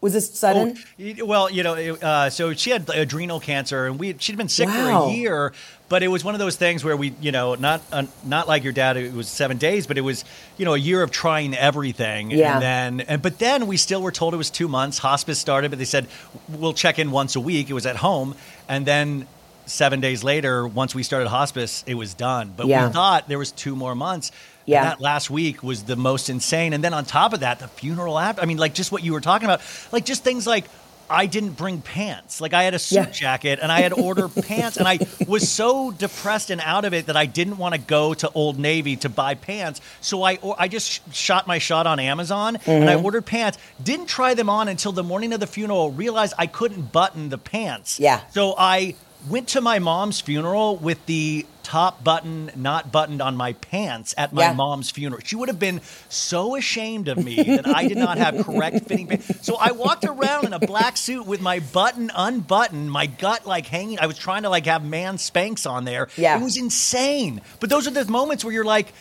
was 0.00 0.12
this 0.12 0.30
sudden? 0.32 0.76
Y- 0.98 1.16
Well, 1.24 1.50
you 1.50 1.62
know, 1.62 1.74
uh, 1.74 2.30
so 2.30 2.52
she 2.52 2.70
had 2.70 2.88
adrenal 2.90 3.40
cancer, 3.40 3.86
and 3.86 3.98
we 3.98 4.14
she'd 4.18 4.36
been 4.36 4.48
sick 4.48 4.68
for 4.68 4.74
a 4.90 5.10
year. 5.10 5.52
But 5.88 6.02
it 6.02 6.08
was 6.08 6.24
one 6.24 6.34
of 6.34 6.40
those 6.40 6.56
things 6.56 6.82
where 6.84 6.96
we, 6.96 7.14
you 7.20 7.30
know, 7.30 7.54
not 7.54 7.80
uh, 7.92 8.04
not 8.24 8.48
like 8.48 8.64
your 8.64 8.72
dad. 8.72 8.96
It 8.96 9.12
was 9.14 9.28
seven 9.28 9.56
days, 9.56 9.86
but 9.86 9.96
it 9.96 10.00
was, 10.00 10.24
you 10.58 10.64
know, 10.64 10.74
a 10.74 10.78
year 10.78 11.00
of 11.02 11.12
trying 11.12 11.54
everything. 11.54 12.32
Yeah. 12.32 12.54
And 12.54 12.62
then, 12.62 13.00
and 13.08 13.22
but 13.22 13.38
then 13.38 13.68
we 13.68 13.76
still 13.76 14.02
were 14.02 14.10
told 14.10 14.34
it 14.34 14.36
was 14.36 14.50
two 14.50 14.66
months. 14.68 14.98
Hospice 14.98 15.38
started, 15.38 15.70
but 15.70 15.78
they 15.78 15.84
said 15.84 16.08
we'll 16.48 16.74
check 16.74 16.98
in 16.98 17.12
once 17.12 17.36
a 17.36 17.40
week. 17.40 17.70
It 17.70 17.74
was 17.74 17.86
at 17.86 17.96
home, 17.96 18.34
and 18.68 18.84
then 18.84 19.28
seven 19.66 20.00
days 20.00 20.24
later, 20.24 20.66
once 20.66 20.94
we 20.94 21.02
started 21.02 21.28
hospice, 21.28 21.84
it 21.86 21.94
was 21.94 22.14
done. 22.14 22.52
But 22.56 22.66
Yeah. 22.66 22.86
we 22.86 22.92
thought 22.92 23.28
there 23.28 23.38
was 23.38 23.52
two 23.52 23.76
more 23.76 23.94
months. 23.94 24.30
And 24.30 24.72
Yeah. 24.72 24.84
that 24.84 25.00
last 25.00 25.30
week 25.30 25.62
was 25.62 25.84
the 25.84 25.96
most 25.96 26.28
insane. 26.30 26.72
And 26.72 26.82
then 26.82 26.94
on 26.94 27.04
top 27.04 27.32
of 27.32 27.40
that, 27.40 27.58
the 27.60 27.68
funeral 27.68 28.18
after. 28.18 28.42
I 28.42 28.46
mean, 28.46 28.56
like 28.58 28.74
just 28.74 28.90
what 28.90 29.02
you 29.04 29.12
were 29.12 29.20
talking 29.20 29.46
about, 29.46 29.60
like 29.92 30.04
just 30.04 30.24
things 30.24 30.46
like 30.46 30.64
I 31.08 31.26
didn't 31.26 31.50
bring 31.52 31.82
pants. 31.82 32.40
Like 32.40 32.52
I 32.52 32.64
had 32.64 32.74
a 32.74 32.80
suit 32.80 32.96
Yeah. 32.96 33.04
jacket 33.10 33.60
and 33.62 33.70
I 33.70 33.80
had 33.80 33.92
ordered 33.92 34.30
pants, 34.48 34.76
and 34.76 34.88
I 34.88 34.98
was 35.28 35.48
so 35.48 35.92
depressed 35.92 36.50
and 36.50 36.60
out 36.60 36.84
of 36.84 36.92
it 36.94 37.06
that 37.06 37.16
I 37.16 37.26
didn't 37.26 37.58
want 37.58 37.74
to 37.76 37.80
go 37.80 38.12
to 38.14 38.28
Old 38.34 38.58
Navy 38.58 38.96
to 38.96 39.08
buy 39.08 39.34
pants. 39.36 39.80
So 40.00 40.24
I 40.24 40.40
or, 40.42 40.56
I 40.58 40.66
just 40.66 40.90
sh- 40.90 40.98
shot 41.12 41.46
my 41.46 41.58
shot 41.58 41.86
on 41.86 42.00
Amazon 42.00 42.58
and 42.66 42.90
I 42.90 42.94
Mm-hmm. 42.96 43.04
ordered 43.04 43.24
pants. 43.26 43.56
Didn't 43.80 44.06
try 44.06 44.34
them 44.34 44.50
on 44.50 44.66
until 44.66 44.90
the 44.90 45.04
morning 45.04 45.32
of 45.32 45.38
the 45.38 45.46
funeral. 45.46 45.92
Realized 45.92 46.34
I 46.38 46.48
couldn't 46.48 46.90
button 46.90 47.28
the 47.28 47.38
pants. 47.38 48.00
Yeah. 48.00 48.22
So 48.32 48.56
I 48.58 48.96
went 49.28 49.48
to 49.48 49.60
my 49.60 49.78
mom's 49.78 50.20
funeral 50.20 50.76
with 50.76 51.04
the 51.06 51.46
top 51.62 52.04
button 52.04 52.48
not 52.54 52.92
buttoned 52.92 53.20
on 53.20 53.36
my 53.36 53.52
pants 53.54 54.14
at 54.16 54.32
my 54.32 54.42
Yeah. 54.42 54.52
mom's 54.52 54.88
funeral. 54.90 55.20
She 55.24 55.34
would 55.34 55.48
have 55.48 55.58
been 55.58 55.80
so 56.08 56.54
ashamed 56.54 57.08
of 57.08 57.18
me 57.18 57.42
that 57.42 57.66
I 57.66 57.88
did 57.88 57.96
not 57.96 58.18
have 58.18 58.44
correct 58.44 58.86
fitting 58.86 59.08
pants. 59.08 59.44
So 59.44 59.56
I 59.56 59.72
walked 59.72 60.04
around 60.04 60.44
in 60.46 60.52
a 60.52 60.60
black 60.60 60.96
suit 60.96 61.26
with 61.26 61.40
my 61.40 61.58
button 61.58 62.12
unbuttoned, 62.14 62.90
my 62.92 63.06
gut 63.06 63.46
like 63.46 63.66
hanging. 63.66 63.98
I 63.98 64.06
was 64.06 64.16
trying 64.16 64.44
to 64.44 64.48
like 64.48 64.66
have 64.66 64.84
man 64.84 65.18
spanks 65.18 65.66
on 65.66 65.84
there. 65.84 66.06
Yeah. 66.16 66.38
It 66.38 66.42
was 66.44 66.56
insane. 66.56 67.40
But 67.58 67.68
those 67.68 67.88
are 67.88 67.90
the 67.90 68.04
moments 68.04 68.44
where 68.44 68.54
you're 68.54 68.64
like, 68.64 68.92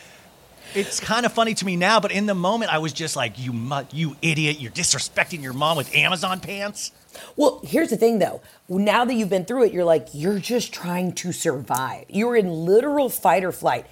it's 0.74 1.00
kind 1.00 1.26
of 1.26 1.32
funny 1.32 1.54
to 1.54 1.66
me 1.66 1.76
now, 1.76 2.00
but 2.00 2.12
in 2.12 2.26
the 2.26 2.34
moment 2.36 2.74
I 2.74 2.80
was 2.80 2.92
just 2.94 3.16
like, 3.16 3.38
you 3.38 3.54
mu- 3.54 3.86
you 3.94 4.18
idiot, 4.24 4.60
you're 4.60 4.72
disrespecting 4.72 5.42
your 5.44 5.54
mom 5.54 5.78
with 5.78 5.94
Amazon 5.96 6.40
pants. 6.40 6.92
Well, 7.36 7.62
here's 7.64 7.90
the 7.90 7.98
thing 7.98 8.20
though. 8.20 8.42
Now 8.70 9.06
that 9.06 9.14
you've 9.14 9.30
been 9.30 9.46
through 9.46 9.66
it, 9.66 9.74
you're 9.74 9.86
like, 9.86 10.08
you're 10.14 10.40
just 10.40 10.74
trying 10.74 11.14
to 11.14 11.32
survive. 11.32 12.06
You're 12.10 12.36
in 12.36 12.50
literal 12.50 13.10
fight 13.10 13.44
or 13.44 13.52
flight. 13.52 13.86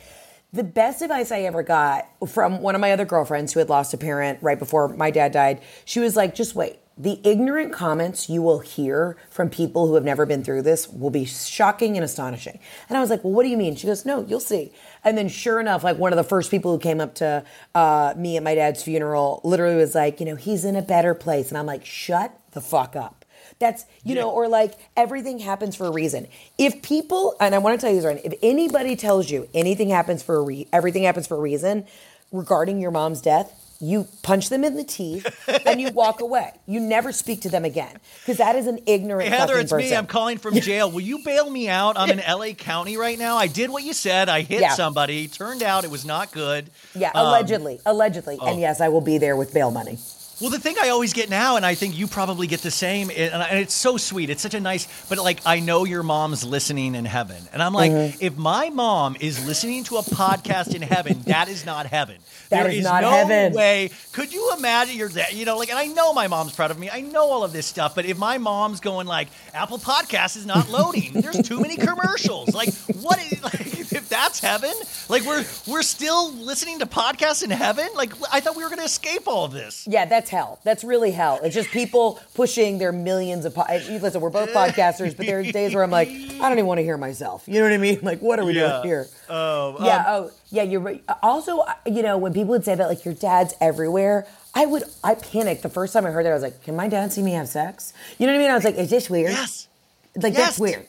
The 0.51 0.63
best 0.63 1.01
advice 1.01 1.31
I 1.31 1.41
ever 1.41 1.63
got 1.63 2.07
from 2.27 2.61
one 2.61 2.75
of 2.75 2.81
my 2.81 2.91
other 2.91 3.05
girlfriends 3.05 3.53
who 3.53 3.59
had 3.59 3.69
lost 3.69 3.93
a 3.93 3.97
parent 3.97 4.37
right 4.41 4.59
before 4.59 4.87
my 4.89 5.09
dad 5.09 5.31
died, 5.31 5.61
she 5.83 5.99
was 5.99 6.15
like, 6.15 6.35
just 6.35 6.53
wait. 6.53 6.77
the 6.97 7.19
ignorant 7.23 7.73
comments 7.73 8.29
you 8.29 8.41
will 8.41 8.59
hear 8.59 9.17
from 9.29 9.49
people 9.49 9.87
who 9.87 9.95
have 9.95 10.03
never 10.03 10.25
been 10.25 10.43
through 10.43 10.61
this 10.61 10.87
will 10.87 11.09
be 11.09 11.25
shocking 11.25 11.97
and 11.97 12.05
astonishing. 12.05 12.59
And 12.87 12.97
I 12.97 13.01
was 13.01 13.09
like, 13.09 13.23
well, 13.23 13.33
what 13.33 13.43
do 13.43 13.49
you 13.49 13.57
mean? 13.57 13.75
She 13.75 13.87
goes, 13.87 14.05
no, 14.05 14.23
you'll 14.25 14.39
see. 14.39 14.71
And 15.03 15.17
then 15.17 15.27
sure 15.27 15.59
enough, 15.59 15.83
like 15.83 15.97
one 15.97 16.13
of 16.13 16.17
the 16.17 16.23
first 16.23 16.49
people 16.49 16.71
who 16.71 16.79
came 16.79 17.01
up 17.01 17.15
to 17.15 17.43
uh, 17.75 18.13
me 18.15 18.37
at 18.37 18.43
my 18.43 18.55
dad's 18.55 18.81
funeral 18.83 19.41
literally 19.43 19.75
was 19.75 19.95
like, 19.95 20.19
you 20.19 20.25
know, 20.25 20.35
he's 20.35 20.65
in 20.65 20.75
a 20.75 20.81
better 20.81 21.13
place. 21.13 21.49
And 21.49 21.57
I'm 21.57 21.65
like, 21.65 21.85
shut 21.85 22.37
the 22.51 22.61
fuck 22.61 22.95
up. 22.95 23.25
That's, 23.59 23.85
you 24.03 24.15
know, 24.15 24.29
or 24.29 24.47
like 24.47 24.73
everything 24.97 25.39
happens 25.39 25.75
for 25.75 25.85
a 25.85 25.91
reason. 25.91 26.27
If 26.57 26.81
people, 26.81 27.35
and 27.39 27.53
I 27.53 27.59
want 27.59 27.79
to 27.79 27.85
tell 27.85 27.93
you 27.93 28.01
this 28.01 28.05
right, 28.05 28.21
if 28.23 28.33
anybody 28.41 28.95
tells 28.95 29.29
you 29.29 29.47
anything 29.53 29.89
happens 29.89 30.23
for 30.23 30.37
a 30.37 30.41
re- 30.41 30.67
everything 30.73 31.03
happens 31.03 31.27
for 31.27 31.37
a 31.37 31.39
reason 31.39 31.85
regarding 32.33 32.81
your 32.81 32.91
mom's 32.91 33.21
death, 33.21 33.59
you 33.79 34.07
punch 34.21 34.47
them 34.49 34.63
in 34.63 34.75
the 34.75 34.83
teeth 34.83 35.25
and 35.65 35.79
you 35.81 35.91
walk 35.91 36.21
away. 36.21 36.51
You 36.65 36.79
never 36.79 37.11
speak 37.11 37.41
to 37.41 37.49
them 37.49 37.65
again 37.65 37.97
because 38.21 38.37
that 38.37 38.55
is 38.55 38.65
an 38.67 38.79
ignorant 38.85 39.27
Heather, 39.29 39.57
it's 39.57 39.71
person. 39.71 39.89
me. 39.89 39.95
I'm 39.95 40.05
calling 40.07 40.37
from 40.37 40.55
jail. 40.59 40.89
Will 40.89 41.01
you 41.01 41.19
bail 41.25 41.49
me 41.49 41.67
out? 41.67 41.97
I'm 41.97 42.09
in 42.09 42.19
LA 42.27 42.51
County 42.53 42.95
right 42.97 43.19
now. 43.19 43.35
I 43.37 43.47
did 43.47 43.69
what 43.69 43.83
you 43.83 43.91
said. 43.93 44.29
I 44.29 44.41
hit 44.41 44.61
Yeah. 44.61 44.73
somebody. 44.73 45.27
Turned 45.27 45.63
out 45.63 45.83
it 45.83 45.91
was 45.91 46.05
not 46.05 46.31
good. 46.31 46.69
yeah, 46.95 47.11
Um, 47.13 47.27
allegedly, 47.27 47.79
allegedly, 47.85 48.37
oh. 48.39 48.47
and 48.47 48.59
yes, 48.59 48.79
I 48.79 48.87
will 48.89 49.01
be 49.01 49.17
there 49.17 49.35
with 49.35 49.53
bail 49.53 49.69
money. 49.71 49.97
Well, 50.43 50.51
the 50.51 50.59
thing 50.59 50.75
I 50.77 50.89
always 50.89 51.13
get 51.13 51.29
now, 51.29 51.55
and 51.55 51.65
I 51.65 51.73
think 51.73 51.97
you 51.97 52.05
probably 52.05 52.47
get 52.47 52.59
the 52.61 52.69
same, 52.69 53.09
and 53.09 53.57
it's 53.59 53.73
so 53.73 53.95
sweet. 53.95 54.29
It's 54.29 54.41
such 54.41 54.53
a 54.53 54.59
nice, 54.59 54.89
but 55.07 55.17
like 55.17 55.39
I 55.45 55.61
know 55.61 55.85
your 55.85 56.03
mom's 56.03 56.43
listening 56.43 56.95
in 56.95 57.05
heaven, 57.05 57.37
and 57.53 57.63
I'm 57.63 57.73
like, 57.73 57.93
Mm-hmm. 57.93 58.17
if 58.19 58.35
my 58.35 58.69
mom 58.69 59.15
is 59.21 59.45
listening 59.47 59.85
to 59.85 59.95
a 59.97 60.01
podcast 60.01 60.75
in 60.75 60.81
heaven, 60.81 61.21
that 61.27 61.47
is 61.47 61.65
not 61.65 61.85
heaven. 61.85 62.17
That 62.49 62.63
There 62.63 62.71
is 62.73 62.79
is 62.79 62.83
no 62.83 63.09
heaven. 63.09 63.53
way. 63.53 63.91
Could 64.11 64.33
you 64.33 64.51
imagine 64.57 64.97
your 64.97 65.07
dad? 65.07 65.31
You 65.31 65.45
know, 65.45 65.57
like, 65.57 65.69
and 65.69 65.79
I 65.79 65.85
know 65.85 66.13
my 66.13 66.27
mom's 66.27 66.53
proud 66.53 66.71
of 66.71 66.77
me. 66.77 66.89
I 66.91 66.99
know 66.99 67.23
all 67.23 67.45
of 67.45 67.53
this 67.53 67.65
stuff, 67.65 67.95
but 67.95 68.03
if 68.05 68.17
my 68.17 68.37
mom's 68.37 68.81
going 68.81 69.07
like, 69.07 69.29
Apple 69.53 69.77
Podcast 69.77 70.35
is 70.35 70.45
not 70.45 70.69
loading, 70.69 71.13
there's 71.13 71.41
too 71.47 71.61
many 71.61 71.77
commercials. 71.77 72.53
Like, 72.53 72.73
what? 73.01 73.17
Is, 73.31 73.41
like, 73.43 73.61
if 73.93 74.09
that's 74.09 74.39
heaven, 74.41 74.73
like 75.07 75.23
we're 75.23 75.45
we're 75.67 75.83
still 75.83 76.33
listening 76.33 76.79
to 76.79 76.85
podcasts 76.85 77.43
in 77.43 77.49
heaven. 77.51 77.87
Like, 77.95 78.11
I 78.33 78.41
thought 78.41 78.57
we 78.57 78.63
were 78.63 78.69
going 78.69 78.79
to 78.79 78.85
escape 78.85 79.25
all 79.27 79.45
of 79.45 79.53
this. 79.53 79.87
Yeah, 79.87 80.05
that's 80.05 80.32
hell. 80.33 80.59
That's 80.65 80.83
really 80.83 81.11
hell. 81.11 81.39
It's 81.43 81.55
just 81.55 81.69
people 81.71 82.19
pushing 82.33 82.77
their 82.79 82.91
millions 82.91 83.45
of. 83.45 83.55
Po- 83.55 83.65
listen, 83.69 84.19
we're 84.19 84.29
both 84.29 84.49
podcasters, 84.49 85.15
but 85.15 85.25
there 85.25 85.39
are 85.39 85.43
days 85.43 85.73
where 85.73 85.83
I'm 85.83 85.91
like, 85.91 86.09
I 86.09 86.37
don't 86.49 86.53
even 86.53 86.65
want 86.65 86.79
to 86.79 86.83
hear 86.83 86.97
myself. 86.97 87.43
You 87.47 87.59
know 87.59 87.63
what 87.67 87.71
I 87.73 87.77
mean? 87.77 87.99
Like, 88.01 88.19
what 88.19 88.39
are 88.39 88.45
we 88.45 88.53
Yeah. 88.53 88.67
doing 88.67 88.83
here? 88.83 89.07
Oh, 89.29 89.77
yeah. 89.85 90.03
oh, 90.07 90.31
yeah. 90.49 90.63
You're 90.63 90.81
right. 90.81 91.01
Also, 91.21 91.59
uh, 91.59 91.73
you 91.85 92.01
know, 92.03 92.17
when 92.17 92.33
people 92.33 92.49
would 92.49 92.65
say 92.65 92.75
that, 92.75 92.89
like, 92.89 93.05
your 93.05 93.13
dad's 93.13 93.53
everywhere. 93.61 94.27
I 94.55 94.65
would, 94.67 94.83
I 95.03 95.15
panicked 95.15 95.63
the 95.63 95.69
first 95.69 95.93
time 95.93 96.05
I 96.05 96.11
heard 96.11 96.25
that. 96.25 96.29
I 96.31 96.33
was 96.35 96.43
like, 96.43 96.61
can 96.63 96.75
my 96.75 96.87
dad 96.87 97.11
see 97.13 97.23
me 97.23 97.31
have 97.31 97.47
sex? 97.47 97.93
You 98.19 98.27
know 98.27 98.33
what 98.33 98.39
I 98.39 98.41
mean? 98.43 98.51
I 98.51 98.55
was 98.55 98.63
like, 98.63 98.75
is 98.75 98.89
this 98.89 99.09
weird? 99.09 99.31
Yes. 99.31 99.67
Like, 100.15 100.33
Yes. 100.33 100.41
that's 100.45 100.59
weird. 100.59 100.85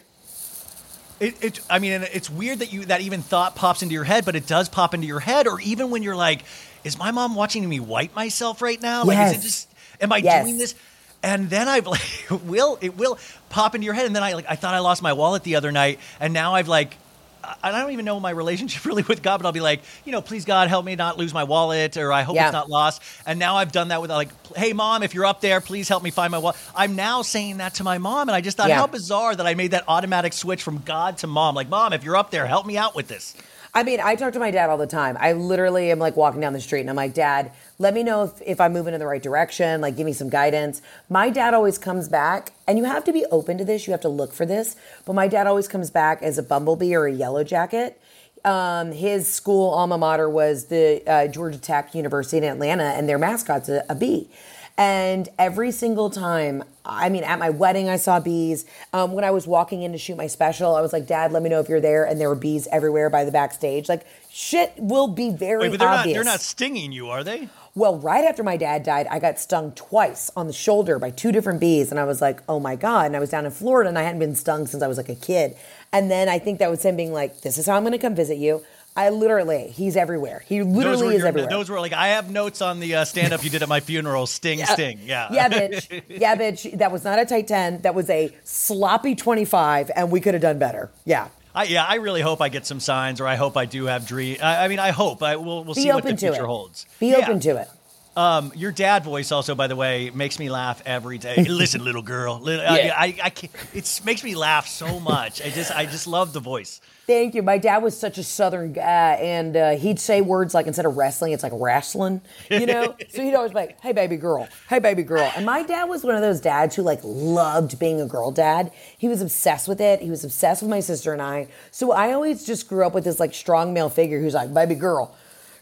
It, 1.21 1.43
it, 1.43 1.61
I 1.71 1.79
mean, 1.79 2.03
it's 2.13 2.29
weird 2.29 2.59
that 2.59 2.73
you 2.73 2.85
that 2.87 3.01
even 3.01 3.23
thought 3.23 3.55
pops 3.55 3.83
into 3.83 3.95
your 3.95 4.05
head, 4.05 4.25
but 4.25 4.35
it 4.37 4.47
does 4.47 4.69
pop 4.69 4.95
into 4.95 5.07
your 5.07 5.21
head. 5.21 5.47
Or 5.47 5.61
even 5.61 5.91
when 5.91 6.03
you're 6.03 6.17
like, 6.17 6.43
"Is 6.85 6.99
my 6.99 7.11
mom 7.11 7.35
watching 7.35 7.69
me 7.69 7.81
wipe 7.81 8.15
myself 8.15 8.63
right 8.63 8.81
now? 8.81 9.05
Like, 9.05 9.19
is 9.19 9.33
it 9.33 9.41
just? 9.43 9.69
Am 10.01 10.13
I 10.13 10.19
Yes. 10.19 10.43
doing 10.43 10.59
this?" 10.59 10.75
And 11.23 11.49
then 11.51 11.69
I've 11.69 11.87
like, 11.97 12.03
will 12.45 12.79
it 12.81 12.97
will 12.97 13.19
pop 13.49 13.75
into 13.75 13.85
your 13.87 13.95
head, 13.95 14.07
and 14.07 14.15
then 14.15 14.23
I 14.23 14.35
like 14.35 14.47
I 14.49 14.57
thought 14.57 14.75
I 14.75 14.81
lost 14.81 15.03
my 15.03 15.13
wallet 15.15 15.43
the 15.43 15.57
other 15.57 15.73
night, 15.73 15.99
and 16.21 16.33
now 16.33 16.55
I've 16.55 16.69
like. 16.69 16.97
I 17.43 17.57
I 17.63 17.73
don't 17.73 17.91
even 17.93 18.07
know 18.07 18.19
my 18.21 18.31
relationship 18.31 18.85
really 18.91 19.03
with 19.03 19.23
God, 19.23 19.37
but 19.37 19.45
I'll 19.47 19.53
be 19.53 19.61
like, 19.61 19.83
you 20.07 20.13
know, 20.13 20.23
please 20.23 20.47
God 20.47 20.69
help 20.69 20.83
me 20.87 20.97
not 20.97 21.19
lose 21.19 21.35
my 21.35 21.45
wallet, 21.45 21.99
or 21.99 22.11
I 22.11 22.23
hope 22.23 22.37
Yeah. 22.37 22.47
it's 22.47 22.55
not 22.55 22.71
lost. 22.71 23.03
And 23.27 23.39
now 23.39 23.57
I've 23.57 23.71
done 23.71 23.89
that 23.89 24.01
with 24.01 24.11
like, 24.11 24.31
hey 24.57 24.73
mom, 24.73 25.03
if 25.03 25.13
you're 25.13 25.27
up 25.27 25.43
there, 25.43 25.61
please 25.61 25.87
help 25.87 26.03
me 26.03 26.11
find 26.11 26.31
my 26.31 26.39
wallet. 26.39 26.57
I'm 26.75 26.97
now 26.97 27.21
saying 27.21 27.59
that 27.59 27.75
to 27.75 27.85
my 27.85 27.99
mom, 27.99 28.29
and 28.31 28.35
I 28.37 28.41
just 28.41 28.57
thought 28.57 28.71
Yeah. 28.71 28.77
how 28.79 28.87
bizarre 28.87 29.37
that 29.37 29.47
I 29.47 29.53
made 29.53 29.73
that 29.73 29.85
automatic 29.89 30.33
switch 30.33 30.63
from 30.63 30.79
God 30.79 31.19
to 31.19 31.27
mom. 31.27 31.55
Like, 31.55 31.69
mom, 31.69 31.93
if 31.93 32.03
you're 32.03 32.17
up 32.17 32.31
there, 32.31 32.47
help 32.47 32.65
me 32.65 32.79
out 32.79 32.95
with 32.97 33.09
this. 33.09 33.35
I 33.77 33.83
mean, 33.83 33.99
I 34.01 34.15
talk 34.15 34.33
to 34.35 34.39
my 34.39 34.53
dad 34.53 34.71
all 34.71 34.79
the 34.79 34.87
time. 34.87 35.17
I 35.19 35.33
literally 35.33 35.91
am 35.91 35.99
like 35.99 36.17
walking 36.17 36.41
down 36.41 36.53
the 36.53 36.61
street 36.61 36.83
and 36.83 36.91
I'm 36.91 36.95
like, 36.95 37.13
Dad, 37.13 37.51
let 37.81 37.93
me 37.93 38.05
know 38.05 38.23
if, 38.23 38.41
if 38.47 38.61
I'm 38.61 38.73
moving 38.73 38.95
in 38.95 39.01
the 39.01 39.07
right 39.07 39.23
direction. 39.23 39.81
Like, 39.81 39.97
give 39.97 40.07
me 40.07 40.13
some 40.13 40.29
guidance. 40.29 40.81
My 41.09 41.29
dad 41.29 41.55
always 41.55 41.77
comes 41.77 42.09
back, 42.09 42.53
and 42.69 42.79
you 42.79 42.85
have 42.85 43.03
to 43.05 43.13
be 43.13 43.25
open 43.33 43.59
to 43.59 43.65
this. 43.65 43.89
You 43.89 43.91
have 43.91 44.01
to 44.03 44.09
look 44.09 44.33
for 44.33 44.47
this. 44.47 44.77
But 45.05 45.15
my 45.15 45.27
dad 45.27 45.49
always 45.49 45.67
comes 45.67 45.91
back 45.91 46.23
as 46.23 46.39
a 46.39 46.43
bumblebee 46.45 46.95
or 46.95 47.07
a 47.07 47.13
yellow 47.13 47.43
jacket. 47.43 48.01
Um, 48.45 48.93
his 48.93 49.33
school 49.33 49.71
alma 49.71 49.99
mater 49.99 50.29
was 50.29 50.67
the 50.67 51.03
uh, 51.07 51.27
Georgia 51.27 51.59
Tech 51.59 51.97
University 51.97 52.37
in 52.37 52.45
Atlanta, 52.45 52.85
and 52.85 53.09
their 53.09 53.19
mascot's 53.19 53.69
a, 53.69 53.85
a 53.89 53.97
bee. 53.97 54.29
And 54.77 55.29
every 55.39 55.71
single 55.71 56.11
time, 56.11 56.65
I 56.85 57.09
mean, 57.09 57.23
at 57.23 57.39
my 57.39 57.49
wedding, 57.49 57.89
I 57.89 57.97
saw 57.97 58.19
bees. 58.19 58.67
Um, 58.93 59.13
when 59.13 59.25
I 59.25 59.31
was 59.31 59.47
walking 59.47 59.83
in 59.83 59.93
to 59.93 59.99
shoot 59.99 60.17
my 60.17 60.27
special, 60.27 60.75
I 60.75 60.81
was 60.81 60.93
like, 60.93 61.07
Dad, 61.07 61.31
let 61.31 61.43
me 61.43 61.49
know 61.49 61.61
if 61.61 61.69
you're 61.69 61.81
there. 61.81 62.05
And 62.05 62.21
there 62.21 62.29
were 62.29 62.35
bees 62.35 62.67
everywhere 62.73 63.09
by 63.09 63.25
the 63.25 63.31
backstage. 63.31 63.89
Like, 63.89 64.05
shit 64.31 64.73
will 64.77 65.07
be 65.07 65.31
very 65.31 65.63
Wait, 65.63 65.71
but 65.71 65.79
they're 65.79 65.89
obvious. 65.89 66.17
not 66.17 66.25
they're 66.25 66.33
not 66.33 66.41
stinging 66.41 66.91
you, 66.91 67.09
are 67.09 67.23
they? 67.23 67.49
Well, 67.77 67.99
right 67.99 68.25
after 68.25 68.43
my 68.43 68.57
dad 68.57 68.83
died, 68.83 69.07
I 69.11 69.19
got 69.21 69.39
stung 69.39 69.73
twice 69.73 70.31
on 70.37 70.47
the 70.49 70.53
shoulder 70.53 70.99
by 70.99 71.11
two 71.11 71.33
different 71.33 71.61
bees. 71.61 71.91
And 71.91 71.99
I 71.99 72.05
was 72.05 72.21
like, 72.21 72.41
oh 72.49 72.61
my 72.61 72.77
God. 72.77 73.07
And 73.07 73.17
I 73.17 73.21
was 73.21 73.31
down 73.31 73.47
in 73.47 73.53
Florida 73.53 73.89
and 73.89 73.99
I 73.99 74.03
hadn't 74.03 74.21
been 74.21 74.37
stung 74.37 74.67
since 74.67 74.83
I 74.83 74.87
was 74.87 74.97
like 74.97 75.09
a 75.09 75.15
kid. 75.15 75.57
And 75.93 76.11
then 76.11 76.29
I 76.29 76.39
think 76.39 76.59
that 76.59 76.71
was 76.71 76.85
him 76.85 76.97
being 76.97 77.13
like, 77.13 77.41
this 77.41 77.59
is 77.59 77.67
how 77.67 77.77
I'm 77.77 77.83
going 77.83 77.93
to 77.93 77.99
come 77.99 78.15
visit 78.15 78.39
you. 78.39 78.65
I 78.97 79.09
literally, 79.11 79.69
he's 79.69 79.97
everywhere. 79.97 80.45
He 80.47 80.63
literally 80.63 81.17
is 81.17 81.21
your- 81.21 81.29
everywhere. 81.29 81.51
those 81.51 81.69
were 81.69 81.81
like 81.81 81.93
I 81.93 82.09
have 82.09 82.31
notes 82.31 82.63
on 82.63 82.79
the 82.79 82.95
uh, 82.97 83.05
stand 83.05 83.33
up 83.33 83.43
you 83.43 83.51
did 83.51 83.63
at 83.63 83.69
my 83.69 83.81
funeral. 83.81 84.27
Sting, 84.27 84.65
sting. 84.65 85.01
Yeah. 85.03 85.29
Yeah, 85.33 85.49
bitch. 85.49 86.03
Yeah, 86.09 86.37
bitch. 86.37 86.79
That 86.79 86.93
was 86.93 87.03
not 87.03 87.19
a 87.19 87.25
tight 87.27 87.49
10. 87.49 87.83
That 87.83 87.95
was 87.97 88.09
a 88.09 88.31
sloppy 88.45 89.17
25, 89.17 89.91
and 89.97 90.13
we 90.13 90.21
could 90.21 90.35
have 90.35 90.43
done 90.43 90.59
better. 90.61 90.91
Yeah. 91.05 91.29
I, 91.57 91.65
yeah, 91.65 91.85
I 91.85 91.97
really 91.97 92.21
hope 92.21 92.41
I 92.41 92.49
get 92.49 92.67
some 92.67 92.79
signs, 92.81 93.21
or 93.21 93.27
I 93.27 93.35
hope 93.37 93.57
I 93.57 93.65
do 93.67 93.87
have 93.87 94.07
dream. 94.07 94.39
I, 94.43 94.65
I 94.65 94.69
mean, 94.69 94.79
I 94.81 94.91
hope. 94.91 95.23
I. 95.23 95.37
We'll 95.37 95.65
Be 95.65 95.75
see 95.75 95.93
what 95.93 96.03
the 96.05 96.17
future 96.17 96.35
it. 96.43 96.47
holds. 96.47 96.87
Be 97.01 97.09
Yeah. 97.09 97.19
open 97.19 97.41
to 97.41 97.57
it. 97.57 97.69
Um, 98.17 98.53
your 98.55 98.71
dad 98.71 99.03
voice 99.03 99.33
also, 99.33 99.57
by 99.57 99.67
the 99.67 99.75
way, 99.75 100.11
makes 100.15 100.39
me 100.39 100.49
laugh 100.51 100.81
every 100.87 101.19
day. 101.19 101.45
Listen, 101.49 101.83
little 101.85 102.03
girl, 102.03 102.39
little, 102.39 102.65
I- 102.65 102.79
Yeah. 102.79 102.95
I, 102.97 103.17
I, 103.25 103.31
can't, 103.31 103.53
it 103.75 104.01
makes 104.05 104.23
me 104.23 104.37
laugh 104.37 104.69
so 104.69 105.01
much. 105.01 105.43
I 105.43 105.51
just, 105.51 105.73
I 105.73 105.85
just 105.87 106.07
love 106.07 106.33
the 106.33 106.39
voice. 106.41 106.81
Thank 107.07 107.35
you. 107.35 107.43
My 107.43 107.59
dad 107.59 107.83
was 107.83 107.99
such 107.99 108.17
a 108.17 108.23
southern 108.23 108.73
guy, 108.73 109.15
and 109.21 109.57
uh, 109.57 109.71
he'd 109.77 110.01
say 110.01 110.23
words 110.23 110.55
like 110.55 110.67
instead 110.67 110.87
of 110.87 110.97
wrestling, 110.97 111.33
it's 111.33 111.43
like 111.43 111.53
wrestling, 111.55 112.23
you 112.51 112.65
know? 112.65 112.97
so 113.11 113.23
he'd 113.23 113.35
always 113.35 113.51
be 113.51 113.57
like, 113.57 113.81
hey, 113.81 113.93
baby 113.93 114.17
girl, 114.17 114.49
hey, 114.71 114.79
baby 114.79 115.03
girl. 115.03 115.31
And 115.37 115.45
my 115.45 115.63
dad 115.63 115.85
was 115.85 116.03
one 116.03 116.15
of 116.15 116.23
those 116.23 116.41
dads 116.41 116.75
who 116.77 116.83
like 116.83 117.01
loved 117.03 117.79
being 117.79 118.01
a 118.01 118.07
girl 118.07 118.31
dad. 118.31 118.73
He 118.97 119.09
was 119.09 119.21
obsessed 119.21 119.69
with 119.69 119.81
it. 119.81 120.01
He 120.01 120.09
was 120.09 120.25
obsessed 120.25 120.63
with 120.63 120.71
my 120.71 120.81
sister 120.81 121.13
and 121.13 121.21
I. 121.21 121.49
So 121.71 121.93
I 121.93 122.13
always 122.13 122.47
just 122.47 122.69
grew 122.69 122.87
up 122.87 122.95
with 122.95 123.05
this 123.05 123.21
like 123.21 123.35
strong 123.35 123.75
male 123.75 123.91
figure 123.91 124.21
who's 124.21 124.35
like, 124.35 124.55
baby 124.55 124.75
girl, 124.75 125.15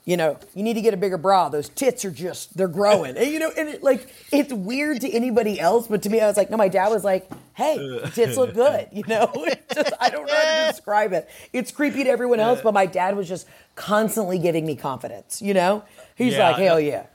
you 0.05 0.17
know, 0.17 0.37
you 0.55 0.63
need 0.65 0.75
to 0.75 0.81
get 0.81 0.95
a 0.95 0.97
bigger 0.97 1.17
bra. 1.17 1.49
Those 1.49 1.69
tits 1.69 2.05
are 2.05 2.11
just, 2.11 2.57
they're 2.57 2.67
growing. 2.69 3.17
And, 3.17 3.31
you 3.31 3.39
know, 3.39 3.53
and 3.57 3.69
it, 3.69 3.83
like, 3.85 4.13
it's 4.33 4.53
weird 4.53 5.01
to 5.03 5.11
anybody 5.11 5.61
else, 5.61 5.87
but 5.87 6.03
to 6.03 6.11
me, 6.11 6.21
I 6.21 6.27
was 6.27 6.37
like, 6.37 6.51
no, 6.51 6.57
my 6.57 6.69
dad 6.69 6.89
was 6.89 7.05
like, 7.05 7.31
hey, 7.55 8.01
tits 8.13 8.37
look 8.37 8.53
good. 8.55 8.89
You 8.93 9.05
know, 9.07 9.31
It's 9.37 9.75
just, 9.75 9.93
I 10.01 10.11
don't 10.11 10.27
know 10.27 10.35
how 10.35 10.67
to 10.67 10.73
describe 10.73 11.13
it. 11.13 11.29
It's 11.53 11.71
creepy 11.71 12.05
to 12.05 12.11
everyone 12.11 12.41
else, 12.41 12.61
but 12.63 12.75
my 12.75 12.87
dad 12.87 13.17
was 13.17 13.29
just 13.29 13.47
constantly 13.77 14.39
giving 14.39 14.67
me 14.67 14.75
confidence, 14.77 15.41
you 15.41 15.55
know? 15.55 15.85
He's 16.17 16.35
Yeah, 16.35 16.51
like, 16.51 16.57
hell 16.57 16.81
yeah. 16.81 17.07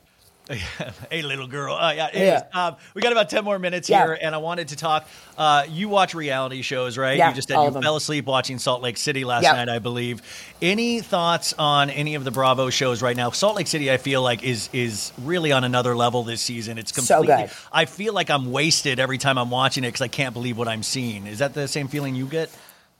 hey, 1.11 1.21
little 1.21 1.47
girl. 1.47 1.75
Uh, 1.75 1.91
yeah, 1.91 2.07
anyways, 2.13 2.41
Yeah. 2.53 2.67
Um, 2.67 2.75
we 2.93 3.01
got 3.01 3.11
about 3.11 3.29
10 3.29 3.43
more 3.43 3.59
minutes 3.59 3.89
Yeah. 3.89 4.05
here, 4.05 4.17
and 4.21 4.33
I 4.33 4.37
wanted 4.37 4.69
to 4.69 4.75
talk. 4.75 5.07
Uh, 5.37 5.65
you 5.69 5.89
watch 5.89 6.13
reality 6.15 6.61
shows, 6.61 6.97
right? 6.97 7.17
Yeah, 7.17 7.29
you 7.29 7.35
just 7.35 7.47
said 7.49 7.61
you 7.61 7.71
fell 7.81 7.95
asleep 7.97 8.25
watching 8.25 8.57
Salt 8.57 8.81
Lake 8.81 8.97
City 8.97 9.25
last 9.25 9.43
night, 9.43 9.69
I 9.69 9.79
believe. 9.79 10.21
Any 10.61 11.01
thoughts 11.01 11.53
on 11.59 11.89
any 11.89 12.15
of 12.15 12.23
the 12.23 12.31
Bravo 12.31 12.69
shows 12.69 13.01
right 13.01 13.15
now? 13.15 13.31
Salt 13.31 13.55
Lake 13.57 13.67
City, 13.67 13.91
I 13.91 13.97
feel 13.97 14.21
like, 14.21 14.41
is 14.43 14.69
is 14.73 15.11
really 15.21 15.51
on 15.51 15.63
another 15.63 15.95
level 15.95 16.23
this 16.23 16.41
season. 16.41 16.77
It's 16.77 16.93
So 17.05 17.23
good. 17.23 17.49
I 17.71 17.85
feel 17.85 18.13
like 18.13 18.29
I'm 18.29 18.51
wasted 18.51 18.99
every 18.99 19.17
time 19.17 19.37
I'm 19.37 19.49
watching 19.51 19.83
it 19.83 19.87
because 19.89 20.01
I 20.01 20.07
can't 20.07 20.33
believe 20.33 20.57
what 20.57 20.67
I'm 20.67 20.83
seeing. 20.83 21.27
Is 21.27 21.39
that 21.39 21.53
the 21.53 21.67
same 21.67 21.87
feeling 21.87 22.15
you 22.15 22.25
get? 22.25 22.49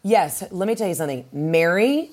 Yes, 0.04 0.44
let 0.52 0.68
me 0.68 0.76
tell 0.76 0.88
you 0.88 0.94
something. 0.96 1.26
Mary, 1.34 2.12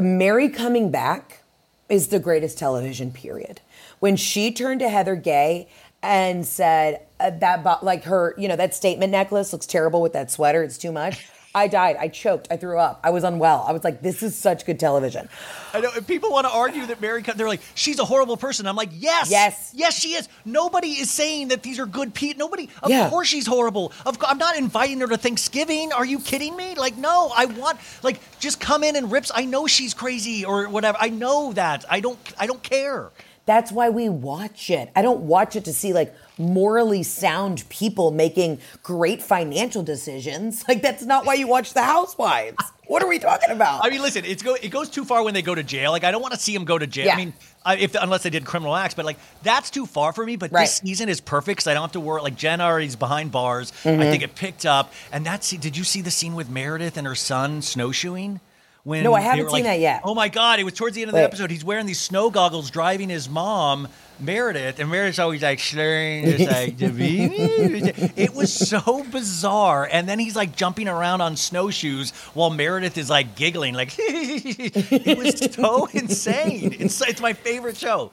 Mary 0.00 0.48
coming 0.48 0.90
back 0.90 1.40
is 1.88 2.08
the 2.08 2.18
greatest 2.18 2.58
television 2.58 3.10
period. 3.10 3.60
When 4.04 4.16
she 4.16 4.52
turned 4.52 4.80
to 4.80 4.88
Heather 4.90 5.16
Gay 5.16 5.66
and 6.02 6.44
said 6.44 7.06
uh, 7.18 7.30
that, 7.40 7.64
bo- 7.64 7.78
like 7.80 8.04
her, 8.04 8.34
you 8.36 8.48
know, 8.48 8.56
that 8.56 8.74
statement 8.74 9.10
necklace 9.12 9.50
looks 9.50 9.64
terrible 9.64 10.02
with 10.02 10.12
that 10.12 10.30
sweater. 10.30 10.62
It's 10.62 10.76
too 10.76 10.92
much. 10.92 11.26
I 11.54 11.68
died. 11.68 11.96
I 11.98 12.08
choked. 12.08 12.48
I 12.50 12.58
threw 12.58 12.78
up. 12.78 13.00
I 13.02 13.08
was 13.08 13.24
unwell. 13.24 13.64
I 13.66 13.72
was 13.72 13.82
like, 13.82 14.02
this 14.02 14.22
is 14.22 14.36
such 14.36 14.66
good 14.66 14.78
television. 14.78 15.30
I 15.72 15.80
know 15.80 15.88
if 15.96 16.06
people 16.06 16.30
want 16.32 16.46
to 16.46 16.52
argue 16.52 16.84
that 16.84 17.00
Mary, 17.00 17.22
Cut, 17.22 17.38
they're 17.38 17.48
like, 17.48 17.62
she's 17.74 17.98
a 17.98 18.04
horrible 18.04 18.36
person. 18.36 18.66
I'm 18.66 18.76
like, 18.76 18.90
yes, 18.92 19.30
Yes. 19.30 19.72
yes, 19.74 19.98
she 19.98 20.10
is. 20.10 20.28
Nobody 20.44 20.88
is 20.88 21.10
saying 21.10 21.48
that 21.48 21.62
these 21.62 21.78
are 21.78 21.86
good 21.86 22.12
people. 22.12 22.40
Nobody, 22.40 22.68
of 22.82 22.90
Yeah. 22.90 23.08
course, 23.08 23.28
she's 23.28 23.46
horrible. 23.46 23.90
Of 24.04 24.18
I'm 24.26 24.36
not 24.36 24.58
inviting 24.58 25.00
her 25.00 25.06
to 25.06 25.16
Thanksgiving. 25.16 25.94
Are 25.94 26.04
you 26.04 26.18
kidding 26.18 26.54
me? 26.56 26.74
Like, 26.74 26.98
no, 26.98 27.32
I 27.34 27.46
want 27.46 27.78
like 28.02 28.20
just 28.38 28.60
come 28.60 28.84
in 28.84 28.96
and 28.96 29.10
rips. 29.10 29.32
I 29.34 29.46
know 29.46 29.66
she's 29.66 29.94
crazy 29.94 30.44
or 30.44 30.68
whatever. 30.68 30.98
I 31.00 31.08
know 31.08 31.54
that. 31.54 31.86
I 31.88 32.00
don't. 32.00 32.18
I 32.38 32.46
don't 32.46 32.62
care. 32.62 33.10
That's 33.46 33.70
why 33.70 33.90
we 33.90 34.08
watch 34.08 34.70
it. 34.70 34.90
I 34.96 35.02
don't 35.02 35.20
watch 35.22 35.54
it 35.54 35.64
to 35.66 35.72
see 35.72 35.92
like 35.92 36.14
morally 36.38 37.02
sound 37.02 37.68
people 37.68 38.10
making 38.10 38.58
great 38.82 39.22
financial 39.22 39.82
decisions. 39.82 40.64
Like 40.68 40.80
that's 40.80 41.04
not 41.04 41.26
why 41.26 41.34
you 41.34 41.46
watch 41.46 41.74
The 41.74 41.82
Housewives. 41.82 42.56
What 42.86 43.02
are 43.02 43.08
we 43.08 43.18
talking 43.18 43.50
about? 43.50 43.84
I 43.84 43.90
mean, 43.90 44.00
listen, 44.02 44.24
it's 44.24 44.42
go 44.42 44.54
it 44.54 44.68
goes 44.70 44.88
too 44.88 45.04
far 45.04 45.22
when 45.22 45.34
they 45.34 45.42
go 45.42 45.54
to 45.54 45.62
jail. 45.62 45.90
Like 45.90 46.04
I 46.04 46.10
don't 46.10 46.22
want 46.22 46.32
to 46.34 46.40
see 46.40 46.54
them 46.54 46.64
go 46.64 46.78
to 46.78 46.86
jail. 46.86 47.06
Yeah. 47.06 47.14
I 47.14 47.16
mean, 47.16 47.32
I, 47.64 47.76
if 47.76 47.94
unless 47.94 48.22
they 48.22 48.30
did 48.30 48.44
criminal 48.44 48.74
acts, 48.74 48.94
but 48.94 49.04
like 49.04 49.18
that's 49.42 49.70
too 49.70 49.84
far 49.86 50.12
for 50.12 50.24
me. 50.24 50.36
But 50.36 50.52
Right. 50.52 50.62
this 50.62 50.76
season 50.76 51.08
is 51.08 51.20
perfect 51.20 51.58
because 51.58 51.66
I 51.66 51.74
don't 51.74 51.82
have 51.82 51.92
to 51.92 52.00
worry. 52.00 52.22
Like 52.22 52.36
Jen 52.36 52.60
already's 52.60 52.96
behind 52.96 53.30
bars. 53.30 53.72
Mm-hmm. 53.84 54.00
I 54.00 54.04
think 54.10 54.22
it 54.22 54.34
picked 54.34 54.64
up, 54.66 54.92
and 55.12 55.24
that's. 55.24 55.50
Did 55.50 55.76
you 55.76 55.84
see 55.84 56.00
the 56.00 56.10
scene 56.10 56.34
with 56.34 56.48
Meredith 56.48 56.96
and 56.96 57.06
her 57.06 57.14
son 57.14 57.60
snowshoeing? 57.62 58.40
When 58.84 59.02
No, 59.02 59.14
I 59.14 59.20
haven't 59.20 59.46
seen 59.46 59.52
like- 59.52 59.64
that 59.64 59.80
yet. 59.80 60.02
Oh 60.04 60.14
my 60.14 60.28
god! 60.28 60.60
It 60.60 60.64
was 60.64 60.74
towards 60.74 60.94
the 60.94 61.02
end 61.02 61.08
of 61.08 61.14
the 61.14 61.20
Wait. 61.20 61.24
episode. 61.24 61.50
He's 61.50 61.64
wearing 61.64 61.86
these 61.86 62.00
snow 62.00 62.30
goggles, 62.30 62.70
driving 62.70 63.08
his 63.08 63.28
mom. 63.28 63.88
Meredith 64.20 64.78
and 64.78 64.88
Meredith's 64.90 65.18
always 65.18 65.42
like 65.42 65.58
slurring, 65.58 66.24
just 66.24 66.46
like 66.48 66.74
it 66.78 68.32
was 68.34 68.52
so 68.52 69.02
bizarre. 69.10 69.88
And 69.90 70.08
then 70.08 70.18
he's 70.20 70.36
like 70.36 70.54
jumping 70.54 70.86
around 70.86 71.20
on 71.20 71.36
snowshoes 71.36 72.12
while 72.32 72.50
Meredith 72.50 72.96
is 72.96 73.10
like 73.10 73.34
giggling, 73.34 73.74
like 73.74 73.92
it 73.98 75.18
was 75.18 75.52
so 75.54 75.86
insane. 75.86 76.76
It's 76.78 77.00
it's 77.02 77.20
my 77.20 77.32
favorite 77.32 77.76
show. 77.76 78.12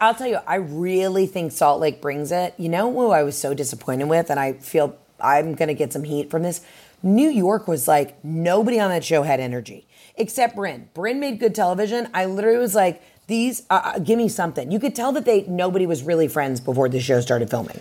I'll 0.00 0.14
tell 0.14 0.26
you, 0.26 0.38
I 0.46 0.56
really 0.56 1.26
think 1.26 1.52
Salt 1.52 1.80
Lake 1.80 2.02
brings 2.02 2.30
it. 2.32 2.54
You 2.58 2.68
know 2.68 2.92
who 2.92 3.10
I 3.10 3.22
was 3.22 3.38
so 3.38 3.54
disappointed 3.54 4.04
with, 4.08 4.30
and 4.30 4.38
I 4.40 4.54
feel 4.54 4.96
I'm 5.20 5.54
going 5.54 5.68
to 5.68 5.74
get 5.74 5.92
some 5.92 6.04
heat 6.04 6.30
from 6.30 6.42
this? 6.42 6.60
New 7.02 7.30
York 7.30 7.68
was 7.68 7.88
like, 7.88 8.22
nobody 8.24 8.80
on 8.80 8.90
that 8.90 9.04
show 9.04 9.22
had 9.22 9.40
energy 9.40 9.86
except 10.18 10.56
Brynn. 10.56 10.86
Brynn 10.94 11.18
made 11.18 11.38
good 11.40 11.54
television. 11.54 12.08
I 12.14 12.26
literally 12.26 12.58
was 12.58 12.74
like, 12.74 13.02
these, 13.26 13.64
uh, 13.68 13.80
uh, 13.84 13.98
give 13.98 14.16
me 14.18 14.28
something. 14.28 14.70
You 14.72 14.80
could 14.80 14.94
tell 14.94 15.12
that 15.12 15.24
they 15.24 15.42
nobody 15.42 15.86
was 15.86 16.02
really 16.02 16.28
friends 16.28 16.60
before 16.60 16.88
the 16.88 17.00
show 17.00 17.20
started 17.20 17.50
filming. 17.50 17.80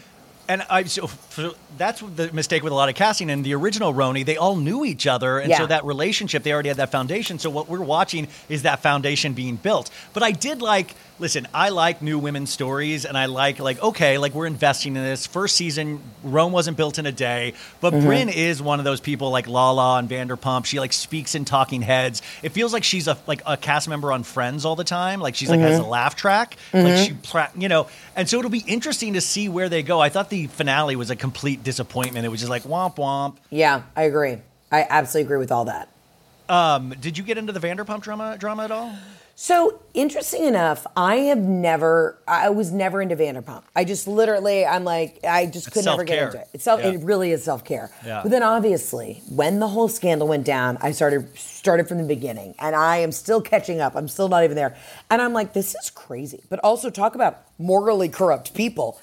And 0.49 0.61
I 0.69 0.83
so, 0.85 1.07
so 1.29 1.55
that's 1.77 1.99
the 2.01 2.31
mistake 2.31 2.63
with 2.63 2.71
a 2.71 2.75
lot 2.75 2.87
of 2.87 2.95
casting. 2.95 3.29
In 3.29 3.43
the 3.43 3.53
original 3.53 3.93
RHONY, 3.93 4.25
they 4.25 4.37
all 4.37 4.55
knew 4.55 4.85
each 4.85 5.05
other, 5.05 5.39
and 5.39 5.49
Yeah. 5.49 5.57
so 5.57 5.65
that 5.65 5.83
relationship 5.83 6.43
they 6.43 6.53
already 6.53 6.69
had 6.69 6.77
that 6.77 6.91
foundation. 6.91 7.37
So 7.37 7.49
what 7.49 7.67
we're 7.67 7.81
watching 7.81 8.27
is 8.47 8.63
that 8.63 8.81
foundation 8.81 9.33
being 9.33 9.57
built. 9.57 9.89
But 10.13 10.23
I 10.23 10.31
did 10.31 10.61
like. 10.61 10.95
Listen, 11.19 11.47
I 11.51 11.69
like 11.69 12.03
new 12.03 12.19
women's 12.19 12.51
stories, 12.51 13.03
and 13.03 13.17
I 13.17 13.25
like 13.25 13.59
like 13.59 13.81
okay, 13.81 14.19
like 14.19 14.35
we're 14.35 14.45
investing 14.45 14.95
in 14.95 15.01
this. 15.03 15.25
First 15.25 15.55
season, 15.55 15.99
Rome 16.23 16.51
wasn't 16.51 16.77
built 16.77 16.99
in 16.99 17.07
a 17.07 17.11
day, 17.11 17.53
but 17.81 17.91
Mm-hmm. 17.93 18.07
Brynn 18.07 18.31
is 18.35 18.61
one 18.61 18.77
of 18.77 18.85
those 18.85 18.99
people 19.01 19.31
like 19.31 19.47
Lala 19.47 19.97
and 19.97 20.07
Vanderpump. 20.07 20.65
She 20.65 20.79
like 20.79 20.93
speaks 20.93 21.33
in 21.33 21.43
Talking 21.43 21.81
Heads. 21.81 22.21
It 22.43 22.49
feels 22.49 22.71
like 22.71 22.83
she's 22.83 23.07
a 23.07 23.17
like 23.25 23.41
a 23.47 23.57
cast 23.57 23.89
member 23.89 24.11
on 24.11 24.21
Friends 24.21 24.63
all 24.63 24.75
the 24.75 24.83
time. 24.83 25.19
Like 25.19 25.33
she's 25.33 25.49
like 25.49 25.59
has 25.59 25.79
a 25.79 25.81
Mm-hmm. 25.81 25.89
laugh 25.89 26.15
track. 26.15 26.55
Like 26.71 27.07
she, 27.07 27.13
pra- 27.13 27.51
you 27.57 27.67
know, 27.67 27.87
and 28.15 28.29
so 28.29 28.37
it'll 28.37 28.51
be 28.51 28.63
interesting 28.67 29.13
to 29.13 29.21
see 29.21 29.49
where 29.49 29.69
they 29.69 29.81
go. 29.81 29.99
I 29.99 30.09
thought 30.09 30.29
the 30.29 30.45
finale 30.47 30.95
was 30.95 31.09
a 31.09 31.15
complete 31.15 31.63
disappointment. 31.63 32.25
It 32.25 32.29
was 32.29 32.41
just 32.41 32.49
like 32.51 32.63
womp 32.63 32.97
womp. 32.97 33.37
Yeah, 33.49 33.81
I 33.95 34.03
agree. 34.03 34.37
I 34.71 34.85
absolutely 34.87 35.25
agree 35.27 35.37
with 35.39 35.51
all 35.51 35.65
that. 35.65 35.89
Um, 36.49 36.93
did 37.01 37.17
you 37.17 37.23
get 37.23 37.37
into 37.39 37.53
the 37.53 37.59
Vanderpump 37.59 38.01
drama 38.01 38.37
drama 38.37 38.65
at 38.65 38.71
all? 38.71 38.93
So 39.39 39.79
interesting 39.93 40.45
enough, 40.45 40.87
I 40.97 41.17
have 41.17 41.37
never, 41.37 42.17
I 42.27 42.49
was 42.49 42.71
never 42.71 43.03
into 43.03 43.15
Vanderpump. 43.15 43.65
I 43.75 43.83
just 43.83 44.07
literally, 44.07 44.65
I'm 44.65 44.83
like, 44.83 45.19
I 45.23 45.45
just 45.45 45.71
could 45.71 45.85
never 45.85 46.03
get 46.03 46.23
into 46.23 46.39
it. 46.39 46.47
It's 46.55 46.63
self, 46.63 46.79
Yeah. 46.79 46.93
It 46.93 47.01
really 47.01 47.29
is 47.29 47.43
self 47.43 47.63
care. 47.63 47.91
Yeah. 48.03 48.21
But 48.23 48.31
then 48.31 48.41
obviously, 48.41 49.21
when 49.29 49.59
the 49.59 49.67
whole 49.67 49.89
scandal 49.89 50.27
went 50.27 50.43
down, 50.43 50.79
I 50.81 50.91
started 50.91 51.37
started 51.37 51.87
from 51.87 51.99
the 51.99 52.03
beginning, 52.03 52.55
and 52.57 52.75
I 52.75 52.97
am 52.97 53.11
still 53.11 53.39
catching 53.39 53.79
up. 53.79 53.95
I'm 53.95 54.07
still 54.07 54.27
not 54.27 54.43
even 54.43 54.55
there, 54.55 54.75
and 55.11 55.21
I'm 55.21 55.33
like, 55.33 55.53
this 55.53 55.75
is 55.75 55.91
crazy. 55.91 56.41
But 56.49 56.57
also 56.63 56.89
talk 56.89 57.13
about 57.13 57.43
morally 57.59 58.09
corrupt 58.09 58.55
people. 58.55 58.99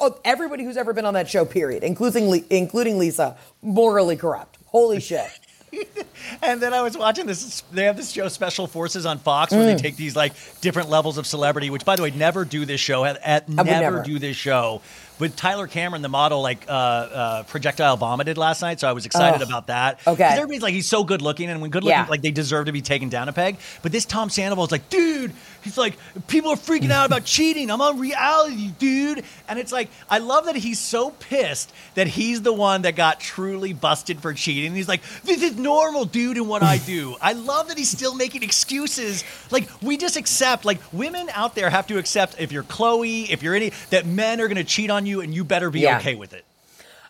Oh, 0.00 0.18
everybody 0.24 0.64
who's 0.64 0.76
ever 0.76 0.92
been 0.92 1.04
on 1.04 1.14
that 1.14 1.30
show, 1.30 1.44
period, 1.44 1.84
including 1.84 2.44
including 2.50 2.98
Lisa, 2.98 3.36
morally 3.62 4.16
corrupt. 4.16 4.58
Holy 4.66 4.98
shit. 4.98 5.30
And 6.42 6.60
then 6.60 6.72
I 6.72 6.80
was 6.82 6.96
watching 6.96 7.26
this. 7.26 7.62
They 7.72 7.84
have 7.84 7.96
this 7.96 8.10
show, 8.10 8.28
Special 8.28 8.66
Forces, 8.66 9.04
on 9.04 9.18
Fox, 9.18 9.52
where 9.52 9.60
Mm. 9.62 9.76
they 9.76 9.82
take 9.82 9.96
these 9.96 10.16
like 10.16 10.32
different 10.62 10.88
levels 10.88 11.18
of 11.18 11.26
celebrity. 11.26 11.68
Which, 11.70 11.84
by 11.84 11.96
the 11.96 12.02
way, 12.02 12.10
never 12.12 12.44
do 12.46 12.64
this 12.64 12.80
show. 12.80 13.04
At, 13.04 13.18
at 13.22 13.48
never, 13.48 13.70
never. 13.70 14.02
do 14.02 14.18
this 14.18 14.36
show. 14.36 14.80
But 15.18 15.36
Tyler 15.36 15.66
Cameron, 15.68 16.02
the 16.02 16.08
model, 16.08 16.42
like 16.42 16.64
uh, 16.68 16.72
uh, 16.72 17.42
projectile 17.44 17.96
vomited 17.96 18.36
last 18.36 18.62
night, 18.62 18.80
so 18.80 18.88
I 18.88 18.92
was 18.92 19.06
excited 19.06 19.42
Ugh. 19.42 19.48
about 19.48 19.68
that. 19.68 20.00
Okay. 20.06 20.24
'Cause 20.24 20.32
everybody's 20.38 20.62
like, 20.62 20.74
he's 20.74 20.88
so 20.88 21.04
good 21.04 21.22
looking, 21.22 21.48
and 21.50 21.60
when 21.62 21.70
good 21.70 21.84
looking, 21.84 21.96
Yeah. 21.98 22.06
like 22.08 22.22
they 22.22 22.32
deserve 22.32 22.66
to 22.66 22.72
be 22.72 22.82
taken 22.82 23.10
down 23.10 23.28
a 23.28 23.32
peg. 23.32 23.58
But 23.82 23.92
this 23.92 24.04
Tom 24.04 24.28
Sandoval 24.28 24.64
is 24.64 24.72
like, 24.72 24.90
dude, 24.90 25.32
he's 25.62 25.78
like, 25.78 25.96
people 26.26 26.50
are 26.50 26.56
freaking 26.56 26.90
out 26.90 27.06
about 27.06 27.24
cheating. 27.34 27.70
I'm 27.70 27.80
on 27.80 28.00
reality, 28.00 28.72
dude. 28.78 29.24
And 29.48 29.58
it's 29.58 29.70
like, 29.70 29.88
I 30.10 30.18
love 30.18 30.46
that 30.46 30.56
he's 30.56 30.80
so 30.80 31.10
pissed 31.10 31.72
that 31.94 32.08
he's 32.08 32.42
the 32.42 32.52
one 32.52 32.82
that 32.82 32.96
got 32.96 33.20
truly 33.20 33.72
busted 33.72 34.20
for 34.20 34.34
cheating. 34.34 34.74
He's 34.74 34.88
like, 34.88 35.02
this 35.22 35.42
is 35.42 35.56
normal, 35.56 36.06
dude, 36.06 36.38
in 36.38 36.48
what 36.48 36.62
I 36.64 36.78
do. 36.78 37.14
I 37.22 37.34
love 37.34 37.68
that 37.68 37.78
he's 37.78 37.90
still 37.90 38.16
making 38.16 38.42
excuses. 38.42 39.22
Like, 39.52 39.68
we 39.80 39.96
just 39.96 40.16
accept, 40.16 40.64
like, 40.64 40.80
women 40.92 41.30
out 41.34 41.54
there 41.54 41.70
have 41.70 41.86
to 41.86 41.98
accept 41.98 42.40
if 42.40 42.50
you're 42.50 42.62
Chloe, 42.64 43.30
if 43.30 43.44
you're 43.44 43.54
any, 43.54 43.70
that 43.90 44.06
men 44.06 44.40
are 44.40 44.48
going 44.48 44.56
to 44.56 44.64
cheat 44.64 44.90
on 44.90 45.03
you 45.06 45.20
and 45.20 45.34
you 45.34 45.44
better 45.44 45.70
be 45.70 45.80
Yeah. 45.80 45.98
okay 45.98 46.14
with 46.14 46.32
it. 46.32 46.44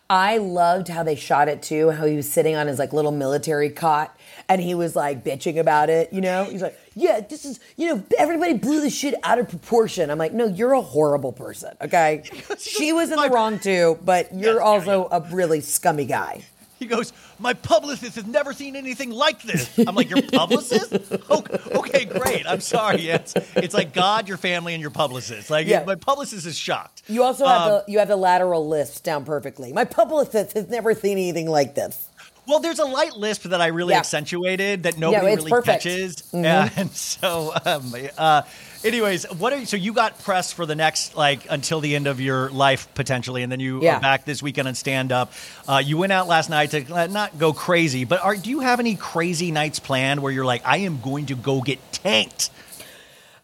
I 0.07 0.37
loved 0.37 0.87
how 0.87 1.01
they 1.01 1.15
shot 1.15 1.47
it 1.47 1.63
too, 1.63 1.89
how 1.89 2.05
he 2.05 2.15
was 2.15 2.31
sitting 2.31 2.55
on 2.55 2.67
his 2.67 2.77
like 2.77 2.93
little 2.93 3.11
military 3.11 3.71
cot 3.71 4.15
and 4.47 4.61
he 4.61 4.75
was 4.75 4.95
like 4.95 5.23
bitching 5.23 5.57
about 5.59 5.89
it, 5.89 6.13
you 6.13 6.21
know? 6.21 6.43
He's 6.43 6.61
like, 6.61 6.79
yeah, 6.93 7.21
this 7.21 7.43
is, 7.43 7.59
you 7.75 7.87
know, 7.87 8.03
everybody 8.19 8.53
blew 8.53 8.81
this 8.81 8.93
shit 8.95 9.15
out 9.23 9.39
of 9.39 9.49
proportion. 9.49 10.11
I'm 10.11 10.19
like, 10.19 10.31
no, 10.31 10.45
you're 10.45 10.73
a 10.73 10.81
horrible 10.81 11.31
person, 11.31 11.75
okay? 11.81 12.21
She 12.59 12.93
was 12.93 13.09
in 13.11 13.19
the 13.19 13.29
wrong 13.29 13.57
too, 13.57 13.97
but 14.05 14.33
you're 14.35 14.61
also 14.61 15.07
a 15.11 15.21
really 15.31 15.61
scummy 15.61 16.05
guy. 16.05 16.43
He 16.77 16.85
goes, 16.85 17.11
My 17.39 17.53
publicist 17.53 18.15
has 18.15 18.25
never 18.25 18.53
seen 18.53 18.75
anything 18.75 19.11
like 19.11 19.41
this. 19.41 19.77
I'm 19.79 19.95
like, 19.95 20.09
Your 20.09 20.21
publicist? 20.31 20.93
Okay, 21.29 21.57
okay, 21.77 22.05
great. 22.05 22.47
I'm 22.47 22.61
sorry. 22.61 23.09
It's, 23.09 23.33
it's 23.55 23.73
like 23.73 23.93
God, 23.93 24.27
your 24.27 24.37
family, 24.37 24.73
and 24.73 24.81
your 24.81 24.91
publicist. 24.91 25.49
Like, 25.49 25.67
Yeah. 25.67 25.83
my 25.83 25.95
publicist 25.95 26.45
is 26.45 26.57
shocked. 26.57 27.03
You 27.07 27.23
also 27.23 27.45
have 27.45 27.61
Um, 27.61 27.67
the 27.85 27.91
you 27.91 27.99
have 27.99 28.07
the 28.07 28.15
lateral 28.15 28.67
lisps 28.67 28.99
down 29.01 29.25
perfectly. 29.25 29.73
My 29.73 29.83
publicist 29.85 30.53
has 30.53 30.69
never 30.69 30.93
seen 30.93 31.13
anything 31.17 31.49
like 31.49 31.75
this. 31.75 32.07
Well, 32.47 32.59
there's 32.59 32.77
a 32.79 32.85
light 32.85 33.17
lisp 33.17 33.43
that 33.43 33.59
I 33.59 33.67
really 33.67 33.93
Yeah. 33.95 33.99
accentuated 33.99 34.83
that 34.83 34.97
nobody 34.99 35.27
it's 35.33 35.37
really 35.37 35.49
perfect. 35.51 35.83
catches. 35.83 36.15
Mhm. 36.31 36.71
And 36.77 36.91
so, 36.95 37.53
um, 37.65 37.93
uh, 38.17 38.43
anyways, 38.85 39.25
what 39.33 39.51
are 39.51 39.57
you, 39.57 39.65
so 39.65 39.75
you 39.77 39.91
got 39.93 40.19
press 40.23 40.51
for 40.53 40.65
the 40.65 40.75
next 40.75 41.15
like 41.15 41.47
until 41.49 41.81
the 41.81 41.95
end 41.95 42.07
of 42.07 42.21
your 42.21 42.49
life 42.51 42.87
potentially, 42.93 43.43
and 43.43 43.51
then 43.51 43.59
you 43.59 43.81
Yeah. 43.81 43.97
are 43.97 44.01
back 44.01 44.25
this 44.25 44.41
weekend 44.41 44.67
and 44.67 44.77
stand 44.77 45.11
up. 45.11 45.33
Uh, 45.67 45.81
you 45.83 45.97
went 45.97 46.13
out 46.13 46.27
last 46.27 46.49
night 46.49 46.71
to 46.71 46.85
uh, 46.93 47.07
not 47.07 47.37
go 47.37 47.51
crazy, 47.51 48.05
but 48.05 48.21
are, 48.23 48.35
do 48.35 48.49
you 48.49 48.59
have 48.61 48.79
any 48.79 48.95
crazy 48.95 49.51
nights 49.51 49.79
planned 49.79 50.21
where 50.21 50.31
you're 50.31 50.45
like, 50.45 50.61
I 50.65 50.77
am 50.77 51.01
going 51.01 51.25
to 51.27 51.35
go 51.35 51.61
get 51.61 51.79
tanked? 51.91 52.49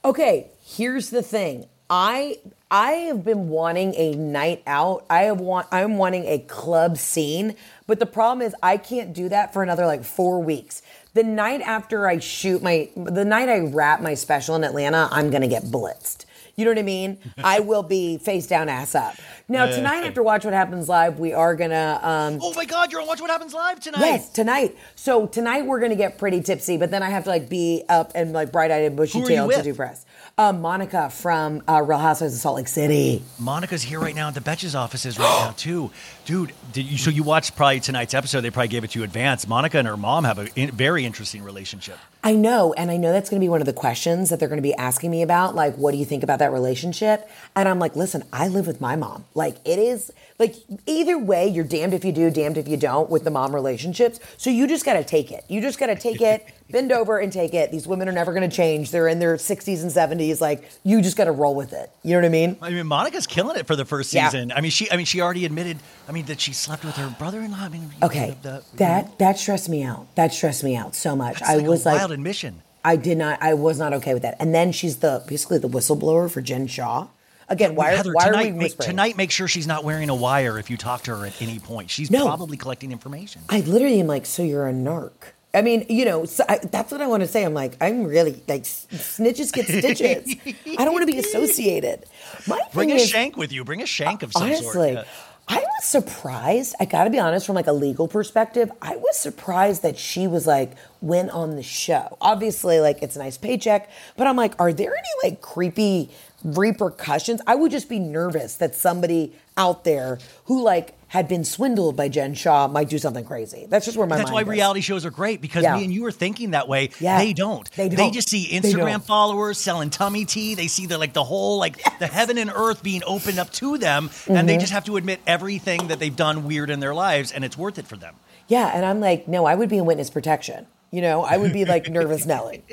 Okay, 0.06 0.48
here's 0.64 1.10
the 1.10 1.22
thing. 1.22 1.66
I 1.90 2.38
I 2.74 2.92
have 3.10 3.26
been 3.26 3.50
wanting 3.50 3.94
a 3.96 4.14
night 4.16 4.64
out. 4.66 5.06
I 5.10 5.24
have 5.24 5.42
want 5.42 5.68
I'm 5.72 5.98
wanting 5.98 6.26
a 6.26 6.40
club 6.40 6.98
scene, 6.98 7.56
but 7.86 8.00
the 8.00 8.06
problem 8.06 8.42
is 8.48 8.56
I 8.64 8.78
can't 8.78 9.14
do 9.14 9.28
that 9.30 9.52
for 9.52 9.62
another 9.62 9.86
like 9.86 10.06
4 10.06 10.40
weeks. 10.42 10.82
The 11.14 11.24
night 11.24 11.62
after 11.62 12.08
I 12.08 12.20
shoot 12.20 12.64
my 12.64 12.90
the 12.96 13.26
night 13.26 13.50
I 13.50 13.60
wrap 13.60 14.02
my 14.02 14.14
special 14.14 14.56
in 14.56 14.64
Atlanta, 14.64 15.10
I'm 15.12 15.30
going 15.30 15.42
to 15.42 15.48
get 15.48 15.64
blitzed. 15.64 16.26
You 16.56 16.66
know 16.66 16.72
what 16.72 16.80
I 16.80 16.84
mean? 16.84 17.18
I 17.44 17.60
will 17.72 17.84
be 17.84 18.18
face 18.18 18.48
down 18.48 18.70
ass 18.70 18.96
up. 18.96 19.16
Now 19.48 19.66
tonight 19.66 20.06
after 20.06 20.24
Watch 20.24 20.46
What 20.46 20.54
Happens 20.54 20.88
Live, 20.88 21.20
we 21.20 21.34
are 21.34 21.56
to 21.56 22.08
um 22.08 22.40
Oh 22.42 22.54
my 22.54 22.66
God, 22.66 22.92
you're 22.92 23.02
on 23.02 23.08
Watch 23.08 23.20
What 23.20 23.30
Happens 23.30 23.54
Live 23.54 23.80
tonight. 23.80 24.00
Yes, 24.00 24.30
tonight. 24.30 24.78
So 24.96 25.28
tonight 25.28 25.66
we're 25.66 25.80
gonna 25.80 25.96
get 25.96 26.18
pretty 26.18 26.42
tipsy, 26.42 26.78
but 26.78 26.92
then 26.92 27.04
I 27.04 27.10
have 27.10 27.24
to 27.26 27.30
like 27.30 27.50
be 27.50 27.84
up 27.90 28.12
and 28.16 28.32
like 28.32 28.52
bright 28.52 28.72
eyed 28.72 28.84
and 28.84 28.96
bushy 28.96 29.20
Who 29.20 29.26
are 29.26 29.30
you 29.30 29.36
tailed 29.36 29.54
to 29.54 29.64
do 29.64 29.74
press. 29.74 30.06
Um, 30.38 30.62
Monica 30.62 31.10
from 31.10 31.62
uh, 31.68 31.84
Real 31.84 32.00
Housewives 32.00 32.34
of 32.34 32.40
Salt 32.40 32.56
Lake 32.56 32.68
City. 32.68 33.22
Monica's 33.38 33.84
here 33.84 34.00
right 34.00 34.16
now 34.16 34.30
at 34.30 34.34
the 34.34 34.40
Betches 34.40 34.76
offices 34.76 35.20
right 35.20 35.46
now 35.46 35.52
too, 35.58 35.92
dude. 36.26 36.54
Did 36.72 36.86
you, 36.86 36.98
so 36.98 37.10
you 37.10 37.22
watched 37.22 37.56
probably 37.56 37.80
tonight's 37.80 38.14
episode? 38.14 38.42
They 38.42 38.50
probably 38.50 38.70
gave 38.70 38.84
it 38.84 38.92
to 38.92 39.00
you 39.00 39.06
advance. 39.06 39.48
Monica 39.48 39.78
and 39.78 39.88
her 39.88 39.98
mom 39.98 40.24
have 40.24 40.40
a 40.40 40.48
in, 40.56 40.72
very 40.72 41.06
interesting 41.06 41.44
relationship. 41.44 41.98
I 42.24 42.34
know, 42.34 42.74
and 42.74 42.90
I 42.92 42.98
know 42.98 43.12
that's 43.12 43.30
going 43.30 43.40
to 43.40 43.44
be 43.44 43.50
one 43.50 43.62
of 43.62 43.66
the 43.66 43.74
questions 43.74 44.30
that 44.30 44.40
they're 44.40 44.48
going 44.48 44.58
to 44.58 44.64
be 44.64 44.76
asking 44.76 45.12
me 45.12 45.22
about. 45.22 45.54
Like, 45.56 45.76
what 45.76 45.92
do 45.92 45.98
you 45.98 46.06
think 46.06 46.24
about 46.24 46.40
that 46.40 46.52
relationship? 46.52 47.30
And 47.56 47.68
I'm 47.68 47.80
like, 47.80 47.96
listen, 47.96 48.24
I 48.32 48.48
live 48.48 48.68
with 48.68 48.80
my 48.80 48.96
mom. 48.96 49.26
Like, 49.34 49.58
it 49.66 49.80
is 49.80 50.12
like 50.42 50.56
either 50.88 51.18
way, 51.20 51.48
you're 51.48 51.64
damned 51.64 51.94
if 51.94 52.04
you 52.04 52.12
do, 52.12 52.32
damned 52.32 52.58
if 52.58 52.68
you 52.68 52.78
don't 52.78 53.10
with 53.10 53.24
the 53.24 53.30
mom 53.30 53.54
relationships. 53.54 54.20
So 54.38 54.50
you 54.50 54.68
just 54.68 54.86
got 54.86 54.94
to 54.94 55.04
take 55.04 55.32
it. 55.32 55.46
You 55.48 55.62
just 55.62 55.78
got 55.78 55.88
to 55.88 55.96
take 55.96 56.20
it, 56.20 56.48
bend 56.72 56.92
over 56.92 57.20
and 57.20 57.32
take 57.32 57.54
it. 57.54 57.72
These 57.72 57.88
women 57.88 58.08
are 58.10 58.12
never 58.12 58.34
going 58.34 58.50
to 58.50 58.56
change. 58.56 58.92
They're 58.92 59.08
in 59.08 59.20
their 59.20 59.36
60s 59.36 59.82
and 59.82 59.92
70s. 59.92 60.42
Like, 60.42 60.70
you 60.84 61.02
just 61.02 61.18
got 61.18 61.26
to 61.26 61.32
roll 61.32 61.56
with 61.56 61.74
it. 61.74 61.92
You 62.04 62.12
know 62.14 62.20
what 62.20 62.26
I 62.26 62.30
mean? 62.30 62.58
I 62.62 62.70
mean, 62.72 62.88
Monica's 62.88 63.28
killing 63.28 63.58
it 63.58 63.68
for 63.68 63.76
the 63.76 63.86
first 63.86 64.14
Yeah. 64.14 64.30
season. 64.30 64.52
I 64.52 64.62
mean, 64.62 64.72
she, 64.72 64.90
I 64.92 64.98
mean, 64.98 65.06
she 65.06 65.22
already 65.22 65.46
admitted. 65.46 65.78
I 66.08 66.12
mean, 66.12 66.26
that 66.26 66.40
she 66.42 66.54
slept 66.54 66.84
with 66.84 66.96
her 66.96 67.14
brother-in-law. 67.20 67.58
I 67.60 67.70
mean, 67.70 67.90
Okay, 68.04 68.30
know, 68.30 68.36
the- 68.42 68.64
that 68.78 69.18
that 69.20 69.38
stressed 69.40 69.70
me 69.70 69.84
out. 69.84 70.08
That 70.16 70.34
stressed 70.34 70.64
me 70.64 70.76
out 70.76 70.96
so 70.96 71.16
much. 71.16 71.40
That's 71.40 71.50
I 71.52 71.56
like 71.56 71.68
was 71.68 71.86
a 71.86 71.90
like, 71.90 72.00
wild 72.00 72.12
admission. 72.12 72.62
I 72.84 72.96
did 72.96 73.18
not. 73.18 73.38
I 73.42 73.54
was 73.54 73.78
not 73.78 73.94
okay 73.94 74.14
with 74.14 74.24
that. 74.24 74.36
And 74.40 74.54
then 74.56 74.72
she's 74.72 74.98
the 74.98 75.24
basically 75.28 75.60
the 75.60 75.70
whistleblower 75.70 76.30
for 76.32 76.42
Jen 76.42 76.68
Shah. 76.68 77.08
Again, 77.48 77.76
why, 77.76 77.92
Heather, 77.92 78.14
why 78.14 78.26
tonight, 78.28 78.50
are 78.50 78.54
we 78.54 78.60
make, 78.60 78.78
tonight, 78.78 79.18
make 79.18 79.30
sure 79.30 79.46
she's 79.46 79.68
not 79.68 79.84
wearing 79.84 80.10
a 80.10 80.16
wire 80.16 80.58
if 80.58 80.70
you 80.70 80.78
talk 80.78 81.04
to 81.04 81.16
her 81.16 81.26
at 81.26 81.42
any 81.42 81.60
point. 81.60 81.90
She's 81.90 82.10
No. 82.10 82.26
probably 82.26 82.56
collecting 82.56 82.94
information. 82.94 83.42
I 83.50 83.60
literally 83.60 84.00
am 84.00 84.08
like, 84.08 84.26
so 84.26 84.42
you're 84.42 84.70
a 84.70 84.74
narc. 84.74 85.12
I 85.54 85.62
mean, 85.62 85.86
you 85.90 86.06
know, 86.06 86.26
so 86.26 86.46
I, 86.48 86.60
that's 86.60 86.92
what 86.92 87.02
I 87.02 87.08
want 87.08 87.22
to 87.22 87.28
say. 87.28 87.44
I'm 87.44 87.54
like, 87.54 87.76
I'm 87.82 88.06
really 88.06 88.42
like 88.48 88.64
snitches 88.64 89.52
get 89.52 89.68
stitches. 89.68 90.36
I 90.78 90.86
don't 90.86 90.94
want 90.94 91.06
to 91.06 91.12
be 91.12 91.20
associated. 91.20 92.06
My 92.48 92.60
Bring 92.74 92.92
a 92.92 92.96
is, 92.96 93.10
shank 93.10 93.36
with 93.36 93.52
you. 93.52 93.66
Bring 93.66 93.82
a 93.82 93.86
shank 93.86 94.24
of 94.24 94.32
some 94.32 94.44
honestly, 94.44 94.94
sort. 94.94 94.94
Yeah. 94.94 95.04
I 95.48 95.58
was 95.58 95.84
surprised. 95.84 96.76
I 96.80 96.86
got 96.86 97.04
to 97.04 97.10
be 97.10 97.20
honest, 97.20 97.46
from 97.46 97.56
like 97.56 97.68
a 97.68 97.74
legal 97.74 98.08
perspective, 98.08 98.72
I 98.82 98.96
was 98.96 99.18
surprised 99.18 99.84
that 99.84 99.98
she 99.98 100.26
was 100.26 100.48
like 100.48 100.72
went 101.02 101.32
on 101.32 101.58
the 101.58 101.64
show. 101.64 102.18
Obviously, 102.22 102.80
like 102.80 103.02
it's 103.02 103.18
a 103.18 103.20
nice 103.20 103.38
paycheck, 103.38 103.90
but 104.16 104.28
I'm 104.28 104.38
like, 104.38 104.54
are 104.60 104.72
there 104.72 104.94
any 104.96 105.30
like 105.30 105.42
creepy 105.42 106.12
repercussions? 106.44 107.42
I 107.48 107.56
would 107.56 107.72
just 107.72 107.90
be 107.90 108.00
nervous 108.00 108.56
that 108.56 108.76
somebody 108.76 109.34
out 109.58 109.84
there 109.84 110.20
who 110.46 110.62
like 110.64 110.94
had 111.10 111.28
been 111.28 111.44
swindled 111.44 111.98
by 111.98 112.08
Jen 112.08 112.34
Shah 112.34 112.68
might 112.70 112.88
do 112.88 112.98
something 112.98 113.26
crazy. 113.26 113.66
That's 113.70 113.84
just 113.86 113.98
where 113.98 114.08
my 114.08 114.18
That's 114.18 114.32
why 114.32 114.44
goes. 114.44 114.50
reality 114.52 114.80
shows 114.80 115.06
are 115.06 115.10
great 115.12 115.42
because 115.42 115.64
Yeah. 115.64 115.76
me 115.76 115.84
and 115.84 115.94
you 115.94 116.06
are 116.06 116.12
thinking 116.12 116.52
that 116.52 116.70
way. 116.70 116.92
Yeah. 117.02 117.18
They 117.18 117.34
don't. 117.34 117.70
They 117.72 117.90
don't. 117.90 118.14
just 118.14 118.30
see 118.30 118.48
Instagram 118.50 119.02
followers 119.04 119.58
selling 119.58 119.90
tummy 119.90 120.24
tea. 120.24 120.56
They 120.56 120.68
see 120.68 120.86
the 120.86 120.98
like 120.98 121.12
the 121.14 121.24
whole 121.26 121.58
like 121.58 121.82
the 122.00 122.08
heaven 122.08 122.38
and 122.38 122.50
earth 122.54 122.82
being 122.82 123.02
opened 123.06 123.40
up 123.40 123.52
to 123.54 123.78
them, 123.78 124.06
and 124.28 124.38
Mm-hmm. 124.38 124.48
they 124.48 124.58
just 124.58 124.72
have 124.72 124.86
to 124.86 124.96
admit 124.98 125.20
everything 125.28 125.88
that 125.90 126.00
they've 126.00 126.16
done 126.16 126.46
weird 126.48 126.70
in 126.70 126.80
their 126.80 126.94
lives, 126.94 127.32
and 127.34 127.44
it's 127.44 127.58
worth 127.58 127.78
it 127.78 127.88
for 127.88 127.98
them. 127.98 128.16
Yeah, 128.48 128.72
and 128.74 128.86
I'm 128.86 129.00
like, 129.02 129.28
no, 129.28 129.46
I 129.46 129.56
would 129.56 129.70
be 129.70 129.78
in 129.78 129.86
witness 129.86 130.10
protection. 130.10 130.66
You 130.92 131.02
know, 131.02 131.24
I 131.24 131.38
would 131.38 131.54
be 131.54 131.64
like 131.64 131.90
nervous 131.90 132.26
Nelly. 132.26 132.64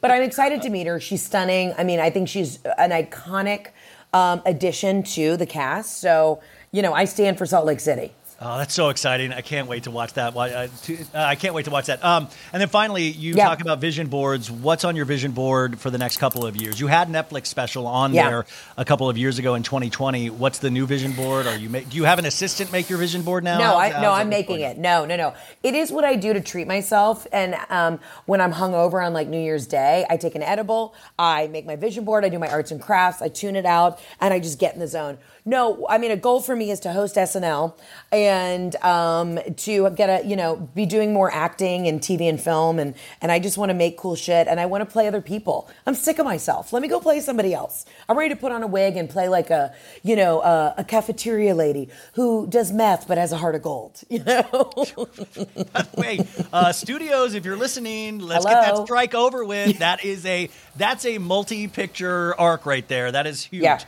But 0.00 0.10
I'm 0.12 0.22
excited 0.22 0.62
to 0.62 0.70
meet 0.70 0.86
her. 0.86 1.00
She's 1.00 1.22
stunning. 1.22 1.74
I 1.76 1.82
mean, 1.82 1.98
I 1.98 2.08
think 2.08 2.28
she's 2.28 2.60
an 2.78 2.90
iconic 2.90 3.68
um, 4.12 4.42
addition 4.46 5.02
to 5.02 5.36
the 5.36 5.46
cast. 5.46 6.00
So, 6.00 6.40
you 6.70 6.82
know, 6.82 6.94
I 6.94 7.04
stand 7.04 7.36
for 7.36 7.46
Salt 7.46 7.66
Lake 7.66 7.80
City. 7.80 8.12
Oh, 8.40 8.58
that's 8.58 8.74
so 8.74 8.88
exciting! 8.88 9.32
I 9.32 9.42
can't 9.42 9.68
wait 9.68 9.84
to 9.84 9.92
watch 9.92 10.14
that. 10.14 10.36
Uh, 10.36 10.40
uh, 10.40 10.66
I 11.14 11.36
can't 11.36 11.54
wait 11.54 11.66
to 11.66 11.70
watch 11.70 11.86
that. 11.86 12.04
Um, 12.04 12.28
and 12.52 12.60
then 12.60 12.68
finally, 12.68 13.04
you 13.04 13.34
Yeah. 13.34 13.44
talk 13.44 13.60
about 13.60 13.78
vision 13.80 14.08
boards. 14.08 14.50
What's 14.50 14.84
on 14.84 14.96
your 14.96 15.04
vision 15.04 15.30
board 15.30 15.78
for 15.78 15.88
the 15.88 15.98
next 15.98 16.16
couple 16.18 16.44
of 16.44 16.56
years? 16.60 16.80
You 16.80 16.88
had 16.88 17.08
Netflix 17.08 17.46
special 17.46 17.86
on 17.86 18.12
Yeah. 18.12 18.28
there 18.28 18.46
a 18.76 18.84
couple 18.84 19.08
of 19.08 19.16
years 19.16 19.38
ago 19.38 19.54
in 19.54 19.62
2020. 19.62 20.30
What's 20.30 20.58
the 20.58 20.68
new 20.68 20.84
vision 20.84 21.12
board? 21.12 21.46
Are 21.46 21.56
you 21.56 21.68
ma- 21.70 21.78
do 21.88 21.96
you 21.96 22.04
have 22.04 22.18
an 22.18 22.26
assistant 22.26 22.72
make 22.72 22.90
your 22.90 22.98
vision 22.98 23.22
board 23.22 23.44
now? 23.44 23.58
No, 23.58 23.76
I, 23.78 24.00
no, 24.02 24.10
I'm 24.12 24.28
making 24.28 24.60
it. 24.60 24.78
No, 24.78 25.04
no, 25.04 25.14
no. 25.16 25.32
It 25.62 25.74
is 25.76 25.92
what 25.92 26.04
I 26.04 26.16
do 26.16 26.32
to 26.32 26.40
treat 26.40 26.66
myself. 26.66 27.28
And 27.32 27.56
um, 27.70 28.00
when 28.26 28.40
I'm 28.40 28.52
hungover 28.52 29.04
on 29.06 29.14
like 29.14 29.28
New 29.28 29.40
Year's 29.40 29.66
Day, 29.68 30.04
I 30.10 30.16
take 30.16 30.34
an 30.34 30.42
edible. 30.42 30.94
I 31.18 31.46
make 31.46 31.66
my 31.66 31.76
vision 31.76 32.04
board. 32.04 32.24
I 32.24 32.30
do 32.30 32.40
my 32.40 32.48
arts 32.48 32.72
and 32.72 32.82
crafts. 32.82 33.22
I 33.22 33.28
tune 33.28 33.54
it 33.54 33.64
out, 33.64 34.00
and 34.20 34.34
I 34.34 34.40
just 34.40 34.58
get 34.58 34.74
in 34.74 34.80
the 34.80 34.88
zone. 34.88 35.18
No, 35.46 35.86
I 35.90 35.98
mean 35.98 36.10
a 36.10 36.16
goal 36.16 36.40
for 36.40 36.56
me 36.56 36.70
is 36.70 36.80
to 36.80 36.92
host 36.92 37.16
SNL 37.16 37.74
and 38.10 38.74
um, 38.76 39.38
to 39.56 39.90
get 39.90 40.08
a 40.08 40.26
you 40.26 40.36
know 40.36 40.56
be 40.74 40.86
doing 40.86 41.12
more 41.12 41.30
acting 41.30 41.86
and 41.86 42.00
TV 42.00 42.22
and 42.30 42.40
film, 42.40 42.78
and 42.78 42.94
and 43.20 43.30
I 43.30 43.38
just 43.38 43.58
want 43.58 43.68
to 43.68 43.74
make 43.74 43.98
cool 43.98 44.16
shit, 44.16 44.48
and 44.48 44.58
I 44.58 44.64
want 44.64 44.80
to 44.80 44.90
play 44.90 45.06
other 45.06 45.20
people. 45.20 45.68
I'm 45.86 45.94
sick 45.94 46.18
of 46.18 46.24
myself. 46.24 46.72
Let 46.72 46.80
me 46.80 46.88
go 46.88 46.98
play 46.98 47.20
somebody 47.20 47.52
else. 47.52 47.84
I'm 48.08 48.16
ready 48.16 48.34
to 48.34 48.40
put 48.40 48.52
on 48.52 48.62
a 48.62 48.66
wig 48.66 48.96
and 48.96 49.08
play 49.10 49.28
like 49.28 49.50
a 49.50 49.74
you 50.02 50.16
know 50.16 50.40
a, 50.40 50.76
a 50.78 50.84
cafeteria 50.84 51.54
lady 51.54 51.90
who 52.14 52.46
does 52.46 52.72
meth 52.72 53.06
but 53.06 53.18
has 53.18 53.30
a 53.30 53.36
heart 53.36 53.54
of 53.54 53.62
gold. 53.62 54.00
You 54.14 54.22
know. 54.22 54.72
Wait, 55.96 56.20
uh, 56.52 56.72
studios, 56.72 57.34
if 57.34 57.44
you're 57.44 57.56
listening, 57.56 58.20
let's 58.20 58.44
get 58.44 58.60
that 58.62 58.84
strike 58.84 59.12
over 59.12 59.44
with. 59.44 59.80
That 59.80 60.04
is 60.04 60.24
a 60.24 60.48
that's 60.76 61.04
a 61.04 61.18
multi-picture 61.18 62.38
arc 62.38 62.64
right 62.64 62.86
there. 62.86 63.10
That 63.10 63.26
is 63.26 63.42
huge. 63.42 63.64
Yeah. 63.64 63.80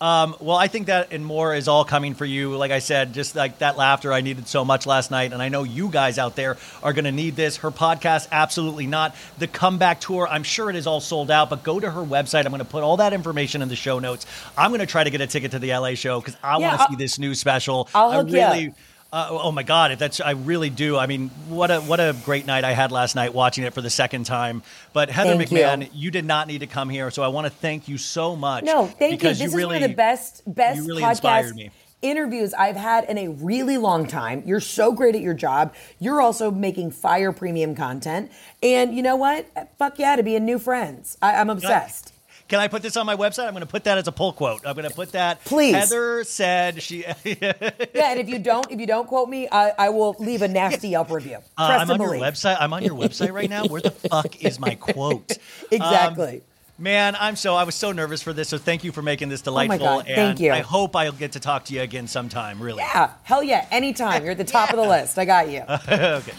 Um, 0.00 0.36
well, 0.38 0.56
I 0.56 0.68
think 0.68 0.86
that 0.86 1.12
and 1.12 1.26
more 1.26 1.54
is 1.56 1.66
all 1.66 1.84
coming 1.84 2.14
for 2.14 2.24
you. 2.24 2.56
Like 2.56 2.70
I 2.70 2.78
said, 2.78 3.12
just 3.14 3.34
like 3.34 3.58
that 3.58 3.76
laughter 3.76 4.12
I 4.12 4.20
needed 4.20 4.46
so 4.46 4.64
much 4.64 4.86
last 4.86 5.10
night, 5.10 5.32
and 5.32 5.42
I 5.42 5.48
know 5.48 5.64
you 5.64 5.88
guys 5.88 6.18
out 6.18 6.36
there 6.36 6.56
are 6.84 6.92
going 6.92 7.04
to 7.06 7.10
need 7.12 7.34
this. 7.34 7.56
Her 7.58 7.72
podcast, 7.72 8.28
absolutely 8.30 8.86
not. 8.86 9.16
The 9.38 9.48
comeback 9.48 10.00
tour, 10.00 10.28
I'm 10.28 10.44
sure 10.44 10.70
it 10.70 10.76
is 10.76 10.86
all 10.86 11.00
sold 11.00 11.32
out, 11.32 11.50
but 11.50 11.64
go 11.64 11.80
to 11.80 11.90
her 11.90 12.00
website. 12.02 12.44
I'm 12.44 12.52
going 12.52 12.60
to 12.60 12.64
put 12.64 12.84
all 12.84 12.98
that 12.98 13.12
information 13.12 13.60
in 13.60 13.68
the 13.68 13.74
show 13.76 13.98
notes. 13.98 14.24
I'm 14.56 14.70
going 14.70 14.80
to 14.80 14.86
try 14.86 15.02
to 15.02 15.10
get 15.10 15.20
a 15.20 15.26
ticket 15.26 15.50
to 15.50 15.58
the 15.58 15.72
LA 15.72 15.94
show 15.94 16.20
because 16.20 16.36
I 16.44 16.58
Yeah, 16.60 16.68
want 16.68 16.80
to 16.80 16.86
see 16.90 16.96
this 16.96 17.18
new 17.18 17.34
special. 17.34 17.88
I'll 17.92 18.10
I 18.10 18.16
hook 18.18 18.28
you 18.30 18.40
up. 18.40 18.74
Uh, 19.10 19.28
oh 19.30 19.52
my 19.52 19.62
God! 19.62 19.90
If 19.90 19.98
that's 19.98 20.20
I 20.20 20.32
really 20.32 20.68
do. 20.68 20.98
I 20.98 21.06
mean, 21.06 21.30
what 21.48 21.70
a 21.70 21.80
what 21.80 21.98
a 21.98 22.14
great 22.24 22.44
night 22.44 22.64
I 22.64 22.72
had 22.72 22.92
last 22.92 23.14
night 23.14 23.32
watching 23.32 23.64
it 23.64 23.72
for 23.72 23.80
the 23.80 23.88
second 23.88 24.26
time. 24.26 24.62
But 24.92 25.08
Heather 25.08 25.34
Thank 25.34 25.48
McMahan, 25.48 25.82
you. 25.82 25.90
you. 25.94 26.10
did 26.10 26.26
not 26.26 26.46
need 26.46 26.58
to 26.58 26.66
come 26.66 26.90
here, 26.90 27.10
so 27.10 27.22
I 27.22 27.28
want 27.28 27.46
to 27.46 27.50
thank 27.50 27.88
you 27.88 27.96
so 27.96 28.36
much. 28.36 28.64
No, 28.64 28.86
thank 28.86 29.22
you. 29.22 29.28
This 29.30 29.40
is 29.40 29.54
really, 29.54 29.76
one 29.76 29.82
of 29.82 29.90
the 29.90 29.96
best 29.96 30.42
best 30.46 30.86
really 30.86 31.02
podcast 31.02 31.70
interviews 32.02 32.52
I've 32.52 32.76
had 32.76 33.04
in 33.04 33.16
a 33.16 33.28
really 33.28 33.78
long 33.78 34.06
time. 34.06 34.42
You're 34.44 34.60
so 34.60 34.92
great 34.92 35.14
at 35.14 35.22
your 35.22 35.34
job. 35.34 35.74
You're 35.98 36.20
also 36.20 36.50
making 36.50 36.90
fire 36.90 37.32
premium 37.32 37.74
content, 37.74 38.30
and 38.62 38.94
you 38.94 39.02
know 39.02 39.16
what? 39.16 39.46
Fuck 39.78 39.98
yeah, 39.98 40.16
to 40.16 40.22
be 40.22 40.36
in 40.36 40.44
new 40.44 40.58
friends. 40.58 41.16
I, 41.22 41.36
I'm 41.36 41.48
obsessed. 41.48 42.12
Can 42.48 42.60
I 42.60 42.68
put 42.68 42.80
this 42.80 42.96
on 42.96 43.04
my 43.04 43.14
website? 43.14 43.46
I'm 43.46 43.52
going 43.52 43.60
to 43.60 43.66
put 43.66 43.84
that 43.84 43.98
as 43.98 44.08
a 44.08 44.12
pull 44.12 44.32
quote. 44.32 44.66
I'm 44.66 44.74
going 44.74 44.88
to 44.88 44.94
put 44.94 45.12
that. 45.12 45.44
Please. 45.44 45.74
Heather 45.74 46.24
said 46.24 46.82
she. 46.82 47.04
Yeah, 47.24 48.12
and 48.12 48.20
if 48.20 48.28
you 48.28 48.38
don't, 48.38 48.70
if 48.70 48.80
you 48.80 48.86
don't 48.86 49.06
quote 49.06 49.28
me, 49.28 49.48
I, 49.50 49.72
I 49.76 49.88
will 49.90 50.16
leave 50.18 50.42
a 50.42 50.48
nasty 50.48 50.90
Yelp 50.90 51.10
review. 51.10 51.38
Uh, 51.56 51.78
I'm 51.80 51.90
on 51.90 52.00
your 52.00 52.12
website. 52.12 52.56
I'm 52.58 52.72
on 52.72 52.82
your 52.82 52.94
website 52.94 53.32
right 53.32 53.50
now. 53.50 53.66
Where 53.66 53.80
the 53.82 53.90
fuck 54.08 54.42
is 54.42 54.58
my 54.58 54.74
quote? 54.74 55.36
Exactly. 55.70 56.36
Um, 56.36 56.42
Man, 56.80 57.16
I'm 57.18 57.34
so 57.34 57.56
I 57.56 57.64
was 57.64 57.74
so 57.74 57.90
nervous 57.90 58.22
for 58.22 58.32
this. 58.32 58.48
So 58.48 58.56
thank 58.56 58.84
you 58.84 58.92
for 58.92 59.02
making 59.02 59.28
this 59.28 59.42
delightful. 59.42 59.76
Oh 59.82 59.98
God, 59.98 60.06
and 60.06 60.14
thank 60.16 60.40
you. 60.40 60.52
I 60.52 60.60
hope 60.60 60.94
I'll 60.94 61.10
get 61.10 61.32
to 61.32 61.40
talk 61.40 61.64
to 61.66 61.74
you 61.74 61.82
again 61.82 62.06
sometime. 62.06 62.62
Really. 62.62 62.78
yeah, 62.78 63.12
hell 63.24 63.42
yeah, 63.42 63.66
anytime. 63.72 64.22
You're 64.22 64.32
at 64.32 64.38
the 64.38 64.44
top 64.44 64.70
of 64.70 64.76
the 64.76 64.88
list. 64.88 65.18
I 65.18 65.24
got 65.24 65.50
you. 65.50 65.62
okay. 65.88 66.32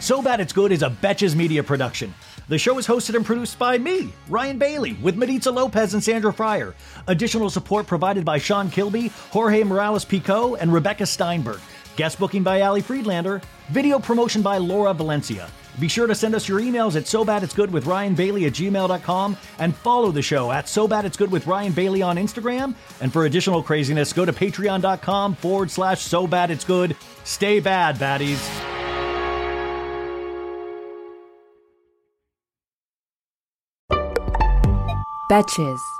So 0.00 0.22
Bad 0.22 0.40
It's 0.40 0.52
Good 0.52 0.72
is 0.72 0.82
a 0.82 0.90
Betches 0.90 1.34
Media 1.36 1.62
production. 1.62 2.14
The 2.48 2.58
show 2.58 2.78
is 2.78 2.86
hosted 2.86 3.16
and 3.16 3.26
produced 3.26 3.58
by 3.58 3.76
me, 3.76 4.12
Ryan 4.28 4.56
Bailey, 4.56 4.92
with 5.02 5.16
Maritza 5.16 5.50
Lopez 5.50 5.94
and 5.94 6.04
Sandra 6.04 6.32
Fryer. 6.32 6.76
Additional 7.08 7.50
support 7.50 7.88
provided 7.88 8.24
by 8.24 8.38
Sean 8.38 8.70
Kilby, 8.70 9.08
Jorge 9.30 9.64
Morales 9.64 10.04
Pico, 10.04 10.54
and 10.54 10.72
Rebecca 10.72 11.06
Steinberg. 11.06 11.58
Guest 11.96 12.20
booking 12.20 12.44
by 12.44 12.60
Ali 12.60 12.82
Friedlander. 12.82 13.42
Video 13.70 13.98
promotion 13.98 14.42
by 14.42 14.58
Laura 14.58 14.94
Valencia. 14.94 15.50
Be 15.80 15.88
sure 15.88 16.06
to 16.06 16.14
send 16.14 16.36
us 16.36 16.48
your 16.48 16.60
emails 16.60 16.94
at 16.94 17.08
so 17.08 17.24
bad 17.24 17.42
it's 17.42 17.52
good 17.52 17.72
with 17.72 17.86
Ryan 17.86 18.14
Bailey 18.14 18.46
at 18.46 18.52
gmail.com 18.52 19.36
and 19.58 19.74
follow 19.74 20.12
the 20.12 20.22
show 20.22 20.52
at 20.52 20.68
so 20.68 20.86
bad 20.86 21.04
it's 21.04 21.16
good 21.16 21.32
with 21.32 21.48
Ryan 21.48 21.72
Bailey 21.72 22.00
on 22.00 22.16
Instagram. 22.16 22.74
And 23.00 23.12
for 23.12 23.26
additional 23.26 23.62
craziness, 23.62 24.12
go 24.12 24.24
to 24.24 24.32
patreon.com 24.32 25.34
forward 25.34 25.70
slash 25.70 26.00
so 26.00 26.26
bad 26.28 26.52
it's 26.52 26.64
good. 26.64 26.96
Stay 27.24 27.58
bad, 27.58 27.96
baddies. 27.96 28.85
Betches. 35.28 35.95